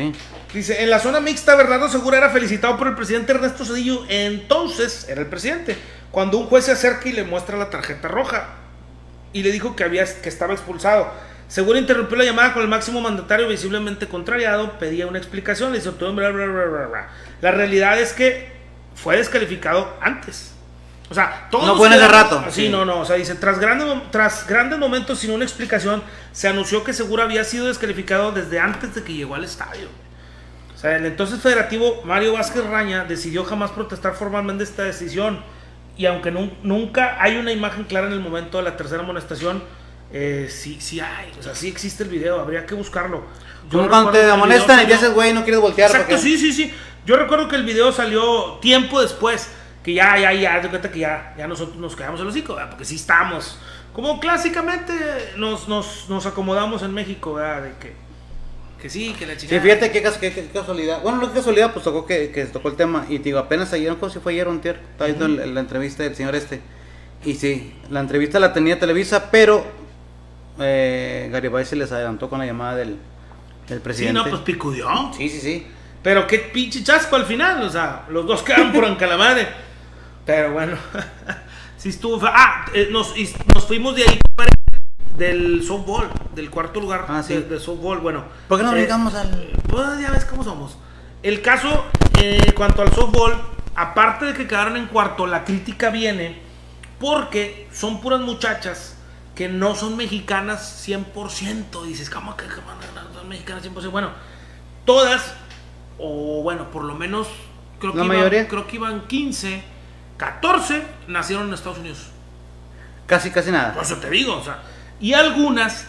Dice, 0.53 0.81
en 0.81 0.89
la 0.89 0.97
zona 0.97 1.19
mixta, 1.19 1.55
Bernardo 1.55 1.89
Segura 1.89 2.19
era 2.19 2.29
felicitado 2.29 2.77
por 2.77 2.87
el 2.87 2.95
presidente 2.95 3.33
Ernesto 3.33 3.65
Cedillo, 3.65 4.05
entonces 4.07 5.09
era 5.09 5.19
el 5.19 5.27
presidente, 5.27 5.75
cuando 6.09 6.37
un 6.37 6.47
juez 6.47 6.63
se 6.63 6.71
acerca 6.71 7.09
y 7.09 7.11
le 7.11 7.25
muestra 7.25 7.57
la 7.57 7.69
tarjeta 7.69 8.07
roja 8.07 8.47
y 9.33 9.43
le 9.43 9.51
dijo 9.51 9.75
que, 9.75 9.83
había, 9.83 10.05
que 10.05 10.29
estaba 10.29 10.53
expulsado. 10.53 11.11
Segura 11.49 11.79
interrumpió 11.79 12.15
la 12.15 12.23
llamada 12.23 12.53
con 12.53 12.61
el 12.61 12.69
máximo 12.69 13.01
mandatario 13.01 13.49
visiblemente 13.49 14.07
contrariado, 14.07 14.79
pedía 14.79 15.05
una 15.05 15.17
explicación, 15.17 15.73
le 15.73 15.79
dice, 15.79 15.91
"Tú, 15.91 16.13
bla, 16.13 16.29
bla, 16.29 16.45
bla, 16.45 16.63
bla, 16.63 16.87
bla". 16.87 17.09
La 17.41 17.51
realidad 17.51 17.99
es 17.99 18.13
que 18.13 18.53
fue 18.95 19.17
descalificado 19.17 19.93
antes. 19.99 20.53
O 21.09 21.13
sea, 21.13 21.47
todos 21.49 21.63
No 21.63 21.69
nos 21.71 21.77
fue 21.77 21.87
en 21.87 21.93
ese 21.93 22.01
quedamos 22.07 22.23
rato. 22.23 22.43
Así, 22.47 22.61
Sí. 22.65 22.69
no, 22.69 22.83
no. 22.83 22.99
O 22.99 23.05
sea, 23.05 23.15
dice, 23.15 23.35
tras 23.35 23.59
grandes, 23.59 23.87
tras 24.11 24.45
grandes 24.47 24.77
momentos 24.77 25.19
sin 25.19 25.31
una 25.31 25.45
explicación, 25.45 26.03
se 26.33 26.47
anunció 26.49 26.83
que 26.83 26.91
Segura 26.93 27.23
había 27.23 27.43
sido 27.45 27.67
descalificado 27.67 28.31
desde 28.33 28.59
antes 28.59 28.93
de 28.93 29.03
que 29.03 29.13
llegó 29.13 29.35
al 29.35 29.43
estadio. 29.45 29.87
O 30.75 30.77
sea, 30.79 30.97
el 30.97 31.05
entonces 31.05 31.39
federativo 31.41 32.01
Mario 32.03 32.33
Vázquez 32.33 32.63
Raña 32.65 33.05
decidió 33.05 33.43
jamás 33.45 33.71
protestar 33.71 34.15
formalmente 34.15 34.63
esta 34.63 34.83
decisión. 34.83 35.39
Y 35.97 36.05
aunque 36.05 36.31
nun- 36.31 36.53
nunca 36.61 37.17
hay 37.19 37.37
una 37.37 37.51
imagen 37.51 37.85
clara 37.85 38.05
en 38.07 38.13
el 38.13 38.19
momento 38.19 38.57
de 38.57 38.63
la 38.65 38.77
tercera 38.77 39.01
amonestación, 39.01 39.63
eh, 40.13 40.47
sí, 40.51 40.77
sí 40.79 40.99
hay. 40.99 41.31
O 41.39 41.41
sea, 41.41 41.55
sí 41.55 41.67
existe 41.69 42.03
el 42.03 42.09
video, 42.09 42.39
habría 42.39 42.65
que 42.67 42.75
buscarlo. 42.75 43.23
Yo 43.71 43.79
Como 43.79 43.89
cuando 43.89 44.11
te 44.11 44.29
amonestan 44.29 44.87
y 44.87 44.93
haces 44.93 45.13
güey, 45.13 45.33
no 45.33 45.43
quieres 45.43 45.59
voltear. 45.61 45.89
Exacto, 45.89 46.11
porque- 46.15 46.21
sí, 46.21 46.37
sí, 46.37 46.53
sí. 46.53 46.71
Yo 47.05 47.15
recuerdo 47.15 47.47
que 47.47 47.55
el 47.55 47.63
video 47.63 47.91
salió 47.91 48.59
tiempo 48.61 49.01
después. 49.01 49.49
Que 49.87 49.93
ya, 49.93 50.17
ya, 50.19 50.33
ya, 50.33 50.59
de 50.59 50.67
cuenta 50.67 50.91
que 50.91 50.99
ya, 50.99 51.33
ya 51.37 51.47
nosotros 51.47 51.77
nos 51.77 51.95
quedamos 51.95 52.19
el 52.19 52.27
hocico, 52.27 52.55
¿verdad? 52.55 52.71
porque 52.71 52.83
sí 52.83 52.95
estamos. 52.95 53.57
Como 53.93 54.19
clásicamente 54.19 54.91
nos, 55.37 55.69
nos, 55.69 56.09
nos 56.09 56.25
acomodamos 56.25 56.81
en 56.83 56.93
México, 56.93 57.35
¿verdad? 57.35 57.61
De 57.63 57.71
que, 57.79 57.93
que 58.81 58.89
sí, 58.89 59.15
que 59.17 59.25
la 59.25 59.39
Sí, 59.39 59.47
chica. 59.47 59.61
fíjate 59.61 59.89
qué, 59.93 60.01
cas- 60.01 60.17
qué- 60.17 60.33
qué 60.33 60.45
casualidad. 60.47 61.01
Bueno, 61.03 61.19
no 61.19 61.29
qué 61.29 61.35
casualidad, 61.35 61.71
pues 61.71 61.85
tocó 61.85 62.05
que, 62.05 62.31
que 62.31 62.43
tocó 62.47 62.67
el 62.67 62.75
tema. 62.75 63.05
Y 63.07 63.19
te 63.19 63.23
digo, 63.29 63.39
apenas 63.39 63.71
ayer, 63.71 63.95
no 63.97 64.09
sé 64.09 64.15
si 64.15 64.19
fue 64.19 64.33
ayer 64.33 64.45
o 64.49 64.51
antier, 64.51 64.77
estaba 64.91 65.05
viendo 65.09 65.25
el- 65.25 65.55
la 65.55 65.61
entrevista 65.61 66.03
del 66.03 66.15
señor 66.17 66.35
este. 66.35 66.59
Y 67.23 67.35
sí, 67.35 67.73
la 67.89 68.01
entrevista 68.01 68.41
la 68.41 68.51
tenía 68.51 68.77
Televisa, 68.77 69.31
pero 69.31 69.65
eh, 70.59 71.29
Garibay 71.31 71.65
se 71.65 71.75
les 71.77 71.91
adelantó 71.91 72.29
con 72.29 72.39
la 72.39 72.45
llamada 72.45 72.75
del, 72.75 72.97
del 73.67 73.77
Sí, 73.77 73.83
presidente. 73.83 74.13
no, 74.19 74.25
pues 74.29 74.41
picudió. 74.41 74.89
sí, 75.15 75.29
sí, 75.29 75.39
sí. 75.39 75.67
Pero 76.03 76.27
qué 76.27 76.39
pinche 76.39 76.83
chasco 76.83 77.15
al 77.15 77.25
final, 77.25 77.63
o 77.63 77.69
sea, 77.69 78.05
los 78.09 78.25
dos 78.27 78.43
quedaron 78.43 78.71
por 78.71 78.83
encalamare. 78.85 79.65
Pero 80.27 80.51
bueno, 80.51 80.77
sí 81.77 81.89
estuvo. 81.89 82.19
Ah, 82.23 82.65
eh, 82.73 82.89
nos, 82.91 83.17
y 83.17 83.33
nos 83.55 83.65
fuimos 83.65 83.95
de 83.95 84.03
ahí 84.03 84.19
del 85.17 85.63
softball, 85.65 86.09
del 86.35 86.51
cuarto 86.51 86.79
lugar 86.79 87.05
Ah, 87.07 87.23
sí. 87.23 87.33
de, 87.33 87.41
de 87.43 87.59
softball. 87.59 87.99
Bueno, 87.99 88.25
¿Por 88.47 88.59
qué 88.59 88.63
no 88.65 88.75
eh, 88.75 88.81
llegamos 88.81 89.15
al.? 89.15 89.49
Pues 89.67 89.99
ya 89.99 90.11
ves 90.11 90.25
cómo 90.25 90.43
somos. 90.43 90.77
El 91.23 91.41
caso, 91.41 91.85
eh, 92.21 92.39
en 92.45 92.51
cuanto 92.51 92.83
al 92.83 92.93
softball, 92.93 93.35
aparte 93.75 94.25
de 94.25 94.33
que 94.33 94.47
quedaron 94.47 94.77
en 94.77 94.85
cuarto, 94.87 95.25
la 95.25 95.43
crítica 95.43 95.89
viene 95.89 96.39
porque 96.99 97.67
son 97.71 98.01
puras 98.01 98.19
muchachas 98.21 98.97
que 99.33 99.47
no 99.47 99.75
son 99.75 99.95
mexicanas 99.95 100.85
100%. 100.87 101.83
Dices, 101.85 102.09
¿cómo 102.09 102.35
que 102.35 102.45
son 103.13 103.29
mexicanas 103.29 103.63
100%? 103.63 103.91
Bueno, 103.91 104.11
todas, 104.85 105.33
o 105.97 106.43
bueno, 106.43 106.69
por 106.69 106.83
lo 106.83 106.95
menos, 106.95 107.27
creo 107.79 107.93
que, 107.93 107.99
¿La 107.99 108.05
iban, 108.05 108.45
creo 108.47 108.67
que 108.67 108.75
iban 108.75 109.07
15, 109.07 109.63
14 110.17 110.83
nacieron 111.07 111.47
en 111.47 111.53
Estados 111.53 111.77
Unidos. 111.77 112.07
Casi, 113.05 113.31
casi 113.31 113.51
nada. 113.51 113.73
Por 113.73 113.83
eso 113.83 113.97
te 113.97 114.09
digo, 114.09 114.35
o 114.35 114.43
sea, 114.43 114.59
y 114.99 115.13
algunas, 115.13 115.87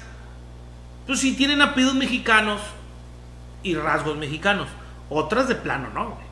pues 1.07 1.21
sí 1.21 1.35
tienen 1.35 1.61
apellidos 1.63 1.95
mexicanos 1.95 2.61
y 3.63 3.75
rasgos 3.75 4.17
mexicanos. 4.17 4.69
Otras 5.11 5.49
de 5.49 5.55
plano, 5.55 5.89
no, 5.95 6.11
güey. 6.11 6.29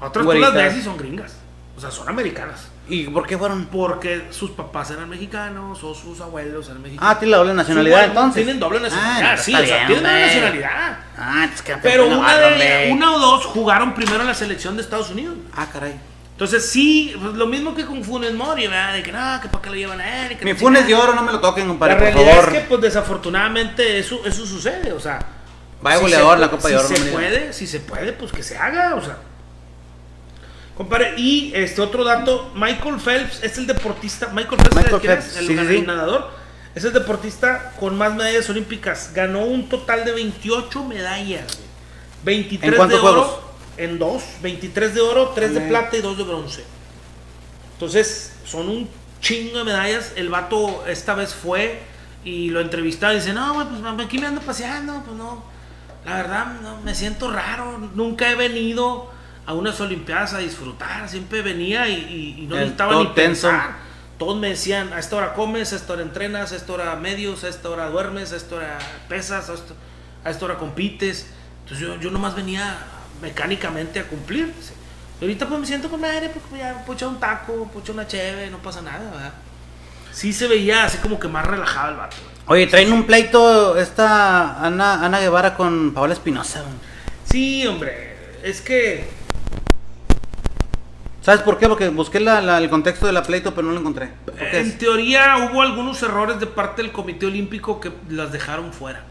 Otras 0.00 0.24
tú 0.24 0.32
las 0.34 0.54
ves 0.54 0.76
y 0.76 0.82
son 0.82 0.96
gringas. 0.96 1.36
O 1.76 1.80
sea, 1.80 1.90
son 1.90 2.08
americanas. 2.08 2.68
¿Y 2.88 3.04
por 3.04 3.26
qué 3.26 3.36
fueron? 3.36 3.66
Porque 3.66 4.28
sus 4.30 4.50
papás 4.52 4.90
eran 4.90 5.08
mexicanos 5.08 5.84
o 5.84 5.94
sus 5.94 6.20
abuelos 6.20 6.66
eran 6.68 6.82
mexicanos. 6.82 7.14
Ah, 7.14 7.18
tiene 7.18 7.32
la 7.32 7.36
doble 7.36 7.54
nacionalidad 7.54 8.04
entonces. 8.06 8.44
Tienen 8.44 8.58
doble 8.58 8.80
nacionalidad, 8.80 9.32
Ah, 9.32 9.36
sí, 9.36 9.54
o 9.54 9.58
sea, 9.58 9.86
tienen 9.86 10.04
doble 10.04 10.26
nacionalidad. 10.26 10.98
Ah, 11.16 11.48
es 11.52 11.62
que 11.62 11.76
Pero 11.76 12.08
de, 12.08 12.90
una 12.90 13.12
o 13.14 13.18
dos 13.18 13.44
jugaron 13.46 13.94
primero 13.94 14.22
en 14.22 14.26
la 14.26 14.34
selección 14.34 14.76
de 14.76 14.82
Estados 14.82 15.10
Unidos. 15.10 15.36
Ah, 15.54 15.68
caray. 15.72 16.00
Entonces, 16.38 16.70
sí, 16.70 17.12
pues, 17.20 17.34
lo 17.34 17.48
mismo 17.48 17.74
que 17.74 17.84
con 17.84 18.04
Funes 18.04 18.32
Mori, 18.32 18.68
¿verdad? 18.68 18.92
De 18.92 19.02
que 19.02 19.10
no, 19.10 19.40
que 19.42 19.48
para 19.48 19.60
qué 19.60 19.70
lo 19.70 19.74
llevan 19.74 20.00
a 20.00 20.26
él. 20.28 20.38
que 20.38 20.44
Mi 20.44 20.54
funes 20.54 20.86
de 20.86 20.94
oro 20.94 21.12
no 21.12 21.22
me 21.24 21.32
lo 21.32 21.40
toquen, 21.40 21.66
compadre, 21.66 21.94
la 21.94 21.98
por 21.98 22.06
realidad 22.14 22.36
favor. 22.36 22.54
es 22.54 22.60
que, 22.62 22.68
pues 22.68 22.80
desafortunadamente, 22.80 23.98
eso, 23.98 24.20
eso 24.24 24.46
sucede. 24.46 24.92
O 24.92 25.00
sea, 25.00 25.18
Vaya 25.82 25.96
si 25.96 26.02
goleador 26.04 26.34
se- 26.36 26.40
la 26.40 26.50
Copa 26.50 26.68
de 26.68 26.76
Oro, 26.76 26.86
Si 26.86 26.96
se 26.96 27.10
puede, 27.10 27.52
si 27.52 27.66
se 27.66 27.80
puede, 27.80 28.12
pues 28.12 28.30
que 28.30 28.44
se 28.44 28.56
haga. 28.56 28.94
O 28.94 29.00
sea, 29.04 29.16
compadre, 30.76 31.14
y 31.16 31.50
este 31.56 31.80
otro 31.80 32.04
dato: 32.04 32.52
Michael 32.54 33.00
Phelps 33.00 33.42
es 33.42 33.58
el 33.58 33.66
deportista. 33.66 34.28
Michael 34.28 34.58
Phelps, 34.58 34.76
Michael 34.76 34.90
¿sabes 34.90 35.00
quién 35.00 35.12
Phelps, 35.14 35.26
es? 35.28 35.36
El, 35.38 35.68
sí, 35.80 35.86
nadador. 35.86 36.30
Es 36.74 36.84
el 36.84 36.92
deportista 36.92 37.72
con 37.80 37.98
más 37.98 38.14
medallas 38.14 38.48
olímpicas. 38.48 39.10
Ganó 39.12 39.40
un 39.44 39.68
total 39.68 40.04
de 40.04 40.12
28 40.12 40.84
medallas. 40.84 41.46
güey. 41.46 41.68
23 42.22 42.80
¿En 42.80 42.88
de 42.88 42.94
oro. 42.94 43.02
juegos? 43.02 43.38
En 43.78 43.98
dos. 43.98 44.22
23 44.42 44.94
de 44.94 45.00
oro, 45.00 45.28
3 45.34 45.54
de 45.54 45.60
plata 45.62 45.96
y 45.96 46.00
2 46.02 46.18
de 46.18 46.24
bronce. 46.24 46.64
Entonces, 47.74 48.32
son 48.44 48.68
un 48.68 48.88
chingo 49.20 49.58
de 49.58 49.64
medallas. 49.64 50.12
El 50.16 50.28
vato 50.28 50.84
esta 50.86 51.14
vez 51.14 51.34
fue 51.34 51.80
y 52.24 52.50
lo 52.50 52.60
entrevistaba 52.60 53.12
y 53.12 53.16
dice, 53.16 53.32
no, 53.32 53.54
güey, 53.54 53.66
pues 53.68 54.06
aquí 54.06 54.18
me 54.18 54.26
ando 54.26 54.40
paseando, 54.40 55.02
pues 55.04 55.16
no. 55.16 55.42
La 56.04 56.16
verdad, 56.16 56.46
no, 56.62 56.80
me 56.82 56.94
siento 56.94 57.30
raro. 57.30 57.78
Nunca 57.94 58.30
he 58.30 58.34
venido 58.34 59.10
a 59.46 59.54
unas 59.54 59.80
Olimpiadas 59.80 60.34
a 60.34 60.38
disfrutar. 60.38 61.08
Siempre 61.08 61.42
venía 61.42 61.88
y, 61.88 61.94
y- 62.38 62.42
y 62.42 62.46
no 62.46 62.54
El 62.54 62.60
necesitaba 62.62 62.94
ni 62.96 63.06
tenso. 63.14 63.48
pensar. 63.48 63.88
Todos 64.18 64.36
me 64.36 64.48
decían, 64.48 64.92
a 64.92 64.98
esta 64.98 65.14
hora 65.16 65.34
comes, 65.34 65.72
a 65.72 65.76
esta 65.76 65.92
hora 65.92 66.02
entrenas, 66.02 66.50
a 66.52 66.56
esta 66.56 66.72
hora 66.72 66.96
medios, 66.96 67.44
a 67.44 67.48
esta 67.48 67.70
hora 67.70 67.88
duermes, 67.88 68.32
a 68.32 68.36
esta 68.36 68.56
hora 68.56 68.78
pesas, 69.08 69.48
a 69.48 69.54
esta, 69.54 69.74
a 70.24 70.30
esta 70.30 70.44
hora 70.44 70.58
compites. 70.58 71.26
Entonces 71.62 71.86
yo, 71.86 72.00
yo 72.00 72.10
nomás 72.10 72.34
venía 72.34 72.76
mecánicamente 73.22 74.00
a 74.00 74.04
cumplir. 74.04 74.52
dice. 74.54 74.74
Y 75.20 75.24
ahorita 75.24 75.46
pues 75.48 75.60
me 75.60 75.66
siento 75.66 75.88
con 75.90 76.00
madre, 76.00 76.30
pues 76.32 76.60
ya 76.60 76.84
puedo 76.86 77.08
un 77.08 77.18
taco, 77.18 77.68
puedo 77.72 77.92
una 77.92 78.06
cheve, 78.06 78.50
no 78.50 78.58
pasa 78.58 78.82
nada, 78.82 79.10
¿verdad? 79.10 79.32
Sí 80.12 80.32
se 80.32 80.46
veía 80.46 80.84
así 80.84 80.98
como 80.98 81.18
que 81.18 81.28
más 81.28 81.44
relajado 81.46 81.90
el 81.92 81.96
vato. 81.96 82.16
Oye, 82.46 82.66
traen 82.66 82.92
un 82.92 83.04
pleito 83.04 83.76
esta 83.76 84.64
Ana, 84.64 85.04
Ana 85.04 85.18
Guevara 85.20 85.54
con 85.54 85.92
Paola 85.92 86.14
Espinosa. 86.14 86.62
Sí, 87.30 87.66
hombre, 87.66 88.16
es 88.42 88.60
que... 88.60 89.08
¿Sabes 91.20 91.42
por 91.42 91.58
qué? 91.58 91.68
Porque 91.68 91.88
busqué 91.90 92.20
la- 92.20 92.40
la- 92.40 92.58
el 92.58 92.70
contexto 92.70 93.06
de 93.06 93.12
la 93.12 93.22
pleito, 93.22 93.54
pero 93.54 93.66
no 93.66 93.74
lo 93.74 93.80
encontré. 93.80 94.10
¿Por 94.24 94.34
qué 94.34 94.60
En 94.60 94.66
es? 94.68 94.78
teoría 94.78 95.36
hubo 95.50 95.60
algunos 95.60 96.02
errores 96.02 96.40
de 96.40 96.46
parte 96.46 96.80
del 96.82 96.90
Comité 96.92 97.26
Olímpico 97.26 97.80
que 97.80 97.92
las 98.08 98.32
dejaron 98.32 98.72
fuera. 98.72 99.04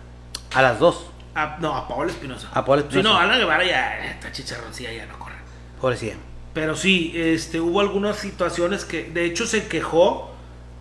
A 0.56 0.62
las 0.64 0.80
dos. 0.80 1.06
A- 1.38 1.58
no, 1.60 1.76
a 1.76 1.88
Paola 1.88 2.12
Espinosa. 2.12 2.50
A 2.54 2.66
Paola 2.66 2.82
Sí, 2.84 2.88
Espinosa. 2.98 3.10
no, 3.10 3.20
Ana 3.20 3.38
Guevara 3.38 3.64
ya 3.64 4.10
está 4.10 4.32
chicharroncilla, 4.32 4.92
ya 4.92 5.06
no 5.06 5.20
corre. 5.20 5.36
Pobrecilla. 5.80 6.16
Pero 6.54 6.76
sí, 6.76 7.12
este, 7.16 7.62
hubo 7.62 7.80
algunas 7.82 8.18
situaciones 8.18 8.86
que, 8.86 9.04
de 9.04 9.26
hecho, 9.26 9.46
se 9.46 9.68
quejó 9.68 10.34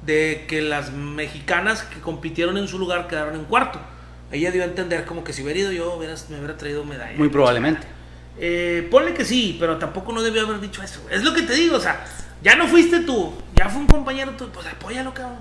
de 0.06 0.46
que 0.48 0.62
las 0.62 0.92
mexicanas 0.92 1.82
que 1.82 2.00
compitieron 2.00 2.56
en 2.56 2.68
su 2.68 2.78
lugar 2.78 3.06
quedaron 3.08 3.34
en 3.34 3.44
cuarto. 3.44 3.78
Ella 4.32 4.50
dio 4.50 4.62
a 4.62 4.66
entender 4.66 5.04
como 5.04 5.22
que 5.24 5.32
si 5.32 5.42
hubiera 5.42 5.60
ido 5.60 5.72
yo, 5.72 5.94
hubieras- 5.94 6.30
me 6.30 6.38
hubiera 6.38 6.56
traído 6.56 6.84
medalla. 6.84 7.18
Muy 7.18 7.28
probablemente. 7.28 7.86
Eh, 8.38 8.88
ponle 8.90 9.12
que 9.14 9.24
sí, 9.24 9.56
pero 9.60 9.76
tampoco 9.76 10.12
no 10.12 10.22
debió 10.22 10.42
haber 10.46 10.60
dicho 10.60 10.82
eso. 10.82 11.00
Es 11.10 11.22
lo 11.22 11.34
que 11.34 11.42
te 11.42 11.54
digo, 11.54 11.76
o 11.76 11.80
sea, 11.80 12.04
ya 12.42 12.54
no 12.56 12.66
fuiste 12.66 13.00
tú, 13.00 13.34
ya 13.54 13.68
fue 13.68 13.80
un 13.80 13.86
compañero 13.86 14.32
tú, 14.32 14.48
pues 14.50 14.66
apóyalo, 14.66 15.12
cabrón. 15.12 15.38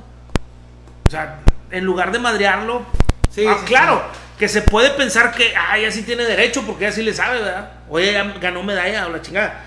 O 1.07 1.11
sea, 1.11 1.41
en 1.71 1.83
lugar 1.85 2.11
de 2.11 2.19
madrearlo, 2.19 2.83
Sí, 3.29 3.45
ah, 3.47 3.57
sí, 3.59 3.65
claro, 3.65 4.01
que 4.37 4.47
se 4.47 4.61
puede 4.61 4.89
pensar 4.91 5.33
que, 5.33 5.53
ah, 5.55 5.77
ella 5.77 5.91
sí 5.91 6.03
tiene 6.03 6.23
derecho 6.23 6.63
porque 6.65 6.85
ella 6.85 6.93
sí 6.93 7.03
le 7.03 7.13
sabe, 7.13 7.39
¿verdad? 7.39 7.71
O 7.89 7.99
ella 7.99 8.33
ya 8.33 8.39
ganó 8.39 8.63
medalla 8.63 9.07
o 9.07 9.09
la 9.09 9.21
chingada. 9.21 9.65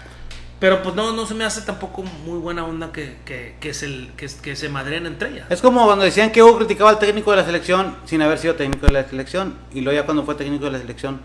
Pero 0.61 0.83
pues 0.83 0.95
no, 0.95 1.13
no 1.13 1.25
se 1.25 1.35
me 1.35 1.45
hace 1.45 1.63
tampoco 1.63 2.03
muy 2.03 2.39
buena 2.39 2.65
onda 2.65 2.91
que, 2.91 3.19
que, 3.25 3.55
que 3.61 3.73
se, 3.73 4.09
que, 4.17 4.29
que 4.43 4.57
se 4.57 4.67
entre 4.67 5.29
ellas. 5.29 5.47
Es 5.51 5.63
como 5.63 5.85
cuando 5.85 6.05
decían 6.05 6.33
que 6.33 6.43
Hugo 6.43 6.59
criticaba 6.59 6.91
al 6.91 6.99
técnico 6.99 7.31
de 7.31 7.37
la 7.37 7.45
selección 7.45 7.97
sin 8.07 8.21
haber 8.23 8.39
sido 8.39 8.57
técnico 8.57 8.87
de 8.87 8.93
la 8.93 9.05
selección. 9.05 9.57
Y 9.73 9.83
luego 9.83 10.01
ya 10.01 10.05
cuando 10.05 10.25
fue 10.25 10.35
técnico 10.35 10.65
de 10.65 10.73
la 10.73 10.79
selección 10.79 11.21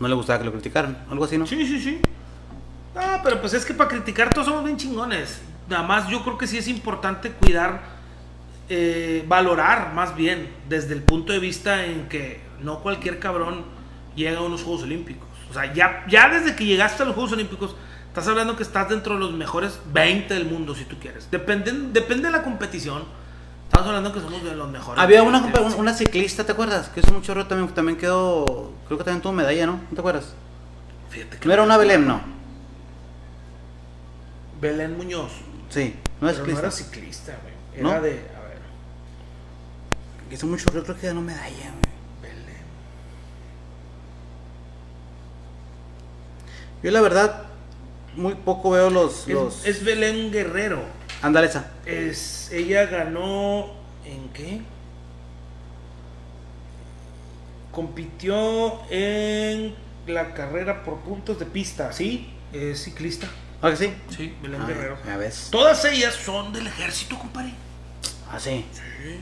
no 0.00 0.08
le 0.08 0.14
gustaba 0.14 0.40
que 0.40 0.44
lo 0.46 0.52
criticaran. 0.52 1.04
Algo 1.08 1.24
así, 1.24 1.38
¿no? 1.38 1.46
Sí, 1.46 1.64
sí, 1.66 1.80
sí. 1.80 2.00
Ah, 2.96 3.20
pero 3.22 3.40
pues 3.40 3.54
es 3.54 3.64
que 3.64 3.74
para 3.74 3.88
criticar 3.88 4.30
todos 4.30 4.48
somos 4.48 4.64
bien 4.64 4.76
chingones. 4.76 5.40
Nada 5.68 5.84
más 5.84 6.08
yo 6.08 6.22
creo 6.24 6.36
que 6.36 6.48
sí 6.48 6.58
es 6.58 6.66
importante 6.66 7.30
cuidar, 7.30 7.80
eh, 8.68 9.24
valorar 9.28 9.92
más 9.94 10.16
bien 10.16 10.48
desde 10.68 10.94
el 10.94 11.02
punto 11.02 11.32
de 11.32 11.38
vista 11.38 11.86
en 11.86 12.08
que 12.08 12.43
no 12.64 12.80
cualquier 12.80 13.18
cabrón 13.20 13.64
llega 14.16 14.38
a 14.38 14.42
unos 14.42 14.62
Juegos 14.62 14.82
Olímpicos. 14.84 15.28
O 15.50 15.54
sea, 15.54 15.72
ya, 15.72 16.04
ya 16.08 16.28
desde 16.28 16.56
que 16.56 16.64
llegaste 16.64 17.02
a 17.02 17.06
los 17.06 17.14
Juegos 17.14 17.32
Olímpicos, 17.32 17.76
estás 18.08 18.26
hablando 18.28 18.56
que 18.56 18.62
estás 18.62 18.88
dentro 18.88 19.14
de 19.14 19.20
los 19.20 19.32
mejores 19.32 19.78
20 19.92 20.32
del 20.34 20.46
mundo, 20.46 20.74
si 20.74 20.84
tú 20.84 20.96
quieres. 20.98 21.30
Depende, 21.30 21.72
depende 21.92 22.24
de 22.26 22.32
la 22.32 22.42
competición. 22.42 23.04
Estamos 23.66 23.88
hablando 23.88 24.12
que 24.12 24.20
somos 24.20 24.42
de 24.44 24.54
los 24.54 24.70
mejores. 24.70 25.02
Había 25.02 25.22
una, 25.22 25.40
20. 25.40 25.58
compa- 25.60 25.74
una 25.76 25.94
ciclista, 25.94 26.44
¿te 26.44 26.52
acuerdas? 26.52 26.88
Que 26.90 27.00
hizo 27.00 27.12
mucho 27.12 27.26
chorro 27.26 27.46
también, 27.46 27.72
también 27.74 27.98
quedó, 27.98 28.72
creo 28.86 28.98
que 28.98 29.04
también 29.04 29.20
tuvo 29.22 29.32
medalla, 29.32 29.66
¿no? 29.66 29.72
¿No 29.72 29.88
te 29.94 29.98
acuerdas? 30.00 30.34
Fíjate 31.10 31.38
que 31.38 31.46
No 31.48 31.54
era 31.54 31.62
una 31.64 31.76
Belén, 31.76 32.06
no. 32.06 32.20
Belén 34.60 34.96
Muñoz. 34.96 35.32
Sí, 35.70 35.94
no 36.20 36.28
es 36.28 36.36
ciclista. 36.36 36.60
no 36.62 36.66
era 36.68 36.70
ciclista, 36.76 37.38
güey. 37.42 37.54
Era 37.74 37.82
¿No? 37.82 38.02
de. 38.02 38.10
A 38.10 38.40
ver. 38.48 38.58
Hizo 40.30 40.46
mucho 40.46 40.66
chorro, 40.66 40.84
creo 40.84 40.96
que 40.96 41.06
ganó 41.08 41.20
medalla, 41.20 41.70
güey. 41.72 41.82
Belén. 42.22 42.54
Yo 46.84 46.90
la 46.90 47.00
verdad, 47.00 47.44
muy 48.14 48.34
poco 48.34 48.72
veo 48.72 48.90
los... 48.90 49.26
Es, 49.26 49.28
los... 49.28 49.64
es 49.64 49.82
Belén 49.82 50.30
Guerrero. 50.30 50.82
Ándale 51.22 51.46
esa. 51.46 51.70
Es, 51.86 52.52
ella 52.52 52.84
ganó. 52.84 53.70
¿En 54.04 54.28
qué? 54.34 54.60
Compitió 57.72 58.82
en 58.90 59.74
la 60.06 60.34
carrera 60.34 60.84
por 60.84 60.98
puntos 61.00 61.38
de 61.38 61.46
pista, 61.46 61.90
¿sí? 61.90 62.30
Es 62.52 62.84
ciclista. 62.84 63.28
¿Ah, 63.62 63.70
que 63.70 63.76
sí? 63.76 63.94
Sí, 64.14 64.34
Belén 64.42 64.60
Ah, 64.60 64.66
Guerrero. 64.66 64.98
Todas 65.50 65.82
ellas 65.86 66.14
son 66.14 66.52
del 66.52 66.66
ejército, 66.66 67.18
compadre. 67.18 67.54
Ah, 68.30 68.38
sí. 68.38 68.66
Sí. 68.74 69.20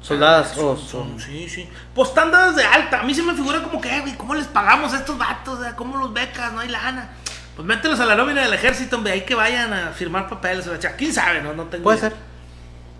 Soldadas 0.00 0.54
Ah, 0.56 0.60
o 0.62 0.76
son, 0.76 1.18
sí, 1.20 1.48
sí. 1.48 1.68
Pues 1.94 2.08
están 2.10 2.30
dadas 2.30 2.54
de 2.56 2.62
alta. 2.64 3.00
A 3.00 3.02
mí 3.02 3.12
se 3.14 3.22
me 3.22 3.34
figura 3.34 3.62
como 3.62 3.80
que, 3.80 3.88
"Eh, 3.94 4.00
güey, 4.00 4.14
¿cómo 4.16 4.34
les 4.34 4.46
pagamos 4.46 4.92
a 4.94 4.98
estos 4.98 5.18
vatos? 5.18 5.58
¿Cómo 5.76 5.96
los 5.98 6.12
becas? 6.12 6.52
No 6.52 6.60
hay 6.60 6.68
lana. 6.68 7.10
Pues 7.56 7.66
mételos 7.66 7.98
a 7.98 8.06
la 8.06 8.14
nómina 8.14 8.42
del 8.42 8.54
ejército, 8.54 8.96
hombre, 8.96 9.12
ahí 9.12 9.22
que 9.22 9.34
vayan 9.34 9.72
a 9.72 9.88
firmar 9.90 10.28
papeles. 10.28 10.66
o 10.68 10.80
sea, 10.80 10.94
¿Quién 10.94 11.12
sabe? 11.12 11.42
No, 11.42 11.52
no 11.54 11.64
tengo 11.64 11.82
Puede 11.84 11.98
idea. 11.98 12.10
ser. 12.10 12.18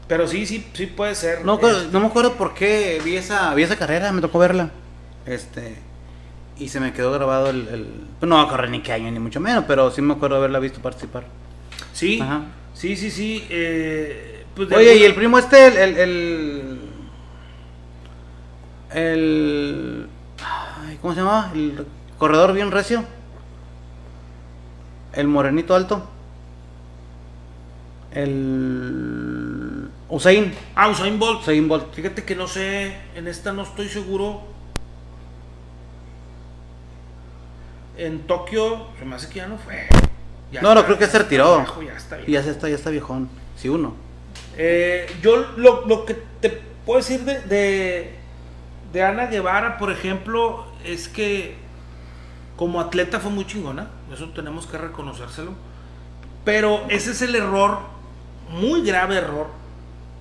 Pero 0.08 0.26
sí, 0.26 0.46
sí, 0.46 0.66
sí 0.72 0.86
puede 0.86 1.14
ser. 1.14 1.44
No, 1.44 1.60
Eh, 1.62 1.88
no 1.92 2.00
me 2.00 2.06
acuerdo 2.06 2.32
por 2.34 2.54
qué 2.54 3.00
vi 3.04 3.16
esa, 3.16 3.54
vi 3.54 3.62
esa 3.62 3.76
carrera, 3.76 4.10
me 4.10 4.20
tocó 4.20 4.38
verla. 4.40 4.70
Este. 5.26 5.76
Y 6.58 6.68
se 6.70 6.80
me 6.80 6.92
quedó 6.92 7.12
grabado 7.12 7.50
el. 7.50 7.68
el 7.68 7.86
pues 8.18 8.28
no 8.28 8.34
va 8.36 8.42
a 8.42 8.48
correr 8.48 8.70
ni 8.70 8.80
qué 8.82 8.92
año, 8.92 9.10
ni 9.12 9.20
mucho 9.20 9.38
menos, 9.38 9.64
pero 9.68 9.90
sí 9.92 10.02
me 10.02 10.14
acuerdo 10.14 10.36
haberla 10.36 10.58
visto 10.58 10.80
participar. 10.82 11.24
sí, 11.92 12.18
Ajá. 12.20 12.40
sí, 12.74 12.96
sí, 12.96 13.10
sí. 13.12 13.46
eh, 13.50 14.44
pues 14.56 14.66
Oye, 14.72 14.76
alguna- 14.90 14.94
y 14.94 15.04
el 15.04 15.14
primo 15.14 15.38
este, 15.38 15.66
el. 15.68 15.76
El. 15.76 15.98
El. 15.98 16.87
El- 18.92 20.08
¿Cómo 21.02 21.14
se 21.14 21.20
llama? 21.20 21.50
El 21.54 21.86
corredor 22.18 22.52
bien 22.52 22.70
recio. 22.70 23.04
El 25.12 25.28
morenito 25.28 25.74
alto. 25.74 26.06
El. 28.12 29.88
Usain. 30.08 30.54
Ah, 30.74 30.88
Usain 30.88 31.18
Bolt. 31.18 31.40
Usain 31.42 31.68
Bolt. 31.68 31.92
Fíjate 31.94 32.24
que 32.24 32.34
no 32.34 32.46
sé, 32.48 32.96
en 33.14 33.28
esta 33.28 33.52
no 33.52 33.62
estoy 33.62 33.88
seguro. 33.88 34.42
En 37.96 38.20
Tokio, 38.26 38.86
se 38.98 39.04
me 39.04 39.16
hace 39.16 39.28
que 39.28 39.36
ya 39.36 39.48
no 39.48 39.58
fue. 39.58 39.86
Ya 40.52 40.62
No, 40.62 40.74
no, 40.74 40.84
creo 40.84 40.98
que 40.98 41.06
se 41.06 41.18
retiró. 41.18 41.56
viejo, 41.58 41.82
ya 41.82 41.92
está 41.94 42.16
viejo. 42.16 42.30
ya 42.30 42.40
está, 42.40 42.68
ya 42.68 42.74
está 42.76 42.90
viejón. 42.90 43.28
Sí, 43.56 43.68
uno. 43.68 43.94
Eh, 44.56 45.06
yo 45.20 45.36
lo, 45.56 45.84
lo 45.86 46.04
que 46.06 46.14
te 46.40 46.62
puedo 46.86 47.00
decir 47.00 47.20
de, 47.24 47.40
de, 47.40 48.17
de 48.92 49.02
Ana 49.02 49.26
Guevara, 49.26 49.78
por 49.78 49.90
ejemplo, 49.90 50.66
es 50.84 51.08
que 51.08 51.56
como 52.56 52.80
atleta 52.80 53.20
fue 53.20 53.30
muy 53.30 53.46
chingona, 53.46 53.88
eso 54.12 54.30
tenemos 54.30 54.66
que 54.66 54.78
reconocérselo. 54.78 55.52
Pero 56.44 56.84
ese 56.88 57.12
es 57.12 57.22
el 57.22 57.34
error, 57.34 57.80
muy 58.50 58.82
grave 58.82 59.16
error, 59.16 59.48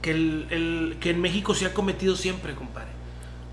que, 0.01 0.11
el, 0.11 0.97
que 0.99 1.11
en 1.11 1.22
México 1.22 1.55
se 1.55 1.65
ha 1.65 1.74
cometido 1.74 2.15
siempre, 2.15 2.53
compadre. 2.53 2.89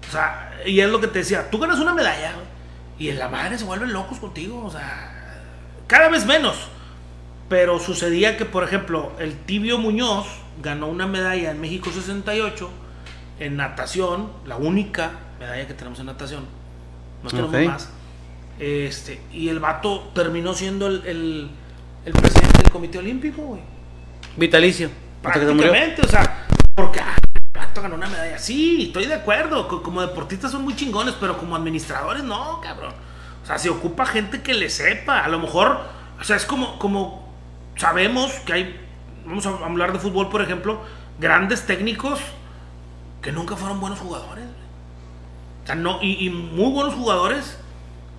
O 0.09 0.13
sea, 0.13 0.53
y 0.67 0.81
es 0.81 0.91
lo 0.91 1.01
que 1.01 1.07
te 1.07 1.21
decía, 1.21 1.51
tú 1.51 1.59
ganas 1.59 1.79
una 1.79 1.95
medalla 1.95 2.33
y 2.99 3.09
en 3.09 3.19
la 3.19 3.29
madre 3.29 3.59
se 3.59 3.65
vuelven 3.65 3.93
locos 3.93 4.19
contigo, 4.19 4.65
o 4.65 4.71
sea, 4.71 5.41
cada 5.87 6.09
vez 6.09 6.27
menos. 6.27 6.57
Pero 7.49 7.79
sucedía 7.79 8.37
que, 8.37 8.45
por 8.45 8.65
ejemplo, 8.65 9.13
el 9.19 9.37
Tibio 9.37 9.79
Muñoz 9.79 10.27
ganó 10.63 10.89
una 10.89 11.07
medalla 11.07 11.51
en 11.51 11.61
México 11.61 11.91
68 11.91 12.71
en 13.39 13.57
natación, 13.57 14.31
la 14.47 14.57
única 14.57 15.11
medalla 15.41 15.67
que 15.67 15.75
tenemos 15.75 15.99
en 16.01 16.07
natación. 16.07 16.45
No 17.23 17.31
tenemos 17.31 17.55
Ok. 17.55 17.61
más. 17.67 17.91
Este, 18.59 19.21
y 19.33 19.49
el 19.49 19.59
vato 19.59 20.11
terminó 20.15 20.55
siendo 20.55 20.87
el, 20.87 21.05
el- 21.07 21.51
el 22.05 22.13
presidente 22.13 22.63
del 22.63 22.71
Comité 22.71 22.99
Olímpico, 22.99 23.43
güey. 23.43 23.61
Vitalicio. 24.37 24.91
Prácticamente, 25.23 26.03
o 26.03 26.09
sea, 26.09 26.45
porque 26.75 27.01
ah, 27.01 27.17
el 27.35 27.61
vato 27.61 27.81
ganó 27.83 27.95
una 27.95 28.07
medalla. 28.09 28.39
Sí, 28.39 28.85
estoy 28.89 29.07
de 29.07 29.15
acuerdo. 29.15 29.67
co- 29.69 29.83
Como 29.83 30.03
deportistas 30.03 30.53
son 30.53 30.63
muy 30.65 30.77
chingones, 30.77 31.15
pero 31.19 31.39
como 31.39 31.57
administradores 31.57 32.23
no, 32.23 32.61
cabrón. 32.61 32.93
O 33.43 33.47
sea, 33.47 33.59
se 33.59 33.71
ocupa 33.71 34.05
gente 34.07 34.43
que 34.43 34.53
le 34.55 34.69
sepa. 34.69 35.21
A 35.21 35.29
lo 35.29 35.39
mejor, 35.39 35.79
o 36.21 36.25
sea, 36.25 36.37
es 36.37 36.45
como, 36.45 36.79
como 36.79 37.33
sabemos 37.77 38.31
que 38.47 38.53
hay, 38.53 38.81
vamos 39.27 39.47
a 39.47 39.51
hablar 39.65 39.93
de 39.93 39.99
fútbol, 39.99 40.29
por 40.29 40.43
ejemplo, 40.43 40.81
grandes 41.19 41.67
técnicos 41.67 42.21
que 43.25 43.33
nunca 43.33 43.57
fueron 43.57 43.81
buenos 43.81 43.99
jugadores. 43.99 44.45
O 45.63 45.67
sea, 45.67 45.75
no, 45.75 45.99
y, 46.03 46.27
y 46.27 46.29
muy 46.29 46.71
buenos 46.71 46.93
jugadores 46.93 47.57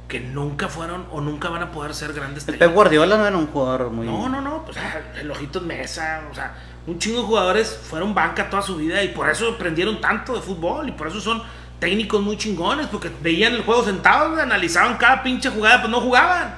que 0.08 0.20
nunca 0.20 0.68
fueron 0.68 1.06
o 1.12 1.22
nunca 1.22 1.49
van 1.49 1.62
a 1.62 1.72
poder 1.72 1.93
ser 1.93 2.12
grandes 2.12 2.47
El. 2.47 2.58
Pep 2.58 2.74
Guardiola 2.74 3.16
no 3.16 3.28
era 3.28 3.38
un 3.38 3.45
jugador 3.45 3.91
muy. 3.91 4.08
No, 4.08 4.28
no, 4.28 4.41
no, 4.41 4.66
pues 4.66 4.78
ah, 4.78 4.99
el 5.22 5.30
Ojitos 5.30 5.62
Mesa, 5.62 6.24
o 6.32 6.34
sea, 6.34 6.56
un 6.88 6.97
chingo 6.97 7.22
de 7.22 7.28
jugadores 7.28 7.80
fueron 7.88 8.16
banca 8.16 8.49
toda 8.49 8.64
su 8.64 8.78
vida 8.78 9.03
y 9.03 9.10
por 9.10 9.30
eso 9.30 9.51
aprendieron 9.51 10.01
tanto 10.01 10.34
de 10.34 10.41
fútbol 10.41 10.89
y 10.89 10.91
por 10.93 11.08
eso 11.08 11.22
son 11.22 11.43
técnicos 11.80 12.20
muy 12.24 12.36
chingones, 12.36 12.88
porque 12.88 13.12
veían 13.22 13.53
el 13.53 13.62
juego 13.62 13.84
sentados, 13.84 14.39
analizaban 14.39 14.97
cada 14.97 15.22
pinche 15.22 15.51
jugada, 15.51 15.82
pues 15.82 15.91
no 15.91 16.01
jugaban. 16.01 16.56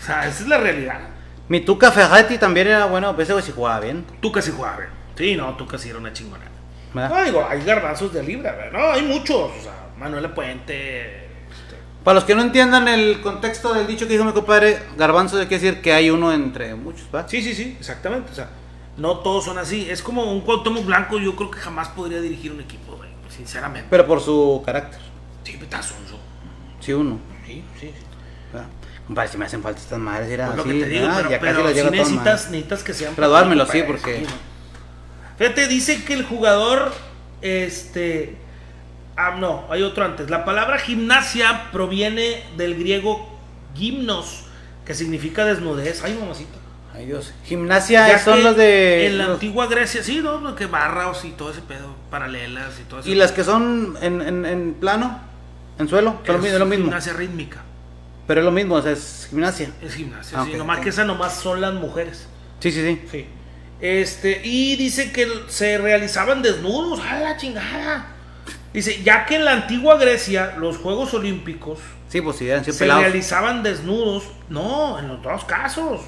O 0.00 0.04
sea, 0.04 0.28
esa 0.28 0.42
es 0.44 0.48
la 0.48 0.58
realidad. 0.58 1.00
Mi 1.48 1.60
Tuca 1.60 1.90
Ferretti 1.90 2.38
también 2.38 2.68
era 2.68 2.86
bueno, 2.86 3.12
pues 3.16 3.26
ese 3.26 3.32
güey 3.32 3.44
sí 3.44 3.52
jugaba 3.52 3.80
bien. 3.80 4.06
Tú 4.20 4.30
casi 4.30 4.52
jugabas, 4.52 4.76
güey. 4.76 4.88
Sí, 5.16 5.36
no, 5.36 5.56
tú 5.56 5.66
casi 5.66 5.88
era 5.88 5.98
una 5.98 6.12
chingona. 6.12 6.49
¿Verdad? 6.94 7.10
No, 7.18 7.24
digo, 7.24 7.46
hay 7.48 7.62
garbanzos 7.64 8.12
de 8.12 8.22
libra, 8.22 8.54
güey. 8.54 8.70
No, 8.72 8.90
hay 8.92 9.02
muchos, 9.02 9.36
o 9.36 9.62
sea, 9.62 9.72
Manuel 9.98 10.30
Puente. 10.30 11.24
este, 11.26 11.76
Para 12.04 12.14
los 12.16 12.24
que 12.24 12.34
no 12.34 12.42
entiendan 12.42 12.88
el 12.88 13.20
contexto 13.20 13.74
del 13.74 13.86
dicho 13.86 14.06
que 14.06 14.12
dijo 14.14 14.24
mi 14.24 14.32
compadre, 14.32 14.78
garbanzo 14.96 15.36
quiere 15.38 15.50
decir 15.58 15.80
que 15.82 15.92
hay 15.92 16.10
uno 16.10 16.32
entre 16.32 16.74
muchos, 16.74 17.06
¿va? 17.14 17.28
Sí, 17.28 17.42
sí, 17.42 17.54
sí, 17.54 17.76
exactamente. 17.78 18.32
O 18.32 18.34
sea, 18.34 18.48
no 18.96 19.18
todos 19.18 19.44
son 19.44 19.58
así. 19.58 19.88
Es 19.90 20.02
como 20.02 20.24
un 20.32 20.40
Cuauhtémoc 20.42 20.84
Blanco, 20.84 21.18
yo 21.18 21.36
creo 21.36 21.50
que 21.50 21.58
jamás 21.58 21.88
podría 21.88 22.20
dirigir 22.20 22.52
un 22.52 22.60
equipo, 22.60 22.96
güey, 22.96 23.10
sinceramente. 23.28 23.86
Pero 23.90 24.06
por 24.06 24.20
su 24.20 24.62
carácter. 24.64 25.00
Sí, 25.44 25.58
está 25.60 25.82
sonso. 25.82 26.18
Sí, 26.80 26.92
uno. 26.92 27.18
Sí, 27.46 27.62
sí, 27.78 27.86
sí. 27.88 28.04
¿verdad? 28.52 28.68
Compadre, 29.06 29.28
si 29.28 29.38
me 29.38 29.44
hacen 29.46 29.62
falta 29.62 29.80
estas 29.80 29.98
madres, 29.98 30.30
era 30.30 30.46
Pues 30.46 30.56
lo 30.58 30.62
así. 30.62 30.72
que 30.72 30.84
te 30.84 30.88
digo, 30.90 31.08
pero, 31.16 31.30
ya 31.30 31.38
casi 31.40 31.40
pero 31.40 31.58
a 31.68 31.72
todas, 31.72 31.90
necesitas, 31.90 32.50
necesitas 32.50 32.82
que 32.84 32.94
sean 32.94 33.14
Graduármelo, 33.16 33.66
sí, 33.66 33.82
porque- 33.86 34.16
sí, 34.18 34.22
no. 34.22 34.49
Fíjate, 35.40 35.68
dice 35.68 36.04
que 36.04 36.12
el 36.12 36.22
jugador, 36.22 36.92
este, 37.40 38.36
ah, 39.16 39.36
no, 39.40 39.64
hay 39.70 39.80
otro 39.82 40.04
antes. 40.04 40.28
La 40.28 40.44
palabra 40.44 40.78
gimnasia 40.78 41.70
proviene 41.72 42.42
del 42.58 42.74
griego 42.78 43.26
gimnos, 43.74 44.44
que 44.84 44.92
significa 44.92 45.46
desnudez. 45.46 46.04
Ay, 46.04 46.14
mamacita. 46.20 46.58
Ay, 46.92 47.06
Dios. 47.06 47.32
Gimnasia 47.46 48.06
Ya 48.06 48.18
son 48.18 48.44
los 48.44 48.54
de. 48.54 49.06
En 49.06 49.16
la 49.16 49.24
los- 49.28 49.34
antigua 49.36 49.66
Grecia, 49.66 50.02
sí, 50.02 50.20
¿no? 50.22 50.42
Lo 50.42 50.54
Que 50.54 50.66
barras 50.66 51.24
y 51.24 51.30
todo 51.30 51.52
ese 51.52 51.62
pedo, 51.62 51.94
paralelas 52.10 52.78
y 52.78 52.82
todo 52.82 53.00
eso. 53.00 53.08
Y 53.08 53.14
las 53.14 53.32
que 53.32 53.42
son 53.42 53.96
en, 54.02 54.20
en, 54.20 54.44
en 54.44 54.74
plano, 54.74 55.20
en 55.78 55.88
suelo, 55.88 56.18
son 56.26 56.36
lo 56.36 56.42
mismo, 56.42 56.52
es 56.54 56.58
lo 56.58 56.66
mismo. 56.66 56.84
Gimnasia 56.84 57.14
rítmica. 57.14 57.62
Pero 58.26 58.40
es 58.40 58.44
lo 58.44 58.52
mismo, 58.52 58.74
o 58.74 58.82
sea, 58.82 58.92
es 58.92 59.28
gimnasia. 59.30 59.70
Es 59.80 59.94
gimnasia, 59.94 60.38
Ah, 60.38 60.44
sí. 60.44 60.52
Nomás 60.58 60.80
que 60.80 60.90
esa 60.90 61.04
nomás 61.04 61.34
son 61.40 61.62
las 61.62 61.72
mujeres. 61.72 62.28
Sí, 62.58 62.70
sí, 62.70 62.82
sí. 62.82 63.00
Sí. 63.10 63.26
Este, 63.80 64.40
y 64.44 64.76
dice 64.76 65.10
que 65.12 65.26
se 65.48 65.78
realizaban 65.78 66.42
desnudos. 66.42 67.00
¡A 67.00 67.18
la 67.20 67.36
chingada! 67.36 68.06
Dice, 68.74 69.02
ya 69.02 69.24
que 69.26 69.36
en 69.36 69.44
la 69.44 69.52
antigua 69.52 69.96
Grecia 69.96 70.54
los 70.58 70.76
Juegos 70.76 71.12
Olímpicos 71.14 71.78
Sí, 72.08 72.20
pues 72.20 72.36
sí, 72.36 72.48
eran 72.48 72.64
se 72.64 72.72
pelados. 72.74 73.02
realizaban 73.04 73.62
desnudos. 73.62 74.24
No, 74.48 74.98
en 74.98 75.06
los 75.08 75.22
dos 75.22 75.44
casos. 75.44 76.00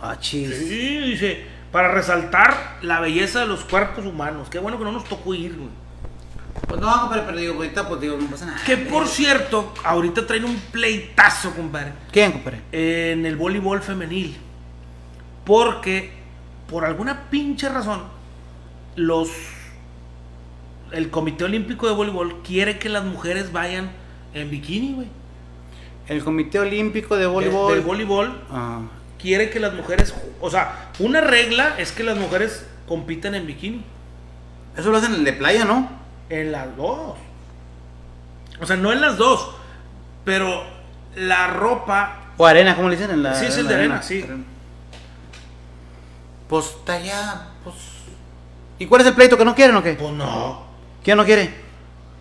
Ah, 0.00 0.16
chis. 0.18 0.48
Sí, 0.56 0.98
dice, 0.98 1.44
para 1.72 1.90
resaltar 1.92 2.78
la 2.82 3.00
belleza 3.00 3.40
de 3.40 3.46
los 3.48 3.64
cuerpos 3.64 4.06
humanos. 4.06 4.48
Qué 4.48 4.58
bueno 4.60 4.78
que 4.78 4.84
no 4.84 4.92
nos 4.92 5.04
tocó 5.04 5.34
ir, 5.34 5.56
güey. 5.56 5.68
Pues 6.68 6.80
no, 6.80 7.08
pero, 7.10 7.26
pero 7.26 7.36
digo, 7.38 7.54
ahorita, 7.54 7.88
pues 7.88 8.00
digo, 8.00 8.16
no 8.16 8.26
pasa 8.28 8.46
nada. 8.46 8.60
Que 8.64 8.76
por 8.76 9.08
cierto, 9.08 9.74
ahorita 9.82 10.24
traen 10.26 10.44
un 10.44 10.56
pleitazo, 10.56 11.52
compadre, 11.54 11.92
¿Quién, 12.12 12.32
compadre? 12.32 12.60
en 12.70 13.26
el 13.26 13.34
voleibol 13.36 13.80
femenil. 13.82 14.36
Porque, 15.44 16.12
por 16.70 16.84
alguna 16.84 17.28
pinche 17.30 17.68
razón, 17.68 18.02
los. 18.96 19.28
El 20.92 21.10
Comité 21.10 21.44
Olímpico 21.44 21.86
de 21.86 21.94
Voleibol 21.94 22.42
quiere 22.42 22.78
que 22.78 22.88
las 22.88 23.04
mujeres 23.04 23.52
vayan 23.52 23.90
en 24.34 24.50
bikini, 24.50 24.94
güey. 24.94 25.08
El 26.08 26.24
Comité 26.24 26.58
Olímpico 26.58 27.16
de 27.16 27.26
Voleibol. 27.26 27.72
Del 27.74 27.82
voleibol 27.82 28.40
Ah, 28.50 28.80
quiere 29.20 29.50
que 29.50 29.60
las 29.60 29.72
mujeres. 29.74 30.14
O 30.40 30.50
sea, 30.50 30.90
una 30.98 31.20
regla 31.20 31.74
es 31.78 31.92
que 31.92 32.02
las 32.02 32.16
mujeres 32.16 32.66
compiten 32.88 33.34
en 33.34 33.46
bikini. 33.46 33.84
eso 34.76 34.90
lo 34.90 34.98
hacen 34.98 35.12
en 35.12 35.20
el 35.20 35.24
de 35.24 35.32
playa, 35.34 35.64
¿no? 35.64 35.88
En 36.28 36.50
las 36.52 36.76
dos. 36.76 37.16
O 38.60 38.66
sea, 38.66 38.76
no 38.76 38.92
en 38.92 39.00
las 39.00 39.16
dos. 39.16 39.50
Pero 40.24 40.64
la 41.16 41.46
ropa. 41.48 42.32
O 42.36 42.46
arena, 42.46 42.74
¿cómo 42.74 42.88
le 42.88 42.96
dicen? 42.96 43.10
En 43.12 43.22
la, 43.22 43.34
Sí, 43.34 43.46
es 43.46 43.56
el 43.58 43.68
de 43.68 43.74
arena, 43.74 44.02
sí. 44.02 44.24
Pues 46.50 46.66
está 46.66 47.00
ya, 47.00 47.48
pues. 47.64 47.76
¿Y 48.78 48.84
cuál 48.86 49.00
es 49.02 49.06
el 49.06 49.14
pleito 49.14 49.38
que 49.38 49.44
no 49.46 49.54
quieren 49.54 49.76
o 49.76 49.82
qué? 49.82 49.94
Pues 49.94 50.12
no. 50.12 50.64
¿Quién 51.02 51.16
no 51.16 51.24
quiere? 51.24 51.48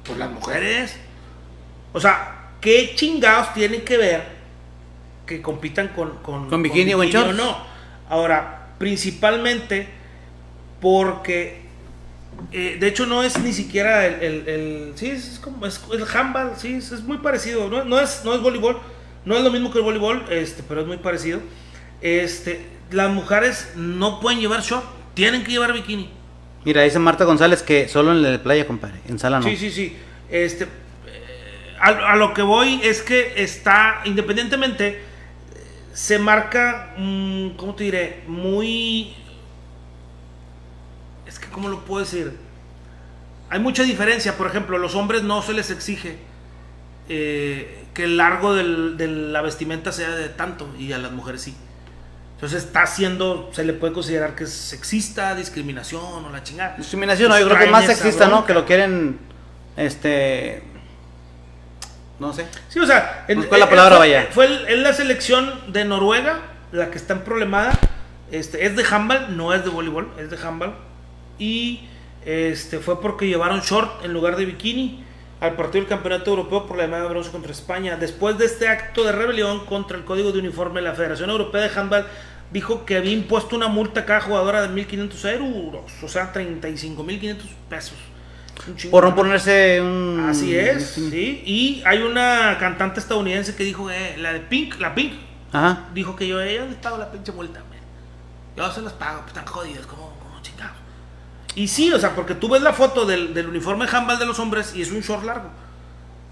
Pues 0.06 0.18
las 0.18 0.30
mujeres. 0.32 0.96
O 1.94 2.00
sea, 2.00 2.52
¿qué 2.62 2.94
chingados 2.96 3.54
tienen 3.54 3.84
que 3.84 3.98
ver 3.98 4.24
que 5.26 5.42
compitan 5.42 5.90
con, 5.90 6.18
con, 6.20 6.48
¿Con 6.50 6.64
bikini 6.64 6.94
o 6.94 7.04
en 7.04 7.10
shorts? 7.10 7.36
no? 7.36 7.58
Ahora, 8.08 8.68
principalmente 8.78 9.90
porque. 10.82 11.62
eh, 12.52 12.78
de 12.80 12.88
hecho, 12.88 13.06
no 13.06 13.24
es 13.24 13.38
ni 13.40 13.52
siquiera 13.54 14.06
el. 14.06 14.14
el- 14.24 14.48
el- 14.50 14.92
sí, 14.96 15.08
es, 15.10 15.34
es 15.34 15.40
como. 15.40 15.66
Es 15.66 15.82
el 15.92 16.06
handball, 16.16 16.54
sí, 16.58 16.76
es, 16.76 16.92
es 16.92 17.02
muy 17.04 17.18
parecido. 17.18 17.68
No, 17.70 17.84
no 17.84 18.00
es, 18.00 18.22
no 18.24 18.34
es 18.36 18.42
voleibol. 18.42 18.80
No 19.26 19.36
es 19.36 19.44
lo 19.44 19.52
mismo 19.52 19.72
que 19.72 19.80
el 19.80 19.84
voleibol, 19.84 20.26
este, 20.32 20.64
pero 20.64 20.82
es 20.82 20.88
muy 20.88 20.98
parecido. 20.98 21.40
Este, 22.02 22.66
las 22.92 23.12
mujeres 23.12 23.72
no 23.76 24.20
pueden 24.20 24.40
llevar 24.40 24.62
short, 24.62 24.86
tienen 25.14 25.44
que 25.44 25.52
llevar 25.52 25.74
bikini. 25.74 26.10
Mira, 26.66 26.82
dice 26.84 27.00
Marta 27.00 27.24
González 27.26 27.64
que 27.64 27.88
solo 27.88 28.12
en 28.12 28.18
el 28.18 28.32
de 28.32 28.40
playa, 28.40 28.68
compadre. 28.68 29.00
En 29.08 29.18
sala 29.20 29.40
no. 29.40 29.46
Sí, 29.48 29.56
sí, 29.56 29.72
sí. 29.72 29.96
Este, 30.30 30.66
eh, 30.66 31.76
a, 31.80 31.88
a 32.12 32.16
lo 32.16 32.34
que 32.34 32.42
voy 32.42 32.80
es 32.84 33.02
que 33.02 33.42
está, 33.42 34.02
independientemente, 34.06 35.02
se 35.94 36.20
marca, 36.20 36.94
mm, 36.98 37.50
¿cómo 37.52 37.76
te 37.76 37.86
diré? 37.86 38.24
Muy... 38.28 39.14
Es 41.26 41.40
que, 41.40 41.48
¿cómo 41.50 41.70
lo 41.70 41.86
puedo 41.86 42.04
decir? 42.04 42.36
Hay 43.50 43.60
mucha 43.60 43.84
diferencia. 43.84 44.36
Por 44.38 44.48
ejemplo, 44.48 44.78
a 44.78 44.80
los 44.80 44.96
hombres 44.96 45.24
no 45.24 45.42
se 45.42 45.54
les 45.54 45.70
exige 45.72 46.18
eh, 47.08 47.86
que 47.94 48.04
el 48.04 48.18
largo 48.18 48.54
del- 48.54 48.98
de 48.98 49.08
la 49.08 49.42
vestimenta 49.42 49.92
sea 49.92 50.10
de 50.12 50.30
tanto 50.30 50.68
y 50.78 50.92
a 50.94 50.98
las 50.98 51.12
mujeres 51.12 51.42
sí. 51.42 51.56
Entonces 52.40 52.64
está 52.64 52.84
haciendo, 52.84 53.50
se 53.52 53.66
le 53.66 53.74
puede 53.74 53.92
considerar 53.92 54.34
que 54.34 54.46
es 54.46 54.54
sexista, 54.54 55.36
discriminación 55.36 56.24
o 56.26 56.30
la 56.32 56.42
chingada. 56.42 56.78
Discriminación, 56.78 57.28
no, 57.28 57.38
yo 57.38 57.44
Pues 57.46 57.48
creo 57.50 57.60
que 57.60 57.66
es 57.66 57.72
más 57.72 57.86
sexista, 57.86 58.30
¿no? 58.30 58.46
Que 58.46 58.54
lo 58.54 58.66
quieren. 58.66 59.20
Este. 59.76 60.64
No 62.18 62.32
sé. 62.32 62.46
Sí, 62.70 62.80
o 62.80 62.86
sea, 62.86 63.26
en- 63.28 63.40
Buscó 63.40 63.58
la 63.58 63.66
eh, 63.66 63.70
palabra, 63.70 63.98
vaya. 63.98 64.28
Fue 64.32 64.46
el- 64.46 64.68
es 64.70 64.80
la 64.80 64.94
selección 64.94 65.54
de 65.74 65.84
Noruega, 65.84 66.40
la 66.72 66.90
que 66.92 66.98
está 66.98 67.14
en 67.14 67.22
problemada. 67.26 67.78
Este, 68.32 68.66
es 68.66 68.74
de 68.78 68.86
handball, 68.90 69.36
no 69.36 69.54
es 69.54 69.66
de 69.66 69.70
voleibol, 69.70 70.10
es 70.18 70.30
de 70.30 70.38
handball. 70.38 70.76
Y 71.40 71.90
este, 72.26 72.80
fue 72.80 73.02
porque 73.02 73.28
llevaron 73.28 73.60
short 73.62 74.06
en 74.06 74.14
lugar 74.14 74.38
de 74.38 74.46
bikini 74.46 75.04
al 75.42 75.56
partido 75.56 75.82
del 75.82 75.88
Campeonato 75.88 76.32
Europeo 76.32 76.66
por 76.66 76.78
la 76.78 76.88
de 76.88 77.08
bronce 77.08 77.32
contra 77.32 77.52
España. 77.52 77.96
Después 77.96 78.38
de 78.38 78.46
este 78.46 78.68
acto 78.68 79.04
de 79.04 79.12
rebelión 79.12 79.66
contra 79.66 79.98
el 79.98 80.04
código 80.04 80.32
de 80.32 80.40
uniforme, 80.40 80.82
la 80.82 80.94
Federación 80.94 81.30
Europea 81.30 81.62
de 81.62 81.80
Handball 81.80 82.06
dijo 82.52 82.86
que 82.86 82.98
había 82.98 83.14
impuesto 83.14 83.56
una 83.56 83.68
multa 83.68 84.02
a 84.02 84.06
cada 84.06 84.22
jugadora 84.22 84.62
de 84.62 84.70
1.500 84.70 85.34
euros, 85.38 85.92
o 86.04 86.08
sea, 86.08 86.34
35.500 86.34 87.38
pesos. 87.70 87.98
Por 88.92 89.06
no 89.06 89.16
ponerse 89.16 89.80
un. 89.82 90.26
Así 90.28 90.56
es, 90.56 90.88
sí. 90.88 91.42
Y 91.46 91.82
hay 91.86 92.02
una 92.02 92.58
cantante 92.60 93.00
estadounidense 93.00 93.56
que 93.56 93.64
dijo, 93.64 93.90
eh, 93.90 94.16
la 94.18 94.34
de 94.34 94.42
Pink, 94.42 94.80
la 94.82 94.94
Pink, 94.94 95.14
Ajá. 95.54 95.88
dijo 95.94 96.16
que 96.18 96.28
yo, 96.28 96.42
ella 96.42 96.66
les 96.66 96.76
pago 96.76 96.98
la 96.98 97.10
pinche 97.10 97.32
vuelta, 97.32 97.60
man. 97.60 97.80
Yo 98.58 98.70
se 98.72 98.82
las 98.82 98.92
pago, 98.94 99.22
pues 99.22 99.30
están 99.30 99.46
jodidos, 99.46 99.86
como. 99.88 100.19
Y 101.56 101.68
sí, 101.68 101.92
o 101.92 102.00
sea, 102.00 102.16
porque 102.16 102.36
tú 102.36 102.48
ves 102.50 102.62
la 102.62 102.74
foto 102.74 103.06
del, 103.06 103.34
del 103.34 103.48
uniforme 103.48 103.86
handball 103.92 104.20
de 104.20 104.26
los 104.26 104.40
hombres 104.40 104.74
y 104.76 104.82
es 104.82 104.92
un 104.92 105.02
short 105.02 105.24
largo. 105.26 105.50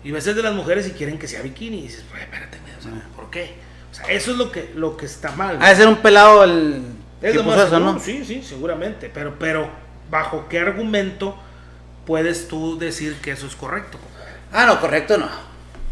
Y 0.03 0.11
ves 0.11 0.25
el 0.27 0.35
de 0.35 0.43
las 0.43 0.53
mujeres 0.53 0.87
y 0.87 0.91
quieren 0.91 1.17
que 1.17 1.27
sea 1.27 1.41
bikini. 1.41 1.79
Y 1.79 1.81
dices, 1.83 2.05
pues 2.09 2.21
espérate, 2.21 2.57
o 2.79 2.81
sea, 2.83 2.91
¿por 3.15 3.29
qué? 3.29 3.55
O 3.91 3.95
sea, 3.95 4.05
eso 4.07 4.31
es 4.31 4.37
lo 4.37 4.51
que, 4.51 4.71
lo 4.75 4.95
que 4.95 5.05
está 5.05 5.31
mal. 5.31 5.57
Ha 5.61 5.69
de 5.69 5.75
ser 5.75 5.87
un 5.87 5.97
pelado 5.97 6.43
el. 6.43 6.81
Es 7.21 7.31
que 7.31 7.37
lo 7.37 7.43
más 7.43 7.59
eso, 7.59 7.79
¿no? 7.79 7.99
Sí, 7.99 8.23
sí, 8.23 8.43
seguramente. 8.43 9.09
Pero, 9.13 9.37
pero, 9.39 9.69
¿bajo 10.11 10.47
qué 10.47 10.59
argumento 10.59 11.35
puedes 12.05 12.47
tú 12.47 12.77
decir 12.77 13.15
que 13.15 13.31
eso 13.31 13.47
es 13.47 13.55
correcto? 13.55 13.97
Ah, 14.53 14.65
no, 14.67 14.79
correcto, 14.79 15.17
no. 15.17 15.27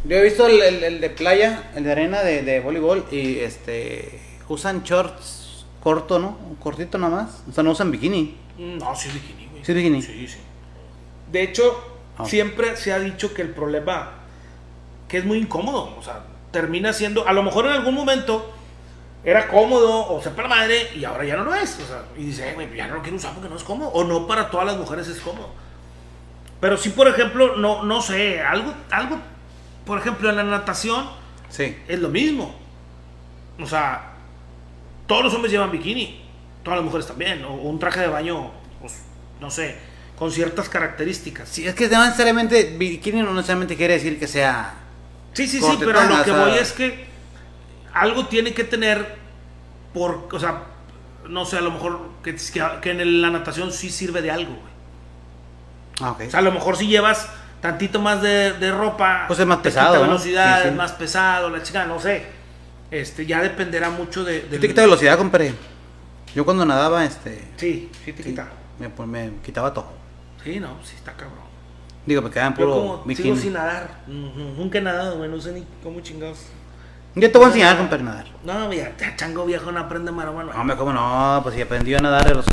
Yo 0.06 0.18
he 0.18 0.24
visto 0.24 0.46
el, 0.46 0.62
el- 0.62 0.84
el 0.84 1.02
de 1.02 1.10
playa, 1.10 1.64
el 1.76 1.84
de 1.84 1.92
arena 1.92 2.22
de, 2.22 2.44
de 2.44 2.60
voleibol 2.60 3.06
y 3.12 3.40
este. 3.40 4.22
Usan 4.48 4.84
shorts 4.84 5.66
corto, 5.82 6.20
¿no? 6.20 6.38
Cortito 6.60 7.00
nada 7.00 7.24
más. 7.24 7.44
O 7.50 7.52
sea, 7.52 7.64
no 7.64 7.72
usan 7.72 7.90
bikini. 7.92 8.38
No, 8.58 8.96
sí 8.96 9.08
es 9.10 9.14
bikini, 9.16 9.48
güey. 9.48 9.66
¿Sí 9.66 9.72
es 9.72 9.76
bikini? 9.78 10.02
Sí, 10.02 10.28
sí. 10.28 10.38
De 11.32 11.42
hecho, 11.44 11.92
Ah. 12.18 12.26
siempre 12.26 12.76
se 12.78 12.94
ha 12.94 13.00
dicho 13.00 13.34
que 13.34 13.42
el 13.42 13.50
problema, 13.50 14.12
que 15.08 15.18
es 15.18 15.26
muy 15.26 15.38
incómodo, 15.38 15.96
o 15.98 16.02
sea, 16.02 16.24
termina 16.52 16.94
siendo, 16.94 17.28
a 17.28 17.34
lo 17.34 17.44
mejor 17.44 17.66
en 17.66 17.74
algún 17.74 17.94
momento 17.96 18.54
era 19.26 19.48
cómodo 19.50 20.08
o 20.08 20.22
sepa 20.22 20.44
la 20.44 20.48
madre 20.48 20.90
y 20.96 21.04
ahora 21.04 21.26
ya 21.26 21.36
no 21.36 21.44
lo 21.44 21.54
es. 21.56 21.78
O 21.84 21.86
sea, 21.88 22.04
y 22.18 22.26
dice, 22.26 22.50
"Eh, 22.50 22.54
güey, 22.54 22.74
ya 22.76 22.88
no 22.88 22.96
lo 22.96 23.02
quiero 23.02 23.18
usar 23.18 23.34
porque 23.34 23.50
no 23.50 23.58
es 23.58 23.64
cómodo. 23.64 23.90
O 23.90 24.04
no 24.04 24.28
para 24.28 24.50
todas 24.50 24.66
las 24.68 24.78
mujeres 24.78 25.08
es 25.08 25.20
cómodo. 25.20 25.50
Pero 26.62 26.78
sí, 26.78 26.90
por 26.90 27.08
ejemplo, 27.08 27.58
no, 27.58 27.84
no 27.84 28.02
sé, 28.02 28.42
algo, 28.42 28.74
algo, 28.92 29.18
por 29.86 29.98
ejemplo, 30.00 30.30
en 30.30 30.38
la 30.38 30.44
natación 30.44 31.10
Sí. 31.50 31.76
es 31.88 32.00
lo 32.00 32.10
mismo. 32.10 32.56
O 33.60 33.66
sea, 33.66 34.14
todos 35.08 35.24
los 35.26 35.34
hombres 35.34 35.52
llevan 35.52 35.72
bikini, 35.72 36.22
todas 36.66 36.80
las 36.80 36.84
mujeres 36.86 37.08
también, 37.08 37.46
o 37.46 37.54
un 37.54 37.80
traje 37.80 38.02
de 38.02 38.08
baño, 38.08 38.52
pues, 38.82 38.96
no 39.40 39.50
sé, 39.50 39.78
con 40.18 40.32
ciertas 40.32 40.68
características. 40.68 41.48
Sí, 41.48 41.66
es 41.66 41.74
que 41.76 41.88
no 41.88 42.04
necesariamente. 42.04 42.76
Bikini 42.78 43.22
no 43.22 43.34
necesariamente 43.34 43.78
quiere 43.78 43.94
decir 43.94 44.20
que 44.20 44.28
sea. 44.28 44.74
Sí, 45.34 45.48
sí, 45.48 45.62
sí, 45.62 45.78
pero 45.80 46.04
lo 46.04 46.24
que 46.24 46.32
voy 46.32 46.58
es 46.58 46.74
que 46.74 47.06
algo 47.94 48.28
tiene 48.28 48.54
que 48.54 48.64
tener, 48.66 49.16
por, 49.94 50.28
o 50.32 50.40
sea, 50.40 50.64
no 51.30 51.46
sé, 51.46 51.58
a 51.58 51.62
lo 51.62 51.72
mejor 51.72 52.00
que, 52.24 52.36
que- 52.82 52.92
en 52.92 53.22
la 53.22 53.30
natación 53.30 53.72
sí 53.72 53.90
sirve 53.90 54.22
de 54.22 54.32
algo, 54.32 54.52
güey. 54.54 54.74
Ah, 56.02 56.12
ok. 56.12 56.22
O 56.28 56.30
sea, 56.30 56.40
a 56.40 56.44
lo 56.44 56.52
mejor 56.52 56.76
si 56.78 56.88
llevas 56.88 57.28
tantito 57.62 58.00
más 58.00 58.22
de, 58.22 58.54
de 58.54 58.72
ropa, 58.72 59.26
Pues 59.28 59.40
es 59.40 59.46
más 59.46 59.60
pesado, 59.60 60.02
velocidad, 60.02 60.58
Sí, 60.58 60.62
sí. 60.64 60.68
es 60.70 60.76
más 60.76 60.92
pesado, 60.94 61.50
la 61.50 61.64
chica, 61.64 61.86
no 61.86 62.00
sé. 62.00 62.26
Este, 62.92 63.26
ya 63.26 63.42
dependerá 63.42 63.90
mucho 63.90 64.24
de, 64.24 64.42
del- 64.42 64.60
te 64.62 64.68
quita 64.68 64.82
velocidad, 64.82 65.18
compadre. 65.18 65.54
Yo 66.36 66.44
cuando 66.44 66.66
nadaba, 66.66 67.06
este. 67.06 67.42
Sí, 67.56 67.90
sí 68.04 68.12
te 68.12 68.22
sí, 68.22 68.30
quita. 68.30 68.50
me, 68.78 68.90
me 69.06 69.32
quitaba 69.42 69.74
todo. 69.74 69.88
Sí, 70.44 70.60
no, 70.60 70.76
sí 70.84 70.96
está 70.96 71.14
cabrón. 71.14 71.46
Digo, 72.06 72.22
me 72.22 72.30
quedaba 72.30 72.50
en 72.50 72.54
Yo 72.54 72.60
puro 72.60 73.02
como 73.02 73.16
sigo 73.16 73.36
sin 73.36 73.54
nadar. 73.54 74.04
Nunca 74.08 74.78
he 74.78 74.82
nadado, 74.82 75.18
güey. 75.18 75.30
No 75.30 75.40
sé 75.40 75.54
ni 75.54 75.66
cómo 75.82 76.02
chingados 76.02 76.40
Yo 77.16 77.32
te 77.32 77.38
voy 77.38 77.46
a 77.46 77.48
enseñar, 77.48 77.78
compadre, 77.78 78.02
a 78.04 78.06
nadar. 78.06 78.26
No, 78.44 78.72
ya 78.74 78.94
chango 79.16 79.46
viejo 79.46 79.72
no 79.72 79.80
aprende 79.80 80.12
maroma. 80.12 80.44
no. 80.44 80.52
Hombre, 80.52 80.76
¿cómo 80.76 80.94
no? 80.94 81.40
Pues 81.42 81.56
si 81.56 81.62
aprendió 81.62 81.98
a 81.98 82.02
nadar 82.02 82.28
a 82.28 82.34
los 82.36 82.46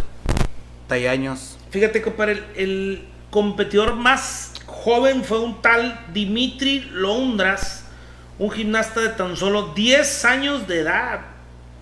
30 0.88 1.10
años. 1.10 1.58
Fíjate, 1.70 2.00
compadre, 2.00 2.32
el, 2.32 2.44
el 2.56 3.08
competidor 3.30 3.96
más 3.96 4.54
joven 4.66 5.24
fue 5.24 5.40
un 5.40 5.60
tal 5.60 6.06
Dimitri 6.12 6.88
Londras, 6.92 7.84
un 8.38 8.50
gimnasta 8.50 9.00
de 9.00 9.08
tan 9.10 9.36
solo 9.36 9.74
10 9.74 10.24
años 10.24 10.66
de 10.66 10.80
edad. 10.80 11.20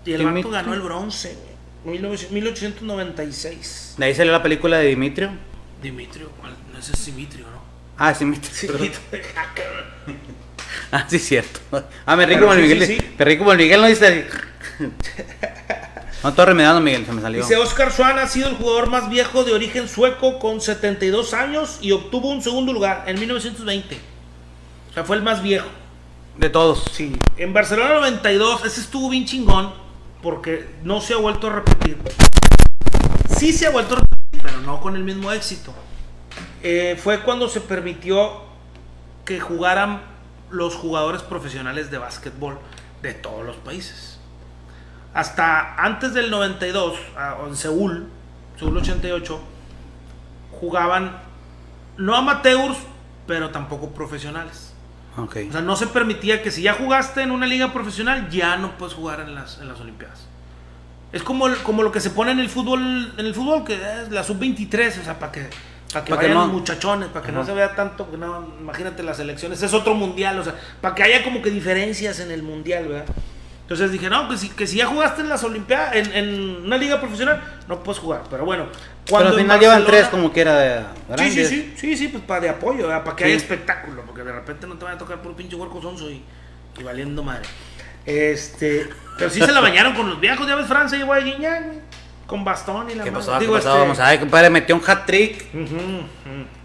Y 0.04 0.12
el 0.14 0.24
vato 0.24 0.50
ganó 0.50 0.74
el 0.74 0.80
bronce, 0.80 1.36
güey. 1.36 1.49
1900 1.84 2.32
1896. 2.32 3.94
De 3.98 4.04
ahí 4.06 4.14
salió 4.14 4.32
la 4.32 4.42
película 4.42 4.78
de 4.78 4.88
Dimitrio. 4.88 5.30
Dimitrio, 5.82 6.30
¿cuál? 6.40 6.54
No, 6.72 6.78
ese 6.78 6.92
es 6.92 7.06
Dimitrio, 7.06 7.46
¿no? 7.46 7.62
Ah, 7.96 8.14
sí, 8.14 8.24
Dimitrio. 8.24 8.72
Dimitrio. 8.72 9.00
Ah, 10.92 11.04
sí, 11.08 11.18
cierto. 11.18 11.60
Ah, 12.06 12.16
me 12.16 12.26
Pero 12.26 12.40
como 12.40 12.52
el 12.52 12.58
sí, 12.60 12.62
Miguel. 12.62 12.86
sí, 12.86 12.98
sí. 12.98 13.14
Me 13.18 13.24
río 13.24 13.38
como 13.38 13.52
el 13.52 13.58
Miguel, 13.58 13.80
no 13.80 13.86
dice. 13.86 14.26
No, 16.22 16.34
todo 16.34 16.46
remedando, 16.46 16.82
Miguel, 16.82 17.06
se 17.06 17.12
me 17.12 17.22
salió. 17.22 17.40
Dice 17.40 17.56
Oscar 17.56 17.90
Swan 17.90 18.18
ha 18.18 18.26
sido 18.26 18.48
el 18.48 18.56
jugador 18.56 18.90
más 18.90 19.08
viejo 19.08 19.42
de 19.42 19.54
origen 19.54 19.88
sueco 19.88 20.38
con 20.38 20.60
72 20.60 21.32
años 21.32 21.78
y 21.80 21.92
obtuvo 21.92 22.28
un 22.28 22.42
segundo 22.42 22.74
lugar 22.74 23.04
en 23.06 23.18
1920. 23.18 23.98
O 24.90 24.92
sea, 24.92 25.04
fue 25.04 25.16
el 25.16 25.22
más 25.22 25.42
viejo. 25.42 25.66
De 26.36 26.50
todos. 26.50 26.84
Sí. 26.92 27.16
En 27.38 27.54
Barcelona 27.54 27.94
92, 27.94 28.66
ese 28.66 28.82
estuvo 28.82 29.08
bien 29.08 29.24
chingón 29.24 29.72
porque 30.22 30.68
no 30.82 31.00
se 31.00 31.14
ha 31.14 31.18
vuelto 31.18 31.46
a 31.46 31.50
repetir. 31.50 31.98
Sí 33.36 33.52
se 33.52 33.66
ha 33.66 33.70
vuelto 33.70 33.96
a 33.96 34.00
repetir, 34.00 34.40
pero 34.42 34.60
no 34.60 34.80
con 34.80 34.96
el 34.96 35.04
mismo 35.04 35.32
éxito. 35.32 35.72
Eh, 36.62 36.98
fue 37.02 37.22
cuando 37.22 37.48
se 37.48 37.60
permitió 37.60 38.42
que 39.24 39.40
jugaran 39.40 40.02
los 40.50 40.74
jugadores 40.74 41.22
profesionales 41.22 41.90
de 41.90 41.98
básquetbol 41.98 42.58
de 43.02 43.14
todos 43.14 43.44
los 43.44 43.56
países. 43.56 44.18
Hasta 45.14 45.74
antes 45.76 46.14
del 46.14 46.30
92, 46.30 46.98
ah, 47.16 47.38
en 47.46 47.56
Seúl, 47.56 48.08
Seúl 48.58 48.76
88, 48.76 49.40
jugaban 50.60 51.18
no 51.96 52.14
amateurs, 52.14 52.76
pero 53.26 53.50
tampoco 53.50 53.90
profesionales. 53.90 54.69
Ok. 55.16 55.36
O 55.48 55.52
sea, 55.52 55.60
no 55.60 55.76
se 55.76 55.86
permitía 55.88 56.42
que 56.42 56.50
si 56.50 56.62
ya 56.62 56.74
jugaste 56.74 57.22
en 57.22 57.30
una 57.30 57.46
liga 57.46 57.72
profesional, 57.72 58.28
ya 58.30 58.56
no 58.56 58.76
puedes 58.78 58.94
jugar 58.94 59.20
en 59.20 59.34
las, 59.34 59.58
en 59.58 59.68
las 59.68 59.80
Olimpiadas. 59.80 60.26
Es 61.12 61.22
como, 61.22 61.48
el- 61.48 61.56
como 61.58 61.82
lo 61.82 61.90
que 61.90 62.00
se 62.00 62.10
pone 62.10 62.30
en 62.32 62.38
el 62.38 62.48
fútbol, 62.48 63.12
en 63.16 63.26
el 63.26 63.34
fútbol 63.34 63.64
que 63.64 63.74
es 63.74 64.10
la 64.10 64.22
sub-23, 64.22 65.00
o 65.00 65.04
sea, 65.04 65.18
para 65.18 65.32
que, 65.32 65.50
para 65.92 66.04
que 66.04 66.10
Pa' 66.14 66.20
que 66.20 66.26
vayan 66.28 66.34
no- 66.34 66.44
los 66.44 66.52
muchachones, 66.52 67.08
para 67.08 67.26
que 67.26 67.32
no 67.32 67.44
se 67.44 67.52
vea 67.52 67.74
tanto, 67.74 68.04
porque 68.06 68.18
no, 68.24 68.46
imagínate 68.60 69.02
las 69.02 69.18
elecciones, 69.18 69.60
es 69.62 69.74
otro 69.74 69.94
mundial, 69.94 70.38
o 70.38 70.44
sea, 70.44 70.54
para 70.80 70.94
que 70.94 71.02
haya 71.02 71.24
como 71.24 71.42
que 71.42 71.50
diferencias 71.50 72.20
en 72.20 72.30
el 72.30 72.44
mundial, 72.44 72.86
¿verdad? 72.86 73.06
Entonces 73.62 73.90
dije, 73.92 74.08
no, 74.10 74.28
que 74.28 74.36
si, 74.36 74.48
que 74.50 74.66
si 74.66 74.78
ya 74.78 74.86
jugaste 74.86 75.20
en 75.22 75.28
las 75.28 75.42
Olimpiadas, 75.44 75.94
en, 75.96 76.12
en 76.14 76.64
una 76.64 76.76
liga 76.76 77.00
profesional, 77.00 77.40
no 77.68 77.82
puedes 77.84 78.00
jugar. 78.00 78.22
Pero 78.30 78.44
bueno, 78.44 78.66
Pero 79.06 79.18
al 79.28 79.34
final 79.34 79.58
llevan 79.60 79.84
tres 79.86 80.06
como 80.08 80.32
quiera 80.32 80.56
de 80.58 80.80
Sí, 80.80 80.84
grandes. 81.08 81.34
sí, 81.34 81.46
sí, 81.46 81.74
sí, 81.76 81.96
sí, 81.96 82.08
pues 82.08 82.22
para 82.24 82.40
de 82.42 82.48
apoyo, 82.50 82.86
¿verdad? 82.86 83.02
para 83.04 83.16
que 83.16 83.24
Sí. 83.24 83.30
haya 83.30 83.36
espectáculo, 83.38 84.02
porque 84.06 84.22
de 84.22 84.32
repente 84.32 84.66
no 84.66 84.76
te 84.76 84.84
van 84.84 84.94
a 84.94 84.98
tocar 84.98 85.20
por 85.22 85.34
pinche 85.34 85.56
huerco 85.56 85.80
sonso 85.82 86.08
y, 86.10 86.22
y 86.78 86.82
valiendo 86.82 87.22
madre. 87.22 87.48
Este, 88.06 88.88
pero 89.18 89.30
sí 89.30 89.40
se 89.40 89.52
la 89.52 89.60
bañaron 89.60 89.94
con 89.94 90.08
los 90.08 90.20
viejos, 90.20 90.46
ya 90.46 90.54
ves, 90.54 90.66
Francia 90.66 90.96
llegó 90.98 91.12
a 91.12 91.20
güey, 91.20 91.80
con 92.26 92.44
bastón 92.44 92.88
y 92.90 92.94
la 92.94 93.04
¿Qué 93.04 93.10
madre. 93.10 93.24
pasó? 93.26 93.32
¿Qué 93.38 93.44
Digo, 93.44 93.54
pasó? 93.54 93.68
este, 93.70 93.80
Vamos 93.80 93.98
a 94.00 94.10
ver, 94.10 94.20
compadre, 94.20 94.50
metió 94.50 94.74
un 94.76 94.82
hat 94.86 95.04
trick. 95.06 95.46
ujú, 95.52 95.62
ujú, 95.64 95.80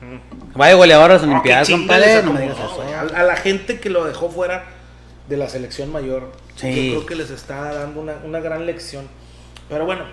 ujú. 0.02 0.20
Vaya 0.56 0.76
goleador 0.76 1.12
a 1.12 1.14
las 1.16 1.24
qué 1.24 1.28
Olimpiadas, 1.28 1.70
compadre. 1.70 2.24
No 2.24 2.34
me 2.34 2.42
digas 2.42 2.58
eso. 2.58 2.84
A, 3.16 3.20
a 3.20 3.24
la 3.24 3.36
gente 3.36 3.80
que 3.80 3.90
lo 3.90 4.06
dejó 4.06 4.30
fuera 4.30 4.64
de 5.28 5.38
la 5.38 5.50
selección 5.50 5.92
mayor, 5.92 6.32
Sí. 6.56 6.68
yo 6.92 6.94
creo 7.00 7.06
que 7.08 7.16
les 7.16 7.32
está 7.32 7.74
dando 7.74 8.00
una, 8.00 8.14
una 8.24 8.40
gran 8.40 8.66
lección. 8.66 9.08
Pero 9.68 9.86
bueno, 9.86 10.06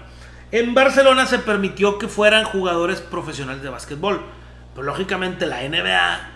en 0.53 0.75
Barcelona 0.75 1.27
se 1.27 1.39
permitió 1.39 1.99
que 1.99 2.09
fueran 2.09 2.45
jugadores 2.45 3.01
profesionales 3.01 3.63
de 3.63 3.69
básquetbol. 3.71 4.21
Pero 4.75 4.87
lógicamente 4.87 5.47
la 5.47 5.63
NBA, 5.69 6.31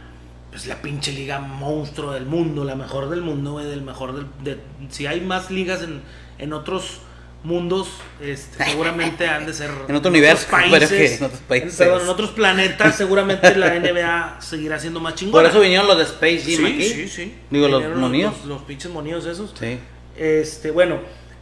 pues 0.50 0.66
la 0.66 0.82
pinche 0.82 1.12
liga 1.12 1.38
monstruo 1.38 2.12
del 2.12 2.26
mundo, 2.26 2.64
la 2.64 2.74
mejor 2.74 3.08
del 3.08 3.22
mundo, 3.22 3.52
güey, 3.52 3.66
del 3.66 3.82
mejor 3.82 4.14
del... 4.14 4.26
de- 4.42 4.60
si 4.90 5.06
hay 5.06 5.20
más 5.20 5.50
ligas 5.50 5.82
en, 5.82 6.02
en 6.38 6.52
otros 6.52 7.00
mundos, 7.44 7.88
este, 8.20 8.64
seguramente 8.64 9.28
han 9.28 9.46
de 9.46 9.52
ser... 9.54 9.70
En 9.88 9.94
otro 9.96 10.10
universo, 10.10 10.46
pero 10.50 10.88
que 10.88 11.14
en 11.14 11.22
otros 11.24 11.40
países. 11.42 11.76
perdón, 11.76 12.02
en 12.02 12.08
otros 12.08 12.30
planetas, 12.30 12.96
seguramente 12.96 13.54
la 13.56 13.74
NBA 13.78 14.40
seguirá 14.40 14.78
siendo 14.78 14.98
más 15.00 15.14
chingona. 15.14 15.42
Por 15.42 15.50
eso 15.50 15.60
vinieron 15.60 15.86
los 15.86 15.96
de 15.96 16.04
Space 16.04 16.38
Gym 16.38 16.56
Sí, 16.58 16.66
aquí. 16.66 16.84
sí, 16.88 17.08
sí. 17.08 17.34
Digo, 17.50 17.68
los 17.68 17.80
Vinieron 17.80 18.00
moníos. 18.00 18.34
Los, 18.38 18.46
los 18.46 18.62
pinches 18.62 18.90
moníos 18.90 19.24
esos. 19.26 19.54
Sí. 19.58 19.78
Este, 20.16 20.70
bueno, 20.72 20.98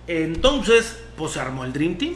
entonces, 0.07 0.99
pues 1.17 1.33
se 1.33 1.41
armó 1.41 1.65
el 1.65 1.73
Dream 1.73 1.97
Team, 1.97 2.15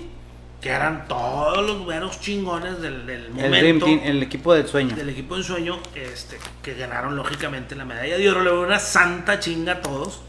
que 0.61 0.71
eran 0.71 1.07
todos 1.07 1.65
los 1.65 1.85
buenos 1.85 2.21
chingones 2.21 2.81
del, 2.81 3.07
del 3.07 3.27
El 3.27 3.31
momento. 3.31 3.59
Dream 3.59 3.79
Team, 3.79 4.01
el 4.03 4.23
equipo 4.23 4.55
del 4.55 4.67
sueño. 4.67 4.97
Del 4.97 5.09
equipo 5.11 5.35
de 5.35 5.43
ensueño, 5.43 5.79
este, 5.95 6.39
que 6.63 6.75
ganaron 6.75 7.15
lógicamente 7.15 7.77
la 7.77 7.85
medalla 7.85 8.19
de 8.19 8.29
oro, 8.29 8.41
le 8.43 8.51
dieron 8.51 8.67
una 8.67 8.81
santa 8.81 9.39
chinga 9.39 9.75
a 9.75 9.81
todos. 9.81 10.21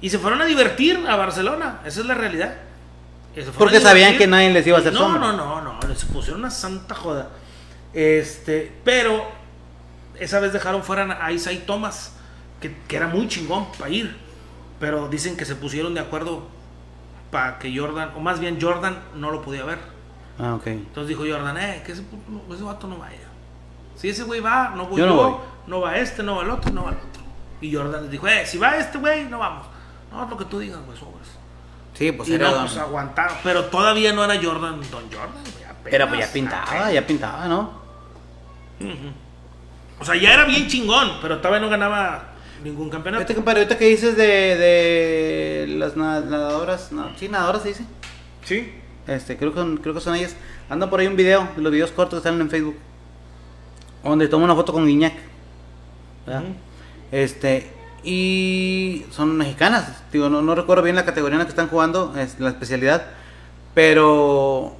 Y 0.00 0.10
se 0.10 0.18
fueron 0.18 0.40
a 0.40 0.44
divertir 0.44 1.04
a 1.08 1.16
Barcelona, 1.16 1.80
esa 1.84 2.00
es 2.00 2.06
la 2.06 2.14
realidad. 2.14 2.54
Porque 3.56 3.80
sabían 3.80 4.16
que 4.16 4.26
nadie 4.26 4.50
les 4.52 4.66
iba 4.66 4.76
a 4.76 4.80
hacer 4.80 4.92
no, 4.92 5.00
sombra. 5.00 5.32
No, 5.32 5.60
no, 5.60 5.60
no, 5.60 5.88
les 5.88 6.04
pusieron 6.04 6.40
una 6.40 6.50
santa 6.50 6.94
joda. 6.94 7.30
Este, 7.92 8.72
pero 8.84 9.28
esa 10.18 10.40
vez 10.40 10.52
dejaron 10.52 10.82
fuera 10.82 11.18
a 11.24 11.32
Isaiah 11.32 11.64
Thomas, 11.66 12.12
que, 12.60 12.74
que 12.86 12.96
era 12.96 13.08
muy 13.08 13.26
chingón 13.28 13.70
para 13.72 13.90
ir. 13.90 14.16
Pero 14.78 15.08
dicen 15.08 15.36
que 15.36 15.44
se 15.44 15.56
pusieron 15.56 15.94
de 15.94 16.00
acuerdo 16.00 16.48
para 17.30 17.58
que 17.58 17.76
Jordan, 17.76 18.12
o 18.16 18.20
más 18.20 18.40
bien 18.40 18.58
Jordan, 18.60 18.98
no 19.14 19.30
lo 19.30 19.42
podía 19.42 19.64
ver. 19.64 19.78
Ah, 20.38 20.54
ok. 20.54 20.66
Entonces 20.68 21.08
dijo 21.08 21.24
Jordan, 21.28 21.56
eh, 21.58 21.82
que 21.84 21.92
ese, 21.92 22.02
ese 22.52 22.62
vato 22.62 22.86
no 22.86 22.96
vaya. 22.98 23.16
Si 23.96 24.08
ese 24.08 24.24
güey 24.24 24.40
va, 24.40 24.70
no 24.76 24.86
voy 24.86 25.00
Yo 25.00 25.06
yo, 25.06 25.14
no 25.14 25.16
voy. 25.16 25.34
no 25.66 25.80
va 25.80 25.96
este, 25.96 26.22
no 26.22 26.36
va 26.36 26.42
el 26.44 26.50
otro, 26.50 26.72
no 26.72 26.84
va 26.84 26.90
el 26.90 26.96
otro. 26.96 27.22
Y 27.60 27.74
Jordan 27.74 28.02
les 28.02 28.10
dijo, 28.12 28.28
eh, 28.28 28.46
si 28.46 28.56
va 28.58 28.76
este 28.76 28.98
güey, 28.98 29.24
no 29.24 29.38
vamos. 29.40 29.66
No, 30.12 30.26
lo 30.28 30.36
que 30.36 30.44
tú 30.44 30.58
digas, 30.60 30.78
güey, 30.86 30.96
sobres. 30.96 31.28
Sí, 31.94 32.12
pues 32.12 32.28
y 32.28 32.34
era. 32.34 32.48
no, 32.50 32.54
don- 32.54 32.66
pues 32.66 32.76
aguantaron. 32.78 33.36
Pero 33.42 33.64
todavía 33.64 34.12
no 34.12 34.24
era 34.24 34.40
Jordan, 34.42 34.80
Don 34.90 35.02
Jordan, 35.10 35.42
güey. 35.42 35.68
Pero 35.90 36.06
pues 36.08 36.20
ya 36.20 36.32
pintaba, 36.32 36.92
ya 36.92 37.06
pintaba, 37.06 37.48
¿no? 37.48 37.72
O 40.00 40.04
sea, 40.04 40.14
ya 40.14 40.32
era 40.34 40.44
bien 40.44 40.68
chingón, 40.68 41.18
pero 41.20 41.38
todavía 41.38 41.60
no 41.60 41.68
ganaba 41.68 42.27
ningún 42.62 42.90
campeonato. 42.90 43.22
Ahorita, 43.22 43.34
compadre, 43.34 43.60
ahorita 43.60 43.78
que 43.78 43.86
dices 43.86 44.16
de, 44.16 44.24
de 44.26 45.66
las 45.78 45.96
na- 45.96 46.20
nadadoras, 46.20 46.92
no, 46.92 47.10
sí, 47.18 47.28
nadadoras 47.28 47.62
se 47.62 47.68
dice. 47.68 47.84
Sí. 48.44 48.72
Este, 49.06 49.36
creo 49.36 49.52
que, 49.52 49.58
son- 49.60 49.76
creo 49.78 49.94
que 49.94 50.00
son 50.00 50.14
ellas. 50.14 50.36
Anda 50.68 50.90
por 50.90 51.00
ahí 51.00 51.06
un 51.06 51.16
video, 51.16 51.48
de 51.56 51.62
los 51.62 51.72
videos 51.72 51.90
cortos 51.92 52.20
que 52.20 52.24
salen 52.24 52.40
en 52.40 52.50
Facebook. 52.50 52.76
Donde 54.04 54.28
toma 54.28 54.44
una 54.44 54.54
foto 54.54 54.72
con 54.72 54.86
Guiñac. 54.86 55.14
Este, 57.10 57.70
y 58.04 59.04
son 59.10 59.36
mexicanas. 59.36 60.02
Digo, 60.12 60.28
no, 60.28 60.42
no 60.42 60.54
recuerdo 60.54 60.82
bien 60.82 60.96
la 60.96 61.04
categoría 61.04 61.34
en 61.34 61.38
la 61.40 61.44
que 61.44 61.50
están 61.50 61.68
jugando, 61.68 62.14
es 62.18 62.38
la 62.38 62.50
especialidad. 62.50 63.06
Pero 63.74 64.76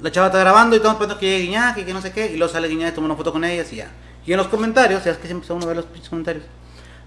la 0.00 0.10
chava 0.12 0.26
está 0.28 0.38
grabando 0.38 0.76
y 0.76 0.78
estamos 0.78 0.94
esperando 0.94 1.18
que 1.18 1.26
llegue 1.26 1.44
Guiñac 1.46 1.78
y 1.78 1.84
que 1.84 1.92
no 1.92 2.00
sé 2.00 2.12
qué. 2.12 2.32
Y 2.32 2.36
luego 2.36 2.52
sale 2.52 2.68
Guiñac 2.68 2.92
y 2.92 2.94
toma 2.94 3.06
una 3.06 3.16
foto 3.16 3.32
con 3.32 3.44
ellas 3.44 3.72
y 3.72 3.76
ya. 3.76 3.90
Y 4.26 4.32
en 4.32 4.38
los 4.38 4.48
comentarios, 4.48 5.04
ya 5.04 5.10
es 5.12 5.18
que 5.18 5.26
siempre 5.26 5.52
uno 5.52 5.66
ve 5.66 5.74
los 5.74 5.84
pinches 5.86 6.08
comentarios. 6.08 6.44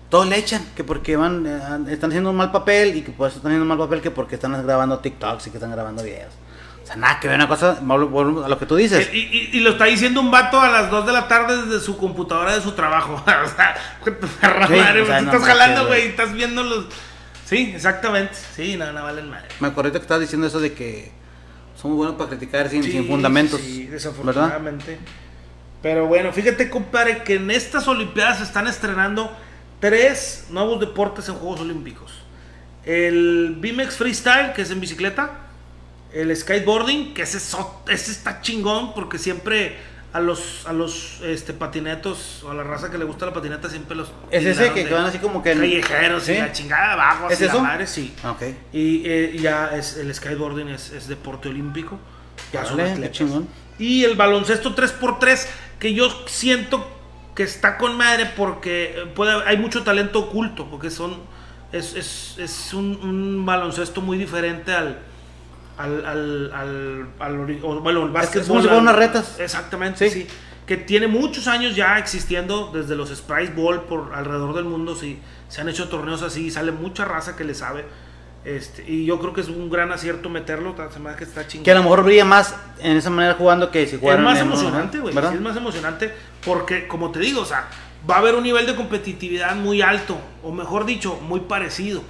Todos 0.10 0.28
le 0.28 0.38
echan 0.38 0.64
que 0.76 0.84
porque 0.84 1.18
van, 1.18 1.46
eh, 1.46 1.92
están 1.94 2.12
haciendo 2.12 2.30
un 2.30 2.38
mal 2.38 2.52
papel 2.52 2.96
y 2.96 3.02
que 3.02 3.12
por 3.12 3.28
eso 3.28 3.38
están 3.38 3.52
haciendo 3.52 3.64
un 3.64 3.68
mal 3.70 3.78
papel 3.78 4.02
que 4.02 4.12
porque 4.12 4.36
están 4.36 4.66
grabando 4.66 5.00
TikToks 5.00 5.48
y 5.48 5.50
que 5.52 5.58
están 5.58 5.72
grabando 5.72 6.02
videos. 6.04 6.34
O 6.82 6.88
sea, 6.88 6.96
nada 6.96 7.20
que 7.20 7.28
ver 7.28 7.36
una 7.36 7.50
cosa, 7.50 7.80
a 7.82 7.84
lo 8.48 8.58
que 8.60 8.66
tú 8.66 8.78
dices. 8.78 9.10
Y, 9.12 9.18
y- 9.18 9.50
y 9.54 9.60
lo 9.60 9.72
está 9.72 9.84
diciendo 9.86 10.22
un 10.22 10.32
vato 10.32 10.62
a 10.62 10.70
las 10.70 10.90
2 10.90 11.06
de 11.06 11.12
la 11.12 11.28
tarde 11.28 11.66
desde 11.66 11.82
su 11.86 11.98
computadora 11.98 12.56
de 12.56 12.62
su 12.62 12.72
trabajo. 12.72 13.16
o 13.26 13.26
sea, 13.50 13.76
perra 14.40 14.68
Sí, 14.68 14.74
madre, 14.76 15.02
o 15.02 15.06
sea, 15.06 15.20
no 15.22 15.32
estás 15.34 15.46
jalando, 15.46 15.88
güey. 15.88 16.04
estás 16.08 16.32
viendo 16.32 16.64
los. 16.64 16.86
Sí, 17.46 17.74
exactamente. 17.76 18.36
Sí, 18.56 18.78
no, 18.78 18.92
no 18.94 19.04
valen 19.04 19.30
madre. 19.30 19.50
Me 19.60 19.68
acuerdo 19.68 19.92
que 19.92 19.98
estabas 19.98 20.22
diciendo 20.22 20.48
eso 20.48 20.62
de 20.62 20.72
que 20.72 21.12
somos 21.76 21.98
buenos 21.98 22.16
para 22.16 22.30
criticar 22.30 22.70
sin, 22.70 22.82
Sí, 22.84 22.92
sin 22.94 23.08
fundamentos. 23.08 23.60
Sí, 23.60 23.80
¿verdad? 23.80 23.92
desafortunadamente. 23.94 24.98
Pero 25.82 26.08
bueno, 26.08 26.32
fíjate, 26.32 26.70
compadre, 26.70 27.24
que 27.24 27.36
en 27.36 27.52
estas 27.52 27.86
Olimpiadas 27.90 28.38
se 28.38 28.44
están 28.46 28.68
estrenando 28.68 29.30
tres 29.80 30.48
nuevos 30.50 30.80
deportes 30.80 31.28
en 31.30 31.36
Juegos 31.36 31.62
Olímpicos. 31.62 32.14
El 32.86 33.58
BMX 33.60 33.98
Freestyle, 33.98 34.54
que 34.54 34.62
es 34.62 34.72
en 34.72 34.80
bicicleta. 34.80 35.42
El 36.14 36.36
skateboarding, 36.36 37.14
que 37.14 37.24
ese, 37.24 37.38
ese 37.38 38.12
está 38.12 38.42
chingón 38.42 38.94
porque 38.94 39.18
siempre 39.20 39.76
a 40.14 40.20
los, 40.22 40.66
a 40.66 40.74
los 40.74 41.20
este, 41.22 41.54
patinetos 41.54 42.44
o 42.44 42.52
a 42.52 42.54
la 42.54 42.64
raza 42.64 42.90
que 42.90 42.98
le 42.98 43.04
gusta 43.04 43.26
la 43.26 43.34
patineta 43.34 43.70
siempre 43.70 43.96
los... 43.96 44.10
Es 44.32 44.46
ese 44.46 44.72
que, 44.72 44.84
de 44.84 44.88
que 44.88 44.94
van 44.94 45.06
así 45.06 45.20
como 45.20 45.44
que... 45.44 45.54
Callejeros 45.54 46.24
¿Sí? 46.24 46.32
y 46.32 46.38
la 46.38 46.52
chingada 46.52 46.88
de 46.88 46.94
abajo. 46.94 47.28
¿Es 47.28 47.34
así 47.34 47.44
la 47.44 47.50
eso? 47.52 47.62
madre, 47.62 47.88
sí. 47.88 48.14
Ah, 48.24 48.32
Ok. 48.32 48.42
Y 48.72 49.04
eh, 49.06 49.38
ya 49.40 49.76
es, 49.76 49.98
el 49.98 50.14
skateboarding 50.14 50.70
es, 50.70 50.92
es 50.92 51.08
deporte 51.08 51.50
olímpico. 51.50 52.00
Ya 52.54 52.66
son 52.66 52.80
atletas. 52.80 53.12
chingón. 53.12 53.48
Y 53.78 54.06
el 54.06 54.16
baloncesto 54.16 54.76
3x3, 54.76 55.46
que 55.78 55.94
yo 55.94 56.10
siento 56.28 56.97
que 57.38 57.44
está 57.44 57.78
con 57.78 57.96
madre 57.96 58.26
porque 58.36 58.96
eh, 58.98 59.06
puede, 59.16 59.32
hay 59.46 59.56
mucho 59.58 59.84
talento 59.84 60.20
oculto, 60.20 60.66
porque 60.70 60.90
son 60.90 61.22
Es, 61.72 61.96
es, 61.96 62.36
es 62.40 62.74
un, 62.74 62.98
un 63.04 63.46
baloncesto 63.46 64.02
muy 64.02 64.18
diferente 64.18 64.74
al. 64.74 64.98
Al, 65.78 66.04
al, 66.08 66.52
al, 66.56 67.08
al 67.20 67.60
o, 67.62 67.80
bueno, 67.82 68.04
el 68.04 68.10
básquetbol. 68.12 68.62
es 68.62 68.68
como 68.68 68.80
unas 68.80 68.96
retas. 68.96 69.40
Exactamente, 69.40 70.10
Sí. 70.10 70.22
sí. 70.24 70.28
Que 70.66 70.76
tiene 70.78 71.08
muchos 71.08 71.48
años 71.48 71.76
ya 71.76 71.98
existiendo 72.00 72.72
desde 72.74 72.96
los 72.96 73.10
Spice 73.10 73.54
Ball 73.56 73.82
por 73.84 74.12
alrededor 74.16 74.56
del 74.56 74.66
mundo. 74.66 74.96
Sí, 74.96 75.20
se 75.48 75.62
han 75.62 75.70
hecho 75.70 75.88
torneos 75.88 76.24
así, 76.24 76.50
sale 76.50 76.72
mucha 76.72 77.06
raza 77.06 77.36
que 77.36 77.44
le 77.44 77.54
sabe. 77.54 77.86
Este, 78.48 78.82
y 78.90 79.04
yo 79.06 79.20
creo 79.20 79.34
que 79.34 79.42
es 79.42 79.50
un 79.50 79.70
gran 79.70 79.92
acierto 79.92 80.30
meterlo. 80.30 80.74
Se 80.94 81.00
me 81.00 81.10
hace 81.10 81.18
que 81.18 81.24
está 81.26 81.46
chingón. 81.46 81.66
Que 81.66 81.72
a 81.72 81.76
lo 81.76 81.84
mejor 81.84 82.04
brilla 82.04 82.24
más 82.24 82.56
en 82.80 82.96
esa 82.96 83.10
manera 83.10 83.34
jugando 83.34 83.72
que 83.72 83.86
si 83.88 83.96
Es 83.96 84.02
jugaran 84.02 84.24
más 84.24 84.38
en- 84.40 84.46
emocionante, 84.48 85.00
güey. 85.00 85.14
Sí, 85.14 85.20
es 85.34 85.42
más 85.42 85.58
emocionante 85.58 86.14
porque, 86.46 86.88
como 86.88 87.12
te 87.12 87.20
digo, 87.20 87.42
o 87.42 87.46
sea, 87.46 87.68
va 88.10 88.16
a 88.16 88.20
haber 88.20 88.36
un 88.36 88.44
nivel 88.44 88.66
de 88.66 88.74
competitividad 88.76 89.54
muy 89.56 89.82
alto, 89.82 90.18
o 90.44 90.52
mejor 90.54 90.86
dicho, 90.86 91.20
muy 91.28 91.42
parecido 91.42 92.04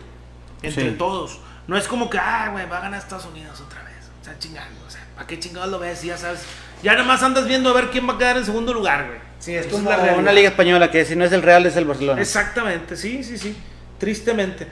entre 0.62 0.92
Sí. 0.92 0.96
todos. 0.96 1.40
No 1.66 1.76
es 1.76 1.88
como 1.88 2.08
que, 2.10 2.20
ah, 2.20 2.50
güey, 2.52 2.70
va 2.70 2.78
a 2.78 2.82
ganar 2.82 3.00
Estados 3.00 3.26
Unidos 3.26 3.60
otra 3.60 3.82
vez. 3.84 3.96
O 4.22 4.24
sea, 4.24 4.38
chingando. 4.38 4.80
O 4.88 4.92
sea, 4.92 5.02
¿para 5.16 5.26
qué 5.26 5.40
chingados 5.40 5.70
lo 5.72 5.80
ves? 5.80 6.04
Ya 6.04 6.18
sabes. 6.18 6.42
Ya 6.84 6.94
nada 6.94 7.04
más 7.04 7.24
andas 7.24 7.48
viendo 7.48 7.72
a 7.72 7.74
ver 7.74 7.90
quién 7.90 8.08
va 8.08 8.14
a 8.14 8.18
quedar 8.20 8.38
en 8.38 8.46
segundo 8.46 8.74
lugar, 8.76 9.08
güey. 9.08 9.20
Sí, 9.40 9.56
es 9.56 9.66
como 9.66 9.90
la 9.90 9.96
realidad. 9.96 10.20
una 10.20 10.32
liga 10.34 10.50
española 10.50 10.92
que 10.92 11.04
si 11.04 11.16
no 11.16 11.26
es 11.26 11.32
el 11.32 11.42
Real 11.42 11.66
es 11.66 11.76
el 11.78 11.86
Barcelona. 11.86 12.22
Exactamente, 12.22 12.96
sí, 12.96 13.24
sí, 13.24 13.38
sí. 13.40 13.58
Tristemente. 13.98 14.68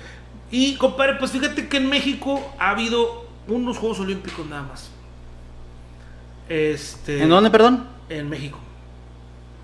Y, 0.58 0.76
compadre, 0.78 1.16
pues 1.16 1.32
fíjate 1.32 1.68
que 1.68 1.76
en 1.76 1.90
México 1.90 2.56
ha 2.58 2.70
habido 2.70 3.26
unos 3.50 3.78
Juegos 3.78 4.00
Olímpicos 4.00 4.48
nada 4.48 4.64
más. 4.64 4.90
Este, 6.48 7.22
¿En 7.22 7.28
dónde, 7.28 7.50
perdón? 7.50 7.86
En 8.08 8.30
México. 8.30 8.58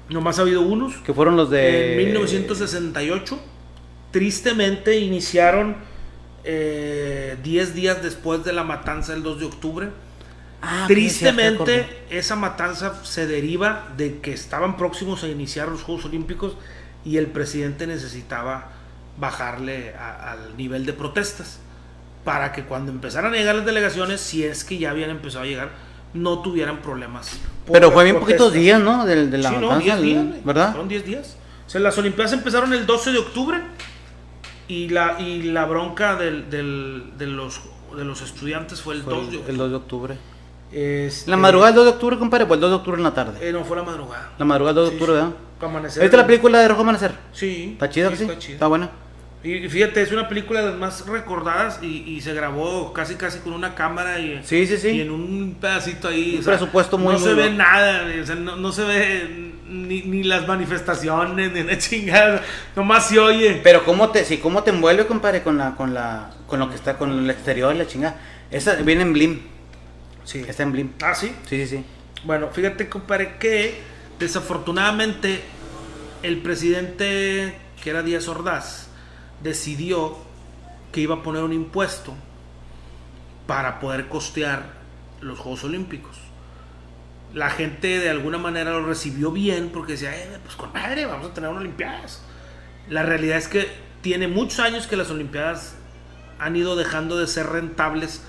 Nomás 0.09 0.37
ha 0.37 0.41
habido 0.41 0.63
unos. 0.63 0.97
Que 0.97 1.13
fueron 1.13 1.37
los 1.37 1.49
de... 1.49 1.93
En 1.93 2.07
1968. 2.07 3.39
Tristemente 4.11 4.99
iniciaron 4.99 5.77
eh, 6.43 7.37
10 7.41 7.73
días 7.73 8.03
después 8.03 8.43
de 8.43 8.51
la 8.51 8.65
matanza 8.65 9.13
del 9.13 9.23
2 9.23 9.39
de 9.39 9.45
octubre. 9.45 9.89
Ah, 10.61 10.83
Tristemente, 10.89 11.87
esa 12.09 12.35
matanza 12.35 13.01
se 13.05 13.27
deriva 13.27 13.93
de 13.95 14.19
que 14.19 14.33
estaban 14.33 14.75
próximos 14.75 15.23
a 15.23 15.29
iniciar 15.29 15.69
los 15.69 15.83
Juegos 15.83 16.03
Olímpicos 16.03 16.57
y 17.05 17.15
el 17.15 17.27
presidente 17.27 17.87
necesitaba 17.87 18.80
bajarle 19.17 19.93
a- 19.95 20.31
al 20.31 20.57
nivel 20.57 20.85
de 20.85 20.93
protestas 20.93 21.59
para 22.23 22.51
que 22.51 22.63
cuando 22.65 22.91
empezaran 22.91 23.33
a 23.33 23.37
llegar 23.37 23.55
las 23.55 23.65
delegaciones, 23.65 24.21
si 24.21 24.43
es 24.43 24.63
que 24.63 24.77
ya 24.77 24.91
habían 24.91 25.09
empezado 25.09 25.43
a 25.43 25.47
llegar, 25.47 25.69
no 26.13 26.39
tuvieran 26.41 26.77
problemas. 26.81 27.39
Pero 27.71 27.91
fue 27.91 28.03
bien 28.03 28.15
poquitos 28.17 28.37
protestas. 28.51 28.61
días, 28.61 28.79
¿no? 28.81 29.05
De, 29.05 29.27
de 29.27 29.37
la 29.37 29.49
Sí, 29.49 29.55
no, 29.55 29.61
matanza, 29.69 29.83
10 29.97 30.01
días. 30.01 30.45
¿verdad? 30.45 30.69
Fueron 30.71 30.87
10 30.89 31.05
días. 31.05 31.37
O 31.65 31.69
sea, 31.69 31.81
las 31.81 31.97
Olimpiadas 31.97 32.33
empezaron 32.33 32.73
el 32.73 32.85
12 32.85 33.11
de 33.11 33.17
octubre 33.19 33.59
y 34.67 34.89
la, 34.89 35.19
y 35.19 35.43
la 35.43 35.65
bronca 35.65 36.15
del, 36.15 36.49
del- 36.49 37.13
de, 37.17 37.27
los, 37.27 37.61
de 37.95 38.03
los 38.05 38.21
estudiantes 38.21 38.81
fue 38.81 38.95
el 38.95 39.03
Fue 39.03 39.13
2 39.13 39.21
de 39.23 39.27
el, 39.29 39.35
octubre. 39.37 39.51
el 39.51 39.57
2 39.57 39.69
de 39.69 39.75
octubre. 39.75 40.17
Este, 40.73 41.29
¿La 41.29 41.37
madrugada 41.37 41.67
del 41.71 41.75
2 41.77 41.85
de 41.85 41.91
octubre, 41.91 42.17
compadre? 42.17 42.45
¿O 42.49 42.53
el 42.53 42.59
2 42.59 42.69
de 42.69 42.75
octubre 42.75 42.97
en 42.97 43.03
la 43.03 43.13
tarde? 43.13 43.49
eh, 43.49 43.51
no, 43.51 43.63
fue 43.65 43.75
la 43.77 43.83
madrugada. 43.83 44.31
La 44.37 44.45
madrugada 44.45 44.73
del 44.81 44.83
2 44.85 44.91
de 44.91 44.97
Sí, 44.97 45.03
octubre, 45.03 45.19
sí. 45.21 45.25
¿verdad? 45.25 45.37
Amanecer. 45.67 46.01
¿Viste 46.01 46.17
la 46.17 46.25
película 46.25 46.59
de 46.59 46.67
Rojo 46.67 46.81
Amanecer? 46.81 47.11
Sí. 47.33 47.69
¿Está 47.73 47.89
chida 47.89 48.09
que 48.09 48.15
sí? 48.17 48.23
Está 48.23 48.37
chida. 48.39 48.53
¿Está 48.53 48.67
buena? 48.67 48.89
Y 49.43 49.67
fíjate, 49.69 50.03
es 50.03 50.11
una 50.11 50.29
película 50.29 50.61
de 50.61 50.69
las 50.69 50.77
más 50.77 51.07
recordadas 51.07 51.79
y, 51.81 52.03
y 52.07 52.21
se 52.21 52.31
grabó 52.35 52.93
casi 52.93 53.15
casi 53.15 53.39
con 53.39 53.53
una 53.53 53.73
cámara 53.73 54.19
y, 54.19 54.39
Sí, 54.43 54.67
sí, 54.67 54.77
sí. 54.77 54.89
y 54.89 55.01
en 55.01 55.09
un 55.09 55.57
pedacito 55.59 56.09
ahí. 56.09 56.35
Un 56.37 56.43
presupuesto 56.45 56.97
muy, 56.99 57.13
No 57.13 57.19
muy 57.19 57.27
se 57.27 57.33
ve 57.33 57.49
nada, 57.49 58.05
o 58.21 58.25
sea, 58.25 58.35
no, 58.35 58.55
no 58.55 58.71
se 58.71 58.83
ve 58.83 59.51
ni, 59.67 60.03
ni 60.03 60.23
las 60.23 60.47
manifestaciones, 60.47 61.51
ni 61.53 61.63
la 61.63 61.75
chingada. 61.79 62.43
Nomás 62.75 63.07
se 63.07 63.17
oye. 63.17 63.59
Pero 63.63 63.83
cómo 63.83 64.09
te, 64.11 64.23
sí, 64.25 64.37
cómo 64.37 64.61
te 64.61 64.69
envuelve, 64.69 65.07
compadre, 65.07 65.41
con 65.41 65.57
la, 65.57 65.75
con 65.75 65.93
la, 65.95 66.29
con 66.45 66.59
lo 66.59 66.69
que 66.69 66.75
está, 66.75 66.99
con 66.99 67.11
el 67.11 67.27
exterior 67.29 67.75
la 67.75 67.87
chingada. 67.87 68.17
Esa 68.51 68.75
viene 68.75 69.01
en 69.01 69.13
Blim. 69.13 69.39
Sí. 70.23 70.45
Está 70.47 70.61
en 70.61 70.71
Blim. 70.71 70.91
Ah, 71.01 71.15
sí. 71.15 71.33
Sí, 71.49 71.65
sí, 71.65 71.77
sí. 71.77 71.83
Bueno, 72.25 72.49
fíjate, 72.51 72.87
compadre, 72.87 73.37
que 73.39 73.89
desafortunadamente 74.21 75.43
el 76.21 76.43
presidente, 76.43 77.57
que 77.83 77.89
era 77.89 78.03
Díaz 78.03 78.27
Ordaz, 78.27 78.87
decidió 79.41 80.15
que 80.91 81.01
iba 81.01 81.15
a 81.15 81.23
poner 81.23 81.41
un 81.41 81.53
impuesto 81.53 82.13
para 83.47 83.79
poder 83.79 84.07
costear 84.09 84.73
los 85.21 85.39
Juegos 85.39 85.63
Olímpicos. 85.63 86.17
La 87.33 87.49
gente 87.49 87.97
de 87.97 88.09
alguna 88.11 88.37
manera 88.37 88.71
lo 88.71 88.85
recibió 88.85 89.31
bien 89.31 89.71
porque 89.73 89.93
decía, 89.93 90.15
"Eh, 90.15 90.37
pues 90.43 90.55
con 90.55 90.71
madre, 90.71 91.07
vamos 91.07 91.31
a 91.31 91.33
tener 91.33 91.49
unas 91.49 91.61
Olimpiadas. 91.61 92.21
La 92.89 93.01
realidad 93.01 93.37
es 93.37 93.47
que 93.47 93.71
tiene 94.03 94.27
muchos 94.27 94.59
años 94.59 94.85
que 94.85 94.97
las 94.97 95.09
Olimpiadas 95.09 95.75
han 96.37 96.55
ido 96.55 96.75
dejando 96.75 97.17
de 97.17 97.25
ser 97.25 97.47
rentables 97.47 98.21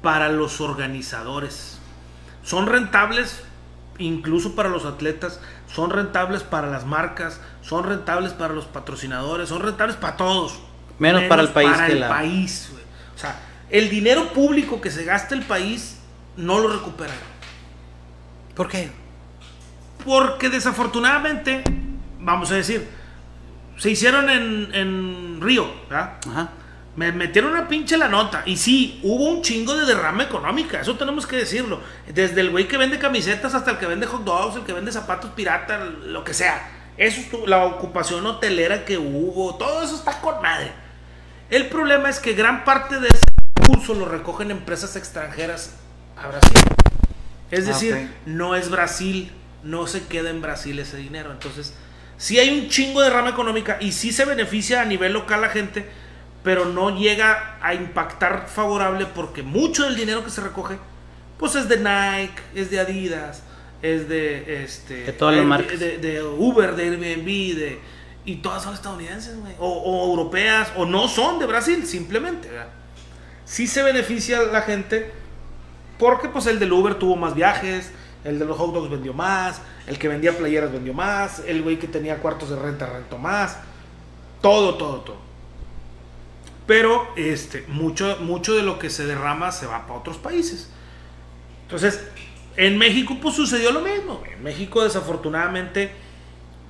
para 0.00 0.28
los 0.28 0.60
organizadores. 0.60 1.80
Son 2.44 2.66
rentables 2.66 3.42
incluso 4.00 4.54
para 4.56 4.68
los 4.68 4.84
atletas, 4.84 5.40
son 5.72 5.90
rentables 5.90 6.42
para 6.42 6.68
las 6.68 6.84
marcas, 6.86 7.40
son 7.62 7.84
rentables 7.84 8.32
para 8.32 8.52
los 8.54 8.64
patrocinadores, 8.64 9.48
son 9.48 9.62
rentables 9.62 9.96
para 9.96 10.16
todos. 10.16 10.58
Menos 10.98 11.22
para 11.24 11.42
el 11.42 11.48
país 11.50 11.70
para 11.70 11.86
que 11.86 11.92
el 11.92 12.00
la- 12.00 12.08
país. 12.08 12.70
O 13.14 13.18
sea, 13.18 13.38
el 13.70 13.88
dinero 13.88 14.32
público 14.32 14.80
que 14.80 14.90
se 14.90 15.04
gasta 15.04 15.34
el 15.34 15.42
país 15.42 15.98
no 16.36 16.58
lo 16.58 16.68
recupera. 16.72 17.12
¿Por 18.54 18.68
qué? 18.68 18.90
Porque 20.04 20.48
desafortunadamente, 20.48 21.62
vamos 22.18 22.50
a 22.50 22.54
decir, 22.54 22.88
se 23.78 23.90
hicieron 23.90 24.28
en, 24.28 24.74
en 24.74 25.40
Río, 25.40 25.66
¿verdad? 25.88 26.14
Ajá. 26.28 26.50
Me 26.96 27.12
metieron 27.12 27.52
una 27.52 27.68
pinche 27.68 27.96
la 27.96 28.08
nota. 28.08 28.42
Y 28.46 28.56
sí, 28.56 29.00
hubo 29.04 29.24
un 29.30 29.42
chingo 29.42 29.74
de 29.76 29.86
derrama 29.86 30.24
económica. 30.24 30.80
Eso 30.80 30.96
tenemos 30.96 31.26
que 31.26 31.36
decirlo. 31.36 31.80
Desde 32.12 32.40
el 32.40 32.50
güey 32.50 32.66
que 32.68 32.76
vende 32.76 32.98
camisetas 32.98 33.54
hasta 33.54 33.70
el 33.72 33.78
que 33.78 33.86
vende 33.86 34.06
hot 34.06 34.24
dogs, 34.24 34.56
el 34.56 34.64
que 34.64 34.72
vende 34.72 34.90
zapatos 34.92 35.30
pirata, 35.30 35.78
lo 35.78 36.24
que 36.24 36.34
sea. 36.34 36.68
Eso 36.96 37.20
estuvo- 37.20 37.46
la 37.46 37.64
ocupación 37.64 38.26
hotelera 38.26 38.84
que 38.84 38.98
hubo, 38.98 39.54
todo 39.54 39.82
eso 39.82 39.94
está 39.94 40.20
con 40.20 40.42
madre. 40.42 40.72
El 41.48 41.66
problema 41.68 42.10
es 42.10 42.18
que 42.18 42.34
gran 42.34 42.64
parte 42.64 42.98
de 43.00 43.08
ese 43.08 43.24
recurso 43.56 43.94
lo 43.94 44.04
recogen 44.06 44.50
empresas 44.50 44.96
extranjeras 44.96 45.76
a 46.16 46.26
Brasil. 46.28 46.58
Es 47.50 47.64
Ah, 47.64 47.68
decir, 47.68 48.10
no 48.26 48.54
es 48.54 48.68
Brasil, 48.68 49.32
no 49.62 49.86
se 49.86 50.06
queda 50.06 50.30
en 50.30 50.42
Brasil 50.42 50.78
ese 50.78 50.96
dinero. 50.98 51.30
Entonces, 51.32 51.74
sí 52.18 52.38
hay 52.38 52.50
un 52.60 52.68
chingo 52.68 53.00
de 53.00 53.10
rama 53.10 53.30
económica 53.30 53.78
y 53.80 53.92
sí 53.92 54.12
se 54.12 54.24
beneficia 54.24 54.82
a 54.82 54.84
nivel 54.84 55.12
local 55.12 55.40
la 55.40 55.48
gente, 55.48 55.88
pero 56.42 56.64
no 56.64 56.96
llega 56.96 57.58
a 57.60 57.74
impactar 57.74 58.48
favorable 58.48 59.06
porque 59.06 59.42
mucho 59.42 59.84
del 59.84 59.96
dinero 59.96 60.24
que 60.24 60.30
se 60.30 60.40
recoge, 60.40 60.78
pues 61.38 61.54
es 61.54 61.68
de 61.68 61.76
Nike, 61.76 62.42
es 62.54 62.70
de 62.70 62.80
Adidas, 62.80 63.42
es 63.82 64.08
de 64.08 64.62
este 64.64 65.04
De 65.04 65.12
todas 65.12 65.36
las 65.36 65.44
marcas. 65.44 65.78
de, 65.78 65.98
de 65.98 66.22
Uber, 66.22 66.74
de 66.74 66.84
Airbnb, 66.84 67.56
de 67.56 67.80
y 68.24 68.36
todas 68.36 68.62
son 68.62 68.74
estadounidenses, 68.74 69.34
o, 69.58 69.66
o 69.66 70.10
europeas, 70.10 70.72
o 70.76 70.84
no 70.84 71.08
son 71.08 71.38
de 71.38 71.46
Brasil, 71.46 71.86
simplemente, 71.86 72.48
¿verdad? 72.48 72.68
Sí 73.46 73.66
se 73.66 73.82
beneficia 73.82 74.42
la 74.42 74.62
gente 74.62 75.10
porque 75.98 76.28
pues 76.28 76.46
el 76.46 76.58
del 76.58 76.72
Uber 76.72 76.94
tuvo 76.94 77.16
más 77.16 77.34
viajes, 77.34 77.90
el 78.24 78.38
de 78.38 78.44
los 78.44 78.56
hot 78.56 78.72
dogs 78.72 78.90
vendió 78.90 79.12
más, 79.14 79.60
el 79.86 79.98
que 79.98 80.08
vendía 80.08 80.36
playeras 80.36 80.72
vendió 80.72 80.94
más, 80.94 81.42
el 81.46 81.62
güey 81.62 81.78
que 81.78 81.88
tenía 81.88 82.18
cuartos 82.18 82.50
de 82.50 82.56
renta 82.56 82.86
rentó 82.86 83.18
más, 83.18 83.58
todo, 84.40 84.76
todo, 84.76 85.00
todo. 85.00 85.29
Pero 86.70 87.08
este, 87.16 87.64
mucho, 87.66 88.18
mucho 88.20 88.54
de 88.54 88.62
lo 88.62 88.78
que 88.78 88.90
se 88.90 89.04
derrama 89.04 89.50
se 89.50 89.66
va 89.66 89.88
para 89.88 89.98
otros 89.98 90.18
países. 90.18 90.70
Entonces, 91.62 92.00
en 92.56 92.78
México 92.78 93.16
pues 93.20 93.34
sucedió 93.34 93.72
lo 93.72 93.80
mismo. 93.80 94.22
En 94.32 94.40
México 94.40 94.84
desafortunadamente, 94.84 95.90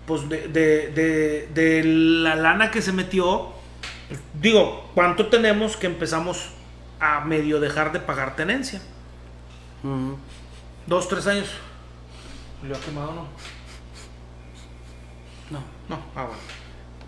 pues 0.06 0.26
de, 0.30 0.48
de- 0.48 0.88
de- 0.88 1.48
de 1.52 1.84
la 1.84 2.34
lana 2.34 2.70
que 2.70 2.80
se 2.80 2.92
metió, 2.92 3.50
digo, 4.40 4.90
¿cuánto 4.94 5.26
tenemos 5.26 5.76
que 5.76 5.88
empezamos 5.88 6.48
a 6.98 7.20
medio 7.26 7.60
dejar 7.60 7.92
de 7.92 8.00
pagar 8.00 8.36
tenencia? 8.36 8.80
Dos, 10.86 11.08
tres 11.10 11.26
años. 11.26 11.50
¿Le 12.66 12.74
ha 12.74 12.80
quemado 12.80 13.10
o 13.10 13.14
no? 13.16 13.26
No, 15.50 15.60
No, 15.90 16.02
ah, 16.16 16.22
bueno. 16.24 16.59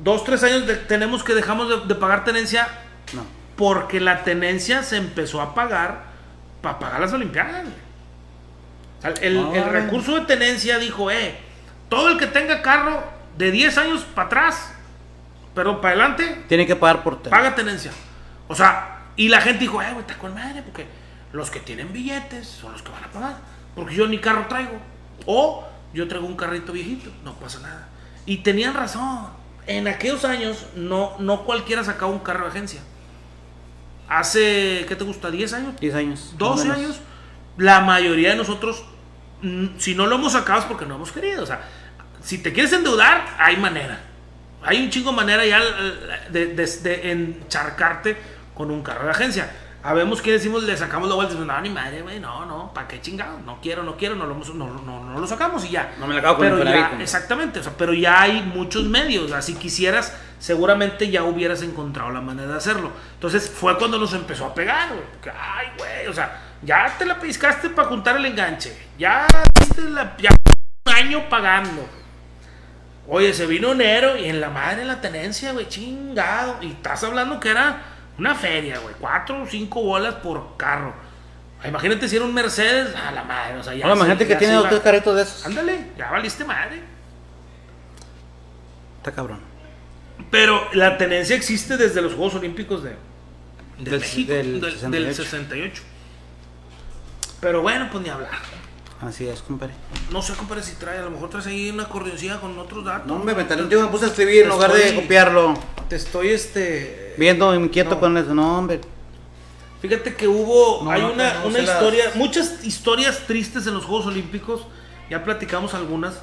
Dos, 0.03 0.25
tres 0.25 0.43
años 0.43 0.67
de- 0.67 0.77
tenemos 0.77 1.23
que 1.25 1.35
dejamos 1.35 1.69
de, 1.69 1.87
de 1.87 1.95
pagar 1.95 2.25
tenencia 2.25 2.69
no. 3.15 3.25
porque 3.57 4.01
la 4.01 4.25
tenencia 4.25 4.83
se 4.83 4.97
empezó 4.97 5.41
a 5.41 5.55
pagar 5.55 6.05
para 6.61 6.79
pagar 6.79 7.01
las 7.01 7.13
Olimpiadas. 7.13 7.63
güey. 7.63 7.75
O 8.99 9.03
sea, 9.03 9.11
el, 9.21 9.37
el 9.37 9.65
recurso 9.65 10.15
de 10.15 10.27
tenencia 10.27 10.79
dijo, 10.79 11.11
eh, 11.11 11.37
todo 11.89 12.09
el 12.09 12.19
que 12.19 12.27
tenga 12.27 12.63
carro 12.63 13.03
de 13.37 13.51
10 13.51 13.79
años 13.79 14.03
para 14.15 14.27
atrás, 14.27 14.73
perdón, 15.55 15.77
para 15.81 15.91
adelante, 15.95 16.45
Tiene 16.49 16.67
que 16.67 16.77
pagar 16.77 17.03
por 17.03 17.23
tener. 17.23 17.31
paga 17.39 17.55
tenencia. 17.55 17.91
O 18.49 18.55
sea, 18.55 18.99
y 19.17 19.29
la 19.29 19.41
gente 19.41 19.61
dijo, 19.61 19.81
eh, 19.83 19.87
güey, 19.93 20.01
está 20.01 20.17
con 20.19 20.35
madre, 20.35 20.63
porque 20.63 20.87
los 21.33 21.51
que 21.51 21.61
tienen 21.61 21.93
billetes 21.93 22.47
son 22.47 22.73
los 22.73 22.83
que 22.83 22.91
van 22.93 23.05
a 23.05 23.09
pagar. 23.09 23.37
Porque 23.75 23.95
yo 23.95 24.07
ni 24.07 24.19
carro 24.19 24.47
traigo. 24.49 24.79
O 25.27 25.65
yo 25.95 26.07
traigo 26.09 26.27
un 26.27 26.37
carrito 26.37 26.73
viejito, 26.73 27.11
no 27.25 27.35
pasa 27.35 27.61
nada. 27.61 27.89
Y 28.27 28.39
tenían 28.39 28.75
razón. 28.75 29.29
En 29.67 29.89
aquellos 29.89 30.25
años 30.25 30.67
no, 30.75 31.17
no 31.19 31.45
cualquiera 31.45 31.85
sacaba 31.85 32.11
un 32.11 32.19
carro 32.21 32.45
de 32.45 32.51
agencia. 32.51 32.81
Hace, 34.09 34.85
¿qué 34.89 34.97
te 34.97 35.05
gusta? 35.05 35.31
¿10 35.31 35.53
años? 35.55 35.81
10 35.81 35.95
años. 35.95 36.35
12 36.37 36.65
más 36.69 36.77
o 36.77 36.81
menos. 36.81 36.97
años. 36.97 37.01
La 37.57 37.81
mayoría 37.81 38.31
de 38.31 38.37
nosotros, 38.37 38.85
mm, 39.43 39.79
si 39.79 39.95
no 39.95 40.07
lo 40.07 40.17
hemos 40.17 40.33
sacado 40.33 40.61
es 40.61 40.65
porque 40.65 40.87
no 40.87 40.97
hemos 40.97 41.13
querido. 41.13 41.43
O 41.43 41.47
sea, 41.47 41.63
si 42.23 42.39
te 42.39 42.53
quieres 42.53 42.73
endeudar, 42.73 43.25
hay 43.39 43.57
manera. 43.57 44.01
Hay 44.63 44.83
un 44.83 44.91
chingo 44.91 45.11
de 45.11 45.17
manera 45.17 45.45
ya 45.45 45.61
eh, 45.61 46.29
de, 46.31 46.47
de, 46.55 46.67
de 46.67 47.13
encharcarte 47.13 48.17
con 48.55 48.71
un 48.71 48.83
carro 48.83 49.05
de 49.05 49.11
agencia. 49.11 49.51
Habemos 49.85 50.23
que 50.23 50.31
decimos, 50.31 50.63
le 50.63 50.77
sacamos 50.77 51.09
la 51.09 51.17
vuelta 51.17 51.35
y 51.35 51.37
decimos, 51.37 51.57
no, 51.57 51.61
ni 51.61 51.69
madre, 51.69 52.03
güey, 52.03 52.21
no, 52.21 52.47
no, 52.47 52.73
¿para 52.73 52.87
qué 52.87 53.01
chingado? 53.01 53.41
No 53.41 53.59
quiero, 53.61 53.83
no 53.83 53.97
quiero, 53.97 54.15
no 54.15 54.27
lo, 54.27 54.37
no, 54.37 54.81
no, 54.81 55.05
no 55.05 55.19
lo 55.19 55.27
sacamos 55.27 55.65
y 55.65 55.71
ya. 55.71 55.95
No 55.99 56.07
me 56.07 56.15
la 56.15 56.21
acabo 56.21 56.37
con 56.37 56.47
pero 56.47 56.59
el 56.59 56.69
ya, 56.69 56.97
Exactamente, 57.01 57.59
o 57.59 57.63
sea, 57.65 57.73
pero 57.77 57.93
ya 57.93 58.23
hay 58.23 58.43
muchos 58.43 58.85
medios. 58.85 59.33
Si 59.45 59.57
quisieras, 59.57 60.17
seguramente 60.39 61.11
ya 61.11 61.25
hubieras 61.25 61.63
encontrado 61.63 62.13
la 62.13 62.21
manera 62.21 62.53
de 62.53 62.57
hacerlo. 62.59 62.93
Entonces 63.15 63.51
fue 63.51 63.77
cuando 63.77 63.99
nos 63.99 64.13
empezó 64.13 64.47
a 64.47 64.55
pegar, 64.55 64.91
güey. 64.91 65.35
Ay, 65.37 65.67
güey, 65.77 66.07
o 66.07 66.13
sea, 66.13 66.41
ya 66.63 66.95
te 66.97 67.05
la 67.05 67.19
piscaste 67.19 67.71
para 67.71 67.89
juntar 67.89 68.17
el 68.17 68.27
enganche. 68.27 68.77
Ya 68.97 69.27
diste 69.59 69.83
la, 69.83 70.17
ya 70.17 70.31
un 70.87 70.93
año 70.95 71.29
pagando. 71.29 71.89
Oye, 73.09 73.35
se 73.35 73.47
vino 73.47 73.73
enero 73.73 74.17
y 74.17 74.27
en 74.27 74.41
la 74.41 74.49
madre 74.49 74.85
la 74.85 75.01
tenencia, 75.01 75.51
güey, 75.53 75.69
chingado. 75.69 76.59
Y 76.63 76.71
estás 76.71 77.03
hablando 77.03 77.41
que 77.41 77.49
era 77.49 77.92
una 78.19 78.35
feria, 78.35 78.79
güey, 78.79 78.95
cuatro 79.01 79.43
o 79.43 79.47
cinco 79.47 79.83
bolas 79.83 80.15
por 80.17 80.57
carro. 80.57 80.95
Imagínate 81.65 82.09
si 82.09 82.17
era 82.17 82.25
un 82.25 82.35
Mercedes, 82.35 82.95
a 82.97 83.13
la 83.13 83.23
madre, 83.23 83.57
o 83.59 83.63
sea, 83.63 83.75
ya. 83.75 83.85
Ahora, 83.85 83.97
imagínate 83.97 84.27
que 84.27 84.35
tiene 84.37 84.55
dos 84.55 84.69
tres 84.69 84.81
carretos 84.81 85.15
de 85.17 85.23
esos. 85.23 85.47
Ándale, 85.47 85.87
ya 85.97 86.11
valiste 86.11 86.45
madre. 86.45 86.83
Está 88.99 89.13
cabrón. 89.13 89.41
Pero 90.31 90.69
la 90.73 90.97
tenencia 90.99 91.37
existe 91.37 91.77
desde 91.77 92.01
los 92.03 92.15
Juegos 92.15 92.35
Olímpicos 92.37 92.83
de, 92.83 92.91
de 93.79 93.91
Del- 93.91 94.01
México, 94.01 94.33
del 94.33 94.61
del, 94.61 94.73
68. 94.73 94.91
del 95.07 95.15
68. 95.15 95.83
Pero 97.41 97.63
bueno, 97.63 97.89
pues 97.91 98.03
ni 98.05 98.11
hablar. 98.11 98.31
Así 99.01 99.27
es, 99.27 99.43
compadre. 99.43 99.75
No 100.11 100.23
sé, 100.23 100.33
compadre, 100.35 100.63
si 100.63 100.77
trae, 100.77 100.99
a 100.99 101.03
lo 101.03 101.11
mejor 101.11 101.29
traes 101.29 101.47
ahí 101.49 101.71
una 101.71 101.83
acordeoncilla 101.85 102.41
con 102.41 102.57
otros 102.59 102.85
datos. 102.85 103.07
No, 103.09 103.19
me 103.19 103.35
metalé 103.35 103.63
un 103.63 103.69
tío, 103.69 103.81
me 103.83 103.89
puse 103.89 104.05
a 104.05 104.09
escribir 104.09 104.45
en 104.45 104.49
lugar 104.49 104.73
de 104.73 104.95
copiarlo. 104.95 105.55
Te 105.89 105.97
estoy, 105.97 106.29
este... 106.29 107.02
Viendo 107.19 107.55
inquieto 107.55 107.91
No. 107.97 108.01
con 108.01 108.17
eso. 108.17 108.35
No, 108.35 108.59
hombre. 108.59 108.81
Fíjate 109.81 110.15
que 110.15 110.29
hubo, 110.29 110.85
No, 110.85 110.91
hay 110.91 111.01
no, 111.03 111.13
una, 111.13 111.35
no 111.41 111.47
una 111.49 111.59
las- 111.59 111.69
historia, 111.75 112.05
muchas 112.15 112.65
historias 112.65 113.27
tristes 113.27 113.67
en 113.67 113.75
los 113.75 113.85
Juegos 113.85 114.07
Olímpicos. 114.07 114.67
Ya 115.11 115.25
platicamos 115.25 115.75
algunas. 115.75 116.21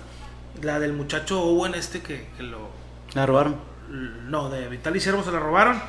La 0.61 0.79
del 0.79 0.93
muchacho 0.93 1.41
Owen 1.41 1.73
este 1.75 2.01
que, 2.01 2.27
que 2.37 2.43
lo... 2.43 2.69
La 3.13 3.25
robaron. 3.25 3.55
No, 3.89 4.49
de 4.49 4.67
Vitaly 4.67 4.99
Servo 4.99 5.23
se 5.23 5.31
la 5.31 5.39
robaron. 5.39 5.81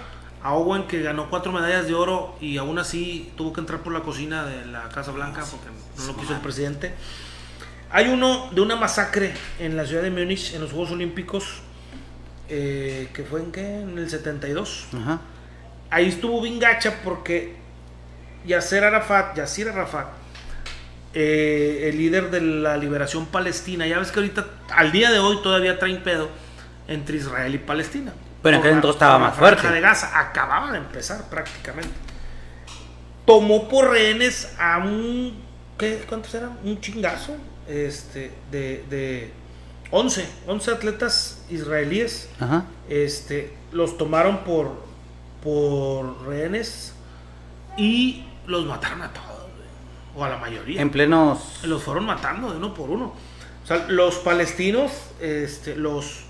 A 0.42 0.54
Owen 0.54 0.84
que 0.86 1.02
ganó 1.02 1.28
cuatro 1.28 1.52
medallas 1.52 1.86
de 1.86 1.94
oro 1.94 2.34
y 2.40 2.56
aún 2.56 2.78
así 2.78 3.30
tuvo 3.36 3.52
que 3.52 3.60
entrar 3.60 3.80
por 3.80 3.92
la 3.92 4.00
cocina 4.00 4.44
de 4.44 4.64
la 4.66 4.88
Casa 4.88 5.10
Blanca 5.12 5.44
porque 5.50 5.66
no 5.98 6.06
lo 6.06 6.16
quiso 6.18 6.34
el 6.34 6.40
presidente. 6.40 6.94
Hay 7.90 8.08
uno 8.08 8.48
de 8.52 8.60
una 8.62 8.76
masacre 8.76 9.34
en 9.58 9.76
la 9.76 9.84
ciudad 9.84 10.02
de 10.02 10.10
Múnich 10.10 10.54
en 10.54 10.60
los 10.62 10.70
Juegos 10.70 10.92
Olímpicos 10.92 11.60
eh, 12.50 13.08
que 13.14 13.22
fue 13.24 13.40
en 13.40 13.52
qué? 13.52 13.80
En 13.80 13.96
el 13.98 14.10
72 14.10 14.88
Ajá. 15.00 15.20
ahí 15.90 16.08
estuvo 16.08 16.40
bien 16.42 16.58
gacha 16.58 17.00
porque 17.04 17.54
Yasser 18.44 18.84
Arafat, 18.84 19.36
Yasser 19.36 19.68
Arafat, 19.68 20.08
eh, 21.14 21.88
el 21.90 21.98
líder 21.98 22.30
de 22.30 22.40
la 22.40 22.76
liberación 22.76 23.26
palestina, 23.26 23.86
ya 23.86 23.98
ves 23.98 24.12
que 24.12 24.20
ahorita, 24.20 24.46
al 24.74 24.92
día 24.92 25.10
de 25.10 25.18
hoy, 25.18 25.38
todavía 25.42 25.78
traen 25.78 26.02
pedo 26.02 26.28
entre 26.88 27.16
Israel 27.16 27.54
y 27.54 27.58
Palestina. 27.58 28.12
Pero 28.42 28.56
en 28.56 28.60
aquel 28.60 28.70
la- 28.72 28.76
entonces 28.76 28.96
estaba 28.96 29.12
la 29.14 29.18
más 29.26 29.36
fuerte. 29.36 29.68
de 29.70 29.80
Gaza, 29.80 30.18
acababa 30.18 30.72
de 30.72 30.78
empezar 30.78 31.28
prácticamente. 31.28 31.92
Tomó 33.26 33.68
por 33.68 33.90
rehenes 33.90 34.54
a 34.58 34.78
un, 34.78 35.40
¿qué, 35.78 36.04
¿cuántos 36.08 36.34
eran? 36.34 36.58
Un 36.64 36.80
chingazo, 36.80 37.36
este, 37.68 38.30
de, 38.50 38.84
de 38.88 39.32
11, 39.92 40.28
11 40.46 40.70
atletas 40.70 41.42
israelíes 41.50 42.28
Ajá. 42.38 42.64
este, 42.88 43.52
los 43.72 43.98
tomaron 43.98 44.38
por, 44.44 44.72
por 45.42 46.26
rehenes 46.26 46.94
y 47.76 48.24
los 48.46 48.66
mataron 48.66 49.02
a 49.02 49.12
todos, 49.12 49.26
o 50.14 50.24
a 50.24 50.28
la 50.28 50.36
mayoría. 50.38 50.80
En 50.80 50.90
plenos. 50.90 51.60
Los 51.64 51.82
fueron 51.82 52.04
matando 52.06 52.50
de 52.50 52.56
uno 52.58 52.74
por 52.74 52.90
uno. 52.90 53.14
O 53.62 53.66
sea, 53.66 53.86
los 53.88 54.16
palestinos 54.16 54.90
este, 55.20 55.76
los, 55.76 56.20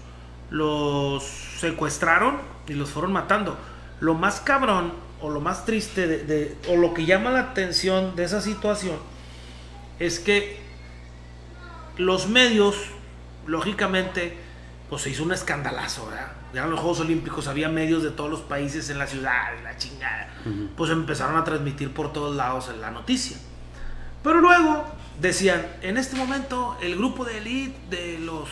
los 0.50 1.22
secuestraron 1.58 2.38
y 2.66 2.74
los 2.74 2.90
fueron 2.90 3.12
matando. 3.12 3.56
Lo 4.00 4.14
más 4.14 4.40
cabrón 4.40 4.92
o 5.20 5.28
lo 5.30 5.40
más 5.40 5.64
triste 5.66 6.06
de, 6.06 6.24
de- 6.24 6.56
o 6.68 6.76
lo 6.76 6.94
que 6.94 7.04
llama 7.04 7.30
la 7.30 7.40
atención 7.40 8.16
de 8.16 8.24
esa 8.24 8.40
situación 8.40 8.96
es 9.98 10.18
que 10.18 10.58
los 11.98 12.28
medios, 12.28 12.76
lógicamente, 13.50 14.38
pues 14.88 15.02
se 15.02 15.10
hizo 15.10 15.24
un 15.24 15.32
escandalazo, 15.32 16.06
¿verdad? 16.06 16.32
Ya 16.54 16.64
en 16.64 16.70
los 16.70 16.80
Juegos 16.80 17.00
Olímpicos 17.00 17.48
había 17.48 17.68
medios 17.68 18.02
de 18.02 18.10
todos 18.10 18.30
los 18.30 18.40
países 18.40 18.88
en 18.90 18.98
la 18.98 19.06
ciudad, 19.06 19.52
la 19.62 19.76
chingada. 19.76 20.28
Pues 20.76 20.90
empezaron 20.90 21.36
a 21.36 21.44
transmitir 21.44 21.92
por 21.92 22.12
todos 22.12 22.34
lados 22.34 22.70
la 22.80 22.90
noticia. 22.90 23.36
Pero 24.22 24.40
luego 24.40 24.84
decían, 25.20 25.66
en 25.82 25.96
este 25.96 26.16
momento 26.16 26.76
el 26.80 26.96
grupo 26.96 27.24
de 27.24 27.38
élite 27.38 27.96
de 27.96 28.18
los 28.18 28.48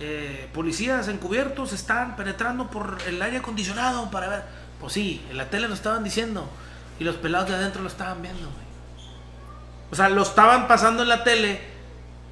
eh, 0.00 0.48
policías 0.54 1.08
encubiertos 1.08 1.72
están 1.72 2.16
penetrando 2.16 2.70
por 2.70 2.98
el 3.06 3.20
aire 3.20 3.38
acondicionado 3.38 4.10
para 4.10 4.28
ver. 4.28 4.42
Pues 4.80 4.92
sí, 4.92 5.24
en 5.30 5.36
la 5.36 5.50
tele 5.50 5.68
lo 5.68 5.74
estaban 5.74 6.04
diciendo 6.04 6.48
y 6.98 7.04
los 7.04 7.16
pelados 7.16 7.48
de 7.48 7.56
adentro 7.56 7.82
lo 7.82 7.88
estaban 7.88 8.22
viendo, 8.22 8.40
güey. 8.40 8.62
O 9.90 9.94
sea, 9.94 10.08
lo 10.08 10.22
estaban 10.22 10.68
pasando 10.68 11.02
en 11.02 11.08
la 11.08 11.22
tele 11.24 11.71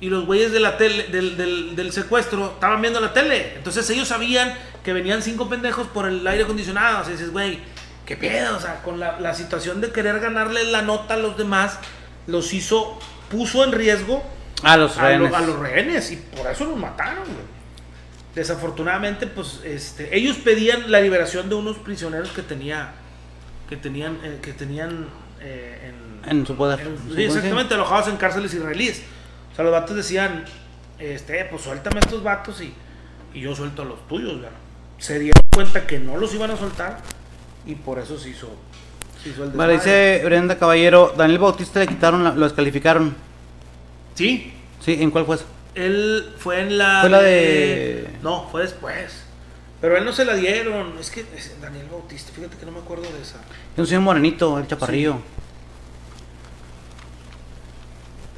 y 0.00 0.08
los 0.08 0.24
güeyes 0.26 0.50
de 0.52 0.60
la 0.60 0.76
tele, 0.76 1.04
del, 1.08 1.36
del- 1.36 1.76
del 1.76 1.92
secuestro 1.92 2.52
estaban 2.54 2.80
viendo 2.80 3.00
la 3.00 3.12
tele. 3.12 3.54
Entonces 3.56 3.88
ellos 3.90 4.08
sabían 4.08 4.54
que 4.82 4.92
venían 4.92 5.22
cinco 5.22 5.48
pendejos 5.48 5.86
por 5.88 6.06
el 6.08 6.26
aire 6.26 6.44
acondicionado. 6.44 7.00
O 7.00 7.04
sea, 7.04 7.12
dices, 7.12 7.30
güey, 7.30 7.58
qué 8.06 8.16
pedo. 8.16 8.56
O 8.56 8.60
sea, 8.60 8.82
con 8.82 8.98
la, 8.98 9.20
la 9.20 9.34
situación 9.34 9.80
de 9.80 9.92
querer 9.92 10.18
ganarle 10.20 10.64
la 10.64 10.82
nota 10.82 11.14
a 11.14 11.16
los 11.18 11.36
demás, 11.36 11.78
los 12.26 12.52
hizo, 12.54 12.98
puso 13.30 13.62
en 13.64 13.72
riesgo 13.72 14.22
A 14.62 14.76
los 14.78 14.96
a, 14.96 15.02
lo- 15.02 15.08
rehenes. 15.28 15.34
a 15.34 15.40
los 15.42 15.58
rehenes 15.58 16.10
y 16.12 16.16
por 16.16 16.50
eso 16.50 16.64
los 16.64 16.76
mataron, 16.76 17.24
güey. 17.24 17.60
Desafortunadamente, 18.34 19.26
pues, 19.26 19.60
este, 19.64 20.16
ellos 20.16 20.36
pedían 20.38 20.90
la 20.90 21.00
liberación 21.00 21.48
de 21.48 21.56
unos 21.56 21.78
prisioneros 21.78 22.30
que 22.30 22.42
tenía, 22.42 22.92
que 23.68 23.76
tenían, 23.76 24.18
eh, 24.22 24.38
que 24.40 24.52
tenían 24.52 25.08
eh, 25.40 25.92
en, 26.24 26.30
En 26.38 26.46
su 26.46 26.54
poder. 26.56 26.78
en- 26.80 27.14
sí, 27.16 27.24
exactamente, 27.24 27.74
alojados 27.74 28.06
en 28.08 28.16
cárceles 28.16 28.54
israelíes. 28.54 29.02
Sea, 29.60 29.64
los 29.64 29.72
vatos 29.72 29.94
decían, 29.96 30.44
este, 30.98 31.44
pues 31.44 31.60
suéltame 31.62 31.96
a 31.96 32.00
estos 32.00 32.22
vatos 32.22 32.62
y, 32.62 32.72
y 33.34 33.40
yo 33.42 33.54
suelto 33.54 33.82
a 33.82 33.84
los 33.84 34.08
tuyos, 34.08 34.36
¿verdad? 34.40 34.56
Se 34.98 35.18
dieron 35.18 35.42
cuenta 35.54 35.86
que 35.86 35.98
no 35.98 36.16
los 36.16 36.32
iban 36.34 36.50
a 36.50 36.56
soltar 36.56 36.98
y 37.66 37.74
por 37.74 37.98
eso 37.98 38.18
se 38.18 38.30
hizo, 38.30 38.48
se 39.22 39.28
hizo 39.28 39.44
el 39.44 39.50
Vale, 39.50 39.74
dice 39.74 40.22
Brenda 40.24 40.56
Caballero, 40.58 41.12
Daniel 41.14 41.40
Bautista 41.40 41.80
le 41.80 41.88
quitaron, 41.88 42.24
la- 42.24 42.32
lo 42.34 42.44
descalificaron. 42.46 43.14
Sí, 44.14 44.54
Sí, 44.82 44.96
¿en 44.98 45.10
cuál 45.10 45.26
fue 45.26 45.36
eso? 45.36 45.44
él 45.74 46.32
fue 46.38 46.60
en 46.62 46.78
la... 46.78 47.02
Fue 47.02 47.10
la 47.10 47.20
de- 47.20 48.08
No, 48.22 48.48
fue 48.50 48.62
después. 48.62 49.24
Pero 49.82 49.94
a 49.94 49.98
él 49.98 50.04
no 50.06 50.12
se 50.14 50.24
la 50.24 50.34
dieron. 50.34 50.94
Es 50.98 51.10
que 51.10 51.20
es 51.36 51.54
Daniel 51.60 51.86
Bautista, 51.90 52.32
fíjate 52.34 52.56
que 52.56 52.64
no 52.64 52.72
me 52.72 52.78
acuerdo 52.80 53.02
de 53.02 53.20
esa. 53.22 53.36
Es 53.74 53.78
un 53.78 53.86
señor 53.86 54.02
morenito, 54.02 54.58
el 54.58 54.66
chaparrillo. 54.66 55.18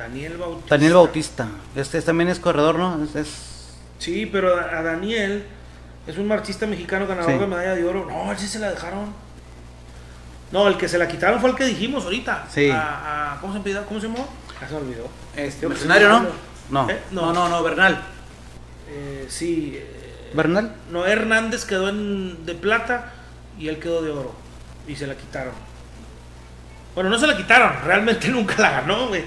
Daniel 0.03 0.37
Bautista. 0.37 0.75
Daniel 0.77 0.95
Bautista. 0.95 1.49
Este, 1.77 1.99
este 1.99 2.03
también 2.03 2.29
es 2.31 2.39
corredor, 2.39 2.79
¿no? 2.79 3.03
Es, 3.05 3.15
es- 3.17 3.49
Sí, 3.99 4.27
pero 4.27 4.57
a 4.57 4.79
a 4.79 4.83
Daniel 4.83 5.45
es 6.07 6.19
un 6.19 6.27
marchista 6.27 6.67
mexicano 6.67 7.07
ganador 7.07 7.33
Sí. 7.33 7.39
de 7.39 7.47
medalla 7.47 7.75
de 7.75 7.85
oro. 7.85 8.07
No, 8.11 8.33
él 8.33 8.39
sí 8.39 8.49
se 8.49 8.59
la 8.59 8.71
dejaron. 8.71 9.13
No, 10.51 10.67
el 10.69 10.77
que 10.77 10.89
se 10.89 10.99
la 10.99 11.09
quitaron 11.09 11.41
fue 11.41 11.51
el 11.51 11.57
que 11.57 11.65
dijimos 11.65 12.05
ahorita. 12.05 12.47
Sí. 12.51 12.69
A- 12.71 13.35
a- 13.35 13.41
¿cómo, 13.41 13.53
se? 13.55 13.61
¿Cómo 13.85 14.01
se 14.01 14.07
llamó? 14.09 14.29
Ya 14.61 14.69
se 14.69 14.75
me 14.75 14.81
olvidó. 14.81 15.09
Este, 15.37 15.67
mercenario, 15.69 16.09
¿no? 16.09 16.27
No. 16.71 16.91
¿Eh? 16.91 17.01
no. 17.13 17.27
No. 17.27 17.33
no, 17.33 17.49
no, 17.49 17.63
Bernal. 17.63 18.03
Eh, 18.89 19.27
sí. 19.29 19.75
eh, 19.77 20.31
¿Bernal? 20.35 20.75
Noé 20.91 21.13
Hernández 21.13 21.65
quedó 21.65 21.89
en, 21.89 22.45
de 22.45 22.55
plata 22.55 23.13
y 23.59 23.69
él 23.69 23.79
quedó 23.79 24.03
de 24.03 24.11
oro. 24.11 24.35
Y 24.87 24.97
se 24.97 25.07
la 25.07 25.15
quitaron. 25.17 25.55
Bueno, 26.95 27.09
no 27.09 27.19
se 27.19 27.27
la 27.27 27.37
quitaron, 27.37 27.73
realmente 27.85 28.29
nunca 28.31 28.57
la 28.61 28.71
ganó, 28.81 29.09
güey. 29.09 29.25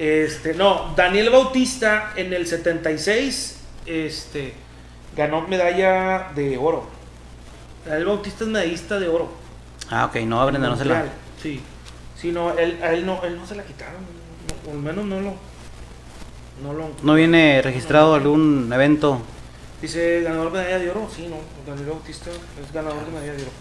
Este, 0.00 0.54
no, 0.54 0.94
Daniel 0.96 1.28
Bautista 1.28 2.14
en 2.16 2.32
el 2.32 2.46
76 2.46 3.58
este, 3.84 4.54
ganó 5.14 5.46
medalla 5.46 6.32
de 6.34 6.56
oro. 6.56 6.88
Daniel 7.84 8.06
Bautista 8.06 8.44
es 8.44 8.50
medallista 8.50 8.98
de 8.98 9.08
oro. 9.08 9.30
Ah, 9.90 10.06
ok, 10.06 10.16
no, 10.22 10.46
Brenda, 10.46 10.70
no 10.70 10.76
se 10.78 10.86
la. 10.86 11.04
Sí. 11.42 11.60
Sí, 12.16 12.32
no, 12.32 12.56
él, 12.56 12.78
a 12.82 12.94
él 12.94 13.04
no, 13.04 13.22
él 13.24 13.36
no 13.36 13.46
se 13.46 13.54
la 13.54 13.62
quitaron. 13.62 14.00
no, 14.64 14.70
o 14.70 14.72
al 14.72 14.80
menos 14.80 15.04
no 15.04 15.20
lo. 15.20 15.34
No 16.62 16.72
lo. 16.72 16.92
No 17.02 17.12
viene 17.12 17.60
registrado 17.60 18.14
algún 18.14 18.72
evento. 18.72 19.20
Dice, 19.82 20.22
ganador 20.22 20.50
de 20.52 20.60
medalla 20.60 20.78
de 20.78 20.90
oro. 20.92 21.10
Sí, 21.14 21.26
no, 21.28 21.36
Daniel 21.70 21.90
Bautista 21.90 22.30
es 22.30 22.72
ganador 22.72 23.04
de 23.04 23.12
medalla 23.12 23.34
de 23.34 23.42
oro. 23.42 23.52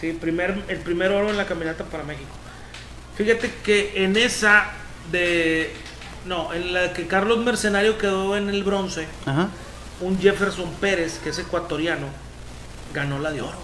Sí, 0.00 0.10
primer, 0.20 0.60
el 0.66 0.78
primer 0.78 1.12
oro 1.12 1.30
en 1.30 1.36
la 1.36 1.46
caminata 1.46 1.84
para 1.84 2.02
México. 2.02 2.30
Fíjate 3.16 3.48
que 3.62 4.02
en 4.02 4.16
esa 4.16 4.72
de... 5.12 5.83
No, 6.24 6.52
en 6.54 6.72
la 6.72 6.92
que 6.92 7.06
Carlos 7.06 7.38
Mercenario 7.38 7.98
quedó 7.98 8.36
en 8.36 8.48
el 8.48 8.64
bronce, 8.64 9.06
Ajá. 9.26 9.48
un 10.00 10.18
Jefferson 10.18 10.70
Pérez, 10.80 11.18
que 11.22 11.30
es 11.30 11.38
ecuatoriano, 11.38 12.06
ganó 12.94 13.18
la 13.18 13.30
de 13.30 13.42
oro. 13.42 13.58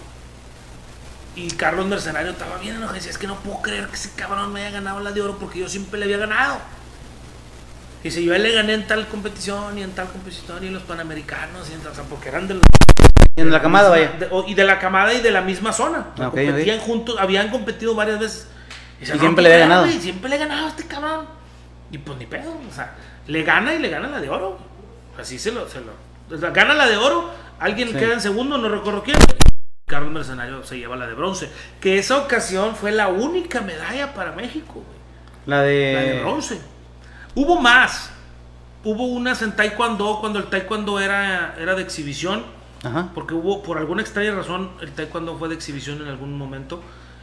Y 1.35 1.49
Carlos 1.51 1.85
Mercenario 1.87 2.31
estaba 2.31 2.57
bien 2.57 2.75
enojado. 2.75 2.93
Decía, 2.95 3.11
es 3.11 3.17
que 3.17 3.25
no 3.27 3.35
puedo 3.37 3.61
creer 3.61 3.87
que 3.87 3.95
ese 3.95 4.11
cabrón 4.15 4.51
me 4.53 4.61
haya 4.61 4.71
ganado 4.71 4.99
la 4.99 5.11
de 5.11 5.21
oro 5.21 5.37
porque 5.39 5.59
yo 5.59 5.69
siempre 5.69 5.97
le 5.99 6.05
había 6.05 6.17
ganado. 6.17 6.57
Dice, 8.03 8.23
yo 8.23 8.33
a 8.33 8.35
él 8.35 8.43
le 8.43 8.51
gané 8.51 8.73
en 8.73 8.85
tal 8.87 9.07
competición 9.07 9.77
y 9.77 9.83
en 9.83 9.91
tal 9.91 10.07
competición 10.09 10.63
y 10.63 10.67
en 10.67 10.73
los 10.73 10.83
panamericanos, 10.83 11.69
y 11.69 11.73
en 11.73 11.85
o 11.87 11.93
sea, 11.95 12.03
porque 12.05 12.29
eran 12.29 12.47
de 12.47 12.55
los 12.55 12.63
En 13.37 13.49
la 13.51 13.61
camada, 13.61 13.89
vaya. 13.89 14.11
de- 14.19 14.29
y 14.47 14.53
de 14.55 14.63
la 14.65 14.77
camada 14.79 15.13
y 15.13 15.21
de 15.21 15.31
la 15.31 15.41
misma 15.41 15.71
zona. 15.71 16.07
O 16.13 16.17
sea, 16.17 16.25
Ah, 16.25 16.29
ok, 16.29 16.35
competían 16.35 16.79
juntos, 16.79 17.15
habían 17.19 17.49
competido 17.49 17.95
varias 17.95 18.19
veces. 18.19 18.47
decía, 18.99 19.15
Y 19.15 19.17
"No, 19.17 19.21
siempre 19.23 19.43
le 19.43 19.53
había 19.53 19.67
ganado". 19.67 19.87
siempre 19.87 20.29
le 20.29 20.35
he 20.35 20.39
ganado 20.39 20.65
a 20.65 20.69
este 20.69 20.85
cabrón. 20.85 21.25
Y 21.91 21.97
pues 21.97 22.17
ni 22.17 22.25
pedo. 22.25 22.51
O 22.69 22.73
sea, 22.73 22.95
le 23.27 23.43
gana 23.43 23.73
y 23.73 23.79
le 23.79 23.89
gana 23.89 24.07
la 24.07 24.19
de 24.21 24.29
oro. 24.29 24.57
Así 25.19 25.37
se 25.37 25.51
lo. 25.51 25.67
Se 25.67 25.81
lo 25.81 25.91
o 26.33 26.37
sea, 26.39 26.51
gana 26.51 26.73
la 26.73 26.87
de 26.87 26.97
oro, 26.97 27.29
alguien 27.59 27.89
Sí. 27.89 27.95
queda 27.95 28.13
en 28.13 28.21
segundo, 28.21 28.57
no 28.57 28.69
recuerdo 28.69 29.03
quién. 29.03 29.17
Carlos 29.85 30.11
Mercenario 30.11 30.63
se 30.63 30.77
lleva 30.77 30.95
la 30.95 31.05
de 31.07 31.13
bronce. 31.13 31.49
Que 31.81 31.97
esa 31.97 32.17
ocasión 32.17 32.75
fue 32.75 32.93
la 32.93 33.09
única 33.09 33.59
medalla 33.59 34.13
para 34.13 34.31
México, 34.31 34.75
güey. 34.75 34.99
La 35.45 35.61
de. 35.61 35.93
La 35.93 36.01
de 36.01 36.19
bronce. 36.21 36.61
Hubo 37.35 37.59
más. 37.59 38.11
Hubo 38.83 39.05
unas 39.07 39.41
en 39.41 39.55
Taekwondo 39.55 40.19
cuando 40.21 40.39
el 40.39 40.45
Taekwondo 40.45 40.99
era, 40.99 41.55
era 41.59 41.75
de 41.75 41.81
exhibición. 41.83 42.43
Ajá. 42.83 43.09
Porque 43.13 43.33
hubo, 43.33 43.61
por 43.61 43.77
alguna 43.77 44.01
extraña 44.01 44.33
razón, 44.33 44.71
el 44.81 44.91
taekwondo 44.91 45.37
fue 45.37 45.49
de 45.49 45.55
exhibición 45.55 46.01
en 46.01 46.07
algún 46.07 46.35
momento. 46.37 46.81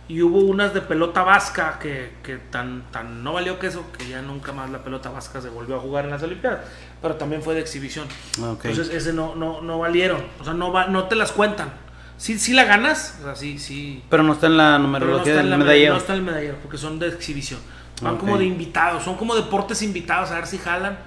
Y 0.08 0.22
hubo 0.22 0.38
unas 0.38 0.72
de 0.72 0.80
pelota 0.80 1.22
vasca 1.22 1.78
que, 1.78 2.14
que 2.22 2.38
tan, 2.38 2.90
tan 2.90 3.22
no 3.22 3.34
valió 3.34 3.58
que 3.58 3.66
eso, 3.66 3.84
que 3.96 4.08
ya 4.08 4.22
nunca 4.22 4.52
más 4.52 4.70
la 4.70 4.82
pelota 4.82 5.10
vasca 5.10 5.40
se 5.42 5.50
volvió 5.50 5.76
a 5.76 5.80
jugar 5.80 6.06
en 6.06 6.12
las 6.12 6.22
Olimpiadas. 6.22 6.60
Pero 7.02 7.16
también 7.16 7.42
fue 7.42 7.54
de 7.54 7.60
exhibición. 7.60 8.06
Ok. 8.42 8.64
Entonces 8.64 8.94
ese 8.94 9.12
no, 9.12 9.34
no, 9.34 9.60
no 9.60 9.78
valieron. 9.78 10.24
O 10.40 10.44
sea, 10.44 10.54
no, 10.54 10.72
va, 10.72 10.86
no 10.86 11.04
te 11.04 11.14
las 11.14 11.32
cuentan. 11.32 11.70
Sí, 12.16 12.36
sí 12.38 12.52
la 12.52 12.64
ganas, 12.64 13.18
o 13.20 13.24
sea, 13.24 13.36
sí, 13.36 13.58
sí. 13.58 14.02
Pero 14.10 14.24
no 14.24 14.32
está 14.32 14.48
en 14.48 14.56
la 14.56 14.78
no 14.78 14.84
numerología 14.84 15.34
en 15.34 15.38
del 15.38 15.50
la, 15.50 15.56
medallero. 15.56 15.94
no 15.94 16.00
está 16.00 16.14
en 16.14 16.18
el 16.18 16.24
medallero, 16.24 16.56
porque 16.60 16.76
son 16.76 16.98
de 16.98 17.08
exhibición. 17.08 17.60
Van 18.02 18.16
como 18.16 18.38
de 18.38 18.44
invitados, 18.44 19.04
son 19.04 19.16
como 19.16 19.36
deportes 19.36 19.82
invitados, 19.82 20.30
a 20.30 20.36
ver 20.36 20.46
si 20.46 20.58
jalan. 20.58 20.98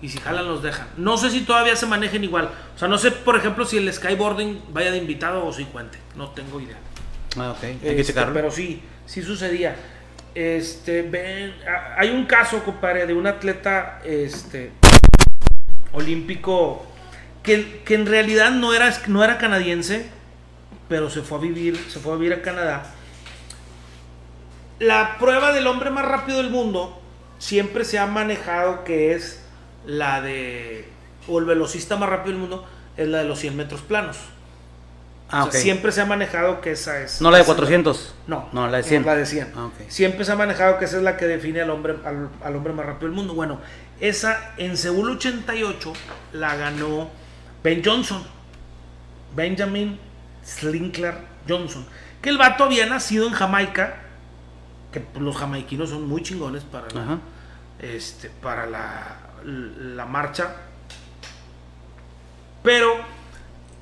Y 0.00 0.08
si 0.08 0.18
jalan, 0.18 0.46
los 0.46 0.62
dejan. 0.62 0.88
No 0.96 1.16
sé 1.16 1.30
si 1.30 1.40
todavía 1.40 1.74
se 1.74 1.86
manejen 1.86 2.22
igual. 2.22 2.50
O 2.74 2.78
sea, 2.78 2.86
no 2.86 2.98
sé, 2.98 3.10
por 3.10 3.36
ejemplo, 3.36 3.64
si 3.64 3.78
el 3.78 3.92
skyboarding 3.92 4.62
vaya 4.72 4.90
de 4.90 4.98
invitado 4.98 5.44
o 5.44 5.52
si 5.52 5.64
cuente. 5.64 5.98
No 6.16 6.30
tengo 6.30 6.60
idea. 6.60 6.76
Ah, 7.38 7.50
ok. 7.52 7.64
Hay 7.64 7.76
que 7.78 7.90
Este, 8.00 8.04
checarlo. 8.12 8.34
pero 8.34 8.50
sí, 8.50 8.82
sí 9.06 9.22
sucedía. 9.22 9.76
Este, 10.34 11.02
ven, 11.02 11.54
a- 11.66 12.00
hay 12.00 12.10
un 12.10 12.26
caso, 12.26 12.62
compadre, 12.64 13.06
de 13.06 13.14
un 13.14 13.26
atleta 13.26 14.00
este, 14.04 14.70
olímpico 15.92 16.86
que, 17.42 17.82
que 17.84 17.94
en 17.94 18.06
realidad 18.06 18.50
no 18.50 18.74
era, 18.74 18.92
no 19.06 19.22
era 19.24 19.38
canadiense, 19.38 20.06
pero 20.88 21.10
se 21.10 21.22
fue 21.22 21.38
a 21.38 21.40
vivir, 21.40 21.76
se 21.88 21.98
fue 22.00 22.12
a 22.12 22.16
vivir 22.16 22.32
a 22.34 22.42
Canadá. 22.42 22.84
La 24.78 25.16
prueba 25.18 25.52
del 25.52 25.66
hombre 25.66 25.90
más 25.90 26.04
rápido 26.04 26.38
del 26.38 26.50
mundo 26.50 27.00
siempre 27.38 27.84
se 27.84 27.98
ha 27.98 28.06
manejado 28.06 28.84
que 28.84 29.14
es 29.14 29.42
la 29.86 30.20
de, 30.20 30.86
o 31.28 31.38
el 31.38 31.44
velocista 31.46 31.96
más 31.96 32.08
rápido 32.10 32.32
del 32.32 32.40
mundo, 32.40 32.68
es 32.96 33.08
la 33.08 33.18
de 33.18 33.24
los 33.24 33.38
100 33.38 33.56
metros 33.56 33.80
planos. 33.80 34.18
Ah, 35.28 35.44
O 35.44 35.50
siempre 35.50 35.90
se 35.90 36.00
ha 36.00 36.06
manejado 36.06 36.60
que 36.60 36.70
esa 36.72 37.00
es. 37.00 37.20
No 37.20 37.30
la 37.32 37.38
de 37.38 37.42
esa 37.42 37.52
es 37.52 37.56
400. 37.56 38.14
no, 38.28 38.48
No, 38.52 38.68
la 38.68 38.76
de 38.76 38.82
100. 38.84 39.04
La 39.04 39.16
de 39.16 39.26
100. 39.26 39.52
Ah. 39.56 39.70
Siempre 39.88 40.24
se 40.24 40.30
ha 40.32 40.36
manejado 40.36 40.78
que 40.78 40.84
esa 40.84 40.98
es 40.98 41.02
la 41.02 41.16
que 41.16 41.26
define 41.26 41.60
al 41.62 41.70
hombre, 41.70 41.96
al, 42.04 42.28
al 42.44 42.56
hombre 42.56 42.72
más 42.72 42.86
rápido 42.86 43.08
del 43.08 43.16
mundo. 43.16 43.34
Bueno, 43.34 43.60
esa 44.00 44.52
en 44.56 44.76
Seúl 44.76 45.10
88 45.10 45.92
la 46.34 46.54
ganó 46.56 47.10
Ben 47.64 47.82
Johnson. 47.84 48.22
Benjamin 49.34 49.98
Slinkler 50.44 51.14
Johnson. 51.48 51.84
Que 52.22 52.28
el 52.30 52.38
vato 52.38 52.62
había 52.64 52.86
nacido 52.86 53.26
en 53.26 53.32
Jamaica. 53.32 53.96
Que 54.92 55.04
los 55.18 55.36
jamaiquinos 55.36 55.90
son 55.90 56.06
muy 56.08 56.22
chingones 56.22 56.62
para 56.62 56.88
la, 56.94 57.02
Ajá. 57.02 57.18
este, 57.80 58.30
para 58.30 58.66
la, 58.66 59.16
la 59.44 60.06
marcha. 60.06 60.54
Pero 62.62 62.94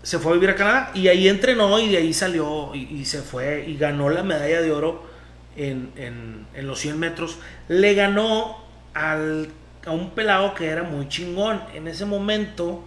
se 0.04 0.18
fue 0.20 0.30
a 0.30 0.34
vivir 0.34 0.50
a 0.50 0.54
Canadá 0.54 0.90
y 0.94 1.08
ahí 1.08 1.28
entrenó 1.28 1.78
y 1.80 1.88
de 1.88 1.96
ahí 1.96 2.12
salió 2.14 2.72
y, 2.74 2.82
y 3.00 3.04
se 3.04 3.22
fue 3.22 3.64
y 3.66 3.76
ganó 3.76 4.08
la 4.10 4.22
medalla 4.22 4.60
de 4.62 4.70
oro 4.70 5.02
en, 5.56 5.90
en- 5.96 6.46
en 6.54 6.66
los 6.68 6.78
100 6.78 6.98
metros. 6.98 7.38
Le 7.68 7.94
ganó 7.94 8.58
al, 8.94 9.48
a 9.86 9.90
un 9.90 10.10
pelado 10.10 10.54
que 10.54 10.66
era 10.68 10.82
muy 10.84 11.08
chingón. 11.08 11.60
En 11.74 11.88
ese 11.88 12.04
momento, 12.04 12.84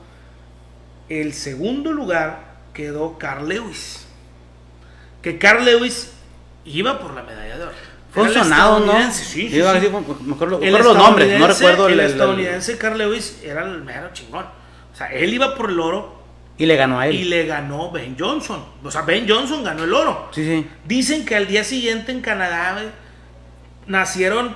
el 1.10 1.34
segundo 1.34 1.92
lugar 1.92 2.56
quedó 2.74 3.18
Carl 3.18 3.48
Lewis. 3.50 4.06
Que 5.22 5.38
Carl 5.38 5.66
Lewis 5.66 6.14
iba 6.66 7.00
por 7.00 7.14
la 7.14 7.24
medalla 7.24 7.58
de 7.58 7.64
oro. 7.64 7.72
Fue 8.12 8.34
sonado, 8.34 8.80
¿no? 8.80 8.94
Sí, 9.12 9.24
sí, 9.24 9.50
sí. 9.50 9.62
así 9.62 9.88
como- 9.88 10.18
me 10.22 10.34
acuerdo, 10.36 10.60
me 10.60 10.68
El 10.68 10.76
acuerdo 10.76 10.94
los 10.94 11.04
nombres, 11.04 11.40
no 11.40 11.48
recuerdo 11.48 11.88
el, 11.88 11.94
el, 11.94 12.00
el- 12.00 12.06
el- 12.06 12.12
estadounidense 12.12 12.78
Carl 12.78 12.98
Lewis 12.98 13.40
era 13.44 13.64
el 13.64 13.82
mero 13.84 14.10
chingón. 14.14 14.46
O 14.94 14.96
sea, 14.96 15.08
él 15.12 15.34
iba 15.34 15.56
por 15.56 15.70
el 15.70 15.80
oro 15.80 16.17
Y 16.58 16.66
le 16.66 16.76
ganó 16.76 17.00
a 17.00 17.08
él. 17.08 17.16
y 17.16 17.24
le 17.26 17.46
ganó 17.46 17.92
Ben 17.92 18.16
Johnson. 18.18 18.64
O 18.84 18.90
sea, 18.90 19.02
Ben 19.04 19.28
Johnson 19.30 19.64
ganó 19.64 19.84
el 19.84 19.94
oro. 19.94 20.30
Sí, 20.32 20.44
sí. 20.44 20.68
Dicen 20.86 21.26
que 21.26 21.36
al 21.36 21.48
día 21.48 21.64
siguiente 21.64 22.12
en 22.12 22.22
Canadá 22.22 22.74
güey, 22.74 22.88
nacieron 23.86 24.56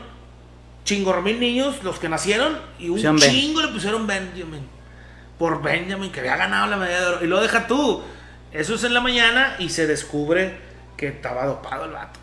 chingormil 0.83 1.39
niños, 1.39 1.83
los 1.83 1.99
que 1.99 2.09
nacieron, 2.09 2.57
y 2.79 2.89
un 2.89 3.01
Ben. 3.01 3.17
chingo 3.17 3.61
le 3.61 3.67
pusieron 3.67 4.07
Benjamin. 4.07 4.67
Por 5.37 5.61
Benjamin, 5.61 6.11
que 6.11 6.19
había 6.19 6.37
ganado 6.37 6.67
la 6.67 6.77
medalla 6.77 7.01
de 7.01 7.07
oro. 7.07 7.25
Y 7.25 7.27
lo 7.27 7.41
deja 7.41 7.67
tú. 7.67 8.01
Eso 8.51 8.75
es 8.75 8.83
en 8.83 8.93
la 8.93 9.01
mañana 9.01 9.55
y 9.59 9.69
se 9.69 9.87
descubre 9.87 10.57
que 10.97 11.07
estaba 11.07 11.45
dopado 11.45 11.85
el 11.85 11.91
vato. 11.91 12.19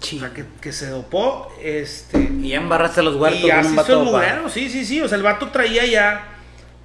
O 0.00 0.18
sea, 0.18 0.30
que, 0.32 0.44
que 0.60 0.72
se 0.72 0.86
dopó. 0.88 1.52
Este, 1.62 2.18
Y 2.40 2.50
ya 2.50 2.58
embarraste 2.58 3.02
los 3.02 3.16
huertos 3.16 3.42
y 3.42 3.50
así 3.50 3.74
hizo 3.74 4.42
el 4.44 4.50
sí, 4.50 4.70
sí, 4.70 4.84
sí. 4.84 5.00
O 5.00 5.08
sea, 5.08 5.16
el 5.16 5.24
vato 5.24 5.48
traía 5.48 5.86
ya. 5.86 6.28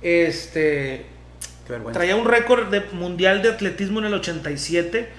Este. 0.02 1.06
Traía 1.94 2.16
un 2.16 2.26
récord 2.26 2.68
de 2.70 2.82
mundial 2.92 3.42
de 3.42 3.50
atletismo 3.50 4.00
en 4.00 4.06
el 4.06 4.14
87. 4.16 5.10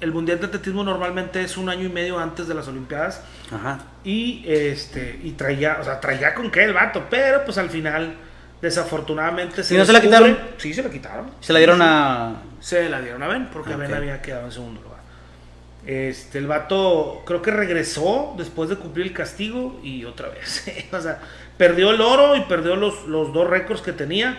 El 0.00 0.12
mundial 0.12 0.40
de 0.40 0.46
atletismo 0.46 0.82
normalmente 0.82 1.42
es 1.42 1.56
un 1.56 1.68
año 1.68 1.84
y 1.84 1.88
medio 1.88 2.18
antes 2.18 2.48
de 2.48 2.54
las 2.54 2.68
Olimpiadas. 2.68 3.22
Ajá. 3.52 3.80
Y 4.02 4.44
este. 4.46 5.20
Y 5.22 5.32
traía. 5.32 5.78
O 5.80 5.84
sea, 5.84 6.00
traía 6.00 6.34
con 6.34 6.50
qué 6.50 6.64
el 6.64 6.72
vato. 6.72 7.04
Pero 7.10 7.44
pues 7.44 7.58
al 7.58 7.70
final. 7.70 8.16
Desafortunadamente 8.64 9.62
¿Y 9.68 9.76
no 9.76 9.84
se 9.84 9.92
la 9.92 10.00
quitaron? 10.00 10.38
Sí, 10.56 10.72
se 10.72 10.82
la 10.82 10.88
quitaron. 10.88 11.30
Se 11.38 11.52
la 11.52 11.58
dieron 11.58 11.82
a. 11.82 12.36
Se 12.60 12.88
la 12.88 12.98
dieron 13.02 13.22
a 13.22 13.28
Ben, 13.28 13.48
porque 13.52 13.74
Ok. 13.74 13.78
Ben 13.78 13.92
había 13.92 14.22
quedado 14.22 14.46
en 14.46 14.52
segundo 14.52 14.80
lugar. 14.80 15.00
Este, 15.84 16.38
el 16.38 16.46
vato 16.46 17.22
creo 17.26 17.42
que 17.42 17.50
regresó 17.50 18.34
después 18.38 18.70
de 18.70 18.76
cumplir 18.76 19.06
el 19.06 19.12
castigo 19.12 19.78
y 19.82 20.06
otra 20.06 20.30
vez. 20.30 20.64
o 20.92 21.00
sea, 21.00 21.20
perdió 21.58 21.90
el 21.90 22.00
oro 22.00 22.36
y 22.36 22.40
perdió 22.42 22.74
los, 22.74 23.04
los 23.04 23.34
dos 23.34 23.46
récords 23.50 23.82
que 23.82 23.92
tenía. 23.92 24.38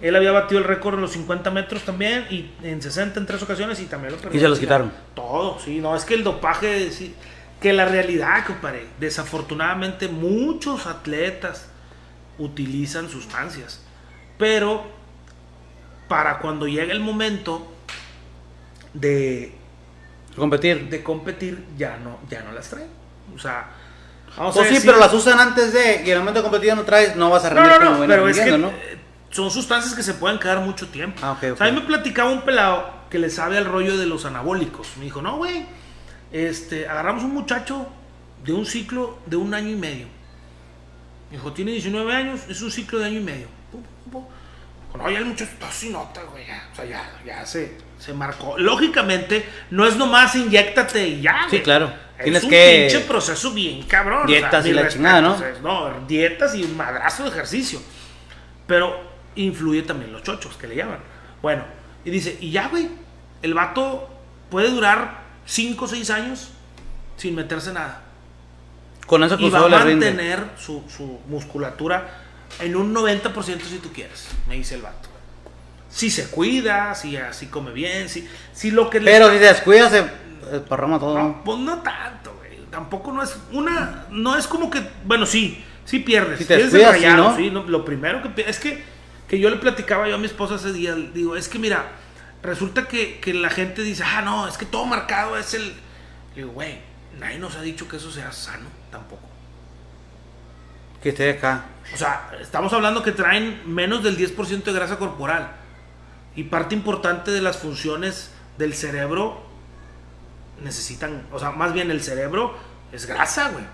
Él 0.00 0.16
había 0.16 0.32
batido 0.32 0.58
el 0.60 0.64
récord 0.66 0.94
en 0.94 1.02
los 1.02 1.12
50 1.12 1.50
metros 1.50 1.82
también 1.82 2.26
y 2.30 2.50
en 2.62 2.80
60 2.80 3.20
en 3.20 3.26
tres 3.26 3.42
ocasiones 3.42 3.78
y 3.80 3.84
también 3.86 4.12
lo 4.14 4.18
perdió. 4.18 4.38
Y 4.38 4.40
se 4.40 4.48
los 4.48 4.58
quitaron. 4.58 4.92
Todo, 5.14 5.58
sí, 5.58 5.78
no, 5.80 5.94
es 5.94 6.04
que 6.04 6.14
el 6.14 6.24
dopaje, 6.24 6.90
sí, 6.90 7.14
que 7.60 7.72
la 7.74 7.84
realidad, 7.84 8.46
compadre, 8.46 8.86
desafortunadamente 8.98 10.08
muchos 10.08 10.86
atletas 10.86 11.68
utilizan 12.38 13.10
sustancias, 13.10 13.82
pero 14.38 14.84
para 16.08 16.38
cuando 16.38 16.66
llega 16.66 16.92
el 16.92 17.00
momento 17.00 17.70
de, 18.94 19.54
Competir. 20.34 20.88
de 20.88 21.02
competir 21.02 21.64
ya 21.76 21.98
no, 21.98 22.18
ya 22.30 22.42
no 22.42 22.52
las 22.52 22.68
traen. 22.70 22.88
O 23.34 23.38
sea, 23.38 23.66
vamos 24.36 24.54
Pues 24.54 24.66
a 24.66 24.68
sí, 24.70 24.74
decir- 24.76 24.90
pero 24.90 24.98
las 24.98 25.12
usan 25.12 25.38
antes 25.38 25.72
de. 25.72 25.96
Y 26.04 26.10
en 26.10 26.12
el 26.12 26.18
momento 26.20 26.40
de 26.40 26.48
competir 26.48 26.74
no 26.74 26.82
traes, 26.82 27.14
no 27.16 27.30
vas 27.30 27.44
a 27.44 27.50
rendir 27.50 27.72
no, 27.72 27.78
como 27.78 27.90
no, 27.98 28.06
pero 28.06 28.28
es 28.28 28.40
que. 28.40 29.00
Son 29.30 29.50
sustancias 29.50 29.94
que 29.94 30.02
se 30.02 30.14
pueden 30.14 30.38
quedar 30.38 30.58
mucho 30.60 30.88
tiempo. 30.88 31.20
Ah, 31.22 31.32
ok, 31.32 31.52
O 31.52 31.56
sea, 31.56 31.66
a 31.66 31.70
mí 31.70 31.80
me 31.80 31.86
platicaba 31.86 32.30
un 32.30 32.42
pelado 32.42 32.90
que 33.10 33.18
le 33.18 33.30
sabe 33.30 33.58
al 33.58 33.64
rollo 33.64 33.96
de 33.96 34.06
los 34.06 34.24
anabólicos. 34.24 34.88
Me 34.98 35.04
dijo, 35.04 35.22
no, 35.22 35.36
güey, 35.36 35.66
este, 36.32 36.88
agarramos 36.88 37.24
un 37.24 37.34
muchacho 37.34 37.86
de 38.44 38.52
un 38.52 38.66
ciclo 38.66 39.18
de 39.26 39.36
un 39.36 39.54
año 39.54 39.68
y 39.70 39.76
medio. 39.76 40.06
Me 41.30 41.36
dijo, 41.36 41.52
tiene 41.52 41.72
19 41.72 42.12
años, 42.14 42.40
es 42.48 42.60
un 42.62 42.70
ciclo 42.70 42.98
de 42.98 43.06
año 43.06 43.20
y 43.20 43.22
medio. 43.24 43.46
Pum, 43.70 43.82
pum, 43.82 44.12
pum. 44.12 44.24
Dijo, 44.86 44.98
No, 45.04 45.10
ya 45.10 45.18
el 45.18 45.24
muchacho 45.26 45.52
está 45.52 45.70
sin 45.70 45.92
nota, 45.92 46.22
güey, 46.24 46.46
ya. 46.46 46.68
O 46.72 46.76
sea, 46.76 46.84
ya, 46.84 47.10
ya 47.24 47.46
se, 47.46 47.76
se 47.98 48.12
marcó. 48.12 48.58
Lógicamente, 48.58 49.44
no 49.70 49.86
es 49.86 49.96
nomás 49.96 50.34
inyéctate 50.34 51.06
y 51.06 51.20
ya, 51.22 51.42
Sí, 51.44 51.50
güey. 51.56 51.62
claro. 51.62 51.92
Es 52.18 52.24
Tienes 52.24 52.44
un 52.44 52.50
que- 52.50 52.88
pinche 52.90 53.06
proceso 53.06 53.52
bien 53.52 53.82
cabrón. 53.84 54.26
Dietas 54.26 54.66
y 54.66 54.72
la 54.72 54.88
chingada, 54.88 55.20
¿no? 55.20 55.36
no, 55.62 56.06
dietas 56.06 56.54
y 56.54 56.64
un 56.64 56.76
madrazo 56.76 57.22
de 57.24 57.30
ejercicio. 57.30 57.80
Pero 58.66 59.09
influye 59.36 59.82
también 59.82 60.12
los 60.12 60.22
chochos, 60.22 60.56
que 60.56 60.66
le 60.68 60.76
llaman. 60.76 60.98
Bueno, 61.42 61.62
y 62.04 62.10
dice, 62.10 62.36
y 62.40 62.50
ya, 62.50 62.68
güey, 62.68 62.88
el 63.42 63.54
vato 63.54 64.08
puede 64.50 64.70
durar 64.70 65.20
5 65.46 65.84
o 65.84 65.88
6 65.88 66.10
años 66.10 66.50
sin 67.16 67.34
meterse 67.34 67.72
nada. 67.72 68.02
Con 69.06 69.24
eso 69.24 69.36
Y 69.38 69.50
va 69.50 69.64
a 69.64 69.68
le 69.68 69.78
rinde. 69.84 70.06
mantener 70.06 70.44
su, 70.58 70.84
su 70.94 71.18
musculatura 71.28 72.08
en 72.60 72.76
un 72.76 72.94
90% 72.94 73.60
si 73.62 73.78
tú 73.78 73.92
quieres, 73.92 74.28
me 74.48 74.54
dice 74.54 74.76
el 74.76 74.82
vato. 74.82 75.08
Si 75.88 76.10
se 76.10 76.28
cuida, 76.30 76.94
si 76.94 77.16
así 77.16 77.46
come 77.46 77.72
bien, 77.72 78.08
si, 78.08 78.28
si 78.52 78.70
lo 78.70 78.88
que 78.88 79.00
le 79.00 79.10
Pero 79.10 79.30
si 79.30 79.38
se 79.38 79.44
descuida, 79.44 79.90
se 79.90 80.04
parrama 80.68 80.98
todo. 81.00 81.18
no, 81.18 81.42
pues 81.44 81.58
no 81.58 81.78
tanto, 81.82 82.32
güey. 82.38 82.58
Tampoco 82.70 83.10
no 83.12 83.22
es 83.22 83.36
una. 83.52 84.06
No 84.10 84.36
es 84.36 84.46
como 84.46 84.70
que. 84.70 84.80
Bueno, 85.04 85.26
sí, 85.26 85.64
sí 85.84 85.98
pierdes. 85.98 86.38
Si 86.38 86.44
te 86.44 86.56
descuidas, 86.58 86.92
rayado, 86.92 87.36
sí, 87.36 87.44
sí, 87.44 87.50
no, 87.50 87.64
Lo 87.64 87.84
primero 87.84 88.22
que 88.22 88.42
es 88.48 88.60
que, 88.60 88.84
que 89.30 89.38
yo 89.38 89.48
le 89.48 89.56
platicaba 89.58 90.08
yo 90.08 90.16
a 90.16 90.18
mi 90.18 90.26
esposa 90.26 90.56
ese 90.56 90.72
día. 90.72 90.92
Digo, 90.92 91.36
es 91.36 91.48
que 91.48 91.60
mira, 91.60 91.92
resulta 92.42 92.88
que, 92.88 93.20
que 93.20 93.32
la 93.32 93.48
gente 93.48 93.82
dice, 93.82 94.02
ah, 94.04 94.22
no, 94.22 94.48
es 94.48 94.58
que 94.58 94.66
todo 94.66 94.84
marcado 94.86 95.38
es 95.38 95.54
el. 95.54 95.68
Le 96.34 96.42
digo, 96.42 96.50
güey, 96.50 96.80
nadie 97.20 97.38
nos 97.38 97.54
ha 97.54 97.62
dicho 97.62 97.86
que 97.86 97.98
eso 97.98 98.10
sea 98.10 98.32
sano 98.32 98.68
tampoco. 98.90 99.22
Que 101.00 101.10
esté 101.10 101.30
acá. 101.30 101.66
O 101.94 101.96
sea, 101.96 102.32
estamos 102.40 102.72
hablando 102.72 103.04
que 103.04 103.12
traen 103.12 103.62
menos 103.72 104.02
del 104.02 104.18
10% 104.18 104.64
de 104.64 104.72
grasa 104.72 104.98
corporal. 104.98 105.52
Y 106.34 106.44
parte 106.44 106.74
importante 106.74 107.30
de 107.30 107.40
las 107.40 107.56
funciones 107.56 108.32
del 108.58 108.74
cerebro 108.74 109.46
necesitan, 110.60 111.24
o 111.30 111.38
sea, 111.38 111.52
más 111.52 111.72
bien 111.72 111.92
el 111.92 112.02
cerebro 112.02 112.58
es 112.90 113.06
grasa, 113.06 113.50
güey. 113.50 113.64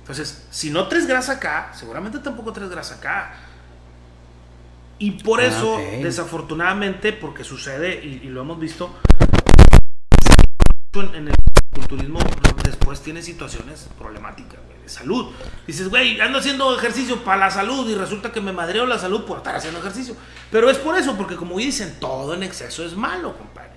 Entonces, 0.00 0.44
si 0.50 0.70
no 0.70 0.88
traes 0.88 1.06
grasa 1.06 1.34
acá, 1.34 1.70
seguramente 1.72 2.18
tampoco 2.18 2.52
traes 2.52 2.70
grasa 2.70 2.96
acá. 2.96 3.44
Y 4.98 5.12
por 5.12 5.40
Ah, 5.40 5.46
eso, 5.46 5.78
desafortunadamente, 6.02 7.12
porque 7.12 7.44
sucede, 7.44 8.00
y, 8.04 8.26
y 8.26 8.28
lo 8.30 8.40
hemos 8.40 8.58
visto, 8.58 8.94
en, 10.94 11.14
en 11.14 11.28
el 11.28 11.34
culturismo 11.72 12.18
después 12.64 13.00
tiene 13.00 13.22
situaciones 13.22 13.88
problemáticas, 13.98 14.58
güey, 14.66 14.82
de 14.82 14.88
salud. 14.88 15.30
Dices, 15.66 15.88
güey, 15.88 16.20
ando 16.20 16.38
haciendo 16.38 16.76
ejercicio 16.76 17.22
para 17.22 17.38
la 17.38 17.50
salud 17.50 17.88
y 17.88 17.94
resulta 17.94 18.32
que 18.32 18.40
me 18.40 18.52
madreo 18.52 18.86
la 18.86 18.98
salud 18.98 19.24
por 19.24 19.38
estar 19.38 19.54
haciendo 19.54 19.78
ejercicio. 19.80 20.16
Pero 20.50 20.68
es 20.70 20.78
por 20.78 20.96
eso, 20.98 21.16
porque 21.16 21.36
como 21.36 21.58
dicen, 21.58 21.96
todo 22.00 22.34
en 22.34 22.42
exceso 22.42 22.84
es 22.84 22.96
malo, 22.96 23.36
compadre. 23.36 23.70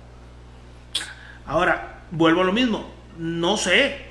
Ahora, 1.46 2.02
vuelvo 2.10 2.40
a 2.40 2.44
lo 2.44 2.52
mismo. 2.52 2.90
No 3.18 3.56
sé 3.56 4.06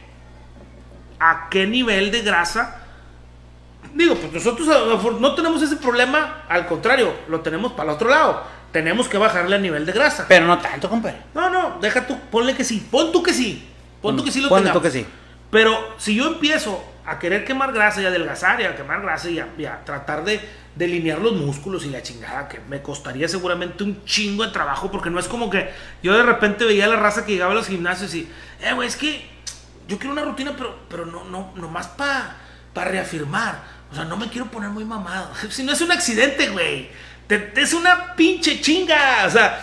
a 1.20 1.50
qué 1.50 1.66
nivel 1.68 2.12
de 2.12 2.22
grasa. 2.22 2.81
Digo, 3.94 4.16
pues 4.16 4.32
nosotros 4.32 4.68
a 4.70 5.20
no 5.20 5.36
tenemos 5.36 5.62
ese 5.62 5.76
problema, 5.76 6.44
al 6.48 6.66
contrario, 6.66 7.14
lo 7.28 7.42
tenemos 7.42 7.74
para 7.74 7.90
el 7.90 7.96
otro 7.96 8.10
lado. 8.10 8.44
Tenemos 8.72 9.10
que 9.10 9.18
bajarle 9.18 9.58
el 9.58 9.62
nivel 9.62 9.86
de 9.86 9.92
grasa. 9.92 10.26
Pero 10.28 10.48
no 10.48 10.58
tanto, 10.60 10.90
compadre. 10.90 11.18
No, 11.34 11.50
no, 11.50 11.78
deja 11.82 12.08
tú, 12.08 12.18
ponle 12.32 12.56
que 12.56 12.64
sí. 12.64 12.88
Pon 12.90 13.12
tú 13.12 13.22
que 13.22 13.34
sí. 13.34 13.68
Pon 14.02 14.16
tú 14.16 14.24
que 14.24 14.32
sí 14.32 14.40
lo 14.40 14.48
tengamos. 14.48 14.74
tú 14.74 14.82
que 14.82 14.92
sí. 14.92 15.06
Pero 15.50 15.96
si 15.98 16.16
yo 16.16 16.28
empiezo 16.28 16.82
a 17.06 17.20
querer 17.20 17.44
quemar 17.44 17.74
grasa 17.74 18.02
y 18.02 18.06
adelgazar 18.06 18.62
y 18.62 18.64
a 18.64 18.76
quemar 18.76 19.02
grasa 19.02 19.30
y 19.30 19.40
a, 19.40 19.50
y 19.58 19.66
a 19.66 19.84
tratar 19.84 20.24
de 20.24 20.40
delinear 20.76 21.20
los 21.20 21.34
músculos 21.34 21.86
y 21.86 21.90
la 21.90 22.02
chingada, 22.02 22.48
que 22.48 22.60
me 22.70 22.82
costaría 22.82 23.28
seguramente 23.28 23.84
un 23.84 24.06
chingo 24.06 24.46
de 24.46 24.52
trabajo, 24.52 24.90
porque 24.90 25.10
no 25.10 25.20
es 25.20 25.28
como 25.28 25.50
que 25.50 25.70
yo 26.02 26.16
de 26.16 26.24
repente 26.24 26.64
veía 26.64 26.88
la 26.88 26.96
raza 26.96 27.26
que 27.26 27.34
llegaba 27.34 27.52
a 27.52 27.56
los 27.56 27.68
gimnasios 27.68 28.14
y, 28.16 28.30
eh, 28.62 28.74
güey, 28.74 28.88
es 28.88 28.96
que 28.96 29.30
yo 29.88 29.98
quiero 29.98 30.14
una 30.14 30.24
rutina, 30.24 30.54
pero, 30.58 30.78
pero 30.90 31.06
no, 31.06 31.26
no, 31.26 31.52
nomás 31.56 31.88
para 31.88 32.38
pa 32.74 32.86
reafirmar. 32.86 33.81
O 33.92 33.96
sea, 33.96 34.06
no 34.06 34.16
me 34.18 34.30
quiero 34.30 34.48
poner 34.48 34.70
muy 34.70 34.86
mamado. 34.86 35.30
Si 35.50 35.64
no 35.64 35.74
es 35.74 35.82
un 35.82 35.92
accidente, 35.92 36.50
güey. 36.50 36.90
Te- 37.28 37.40
te- 37.40 37.62
es 37.62 37.74
una 37.74 38.16
pinche 38.16 38.62
chinga. 38.62 39.24
O 39.26 39.30
sea, 39.30 39.60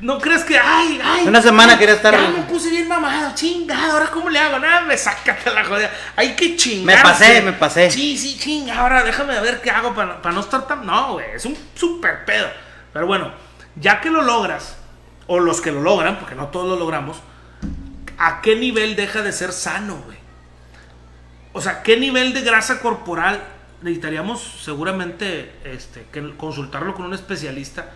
no 0.00 0.18
crees 0.18 0.44
que, 0.44 0.58
ay, 0.58 1.00
ay. 1.02 1.26
Una 1.26 1.40
semana 1.42 1.78
quería 1.78 1.94
estar- 1.94 2.14
Ya 2.18 2.28
me 2.28 2.42
puse 2.44 2.70
bien 2.70 2.88
mamado, 2.88 3.32
chingada. 3.34 3.92
Ahora, 3.92 4.06
¿cómo 4.10 4.30
le 4.30 4.38
hago? 4.38 4.58
Nada, 4.58 4.82
me 4.82 4.96
sácate 4.96 5.50
la 5.50 5.64
joder. 5.64 5.90
Hay 6.16 6.34
que 6.36 6.56
chingar. 6.56 6.96
Me 6.96 7.02
pasé, 7.02 7.40
me 7.42 7.52
pasé. 7.52 7.90
Sí, 7.90 8.16
sí, 8.18 8.38
chinga. 8.38 8.78
Ahora 8.80 9.02
déjame 9.02 9.38
ver 9.40 9.60
qué 9.60 9.70
hago 9.70 9.94
para, 9.94 10.20
para 10.22 10.34
no 10.34 10.40
estar 10.40 10.66
tan. 10.66 10.84
No, 10.86 11.14
güey. 11.14 11.26
Es 11.34 11.44
un 11.44 11.56
super 11.74 12.24
pedo. 12.24 12.48
Pero 12.92 13.06
bueno, 13.06 13.32
ya 13.76 14.00
que 14.00 14.10
lo 14.10 14.22
logras, 14.22 14.76
o 15.26 15.40
los 15.40 15.60
que 15.60 15.72
lo 15.72 15.80
logran, 15.80 16.18
porque 16.18 16.34
no 16.34 16.48
todos 16.48 16.68
lo 16.68 16.76
logramos, 16.76 17.16
¿a 18.18 18.40
qué 18.40 18.56
nivel 18.56 18.94
deja 18.94 19.22
de 19.22 19.32
ser 19.32 19.52
sano, 19.52 19.96
güey? 20.04 20.18
O 21.52 21.60
sea, 21.60 21.82
¿qué 21.82 21.96
nivel 21.96 22.32
de 22.34 22.40
grasa 22.42 22.80
corporal 22.80 23.42
necesitaríamos 23.84 24.40
seguramente 24.62 25.52
este, 25.64 26.06
que 26.10 26.36
consultarlo 26.36 26.94
con 26.94 27.04
un 27.04 27.12
especialista? 27.12 27.92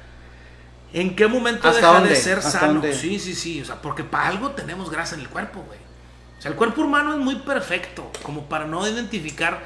¿En 0.92 1.16
qué 1.16 1.26
momento 1.26 1.66
¿Hasta 1.66 1.80
deja 1.80 1.92
dónde? 1.94 2.10
de 2.10 2.16
ser 2.16 2.38
¿Hasta 2.38 2.60
sano? 2.60 2.74
dónde? 2.74 2.94
Sí, 2.94 3.18
sí, 3.18 3.34
sí. 3.34 3.62
O 3.62 3.64
sea, 3.64 3.80
porque 3.80 4.04
para 4.04 4.28
algo 4.28 4.50
tenemos 4.50 4.90
grasa 4.90 5.14
en 5.14 5.22
el 5.22 5.28
cuerpo, 5.28 5.62
güey. 5.66 5.78
O 6.38 6.42
sea, 6.42 6.50
el 6.50 6.56
cuerpo 6.56 6.82
humano 6.82 7.14
es 7.14 7.18
muy 7.18 7.36
perfecto, 7.36 8.12
como 8.22 8.44
para 8.50 8.66
no 8.66 8.86
identificar 8.86 9.60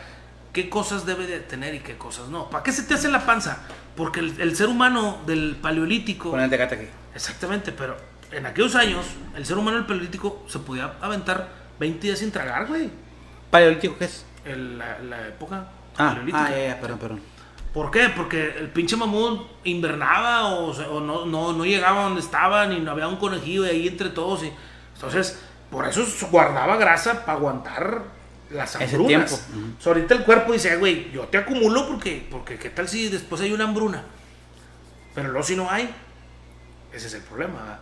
qué 0.53 0.71
cosas 0.71 1.05
debe 1.05 1.27
de 1.27 1.41
tener 1.41 1.75
y 1.75 1.81
qué 1.81 1.99
cosas 1.99 2.29
no. 2.29 2.49
¿Para 2.51 2.63
qué 2.63 2.71
se 2.73 2.85
te 2.85 2.95
hace 2.95 3.09
la 3.09 3.27
panza? 3.27 3.59
Porque 3.97 4.21
el, 4.21 4.41
el 4.41 4.57
ser 4.57 4.69
humano 4.69 5.19
del 5.27 5.57
paleolítico... 5.61 6.31
Con 6.31 6.41
el 6.41 6.49
tecate 6.49 6.77
aquí. 6.77 6.87
Exactamente, 7.15 7.73
pero 7.73 7.97
en 8.31 8.47
aquellos 8.47 8.77
años, 8.77 9.05
el 9.37 9.45
ser 9.45 9.59
humano 9.59 9.79
del 9.79 9.87
paleolítico 9.87 10.45
se 10.49 10.61
podía 10.61 10.95
aventar 11.01 11.49
20 11.81 12.07
días 12.07 12.21
sin 12.21 12.31
tragar, 12.31 12.67
güey. 12.67 12.91
¿Paleolítico 13.51 13.99
qué 13.99 14.05
es? 14.05 14.25
La 14.47 15.29
época 15.29 15.67
Ah, 15.99 16.17
ah, 16.33 16.51
ya, 16.51 16.67
ya, 16.69 16.81
perdón, 16.81 16.99
perdón. 16.99 17.21
¿Por 17.73 17.91
qué? 17.91 18.11
Porque 18.15 18.55
el 18.59 18.69
pinche 18.69 18.97
mamut 18.97 19.47
invernaba 19.65 20.47
o, 20.49 20.71
o 20.71 21.01
no, 21.01 21.25
no, 21.25 21.53
no 21.53 21.65
llegaba 21.65 22.03
donde 22.05 22.21
estaban 22.21 22.73
y 22.73 22.81
no 22.81 22.91
había 22.91 23.09
un 23.09 23.17
conejillo 23.17 23.65
ahí 23.65 23.89
entre 23.89 24.11
todos. 24.11 24.43
Y, 24.45 24.53
entonces, 24.95 25.39
por 25.71 25.87
eso 25.89 26.05
guardaba 26.31 26.77
grasa 26.77 27.25
para 27.25 27.39
aguantar 27.39 28.03
las 28.51 28.75
Ese 28.75 28.85
hambrunas. 28.97 29.09
tiempo. 29.09 29.35
Ujú. 29.35 29.75
O 29.79 29.83
sea, 29.83 29.93
ahorita 29.93 30.15
el 30.15 30.25
cuerpo 30.25 30.53
dice, 30.53 30.75
"Eh, 30.75 30.77
güey, 30.77 31.11
yo 31.13 31.23
te 31.29 31.39
acumulo 31.39 31.89
porque, 31.89 32.27
porque 32.31 32.59
qué 32.59 32.69
tal 32.69 32.89
si 32.89 33.09
después 33.09 33.41
hay 33.41 33.53
una 33.53 33.65
hambruna. 33.65 34.05
Pero 35.15 35.29
luego 35.31 35.43
si 35.43 35.57
no 35.57 35.71
hay, 35.71 35.89
ese 36.93 37.07
es 37.07 37.15
el 37.15 37.23
problema. 37.23 37.55
¿verdad? 37.61 37.81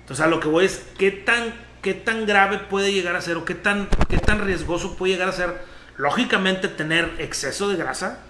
Entonces 0.00 0.24
a 0.24 0.28
lo 0.28 0.40
que 0.40 0.48
voy 0.48 0.64
es, 0.64 0.84
¿qué 0.98 1.12
tan, 1.12 1.54
qué 1.82 1.94
tan 1.94 2.26
grave 2.26 2.58
puede 2.58 2.92
llegar 2.92 3.14
a 3.14 3.20
ser 3.20 3.36
o 3.36 3.44
qué 3.44 3.54
tan, 3.54 3.88
qué 4.08 4.18
tan 4.18 4.40
riesgoso 4.44 4.96
puede 4.96 5.12
llegar 5.12 5.28
a 5.28 5.32
ser, 5.32 5.62
lógicamente, 5.98 6.68
tener 6.68 7.12
exceso 7.18 7.68
de 7.68 7.76
grasa, 7.76 8.20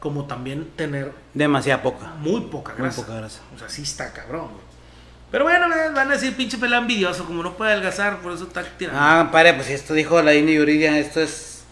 como 0.00 0.24
también 0.26 0.68
tener 0.76 1.12
Demasiada 1.32 1.82
poca. 1.82 2.06
muy 2.18 2.40
poca 2.42 2.72
Muy 2.72 2.82
grasa. 2.82 3.02
poca 3.02 3.14
grasa. 3.14 3.40
O 3.54 3.58
sea, 3.58 3.68
sí 3.68 3.82
está 3.82 4.12
cabrón. 4.12 4.48
güey. 4.48 4.64
Pero 5.30 5.44
bueno, 5.44 5.66
van 5.94 6.08
a 6.10 6.12
decir 6.14 6.36
pinche 6.36 6.58
pelado 6.58 6.82
envidioso, 6.82 7.24
como 7.24 7.42
no 7.42 7.54
puede 7.56 7.72
adelgazar, 7.72 8.18
por 8.18 8.32
eso 8.32 8.44
está 8.44 8.62
tirando. 8.62 9.00
Ah, 9.00 9.18
compadre, 9.22 9.54
pues 9.54 9.70
esto 9.70 9.94
dijo 9.94 10.20
la 10.22 10.34
India 10.34 10.56
Yuridia, 10.56 10.98
esto 10.98 11.20
es. 11.20 11.64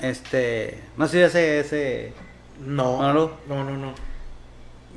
Este. 0.00 0.82
No 0.96 1.06
sé 1.06 1.24
ese. 1.24 1.60
ese 1.60 2.12
no, 2.64 3.12
no, 3.12 3.30
no, 3.48 3.64
no. 3.64 3.94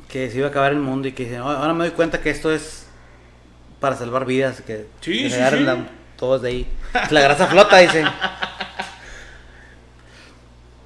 que 0.08 0.30
se 0.32 0.38
iba 0.38 0.48
a 0.48 0.50
acabar 0.50 0.72
el 0.72 0.80
mundo 0.80 1.08
y 1.08 1.12
que 1.14 1.24
dice, 1.26 1.40
"Oh, 1.42 1.50
ahora 1.50 1.74
me 1.74 1.86
doy 1.86 1.92
cuenta 1.94 2.22
que 2.22 2.30
esto 2.30 2.52
es 2.52 2.86
para 3.80 3.96
salvar 3.96 4.26
vidas, 4.26 4.62
que, 4.62 4.88
Sí, 5.02 5.24
que 5.24 5.30
se 5.30 5.36
sí, 5.36 5.42
agarren 5.42 5.60
sí. 5.60 5.66
la- 5.66 5.88
todos 6.18 6.42
de 6.42 6.50
ahí. 6.50 6.68
La 7.12 7.22
grasa 7.22 7.48
flota, 7.48 7.78
dice. 7.78 8.04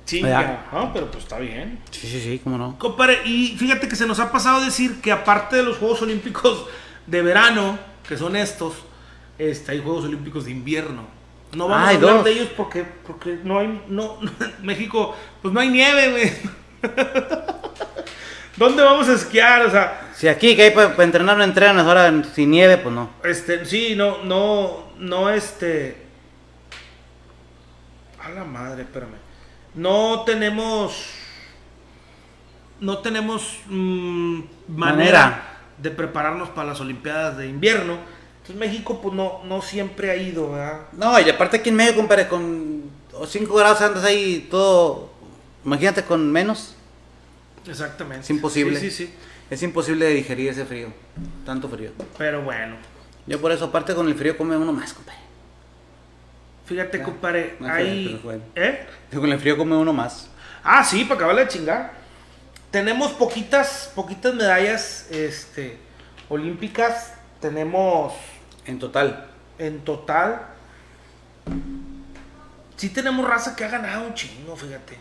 Sí, 0.09 0.21
Ya. 0.21 0.27
ya. 0.29 0.65
No, 0.71 0.91
pero 0.93 1.11
pues 1.11 1.23
está 1.23 1.37
bien. 1.39 1.79
Sí, 1.91 2.07
sí, 2.07 2.19
sí, 2.19 2.41
cómo 2.43 2.57
no. 2.57 2.77
Compadre, 2.79 3.19
y 3.25 3.55
fíjate 3.57 3.87
que 3.87 3.95
se 3.95 4.07
nos 4.07 4.19
ha 4.19 4.31
pasado 4.31 4.57
a 4.61 4.65
decir 4.65 5.01
que 5.01 5.11
aparte 5.11 5.55
de 5.57 5.63
los 5.63 5.77
Juegos 5.77 6.01
Olímpicos 6.01 6.65
de 7.05 7.21
verano, 7.21 7.77
que 8.07 8.17
son 8.17 8.35
estos, 8.35 8.73
este, 9.37 9.71
hay 9.73 9.79
Juegos 9.81 10.05
Olímpicos 10.05 10.45
de 10.45 10.51
invierno. 10.51 11.03
No 11.53 11.67
vamos 11.67 11.87
Ah, 11.87 11.91
a 11.91 11.95
hablar 11.95 12.13
dos. 12.15 12.25
de 12.25 12.31
ellos 12.31 12.47
porque, 12.57 12.83
porque 13.05 13.39
no 13.43 13.59
hay, 13.59 13.81
no, 13.87 14.17
México, 14.63 15.15
pues 15.41 15.53
no 15.53 15.59
hay 15.59 15.69
nieve, 15.69 16.11
güey. 16.11 16.31
¿Dónde 18.57 18.83
vamos 18.83 19.07
a 19.09 19.13
esquiar? 19.13 19.65
O 19.65 19.71
sea, 19.71 20.09
Si 20.15 20.27
aquí 20.27 20.55
que 20.55 20.63
hay 20.63 20.71
para 20.71 21.03
entrenar 21.03 21.37
no 21.37 21.43
entrenan, 21.43 21.79
ahora 21.79 22.11
sin 22.35 22.51
nieve, 22.51 22.77
pues 22.77 22.93
no. 22.93 23.09
este, 23.23 23.65
sí, 23.65 23.93
no, 23.95 24.23
no, 24.23 24.89
no, 24.97 25.29
este. 25.29 26.05
A 28.21 28.29
la 28.29 28.43
madre, 28.43 28.83
espérame. 28.83 29.15
No 29.79 30.23
tenemos. 30.25 31.05
No 32.81 32.97
tenemos 32.99 33.59
mm, 33.67 34.39
manera, 34.67 34.75
Manera. 34.75 35.57
de 35.77 35.91
prepararnos 35.91 36.49
para 36.49 36.69
las 36.69 36.81
Olimpiadas 36.81 37.37
de 37.37 37.47
invierno. 37.47 37.97
Entonces 38.37 38.55
México, 38.57 38.99
pues 39.01 39.15
no, 39.15 39.41
no 39.45 39.61
siempre 39.61 40.11
ha 40.11 40.15
ido, 40.17 40.51
¿verdad? 40.51 40.81
No, 40.93 41.17
y 41.19 41.29
aparte 41.29 41.57
aquí 41.57 41.69
en 41.69 41.75
medio, 41.75 41.95
compadre, 41.95 42.27
con 42.27 42.83
5 43.25 43.55
grados 43.55 43.81
andas 43.81 44.03
ahí 44.03 44.47
todo. 44.51 45.11
Imagínate 45.63 46.03
con 46.03 46.29
menos. 46.29 46.75
Exactamente. 47.65 48.23
Es 48.23 48.29
imposible. 48.29 48.79
Sí, 48.79 48.91
sí, 48.91 49.05
sí. 49.07 49.13
Es 49.49 49.63
imposible 49.63 50.05
de 50.05 50.13
digerir 50.13 50.49
ese 50.49 50.65
frío. 50.65 50.87
Tanto 51.45 51.69
frío. 51.69 51.91
Pero 52.17 52.41
bueno. 52.43 52.75
Yo 53.27 53.39
por 53.39 53.51
eso, 53.51 53.65
aparte 53.65 53.95
con 53.95 54.07
el 54.07 54.15
frío, 54.15 54.37
come 54.37 54.57
uno 54.57 54.73
más, 54.73 54.93
compadre. 54.93 55.28
Fíjate, 56.69 57.01
compadre, 57.01 57.57
pero 57.59 58.19
bueno. 58.19 58.43
¿Eh? 58.55 58.85
Con 59.11 59.31
el 59.31 59.39
frío 59.39 59.57
come 59.57 59.75
uno 59.75 59.91
más. 59.91 60.29
Ah, 60.63 60.83
sí, 60.83 61.03
para 61.03 61.15
acabar 61.15 61.35
de 61.35 61.47
chingar. 61.47 61.93
tenemos 62.69 63.11
poquitas, 63.13 63.91
poquitas 63.95 64.35
medallas 64.35 65.07
este, 65.09 65.79
olímpicas. 66.29 67.13
Tenemos 67.41 68.13
En 68.67 68.77
total. 68.77 69.25
en 69.57 69.79
total. 69.79 70.41
Sí 72.75 72.89
tenemos 72.89 73.27
raza 73.27 73.55
que 73.55 73.65
ha 73.65 73.69
ganado 73.69 74.05
un 74.05 74.13
chingo, 74.13 74.55
fíjate. 74.55 74.95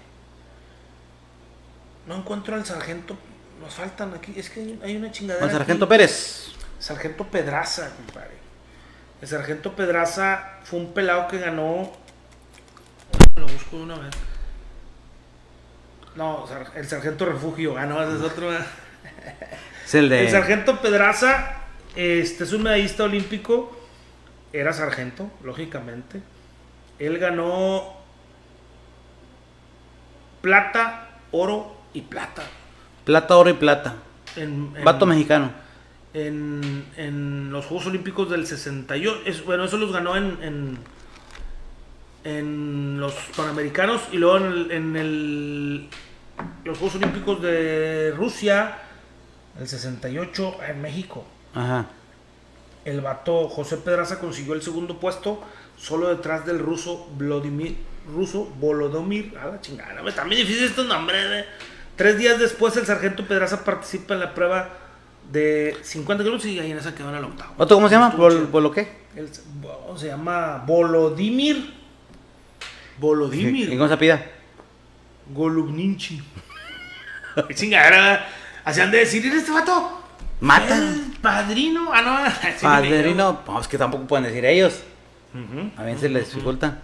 No 2.06 2.16
encuentro 2.16 2.54
al 2.54 2.64
sargento. 2.64 3.14
Nos 3.60 3.74
faltan 3.74 4.14
aquí. 4.14 4.32
Es 4.36 4.48
que 4.48 4.78
hay- 4.82 4.96
una 4.96 5.12
chingadera. 5.12 5.44
Juan 5.44 5.58
Sargento 5.58 5.84
aquí. 5.84 5.90
Pérez. 5.90 6.46
Sargento 6.78 7.24
Pedraza, 7.26 7.90
compadre. 7.94 8.37
El 9.20 9.28
Sargento 9.28 9.74
Pedraza 9.74 10.58
fue 10.64 10.78
un 10.80 10.92
pelado 10.92 11.28
que 11.28 11.38
ganó. 11.38 11.90
Lo 13.36 13.46
busco 13.46 13.76
de 13.78 13.82
una 13.82 13.98
vez. 13.98 14.14
No, 16.16 16.46
el 16.74 16.86
Sargento 16.86 17.24
Refugio. 17.26 17.76
Ah, 17.76 17.86
no, 17.86 18.02
ese 18.02 18.16
es 18.16 18.22
otro. 18.22 18.50
Es 18.52 19.94
el 19.94 20.08
de. 20.08 20.24
El 20.24 20.30
Sargento 20.30 20.80
Pedraza 20.80 21.56
este, 21.96 22.44
es 22.44 22.52
un 22.52 22.62
medallista 22.62 23.04
olímpico. 23.04 23.74
Era 24.52 24.72
sargento, 24.72 25.30
lógicamente. 25.44 26.22
Él 26.98 27.18
ganó 27.18 27.96
plata, 30.40 31.08
oro 31.32 31.76
y 31.92 32.02
plata. 32.02 32.42
Plata, 33.04 33.36
oro 33.36 33.50
y 33.50 33.54
plata. 33.54 33.94
En, 34.36 34.72
en- 34.76 34.84
Vato 34.84 35.06
mexicano. 35.06 35.50
En, 36.14 36.84
en 36.96 37.50
los 37.52 37.66
Juegos 37.66 37.86
Olímpicos 37.86 38.30
del 38.30 38.46
68. 38.46 39.22
Es, 39.26 39.44
bueno, 39.44 39.64
eso 39.64 39.76
los 39.76 39.92
ganó 39.92 40.16
en, 40.16 40.38
en, 40.42 40.78
en 42.24 43.00
los 43.00 43.14
Panamericanos 43.36 44.02
y 44.12 44.16
luego 44.18 44.38
en, 44.38 44.46
el- 44.46 44.70
en 44.72 44.96
el- 44.96 45.88
los 46.64 46.78
Juegos 46.78 46.96
Olímpicos 46.96 47.42
de 47.42 48.12
Rusia, 48.16 48.78
el 49.60 49.66
68, 49.68 50.56
en 50.68 50.82
México. 50.82 51.26
Ajá. 51.54 51.86
El 52.84 53.00
vato 53.00 53.48
José 53.48 53.76
Pedraza 53.78 54.18
consiguió 54.20 54.54
el 54.54 54.62
segundo 54.62 54.98
puesto, 55.00 55.42
solo 55.76 56.08
detrás 56.08 56.46
del 56.46 56.58
ruso 56.58 57.08
Vladimir, 57.16 57.76
ruso 58.14 58.44
Volodymyr. 58.58 59.36
A 59.36 59.46
la 59.46 59.60
chingada, 59.60 59.94
también 60.14 60.42
difícil 60.46 60.64
estos 60.64 60.86
nombres. 60.86 61.24
eh. 61.28 61.44
Tres 61.96 62.16
días 62.18 62.38
después, 62.38 62.76
el 62.76 62.86
sargento 62.86 63.26
Pedraza 63.26 63.64
participa 63.64 64.14
en 64.14 64.20
la 64.20 64.32
prueba 64.34 64.70
de 65.30 65.76
50 65.82 66.24
kilómetros 66.24 66.50
y 66.52 66.58
ahí 66.58 66.70
en 66.70 66.78
esa 66.78 66.94
quedó 66.94 67.10
en 67.10 67.16
el 67.16 67.24
octavo. 67.24 67.54
¿Otro 67.58 67.76
cómo 67.76 67.88
se 67.88 67.94
llama? 67.94 68.08
Estuvo 68.08 68.22
¿Por, 68.24 68.32
chido. 68.32 68.46
por 68.50 68.62
lo 68.62 68.70
qué? 68.70 68.88
El- 69.16 69.28
se 69.96 70.06
llama 70.06 70.62
Volodymyr. 70.66 71.56
¿Y 71.56 73.00
Volodymyr. 73.00 73.68
cómo 73.76 73.88
se 73.88 73.96
pida? 73.96 74.24
Golubninchi. 75.32 76.22
Chingadera. 77.54 78.26
Hacían 78.64 78.90
de 78.90 78.98
decir, 78.98 79.24
¿eres 79.24 79.38
este 79.40 79.52
vato? 79.52 80.02
Mata. 80.40 80.76
El 80.76 81.00
padrino. 81.20 81.90
Ah, 81.92 82.02
no. 82.02 82.60
Padrino. 82.62 83.42
No, 83.46 83.60
es 83.60 83.68
que 83.68 83.78
tampoco 83.78 84.06
pueden 84.06 84.24
decir 84.24 84.44
ellos. 84.44 84.80
Ujú. 85.34 85.70
A 85.76 85.82
veces 85.84 86.10
les 86.10 86.28
dificulta. 86.32 86.78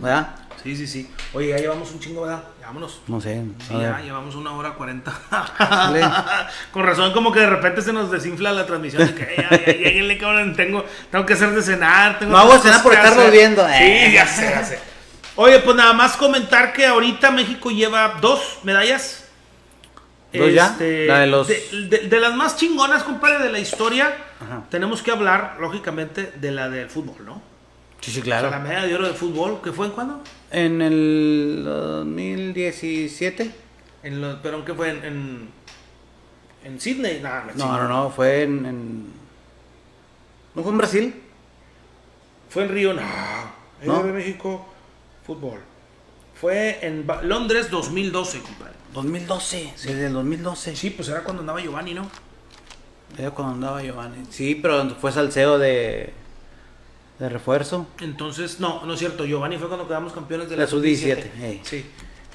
¿Verdad? 0.00 0.34
Sí, 0.62 0.76
sí, 0.76 0.86
sí. 0.86 1.10
Oye, 1.32 1.48
ya 1.50 1.58
llevamos 1.58 1.90
un 1.92 2.00
chingo, 2.00 2.22
¿verdad? 2.22 2.42
Vámonos. 2.66 3.00
No 3.08 3.20
sé. 3.20 3.42
Sí, 3.68 3.74
ya 3.78 4.00
llevamos 4.00 4.34
una 4.34 4.52
hora 4.52 4.72
cuarenta. 4.74 5.12
Con 6.72 6.84
razón, 6.84 7.12
como 7.12 7.30
que 7.32 7.40
de 7.40 7.50
repente 7.50 7.82
se 7.82 7.92
nos 7.92 8.10
desinfla 8.10 8.52
la 8.52 8.64
transmisión. 8.66 9.06
de 9.06 9.14
que, 9.14 10.18
cabrón, 10.20 10.54
tengo, 10.56 10.84
tengo 11.10 11.26
que 11.26 11.34
hacer 11.34 11.50
de 11.50 11.62
cenar. 11.62 12.18
Tengo 12.18 12.32
No 12.32 12.38
hago 12.38 12.58
cenar 12.58 12.82
por 12.82 12.96
hacer. 12.96 13.30
viendo, 13.30 13.66
eh. 13.68 14.06
Sí, 14.08 14.12
ya 14.14 14.26
sé, 14.26 14.50
ya 14.50 14.64
sé. 14.64 14.78
Oye, 15.36 15.58
pues 15.60 15.76
nada 15.76 15.92
más 15.92 16.16
comentar 16.16 16.72
que 16.72 16.86
ahorita 16.86 17.30
México 17.30 17.70
lleva 17.70 18.16
dos 18.20 18.58
medallas. 18.62 19.24
¿Dos 20.32 20.52
ya? 20.52 20.66
Este, 20.66 21.06
La 21.06 21.18
de 21.20 21.26
los- 21.28 21.46
De, 21.46 21.62
de- 21.90 22.08
de 22.08 22.20
las 22.20 22.34
más 22.34 22.56
chingonas, 22.56 23.02
compadre, 23.04 23.38
de 23.44 23.52
la 23.52 23.58
historia. 23.58 24.16
Ajá. 24.40 24.62
Tenemos 24.70 25.02
que 25.02 25.10
hablar, 25.12 25.56
lógicamente, 25.60 26.32
de 26.36 26.50
la 26.50 26.68
del 26.68 26.88
fútbol, 26.90 27.24
¿no? 27.24 27.42
Sí, 28.04 28.10
sí, 28.10 28.20
O 28.20 28.24
sea, 28.24 28.24
claro. 28.24 28.50
la 28.50 28.58
medalla 28.58 28.86
de 28.86 28.94
oro 28.94 29.08
de 29.08 29.14
fútbol, 29.14 29.60
¿que 29.62 29.72
fue 29.72 29.86
en 29.86 29.92
cuándo? 29.92 30.20
En 30.50 30.82
el 30.82 31.62
2017. 31.64 33.50
En 34.02 34.20
lo- 34.20 34.42
¿Pero 34.42 34.58
en 34.58 34.64
qué 34.66 34.74
fue? 34.74 34.90
¿En, 34.90 35.04
en, 35.04 35.48
en 36.64 36.80
Sydney? 36.80 37.20
Nah, 37.22 37.44
No, 37.56 37.78
no, 37.78 37.88
no. 37.88 38.10
Fue 38.10 38.42
en, 38.42 38.66
en- 38.66 39.12
¿No 40.54 40.62
fue 40.62 40.72
en 40.72 40.78
Brasil? 40.78 41.22
Fue 42.50 42.64
en 42.64 42.68
Río, 42.68 42.92
no. 42.92 43.00
En 43.80 43.88
¿No? 43.88 44.02
de 44.02 44.12
México, 44.12 44.66
fútbol. 45.26 45.60
Fue 46.38 46.78
en 46.86 47.06
Ba- 47.06 47.22
Londres 47.22 47.70
2012, 47.70 48.40
compadre. 48.40 48.74
2012. 48.92 49.72
Desde 49.82 50.06
el 50.06 50.12
2012. 50.12 50.76
Sí, 50.76 50.90
pues 50.90 51.08
era 51.08 51.24
cuando 51.24 51.40
andaba 51.40 51.60
Giovanni, 51.60 51.94
¿no? 51.94 52.08
Era 53.18 53.30
cuando 53.30 53.54
andaba 53.54 53.82
Giovanni. 53.82 54.24
Sí, 54.30 54.56
pero 54.56 54.90
fue 54.96 55.10
salseo 55.10 55.58
de, 55.58 56.12
de 57.18 57.28
refuerzo. 57.28 57.86
Entonces, 58.00 58.60
no, 58.60 58.84
no 58.84 58.94
es 58.94 58.98
cierto. 58.98 59.24
Giovanni 59.24 59.56
fue 59.58 59.68
cuando 59.68 59.86
quedamos 59.86 60.12
campeones 60.12 60.48
de 60.48 60.56
la, 60.56 60.62
La 60.64 60.68
sub-17, 60.68 61.24
ey. 61.42 61.60
Sí. 61.62 61.86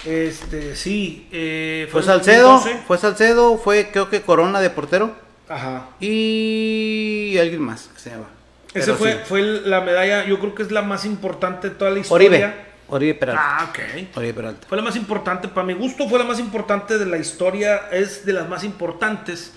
Este, 0.04 0.74
sí. 0.76 1.28
eh, 1.30 1.86
Fue 1.92 2.00
en 2.00 2.06
Salcedo, 2.06 2.52
2012. 2.52 2.82
fue 2.86 2.98
Salcedo, 2.98 3.58
fue 3.58 3.90
creo 3.92 4.08
que 4.08 4.22
Corona 4.22 4.60
de 4.62 4.70
portero 4.70 5.14
Ajá. 5.46 5.88
y 6.00 7.36
alguien 7.38 7.60
más 7.60 7.88
que 7.94 8.00
se 8.00 8.10
llama. 8.10 8.28
Esa 8.72 8.94
fue, 8.94 9.12
sí. 9.12 9.18
fue 9.26 9.42
la 9.42 9.80
medalla, 9.82 10.24
yo 10.24 10.38
creo 10.38 10.54
que 10.54 10.62
es 10.62 10.70
la 10.70 10.80
más 10.82 11.04
importante 11.04 11.68
de 11.68 11.74
toda 11.74 11.90
la 11.90 11.98
historia. 11.98 12.28
Oribe, 12.28 12.54
Oribe 12.88 13.14
Peralta. 13.14 13.42
Ah, 13.44 13.68
ok. 13.68 14.16
Oribe 14.16 14.32
Peralta. 14.32 14.66
Fue 14.68 14.76
la 14.78 14.82
más 14.84 14.96
importante, 14.96 15.48
para 15.48 15.66
mi 15.66 15.74
gusto 15.74 16.08
fue 16.08 16.18
la 16.18 16.24
más 16.24 16.38
importante 16.38 16.96
de 16.96 17.04
la 17.04 17.18
historia, 17.18 17.88
es 17.92 18.24
de 18.24 18.32
las 18.32 18.48
más 18.48 18.64
importantes, 18.64 19.52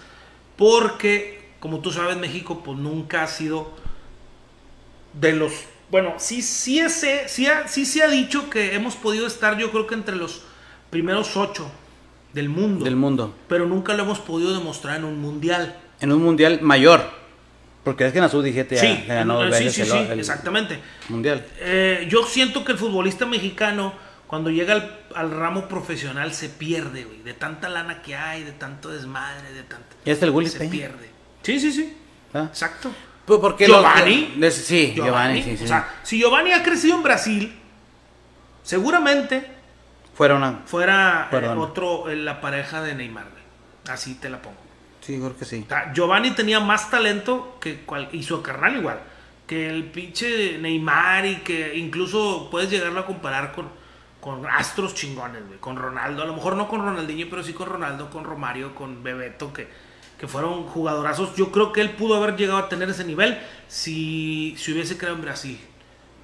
porque, 0.58 1.52
como 1.60 1.80
tú 1.80 1.92
sabes, 1.92 2.18
México 2.18 2.62
pues 2.66 2.78
nunca 2.78 3.24
ha 3.24 3.28
sido 3.28 3.72
de 5.14 5.34
los... 5.34 5.54
Bueno, 5.92 6.16
sí, 6.18 6.42
sí, 6.42 6.80
ese, 6.80 7.28
sí, 7.28 7.46
ha- 7.48 7.68
sí 7.68 7.86
se 7.86 8.02
ha 8.04 8.08
dicho 8.08 8.50
que 8.50 8.74
hemos 8.76 8.96
podido 8.96 9.28
estar 9.28 9.58
yo 9.58 9.72
creo 9.72 9.86
que 9.88 9.94
entre 9.96 10.16
los 10.16 10.42
primeros 10.90 11.38
ocho 11.38 11.70
del 12.34 12.50
mundo, 12.50 12.84
Del 12.86 12.96
mundo. 12.96 13.36
pero 13.48 13.66
nunca 13.68 13.94
lo 13.94 14.04
hemos 14.04 14.20
podido 14.20 14.54
demostrar 14.54 14.98
en 14.98 15.04
un 15.04 15.20
mundial. 15.22 15.76
En 16.00 16.12
un 16.12 16.24
mundial 16.24 16.60
mayor. 16.62 17.04
Porque 17.84 18.06
es 18.06 18.12
que 18.14 18.20
en 18.20 18.24
la 18.24 18.30
sub-17 18.30 18.70
ya 18.72 18.78
sí, 18.82 19.04
ya 19.08 19.14
ganó 19.16 19.44
eh, 19.44 19.52
sí, 19.54 19.64
veces 19.66 19.74
sí, 19.76 19.82
el- 19.82 19.88
sí, 20.08 20.12
el 20.14 20.20
exactamente. 20.20 20.80
mundial. 21.10 21.46
Eh, 21.60 22.08
yo 22.10 22.24
siento 22.26 22.64
que 22.64 22.72
el 22.72 22.78
futbolista 22.78 23.26
mexicano, 23.26 23.94
cuando 24.26 24.50
llega 24.50 24.74
al, 24.74 25.00
al 25.14 25.32
ramo 25.32 25.68
profesional, 25.68 26.34
se 26.34 26.48
pierde, 26.50 27.04
güey. 27.04 27.22
De 27.24 27.34
tanta 27.34 27.68
lana 27.70 28.02
que 28.02 28.16
hay, 28.16 28.44
de 28.44 28.54
tanto 28.54 28.90
desmadre, 28.90 29.52
de 29.52 29.64
tanto. 29.64 29.96
Ya 30.06 30.14
está 30.14 30.26
el 30.26 30.50
Se 30.50 30.68
pierde. 30.70 31.10
Sí, 31.44 31.60
sí, 31.60 31.72
sí. 31.74 31.94
¿Ah? 32.34 32.46
Exacto. 32.50 32.90
Pues 33.26 33.40
porque 33.40 33.66
Giovanni. 33.66 34.36
sí, 34.52 34.94
Giovanni, 34.96 35.42
sí, 35.44 35.58
sí. 35.58 35.64
O 35.64 35.68
sea, 35.68 35.88
si 36.04 36.20
Giovanni 36.20 36.52
ha 36.52 36.62
crecido 36.64 36.98
en 36.98 37.04
Brasil, 37.04 37.60
seguramente 38.64 39.48
Fuera 40.16 40.36
una. 40.36 40.62
fuera 40.66 41.24
eh, 41.26 41.28
Perdón. 41.32 41.58
otro, 41.60 42.10
eh, 42.10 42.16
la 42.16 42.40
pareja 42.42 42.82
de 42.82 42.96
Neymar. 42.96 43.26
Así 43.90 44.16
te 44.16 44.30
la 44.30 44.42
pongo. 44.42 44.58
Sí, 45.02 45.18
creo 45.18 45.38
que 45.38 45.46
sí. 45.46 45.64
O 45.66 45.70
sea, 45.70 45.92
Giovanni 45.94 46.32
tenía 46.32 46.60
más 46.60 46.90
talento 46.90 47.58
que 47.60 47.82
cual, 47.82 48.10
y 48.12 48.24
su 48.24 48.42
carnal 48.42 48.78
igual 48.78 49.00
que 49.48 49.70
el 49.70 49.86
pinche 49.86 50.58
Neymar 50.58 51.26
y 51.26 51.36
que 51.38 51.76
incluso 51.76 52.48
puedes 52.50 52.70
llegarlo 52.70 53.02
a 53.02 53.06
comparar 53.06 53.52
con, 53.52 53.68
con 54.22 54.46
astros 54.48 54.96
chingones, 54.96 55.46
güey, 55.48 55.60
con 55.60 55.76
Ronaldo, 55.76 56.24
a 56.24 56.26
lo 56.26 56.34
mejor 56.34 56.56
no 56.56 56.68
con 56.68 56.82
Ronaldinho, 56.82 57.28
pero 57.30 57.44
sí 57.44 57.54
con 57.54 57.68
Ronaldo, 57.68 58.10
con 58.10 58.24
Romario, 58.24 58.74
con 58.74 59.04
Bebeto, 59.04 59.52
que, 59.52 59.68
que 60.24 60.28
fueron 60.30 60.64
jugadorazos. 60.68 61.36
Yo 61.36 61.52
creo 61.52 61.74
que 61.74 61.82
él 61.82 61.90
pudo 61.90 62.16
haber 62.16 62.38
llegado 62.38 62.58
a 62.58 62.70
tener 62.70 62.90
ese 62.90 63.04
nivel 63.04 63.38
si, 63.68 64.56
si 64.58 64.72
hubiese 64.72 64.98
quedado 64.98 65.18
en 65.18 65.22
Brasil, 65.22 65.60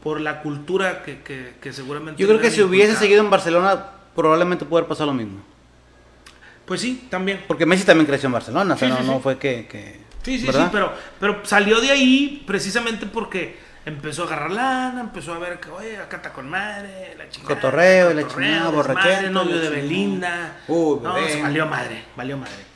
por 0.02 0.22
la 0.22 0.42
cultura 0.42 1.04
que, 1.04 1.22
que, 1.22 1.56
que 1.60 1.74
seguramente... 1.74 2.22
Yo 2.22 2.26
creo 2.30 2.40
que 2.40 2.50
si 2.50 2.62
hubiese 2.62 2.96
seguido 2.96 3.20
en 3.22 3.30
Barcelona, 3.30 3.88
probablemente 4.16 4.64
pudo 4.64 4.78
haber 4.78 4.88
pasado 4.88 5.08
lo 5.08 5.14
mismo. 5.16 5.42
Pues 6.64 6.80
sí, 6.80 7.08
también. 7.10 7.44
Porque 7.46 7.66
Messi 7.66 7.84
también 7.84 8.08
creció 8.08 8.28
en 8.28 8.32
Barcelona, 8.34 8.76
o 8.76 8.78
sea, 8.78 8.88
Sí, 8.88 8.94
no, 8.94 9.02
sí, 9.02 9.06
no 9.06 9.20
fue 9.20 9.38
que... 9.38 9.68
que- 9.68 10.00
Sí, 10.24 10.40
sí, 10.40 10.46
¿verdad? 10.46 10.68
sí, 10.68 10.70
pero, 10.72 10.94
pero 11.20 11.42
salió 11.44 11.82
de 11.82 11.92
ahí 11.92 12.42
precisamente 12.48 13.06
porque 13.06 13.58
empezó 13.86 14.24
a 14.24 14.28
agarrar 14.28 14.52
lana, 14.52 15.02
empezó 15.02 15.34
a 15.34 15.40
ver 15.40 15.60
que, 15.60 15.70
oye, 15.72 15.98
acá 15.98 16.18
está 16.18 16.32
con 16.32 16.50
madre, 16.50 17.16
la 17.18 17.28
chingada. 17.28 17.56
Cotorreo 17.56 18.12
y 18.12 18.14
la 18.14 18.22
cotorreo, 18.22 18.48
chingada, 18.50 18.70
borrachera, 18.70 19.30
novio 19.30 19.60
de. 19.60 19.70
Belinda. 19.70 20.58
Uy, 20.70 21.00
no, 21.04 21.16
bebé. 21.16 21.34
se 21.34 21.42
valió 21.42 21.66
madre, 21.66 22.06
valió 22.16 22.38
madre. 22.38 22.69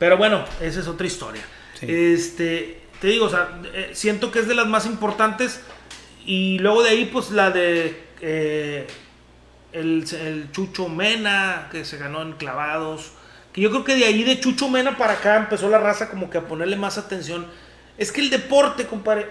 Pero 0.00 0.16
bueno, 0.16 0.44
esa 0.60 0.80
es 0.80 0.88
otra 0.88 1.06
historia. 1.06 1.42
Sí. 1.78 1.86
Este, 1.88 2.80
te 3.00 3.08
digo, 3.08 3.26
o 3.26 3.30
sea, 3.30 3.60
eh, 3.72 3.90
siento 3.92 4.32
que 4.32 4.40
es 4.40 4.48
de 4.48 4.54
las 4.54 4.66
más 4.66 4.86
importantes 4.86 5.60
y 6.24 6.58
luego 6.58 6.82
de 6.82 6.90
ahí, 6.90 7.04
pues 7.04 7.30
la 7.30 7.50
de 7.50 8.02
eh, 8.20 8.86
el, 9.72 10.04
el 10.12 10.50
Chucho 10.52 10.88
Mena, 10.88 11.68
que 11.70 11.84
se 11.84 11.98
ganó 11.98 12.22
en 12.22 12.32
clavados. 12.32 13.12
Que 13.52 13.60
yo 13.60 13.70
creo 13.70 13.84
que 13.84 13.94
de 13.94 14.06
ahí, 14.06 14.24
de 14.24 14.40
Chucho 14.40 14.68
Mena 14.68 14.96
para 14.96 15.14
acá, 15.14 15.36
empezó 15.36 15.68
la 15.68 15.78
raza 15.78 16.08
como 16.08 16.30
que 16.30 16.38
a 16.38 16.48
ponerle 16.48 16.76
más 16.76 16.98
atención. 16.98 17.46
Es 17.98 18.10
que 18.10 18.22
el 18.22 18.30
deporte, 18.30 18.86
compadre, 18.86 19.28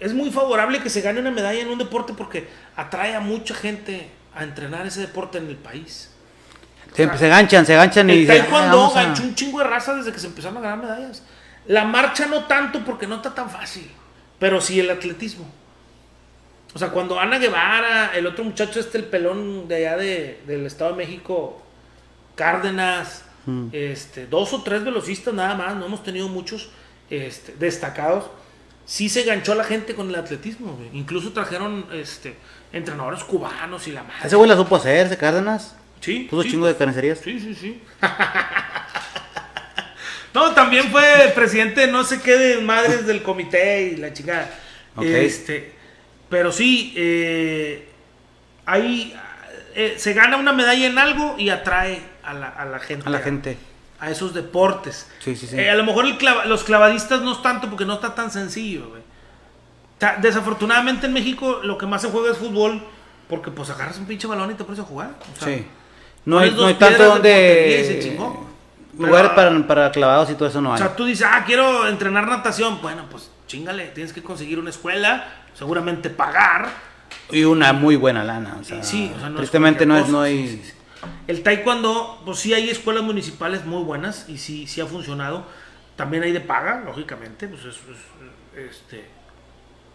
es 0.00 0.12
muy 0.12 0.30
favorable 0.30 0.80
que 0.82 0.90
se 0.90 1.00
gane 1.00 1.20
una 1.20 1.30
medalla 1.30 1.60
en 1.60 1.68
un 1.68 1.78
deporte 1.78 2.12
porque 2.14 2.46
atrae 2.76 3.14
a 3.14 3.20
mucha 3.20 3.54
gente 3.54 4.10
a 4.34 4.44
entrenar 4.44 4.86
ese 4.86 5.00
deporte 5.00 5.38
en 5.38 5.48
el 5.48 5.56
país. 5.56 6.13
Se, 6.94 7.18
se 7.18 7.28
ganchan, 7.28 7.66
se 7.66 7.74
ganchan 7.74 8.08
y 8.10 8.22
El 8.24 8.30
"Ah, 8.30 8.34
taekwondo 8.34 8.76
vamos 8.78 8.96
a-". 8.96 9.02
ganchó 9.04 9.22
un 9.24 9.34
chingo 9.34 9.58
de 9.58 9.64
raza 9.64 9.94
desde 9.94 10.12
que 10.12 10.18
se 10.18 10.26
empezaron 10.28 10.56
a 10.58 10.60
ganar 10.60 10.78
medallas. 10.78 11.22
La 11.66 11.84
marcha 11.84 12.26
no 12.26 12.44
tanto 12.44 12.84
porque 12.84 13.06
no 13.06 13.16
está 13.16 13.34
tan 13.34 13.50
fácil, 13.50 13.90
pero 14.38 14.60
sí 14.60 14.78
el 14.80 14.90
atletismo. 14.90 15.46
O 16.74 16.78
sea, 16.78 16.88
cuando 16.90 17.18
Ana 17.20 17.38
Guevara, 17.38 18.10
el 18.16 18.26
otro 18.26 18.44
muchacho 18.44 18.80
este, 18.80 18.98
el 18.98 19.04
pelón 19.04 19.68
de 19.68 19.76
allá 19.76 19.96
de- 19.96 20.40
del 20.46 20.66
Estado 20.66 20.90
de 20.90 20.96
México, 20.96 21.62
Cárdenas, 22.34 23.22
Mm. 23.46 23.68
este, 23.72 24.26
dos 24.26 24.52
o 24.54 24.62
tres 24.62 24.82
velocistas 24.84 25.34
nada 25.34 25.54
más, 25.54 25.76
no 25.76 25.86
hemos 25.86 26.02
tenido 26.02 26.28
muchos 26.28 26.70
este, 27.10 27.54
destacados. 27.58 28.24
Sí 28.86 29.08
se 29.08 29.22
ganchó 29.24 29.54
la 29.54 29.64
gente 29.64 29.94
con 29.94 30.08
el 30.08 30.14
atletismo, 30.16 30.78
incluso 30.92 31.32
trajeron 31.32 31.86
este, 31.92 32.36
entrenadores 32.72 33.22
cubanos 33.24 33.86
y 33.86 33.92
la 33.92 34.02
madre. 34.02 34.16
Ese 34.26 34.36
güey 34.36 34.48
la 34.48 34.56
supo 34.56 34.76
hacer, 34.76 35.06
ese 35.06 35.16
Cárdenas. 35.16 35.76
Sí, 36.04 36.26
Puso 36.28 36.42
sí, 36.42 36.50
chingo 36.50 36.66
de 36.66 36.76
carnicerías. 36.76 37.18
Sí, 37.18 37.40
sí, 37.40 37.54
sí. 37.54 37.80
no, 40.34 40.52
también 40.52 40.90
fue 40.90 41.32
presidente 41.34 41.82
de 41.82 41.86
no 41.92 42.04
sé 42.04 42.20
qué 42.20 42.36
de 42.36 42.60
madres 42.60 43.06
del 43.06 43.22
comité 43.22 43.92
y 43.92 43.96
la 43.96 44.12
chingada. 44.12 44.50
Ok. 44.96 45.04
Este, 45.04 45.72
pero 46.28 46.50
sí, 46.52 46.92
eh, 46.96 47.88
ahí 48.66 49.14
eh, 49.74 49.94
se 49.96 50.12
gana 50.12 50.36
una 50.36 50.52
medalla 50.52 50.86
en 50.86 50.98
algo 50.98 51.36
y 51.38 51.50
atrae 51.50 52.02
a 52.22 52.34
la, 52.34 52.48
a 52.48 52.64
la 52.64 52.78
gente. 52.80 53.06
A 53.06 53.10
la 53.10 53.20
gente. 53.20 53.56
A 54.00 54.10
esos 54.10 54.34
deportes. 54.34 55.08
Sí, 55.20 55.36
sí, 55.36 55.46
sí. 55.46 55.58
Eh, 55.58 55.70
a 55.70 55.74
lo 55.76 55.84
mejor 55.84 56.04
el 56.06 56.18
clava- 56.18 56.44
los 56.46 56.64
clavadistas 56.64 57.22
no 57.22 57.32
es 57.32 57.42
tanto 57.42 57.68
porque 57.70 57.84
no 57.84 57.94
está 57.94 58.14
tan 58.14 58.30
sencillo, 58.30 58.88
güey. 58.88 59.02
O 59.02 60.00
sea, 60.00 60.16
desafortunadamente 60.20 61.06
en 61.06 61.12
México 61.12 61.60
lo 61.62 61.78
que 61.78 61.86
más 61.86 62.02
se 62.02 62.08
juega 62.10 62.32
es 62.32 62.38
fútbol 62.38 62.82
porque 63.28 63.50
pues 63.50 63.70
agarras 63.70 63.96
un 63.98 64.06
pinche 64.06 64.26
balón 64.26 64.50
y 64.50 64.54
te 64.54 64.64
pones 64.64 64.80
a 64.80 64.82
jugar. 64.82 65.10
O 65.34 65.38
sea, 65.44 65.56
Sí. 65.56 65.64
No 66.24 66.38
hay, 66.38 66.50
no 66.52 66.66
hay 66.66 66.74
tanto 66.74 67.04
donde. 67.04 68.08
Lugares 68.98 69.32
para, 69.32 69.66
para 69.66 69.90
clavados 69.90 70.30
y 70.30 70.34
todo 70.34 70.48
eso 70.48 70.60
no 70.60 70.70
O 70.70 70.72
hay. 70.72 70.78
sea, 70.78 70.94
tú 70.94 71.04
dices, 71.04 71.26
ah, 71.28 71.42
quiero 71.44 71.88
entrenar 71.88 72.28
natación. 72.28 72.80
Bueno, 72.80 73.04
pues 73.10 73.28
chingale, 73.48 73.88
tienes 73.88 74.12
que 74.12 74.22
conseguir 74.22 74.58
una 74.60 74.70
escuela, 74.70 75.26
seguramente 75.54 76.10
pagar. 76.10 76.68
Y 77.30 77.42
una 77.44 77.72
muy 77.72 77.96
buena 77.96 78.22
lana. 78.22 78.56
O 78.60 78.64
sea, 78.64 78.82
sí, 78.84 79.10
o 79.16 79.18
sea, 79.18 79.28
no 79.30 79.34
es 79.34 79.38
tristemente 79.38 79.84
no 79.84 79.96
es, 79.96 80.08
no 80.08 80.20
hay. 80.20 80.48
sí, 80.48 80.60
sí, 80.62 80.70
sí. 80.70 81.08
El 81.26 81.42
taekwondo, 81.42 82.22
pues 82.24 82.38
sí 82.38 82.54
hay 82.54 82.70
escuelas 82.70 83.02
municipales 83.02 83.64
muy 83.66 83.82
buenas 83.82 84.26
y 84.28 84.38
sí, 84.38 84.66
sí 84.68 84.80
ha 84.80 84.86
funcionado. 84.86 85.44
También 85.96 86.22
hay 86.22 86.32
de 86.32 86.40
paga, 86.40 86.82
lógicamente. 86.86 87.48
Pues 87.48 87.62
es, 87.64 87.76
es- 87.76 88.70
este, 88.70 89.04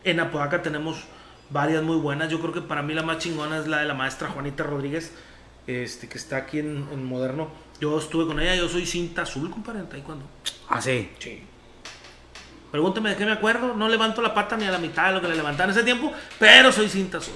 en 0.03 0.19
Apodaca 0.19 0.61
tenemos 0.61 1.05
varias 1.49 1.83
muy 1.83 1.95
buenas. 1.97 2.29
Yo 2.29 2.39
creo 2.41 2.51
que 2.53 2.61
para 2.61 2.81
mí 2.81 2.93
la 2.93 3.03
más 3.03 3.19
chingona 3.19 3.57
es 3.59 3.67
la 3.67 3.77
de 3.79 3.85
la 3.85 3.93
maestra 3.93 4.27
Juanita 4.27 4.63
Rodríguez, 4.63 5.13
este, 5.69 6.07
que 6.07 6.17
está 6.17 6.37
aquí 6.37 6.59
en, 6.59 6.87
en 6.91 7.03
Moderno. 7.05 7.49
Yo 7.79 7.97
estuve 7.97 8.25
con 8.27 8.39
ella, 8.39 8.55
yo 8.55 8.67
soy 8.67 8.85
cinta 8.85 9.21
azul, 9.21 9.49
compadre, 9.49 9.79
en 9.79 9.89
taekwondo. 9.89 10.25
Ah, 10.67 10.81
sí. 10.81 11.09
Sí. 11.19 11.43
Pregúnteme 12.71 13.11
de 13.11 13.15
qué 13.15 13.25
me 13.25 13.31
acuerdo. 13.31 13.73
No 13.75 13.87
levanto 13.87 14.21
la 14.21 14.33
pata 14.33 14.57
ni 14.57 14.65
a 14.65 14.71
la 14.71 14.77
mitad 14.77 15.07
de 15.07 15.13
lo 15.13 15.21
que 15.21 15.27
le 15.27 15.35
levantaba 15.35 15.65
en 15.65 15.71
ese 15.71 15.83
tiempo, 15.83 16.11
pero 16.37 16.71
soy 16.71 16.89
cinta 16.89 17.19
azul. 17.19 17.35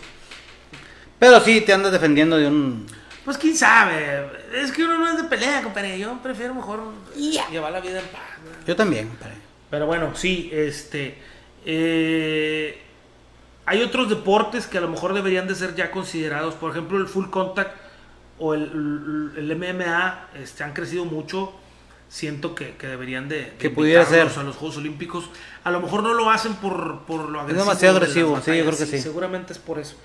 Pero 1.19 1.39
sí, 1.39 1.61
te 1.61 1.73
andas 1.73 1.91
defendiendo 1.91 2.37
de 2.37 2.47
un. 2.47 2.85
Pues 3.23 3.37
quién 3.37 3.55
sabe. 3.55 4.27
Es 4.53 4.71
que 4.71 4.83
uno 4.83 4.97
no 4.97 5.07
es 5.07 5.17
de 5.17 5.23
pelea, 5.23 5.61
compadre. 5.61 5.97
Yo 5.97 6.19
prefiero 6.21 6.53
mejor 6.53 6.81
llevar 7.15 7.71
la 7.71 7.79
vida 7.79 7.99
en 7.99 8.07
paz. 8.07 8.21
Yo 8.67 8.75
también, 8.75 9.07
compadre. 9.07 9.35
Pero 9.69 9.85
bueno, 9.87 10.15
sí, 10.15 10.49
este. 10.51 11.17
eh, 11.65 12.79
hay 13.65 13.81
otros 13.81 14.09
deportes 14.09 14.67
que 14.67 14.77
a 14.77 14.81
lo 14.81 14.89
mejor 14.89 15.13
deberían 15.13 15.47
de 15.47 15.55
ser 15.55 15.73
ya 15.73 15.89
considerados. 15.89 16.53
Por 16.55 16.71
ejemplo, 16.71 16.97
el 16.97 17.07
full 17.07 17.29
contact 17.29 17.75
o 18.45 18.53
el, 18.53 19.31
el- 19.37 19.55
MMA 19.55 20.27
este, 20.35 20.63
han 20.63 20.73
crecido 20.73 21.05
mucho. 21.05 21.53
Siento 22.09 22.53
que, 22.53 22.75
que 22.75 22.85
deberían 22.87 23.27
de, 23.27 23.37
de 23.37 23.53
Que 23.57 23.69
pudiera 23.71 24.01
invitarlos 24.03 24.33
ser. 24.33 24.41
a 24.41 24.45
los 24.45 24.55
Juegos 24.55 24.77
Olímpicos. 24.77 25.29
A 25.63 25.71
lo 25.71 25.79
mejor 25.81 26.03
no 26.03 26.13
lo 26.13 26.29
hacen 26.29 26.53
por, 26.55 26.99
por 27.07 27.29
lo 27.29 27.39
agresivo. 27.39 27.63
demasiado 27.65 27.93
de 27.95 27.99
las 28.01 28.09
agresivo, 28.09 28.35
sí, 28.41 28.57
yo 28.57 28.65
creo 28.65 28.77
que 28.77 28.85
sí. 28.85 28.99
Seguramente 29.01 29.53
es 29.53 29.59
por 29.59 29.79
eso. 29.79 29.95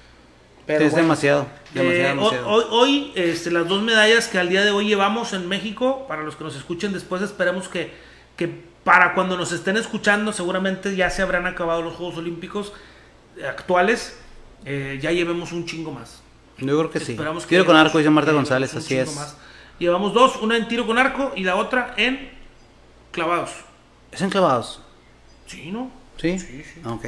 Sí, 0.67 0.73
es 0.75 0.95
demasiado. 0.95 1.47
Demasiado, 1.75 1.91
Eh, 2.05 2.09
demasiado. 2.09 2.49
Hoy, 2.49 2.65
hoy, 2.71 3.13
este, 3.15 3.51
las 3.51 3.67
dos 3.69 3.83
medallas 3.83 4.29
que 4.29 4.39
al 4.39 4.49
día 4.49 4.65
de 4.65 4.71
hoy 4.71 4.87
llevamos 4.87 5.33
en 5.35 5.49
México, 5.49 6.07
para 6.09 6.23
los 6.23 6.37
que 6.37 6.45
nos 6.45 6.57
escuchen 6.57 6.93
después, 6.93 7.21
esperemos 7.23 7.69
que, 7.69 7.93
que 8.37 8.49
para 8.85 9.13
cuando 9.15 9.37
nos 9.37 9.53
estén 9.53 9.77
escuchando, 9.77 10.33
seguramente 10.33 10.95
ya 10.97 11.11
se 11.11 11.21
habrán 11.23 11.47
acabado 11.47 11.83
los 11.83 11.95
Juegos 11.95 12.17
Olímpicos 12.19 12.73
actuales, 13.47 14.19
eh, 14.65 14.99
ya 15.03 15.13
llevemos 15.13 15.53
un 15.53 15.67
chingo 15.67 15.91
más. 15.93 16.23
Yo 16.59 16.79
creo 16.79 16.91
que 16.91 17.01
sí. 17.01 17.13
Esperamos 17.13 17.45
que 17.45 17.51
Tiro 17.51 17.65
con 17.67 17.77
arco, 17.77 17.99
dice 17.99 18.11
Marta 18.11 18.33
González, 18.33 18.75
así 18.75 18.97
es. 18.97 19.15
más. 19.15 19.37
Llevamos 19.79 20.13
dos, 20.13 20.37
una 20.43 20.57
en 20.57 20.67
tiro 20.69 20.87
con 20.87 20.99
arco 20.99 21.33
y 21.37 21.45
la 21.45 21.55
otra 21.57 21.95
en 21.97 22.31
clavados. 23.13 23.51
¿Es 24.11 24.21
en 24.23 24.31
clavados? 24.31 24.83
Sí, 25.47 25.71
¿no? 25.71 25.91
¿Sí? 26.17 26.39
Sí, 26.39 26.65
sí. 26.65 26.81
Ah, 26.85 26.93
Ok. 26.93 27.07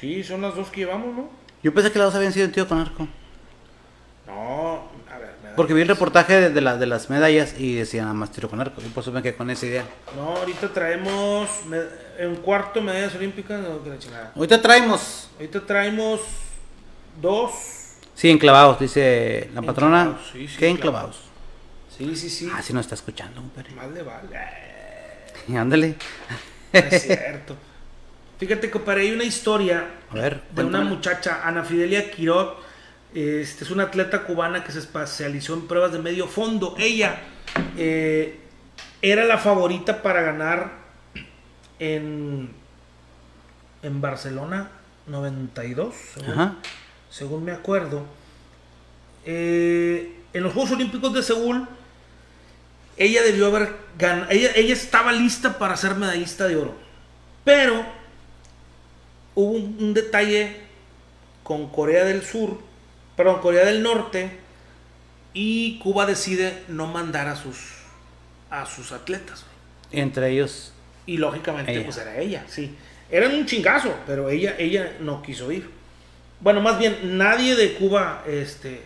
Sí, 0.00 0.24
son 0.24 0.40
las 0.42 0.56
dos 0.56 0.68
que 0.70 0.80
llevamos, 0.80 1.14
¿no? 1.14 1.28
Yo 1.62 1.72
pensé 1.74 1.92
que 1.92 1.98
las 1.98 2.06
dos 2.08 2.14
habían 2.16 2.32
sido 2.32 2.46
en 2.46 2.52
tiro 2.52 2.66
con 2.66 2.78
arco. 2.78 3.06
No, 4.26 4.88
a 5.12 5.18
ver. 5.18 5.34
Porque 5.56 5.74
vi 5.74 5.82
el 5.82 5.88
reportaje 5.88 6.40
de, 6.40 6.50
de 6.50 6.60
la- 6.62 6.76
de 6.78 6.86
las 6.86 7.10
medallas 7.10 7.54
y 7.58 7.74
decía 7.74 8.02
nada 8.02 8.14
más 8.14 8.30
tiro 8.32 8.48
con 8.48 8.60
arco. 8.60 8.80
Y 8.80 8.88
por 8.88 9.02
eso 9.02 9.12
me 9.12 9.22
quedé 9.22 9.36
con 9.36 9.50
esa 9.50 9.66
idea. 9.66 9.84
No, 10.16 10.36
ahorita 10.38 10.72
traemos 10.72 11.50
en 12.18 12.36
cuarto 12.36 12.80
medallas 12.80 13.14
olímpicas. 13.14 13.60
No, 13.60 13.82
que 13.84 13.90
la 13.90 13.98
chingada. 13.98 14.32
Ahorita 14.34 14.62
traemos. 14.62 15.28
Ahorita 15.38 15.60
traemos 15.66 16.20
dos. 17.20 17.52
Sí, 18.22 18.30
en 18.30 18.38
clavados, 18.38 18.78
dice 18.78 19.50
la 19.52 19.62
patrona. 19.62 20.16
sí, 20.32 20.46
sí, 20.46 20.56
¿Qué 20.56 20.68
en 20.68 20.76
clavados. 20.76 21.16
clavados? 21.16 22.14
Sí, 22.14 22.14
sí, 22.14 22.30
sí. 22.30 22.48
Ah, 22.54 22.62
sí 22.62 22.72
nos 22.72 22.82
está 22.86 22.94
escuchando, 22.94 23.40
compadre. 23.40 23.72
Más 23.72 23.90
le 23.90 24.02
vale. 24.04 24.28
Ándale. 25.58 25.96
No 26.72 26.78
es 26.78 27.02
cierto. 27.02 27.56
Fíjate, 28.38 28.70
compadre, 28.70 29.00
hay 29.00 29.10
una 29.10 29.24
historia 29.24 29.88
A 30.08 30.14
ver, 30.14 30.40
de 30.54 30.62
una 30.62 30.82
muchacha, 30.82 31.40
Ana 31.42 31.64
Fidelia 31.64 32.12
Quirot. 32.12 32.62
Este, 33.12 33.64
es 33.64 33.70
una 33.72 33.82
atleta 33.82 34.22
cubana 34.22 34.62
que 34.62 34.70
se 34.70 34.78
especializó 34.78 35.54
en 35.54 35.66
pruebas 35.66 35.90
de 35.90 35.98
medio 35.98 36.28
fondo. 36.28 36.76
Ella 36.78 37.18
eh, 37.76 38.38
era 39.02 39.24
la 39.24 39.38
favorita 39.38 40.00
para 40.00 40.22
ganar 40.22 40.70
en, 41.80 42.52
en 43.82 44.00
Barcelona 44.00 44.70
92, 45.08 45.92
según, 46.14 46.30
Ajá. 46.30 46.54
Según 47.12 47.44
me 47.44 47.52
acuerdo. 47.52 48.04
Eh, 49.24 50.16
en 50.32 50.42
los 50.42 50.52
Juegos 50.54 50.72
Olímpicos 50.72 51.12
de 51.12 51.22
Seúl, 51.22 51.68
ella 52.96 53.22
debió 53.22 53.46
haber 53.46 53.76
ganado. 53.98 54.30
Ella, 54.30 54.50
ella 54.56 54.72
estaba 54.72 55.12
lista 55.12 55.58
para 55.58 55.76
ser 55.76 55.94
medallista 55.94 56.48
de 56.48 56.56
oro. 56.56 56.74
Pero 57.44 57.84
hubo 59.34 59.52
un, 59.52 59.76
un 59.78 59.94
detalle 59.94 60.56
con 61.42 61.68
Corea 61.68 62.04
del 62.04 62.22
Sur, 62.22 62.58
perdón, 63.16 63.40
Corea 63.40 63.64
del 63.66 63.82
Norte, 63.82 64.38
y 65.34 65.78
Cuba 65.80 66.06
decide 66.06 66.62
no 66.68 66.86
mandar 66.86 67.28
a 67.28 67.36
sus, 67.36 67.58
a 68.50 68.64
sus 68.66 68.92
atletas. 68.92 69.44
Entre 69.90 70.30
ellos. 70.30 70.72
Y 71.04 71.18
lógicamente, 71.18 71.72
Ella. 71.72 71.84
pues 71.84 71.98
era 71.98 72.18
ella, 72.18 72.44
sí. 72.48 72.74
Eran 73.10 73.34
un 73.34 73.44
chingazo, 73.44 73.94
pero 74.06 74.30
ella, 74.30 74.54
ella 74.58 74.96
no 75.00 75.20
quiso 75.20 75.50
ir. 75.52 75.68
Bueno, 76.42 76.60
más 76.60 76.78
bien, 76.78 77.16
nadie 77.16 77.54
de 77.56 77.74
Cuba 77.74 78.22
este, 78.26 78.82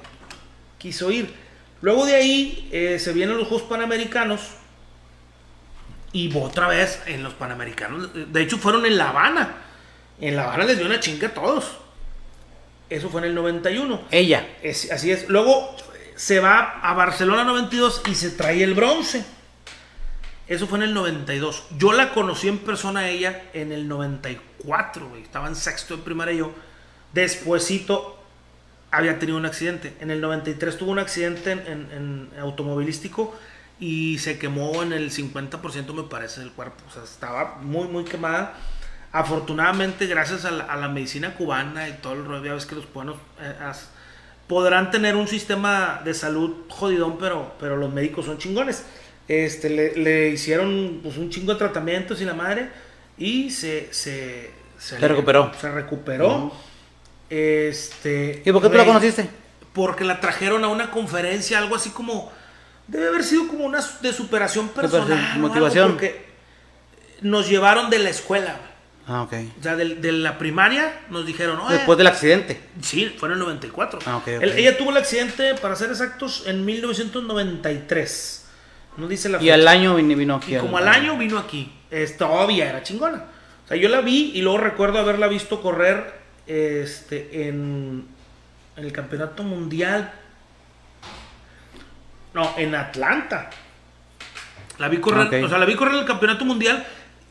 quiso 0.79 1.11
ir. 1.11 1.33
Luego 1.81 2.05
de 2.07 2.15
ahí 2.15 2.69
eh, 2.71 2.99
se 2.99 3.13
vienen 3.13 3.37
los 3.37 3.49
Juegos 3.49 3.67
Panamericanos. 3.67 4.43
Y 6.13 6.35
otra 6.37 6.69
vez 6.69 7.01
en 7.07 7.23
los 7.23 7.35
Panamericanos. 7.35 8.11
De 8.33 8.43
hecho, 8.43 8.59
fueron 8.59 8.87
en 8.87 8.97
La 8.97 9.11
Habana. 9.11 9.57
En 10.21 10.37
La 10.37 10.45
Habana 10.45 10.65
les 10.65 10.77
dio 10.79 10.87
una 10.87 11.01
chinga 11.01 11.29
a 11.29 11.35
todos. 11.35 11.65
Eso 12.89 13.09
fue 13.11 13.21
en 13.23 13.29
el 13.29 13.35
91. 13.35 14.03
Ella. 14.11 14.47
Es- 14.63 14.91
así 14.93 15.11
es. 15.11 15.29
Luego 15.29 15.75
eh, 15.95 16.13
se 16.17 16.41
va 16.41 16.81
a 16.83 16.95
Barcelona 16.95 17.45
92 17.45 18.03
y 18.11 18.15
se 18.15 18.31
trae 18.31 18.63
el 18.63 18.75
bronce. 18.75 19.25
Eso 20.47 20.67
fue 20.67 20.79
en 20.79 20.85
el 20.85 20.95
92. 20.95 21.65
Yo 21.77 21.93
la 21.93 22.13
conocí 22.15 22.49
en 22.49 22.59
persona 22.59 23.01
a 23.01 23.09
ella 23.09 23.43
en 23.53 23.73
el 23.73 23.89
94, 23.89 25.09
güey. 25.09 25.23
Estaba 25.23 25.49
en 25.49 25.57
sexto 25.57 25.97
de 25.97 26.03
primaria 26.03 26.35
yo. 26.35 26.53
Despuésito 27.17 28.19
había 28.91 29.19
tenido 29.19 29.39
un 29.39 29.47
accidente. 29.47 29.95
En 30.01 30.11
el 30.11 30.21
93 30.21 30.77
tuvo 30.77 30.91
un 30.93 30.99
accidente 30.99 31.51
en, 31.53 31.61
en- 31.61 31.89
en 31.97 32.41
automovilístico 32.41 33.35
y 33.81 34.19
se 34.19 34.39
quemó 34.39 34.83
en 34.83 34.93
el 34.93 35.11
50% 35.11 35.93
me 35.95 36.03
parece 36.05 36.41
del 36.41 36.51
cuerpo. 36.53 36.77
O 36.89 36.93
sea, 36.93 37.03
estaba 37.05 37.57
muy, 37.63 37.89
muy 37.89 38.05
quemada. 38.05 38.55
Afortunadamente, 39.13 40.07
gracias 40.07 40.45
a 40.45 40.51
la, 40.51 40.65
a 40.65 40.77
la 40.77 40.89
medicina 40.89 41.35
cubana 41.35 41.89
y 41.89 41.93
todo 41.95 42.13
el 42.15 42.25
rollo, 42.27 42.45
ya 42.45 42.55
ves 42.55 42.67
que 42.67 42.75
los 42.75 42.87
cubanos 42.87 43.17
eh, 43.41 43.55
as- 43.65 43.89
podrán 44.47 44.91
tener 44.91 45.17
un 45.17 45.27
sistema 45.27 46.03
de 46.05 46.13
salud 46.15 46.51
jodidón, 46.69 47.17
pero, 47.19 47.55
pero 47.59 47.77
los 47.77 47.93
médicos 47.93 48.27
son 48.27 48.37
chingones. 48.39 48.85
Este, 49.27 49.71
le, 49.71 49.97
le 49.97 50.29
hicieron 50.29 51.01
pues, 51.03 51.17
un 51.17 51.31
chingo 51.31 51.53
de 51.53 51.59
tratamientos 51.59 52.21
y 52.21 52.25
la 52.27 52.35
madre 52.35 52.69
y 53.19 53.51
se, 53.51 53.89
se, 53.93 54.51
Se 54.79 54.99
recuperó. 55.09 55.51
Se 55.61 55.71
recuperó. 55.71 56.53
Este, 57.31 58.43
¿Y 58.45 58.53
por 58.53 58.63
qué 58.63 58.69
tú 58.69 58.77
la 58.77 58.85
conociste? 58.85 59.29
porque 59.73 60.05
la 60.05 60.21
trajeron 60.21 60.65
a 60.65 60.69
una 60.69 60.91
conferencia, 60.91 61.59
algo 61.59 61.77
así 61.77 61.91
como, 61.91 62.33
debe 62.87 63.09
haber 63.09 63.23
sido 63.23 63.47
como 63.47 63.67
una 63.67 63.85
de 64.01 64.13
superación 64.13 64.69
personal. 64.69 65.39
motivación. 65.39 65.91
porque 65.91 66.25
nos 67.21 67.49
llevaron 67.49 67.91
de 67.91 67.99
la 67.99 68.09
escuela. 68.09 68.57
Ah, 69.07 69.23
ok. 69.23 69.35
O 69.61 69.63
sea, 69.63 69.77
de, 69.77 69.97
de 69.97 70.13
la 70.13 70.39
primaria 70.39 71.01
nos 71.11 71.27
dijeron, 71.27 71.61
oye, 71.61 71.75
Después 71.77 71.99
del 71.99 72.07
accidente. 72.07 72.59
Sí, 72.81 73.15
fue 73.19 73.29
en 73.29 73.35
el 73.35 73.39
94. 73.39 73.99
Ah, 74.07 74.17
ok, 74.17 74.23
ok. 74.37 74.43
Él- 74.43 74.53
ella 74.57 74.79
tuvo 74.79 74.91
el 74.91 74.97
accidente, 74.97 75.55
para 75.55 75.77
ser 75.77 75.91
exactos, 75.91 76.45
en 76.47 76.65
1993. 76.65 78.47
No 78.97 79.09
dice 79.09 79.29
la 79.29 79.43
Y 79.43 79.51
al 79.51 79.69
año 79.69 79.95
vino, 79.95 80.17
vino 80.17 80.37
aquí. 80.37 80.57
Y 80.57 80.59
como 80.59 80.79
al 80.79 80.89
año 80.89 81.19
vino 81.19 81.39
aquí. 81.39 81.73
Es, 81.91 82.17
todavía 82.17 82.69
era 82.69 82.83
chingona. 82.83 83.25
O 83.65 83.69
sea, 83.69 83.77
yo 83.77 83.89
la 83.89 84.01
vi 84.01 84.33
y 84.35 84.41
luego 84.43 84.59
recuerdo 84.59 84.99
haberla 84.99 85.29
visto 85.29 85.61
correr 85.61 86.26
este, 86.47 87.49
en, 87.49 88.07
en 88.77 88.85
el 88.85 88.93
campeonato 88.93 89.43
mundial. 89.43 90.13
No, 92.35 92.55
en 92.57 92.75
Atlanta. 92.75 93.51
La 94.79 94.89
vi 94.89 94.99
correr, 94.99 95.43
o 95.45 95.49
sea, 95.49 95.59
la 95.59 95.65
vi 95.65 95.75
correr 95.75 95.95
en 95.95 96.01
el 96.01 96.07
campeonato 96.07 96.45
mundial 96.45 96.87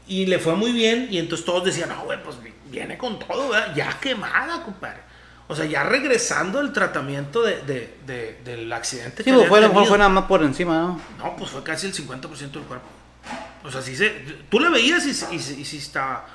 y 0.08 0.26
le 0.26 0.40
fue 0.40 0.56
muy 0.56 0.72
bien. 0.72 1.08
Y 1.12 1.20
entonces 1.20 1.46
todos 1.46 1.64
decían, 1.64 1.90
no, 1.90 2.04
güey, 2.06 2.22
pues 2.24 2.42
vi- 2.42 2.54
viene 2.72 2.98
con 2.98 3.20
todo, 3.20 3.50
¿verdad? 3.50 3.74
Ya 3.76 4.00
quemada, 4.00 4.64
compadre. 4.64 5.06
O 5.48 5.56
sea, 5.56 5.66
ya 5.66 5.84
regresando 5.84 6.60
el 6.60 6.74
tratamiento 6.74 7.44
de, 7.44 7.62
de- 7.62 7.98
de- 8.08 8.40
del 8.44 8.74
accidente. 8.74 9.18
Sí, 9.24 9.30
que 9.30 9.34
pues 9.36 9.48
fue, 9.48 9.62
tenido. 9.62 9.86
fue 9.86 9.98
nada 10.00 10.10
más 10.10 10.26
por 10.26 10.42
encima, 10.42 10.76
¿no? 10.80 11.02
No, 11.20 11.36
pues 11.38 11.52
fue 11.52 11.62
casi 11.64 11.86
el 11.86 11.94
50% 11.94 12.52
del 12.52 12.64
cuerpo. 12.64 12.88
O 13.64 13.72
sea, 13.72 13.82
sí 13.84 13.96
se. 13.96 14.10
Tú 14.50 14.60
le 14.60 14.70
veías 14.70 15.06
y, 15.06 15.36
y, 15.36 15.38
y 15.38 15.66
sí 15.66 15.78
estaba. 15.78 16.26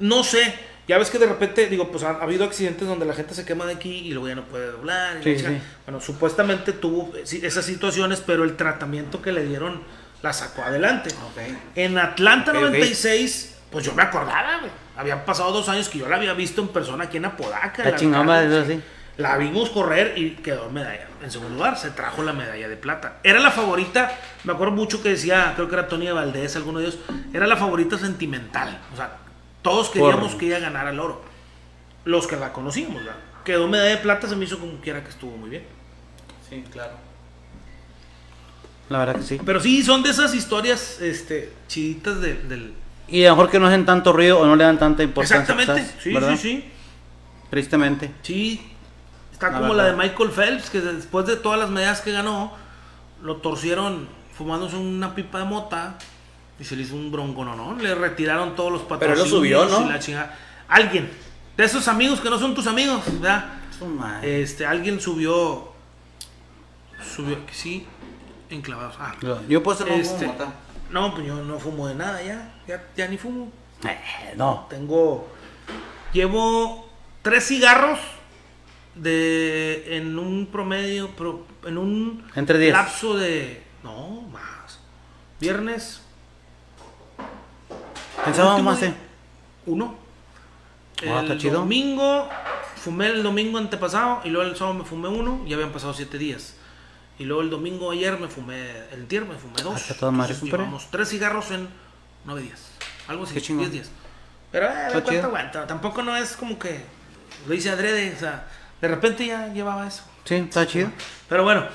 No 0.00 0.22
sé. 0.22 0.54
Ya 0.88 0.98
ves 0.98 1.10
que 1.10 1.18
de 1.18 1.26
repente, 1.26 1.66
digo, 1.66 1.90
pues 1.90 2.02
ha, 2.02 2.12
ha 2.12 2.22
habido 2.22 2.44
accidentes 2.44 2.88
donde 2.88 3.04
la 3.04 3.14
gente 3.14 3.34
se 3.34 3.44
quema 3.44 3.66
de 3.66 3.74
aquí 3.74 3.90
y 3.90 4.10
luego 4.10 4.28
ya 4.28 4.34
no 4.34 4.44
puede 4.44 4.70
doblar. 4.72 5.22
Sí, 5.22 5.36
la 5.36 5.50
sí. 5.50 5.58
Bueno, 5.86 6.00
supuestamente 6.00 6.72
tuvo 6.72 7.12
eh, 7.14 7.24
esas 7.42 7.64
situaciones, 7.64 8.22
pero 8.24 8.44
el 8.44 8.56
tratamiento 8.56 9.20
que 9.20 9.32
le 9.32 9.44
dieron 9.44 9.82
la 10.22 10.32
sacó 10.32 10.62
adelante. 10.62 11.10
En 11.74 11.98
Atlanta 11.98 12.52
Ok, 12.52 12.56
ok. 12.56 12.64
96, 12.64 13.56
pues 13.70 13.84
yo 13.84 13.94
me 13.94 14.02
acordaba, 14.02 14.60
güey. 14.60 14.72
Habían 14.96 15.24
pasado 15.24 15.52
dos 15.52 15.68
años 15.68 15.88
que 15.88 15.98
yo 15.98 16.08
la 16.08 16.16
había 16.16 16.32
visto 16.32 16.60
en 16.60 16.68
persona 16.68 17.04
aquí 17.04 17.18
en 17.18 17.26
Apodaca. 17.26 17.84
en 17.84 17.90
La 17.90 17.96
chingada 17.96 18.64
sí. 18.64 18.82
La 19.18 19.36
vimos 19.36 19.70
correr 19.70 20.14
y 20.16 20.36
quedó 20.36 20.70
medalla. 20.70 21.08
En 21.22 21.30
segundo 21.30 21.56
lugar, 21.56 21.76
se 21.76 21.90
trajo 21.90 22.22
la 22.22 22.32
medalla 22.32 22.68
de 22.68 22.76
plata. 22.76 23.16
Era 23.24 23.40
la 23.40 23.50
favorita, 23.50 24.12
me 24.44 24.52
acuerdo 24.52 24.74
mucho 24.74 25.02
que 25.02 25.10
decía, 25.10 25.52
creo 25.56 25.68
que 25.68 25.74
era 25.74 25.88
Tony 25.88 26.08
Valdés, 26.10 26.54
alguno 26.54 26.78
de 26.78 26.86
ellos, 26.86 27.00
era 27.32 27.48
la 27.48 27.56
favorita 27.56 27.98
sentimental. 27.98 28.80
O 28.92 28.96
sea, 28.96 29.16
todos 29.62 29.88
queríamos 29.90 30.30
Por- 30.32 30.38
que 30.40 30.46
ella 30.46 30.58
ganara 30.60 30.90
el 30.90 31.00
oro. 31.00 31.22
Los 32.04 32.26
que 32.26 32.36
la 32.36 32.52
conocíamos, 32.52 32.96
¿verdad? 33.04 33.16
Quedó 33.44 33.66
medalla 33.68 33.90
de 33.90 33.96
plata, 33.98 34.28
se 34.28 34.36
me 34.36 34.44
hizo 34.44 34.58
como 34.58 34.74
quiera 34.80 35.02
que 35.02 35.10
estuvo 35.10 35.36
muy 35.36 35.50
bien. 35.50 35.64
Sí, 36.48 36.64
claro. 36.70 36.92
La 38.88 38.98
verdad 39.00 39.16
que 39.16 39.22
sí. 39.22 39.38
Pero 39.44 39.60
sí, 39.60 39.82
son 39.82 40.02
de 40.02 40.10
esas 40.10 40.34
historias 40.34 41.00
este, 41.00 41.52
chiditas 41.66 42.20
de- 42.20 42.34
del... 42.34 42.74
Y 43.06 43.24
a 43.24 43.30
lo 43.30 43.36
mejor 43.36 43.50
que 43.50 43.58
no 43.58 43.66
hacen 43.66 43.84
tanto 43.86 44.12
ruido 44.12 44.38
o 44.40 44.46
no 44.46 44.56
le 44.56 44.64
dan 44.64 44.78
tanta 44.78 45.02
importancia. 45.02 45.40
Exactamente, 45.40 45.82
quizás, 45.90 46.02
sí, 46.02 46.12
¿verdad? 46.12 46.30
sí, 46.32 46.36
sí. 46.38 46.70
Tristemente. 47.50 48.10
Sí, 48.22 48.72
está 49.32 49.50
La 49.50 49.60
como 49.60 49.72
la 49.74 49.84
de. 49.86 49.92
Michael 49.96 50.30
Phelps, 50.30 50.68
que 50.70 50.80
después 50.80 51.26
de 51.26 51.36
todas 51.36 51.58
las 51.58 51.70
medallas 51.70 52.02
que 52.02 52.12
ganó, 52.12 52.52
lo 53.22 53.36
torcieron 53.36 54.08
fumándose 54.36 54.76
una 54.76 55.14
pipa 55.14 55.38
de 55.38 55.44
mota 55.46 55.96
y 56.60 56.64
se 56.64 56.76
le 56.76 56.82
hizo 56.82 56.94
un 56.94 57.10
bronco, 57.12 57.44
¿no? 57.44 57.54
¿no? 57.56 57.76
Le 57.80 57.94
retiraron 57.94 58.54
todos 58.56 58.72
los 58.72 58.82
Pero 58.82 58.98
patrocinios 58.98 59.26
él 59.26 59.30
lo 59.32 59.36
subió, 59.38 59.64
¿no? 59.66 59.86
y 59.86 59.88
la 59.92 59.98
chingada. 59.98 60.38
Alguien, 60.68 61.10
de 61.56 61.64
esos 61.64 61.86
amigos 61.88 62.20
que 62.20 62.28
no 62.30 62.38
son 62.38 62.54
tus 62.54 62.66
amigos, 62.66 63.02
¿verdad? 63.20 63.52
Madre. 63.96 64.42
Este, 64.42 64.66
alguien 64.66 65.00
subió, 65.00 65.72
subió, 67.14 67.38
sí, 67.52 67.86
enclavados. 68.50 68.96
Ah, 68.98 69.14
Yo 69.48 69.62
puedo 69.62 69.78
ser 69.78 69.88
este, 69.92 70.26
mota. 70.26 70.52
no, 70.90 71.14
pues 71.14 71.26
yo 71.26 71.36
no 71.44 71.58
fumo 71.60 71.86
de 71.86 71.94
nada 71.94 72.20
ya, 72.22 72.54
ya, 72.66 72.84
ya 72.96 73.06
ni 73.08 73.16
fumo. 73.18 73.50
Eh, 73.84 74.34
no. 74.36 74.66
Tengo. 74.68 75.28
Llevo 76.12 76.88
tres 77.22 77.46
cigarros 77.46 78.00
de. 78.96 79.96
En 79.96 80.18
un 80.18 80.46
promedio. 80.50 81.10
pro- 81.10 81.46
en 81.64 81.78
un. 81.78 82.24
Entre 82.34 82.58
diez. 82.58 82.72
Lapso 82.72 83.16
de. 83.16 83.62
No, 83.84 84.22
más. 84.32 84.80
Viernes. 85.40 86.02
Pensábamos 88.24 88.62
más, 88.62 88.80
día, 88.80 88.90
eh. 88.90 88.94
Uno. 89.66 89.94
Ah, 91.06 91.22
el 91.24 91.32
está 91.32 91.50
domingo. 91.50 92.28
Fumé 92.76 93.08
el 93.08 93.22
domingo 93.22 93.58
antepasado. 93.58 94.20
Y 94.24 94.30
luego 94.30 94.48
el 94.48 94.56
sábado 94.56 94.78
me 94.78 94.84
fumé 94.84 95.08
uno. 95.08 95.42
Y 95.46 95.52
habían 95.52 95.70
pasado 95.70 95.94
siete 95.94 96.18
días. 96.18 96.54
Y 97.18 97.24
luego 97.24 97.42
el 97.42 97.50
domingo 97.50 97.90
ayer 97.90 98.18
me 98.18 98.28
fumé. 98.28 98.84
El 98.92 99.06
tier 99.06 99.24
me 99.24 99.34
fumé 99.36 99.62
dos. 99.62 99.74
Ah, 99.74 99.78
está 99.78 99.94
toda 99.94 100.12
madre, 100.12 100.34
llevamos 100.40 100.90
tres 100.90 101.08
cigarros 101.08 101.50
en 101.50 101.68
nueve 102.24 102.42
días. 102.42 102.70
Algo 103.08 103.24
así. 103.24 103.34
Diez 103.40 103.72
días. 103.72 103.90
Pero 104.50 104.66
eh, 104.66 104.88
cuánto 104.92 105.26
aguanta. 105.26 105.66
Tampoco 105.66 106.02
no 106.02 106.16
es 106.16 106.36
como 106.36 106.58
que 106.58 106.84
lo 107.46 107.54
hice 107.54 107.70
adrede. 107.70 108.14
O 108.14 108.18
sea, 108.18 108.46
de 108.80 108.88
repente 108.88 109.26
ya 109.26 109.52
llevaba 109.52 109.86
eso. 109.86 110.04
Sí, 110.24 110.36
está 110.36 110.66
chido. 110.66 110.90
Pero 111.28 111.42
bueno, 111.42 111.66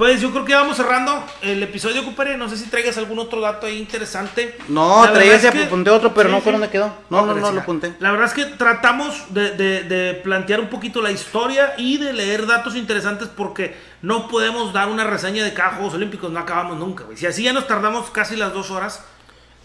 pues 0.00 0.18
yo 0.22 0.30
creo 0.30 0.46
que 0.46 0.54
vamos 0.54 0.78
cerrando 0.78 1.22
el 1.42 1.62
episodio, 1.62 2.02
compadre. 2.02 2.38
No 2.38 2.48
sé 2.48 2.56
si 2.56 2.70
traigas 2.70 2.96
algún 2.96 3.18
otro 3.18 3.38
dato 3.42 3.66
ahí 3.66 3.76
interesante. 3.78 4.56
No, 4.68 5.06
traía 5.12 5.34
ese, 5.34 5.48
es 5.48 5.54
que- 5.54 5.64
apunté 5.64 5.90
otro, 5.90 6.14
pero 6.14 6.30
Sí, 6.30 6.34
no 6.36 6.40
fue 6.40 6.52
sí. 6.52 6.58
donde 6.58 6.70
quedó. 6.70 6.86
No, 7.10 7.26
no, 7.26 7.34
no, 7.34 7.48
sí, 7.48 7.54
lo 7.54 7.60
apunté. 7.60 7.92
La 7.98 8.10
verdad 8.10 8.26
es 8.28 8.32
que 8.32 8.46
tratamos 8.46 9.14
de, 9.34 9.50
de- 9.50 9.82
de 9.82 10.14
plantear 10.14 10.60
un 10.60 10.68
poquito 10.68 11.02
la 11.02 11.10
historia 11.10 11.74
y 11.76 11.98
de 11.98 12.14
leer 12.14 12.46
datos 12.46 12.76
interesantes 12.76 13.28
porque 13.28 13.76
no 14.00 14.26
podemos 14.28 14.72
dar 14.72 14.88
una 14.88 15.04
reseña 15.04 15.44
de 15.44 15.52
cada 15.52 15.72
Juegos 15.72 15.92
Olímpicos, 15.92 16.30
no 16.32 16.40
acabamos 16.40 16.78
nunca, 16.78 17.04
güey. 17.04 17.18
Si 17.18 17.26
así 17.26 17.42
ya 17.42 17.52
nos 17.52 17.66
tardamos 17.66 18.08
casi 18.08 18.36
las 18.36 18.54
dos 18.54 18.70
horas, 18.70 19.04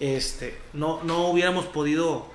este, 0.02 0.60
no, 0.74 1.00
no 1.04 1.28
hubiéramos 1.28 1.64
podido 1.68 2.30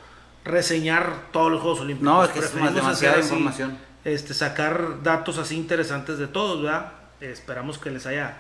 reseñar 0.46 1.24
todos 1.32 1.52
los 1.52 1.60
Juegos 1.60 1.80
Olímpicos. 1.80 2.10
No, 2.10 2.24
es 2.24 2.30
que 2.30 2.38
es 2.38 2.54
demasiada 2.54 3.16
así, 3.18 3.24
información. 3.28 3.76
Este, 4.06 4.32
sacar 4.32 5.02
datos 5.02 5.36
así 5.36 5.54
interesantes 5.54 6.16
de 6.16 6.26
todos, 6.28 6.62
¿verdad? 6.62 6.92
Esperamos 7.20 7.78
que 7.78 7.90
les 7.90 8.06
haya 8.06 8.36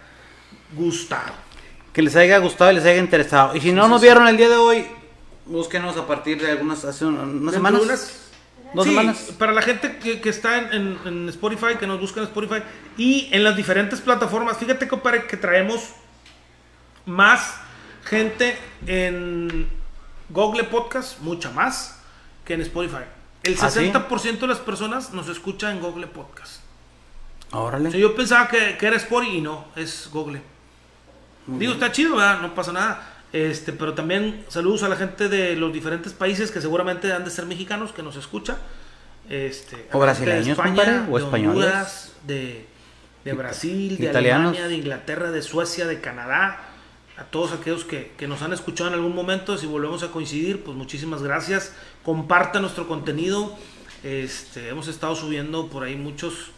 gustado. 0.74 1.32
Que 1.92 2.02
les 2.02 2.14
haya 2.16 2.38
gustado 2.38 2.70
y 2.70 2.74
les 2.76 2.84
haya 2.84 2.98
interesado. 2.98 3.54
Y 3.56 3.60
si 3.60 3.72
no 3.72 3.84
sí, 3.84 3.90
nos 3.90 4.00
sí. 4.00 4.06
vieron 4.06 4.26
el 4.28 4.36
día 4.36 4.48
de 4.48 4.56
hoy, 4.56 4.86
búsquenos 5.46 5.96
a 5.96 6.06
partir 6.06 6.40
de 6.40 6.50
algunas, 6.52 6.84
hace 6.84 7.04
un- 7.04 7.18
unas 7.18 7.54
semanas. 7.54 7.82
unas- 7.82 8.16
¿Dos 8.72 8.84
Sí, 8.84 8.90
semanas? 8.90 9.32
Para 9.36 9.52
la 9.52 9.62
gente 9.62 9.96
que, 9.98 10.20
que 10.20 10.28
está 10.28 10.58
en, 10.58 10.72
en- 10.72 10.98
en 11.04 11.28
Spotify, 11.28 11.74
que 11.78 11.88
nos 11.88 12.00
busca 12.00 12.20
en 12.20 12.26
Spotify 12.26 12.62
y 12.96 13.28
en 13.32 13.42
las 13.42 13.56
diferentes 13.56 14.00
plataformas, 14.00 14.58
fíjate, 14.58 14.86
compadre, 14.86 15.26
que 15.26 15.36
traemos 15.36 15.88
más 17.04 17.56
gente 18.04 18.56
en 18.86 19.68
Google 20.28 20.64
Podcast, 20.64 21.18
mucha 21.20 21.50
más, 21.50 22.00
que 22.44 22.54
en 22.54 22.60
Spotify. 22.60 23.02
El 23.42 23.56
¿Ah, 23.60 23.68
sí? 23.70 23.80
60% 23.80 24.38
de 24.38 24.46
las 24.46 24.58
personas 24.58 25.12
nos 25.12 25.28
escucha 25.28 25.72
en 25.72 25.80
Google 25.80 26.06
Podcast. 26.06 26.59
Órale. 27.52 27.88
O 27.88 27.90
sea, 27.90 28.00
yo 28.00 28.14
pensaba 28.14 28.48
que, 28.48 28.76
que 28.78 28.86
era 28.86 28.96
Spotify 28.96 29.38
y 29.38 29.40
no, 29.40 29.66
es 29.76 30.08
Google. 30.12 30.40
Digo, 31.46 31.72
está 31.72 31.90
chido, 31.90 32.16
¿verdad? 32.16 32.40
No 32.40 32.54
pasa 32.54 32.72
nada. 32.72 33.06
Este, 33.32 33.72
pero 33.72 33.94
también 33.94 34.44
saludos 34.48 34.82
a 34.82 34.88
la 34.88 34.96
gente 34.96 35.28
de 35.28 35.56
los 35.56 35.72
diferentes 35.72 36.12
países 36.12 36.50
que 36.50 36.60
seguramente 36.60 37.12
han 37.12 37.24
de 37.24 37.30
ser 37.30 37.46
mexicanos 37.46 37.92
que 37.92 38.02
nos 38.02 38.16
escucha. 38.16 38.58
Este, 39.28 39.76
O 39.76 39.78
gente 39.78 39.92
de 39.92 39.98
brasileños, 39.98 40.58
compadre, 40.58 41.00
o 41.10 41.16
de 41.16 41.24
españoles. 41.24 41.64
Honduras, 41.64 42.12
de, 42.26 42.66
de 43.24 43.32
Brasil, 43.32 43.96
de 43.96 44.06
Italianos. 44.06 44.48
Alemania, 44.48 44.68
de 44.68 44.74
Inglaterra, 44.74 45.30
de 45.30 45.42
Suecia, 45.42 45.86
de 45.86 46.00
Canadá. 46.00 46.66
A 47.16 47.24
todos 47.24 47.52
aquellos 47.52 47.84
que, 47.84 48.12
que 48.16 48.26
nos 48.26 48.42
han 48.42 48.52
escuchado 48.52 48.88
en 48.88 48.94
algún 48.94 49.14
momento, 49.14 49.58
si 49.58 49.66
volvemos 49.66 50.02
a 50.02 50.08
coincidir, 50.10 50.64
pues 50.64 50.76
muchísimas 50.76 51.22
gracias. 51.22 51.74
Compartan 52.02 52.62
nuestro 52.62 52.88
contenido. 52.88 53.56
Este, 54.02 54.70
hemos 54.70 54.88
estado 54.88 55.14
subiendo 55.14 55.68
por 55.68 55.84
ahí 55.84 55.96
muchos 55.96 56.50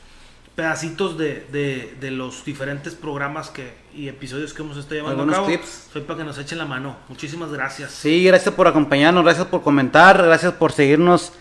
pedacitos 0.55 1.17
de, 1.19 1.47
de- 1.51 1.95
de 2.01 2.11
los 2.11 2.45
diferentes 2.45 2.95
programas 2.95 3.49
que, 3.51 3.73
y 3.95 4.09
episodios 4.09 4.53
que 4.53 4.63
hemos 4.63 4.77
estado 4.77 4.97
llevando 4.97 5.23
Algunos 5.23 5.35
a 5.35 5.37
cabo. 5.39 5.47
clips. 5.49 5.87
Soy 5.93 6.03
para 6.03 6.19
que 6.19 6.25
nos 6.25 6.39
echen 6.39 6.59
la 6.59 6.67
mano. 6.67 6.97
Muchísimas 7.09 7.51
gracias. 7.53 7.91
Sí, 7.93 8.25
gracias 8.25 8.55
por 8.55 8.67
acompañarnos, 8.69 9.25
gracias 9.25 9.47
por 9.47 9.63
comentar, 9.63 10.23
gracias 10.23 10.53
por 10.55 10.73
seguirnos 10.73 11.33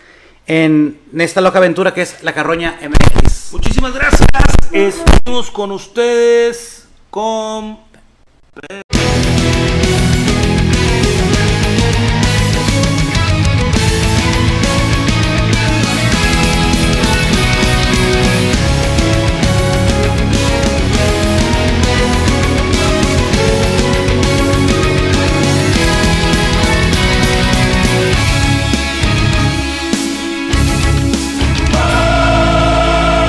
en 0.46 0.98
esta 1.18 1.40
loca 1.40 1.58
aventura 1.58 1.94
que 1.94 2.02
es 2.02 2.22
La 2.22 2.32
Carroña 2.32 2.78
MX. 2.82 3.52
Muchísimas 3.52 3.92
gracias. 3.94 4.26
Estuvimos 4.72 5.50
con 5.50 5.72
ustedes 5.72 6.88
con 7.10 7.78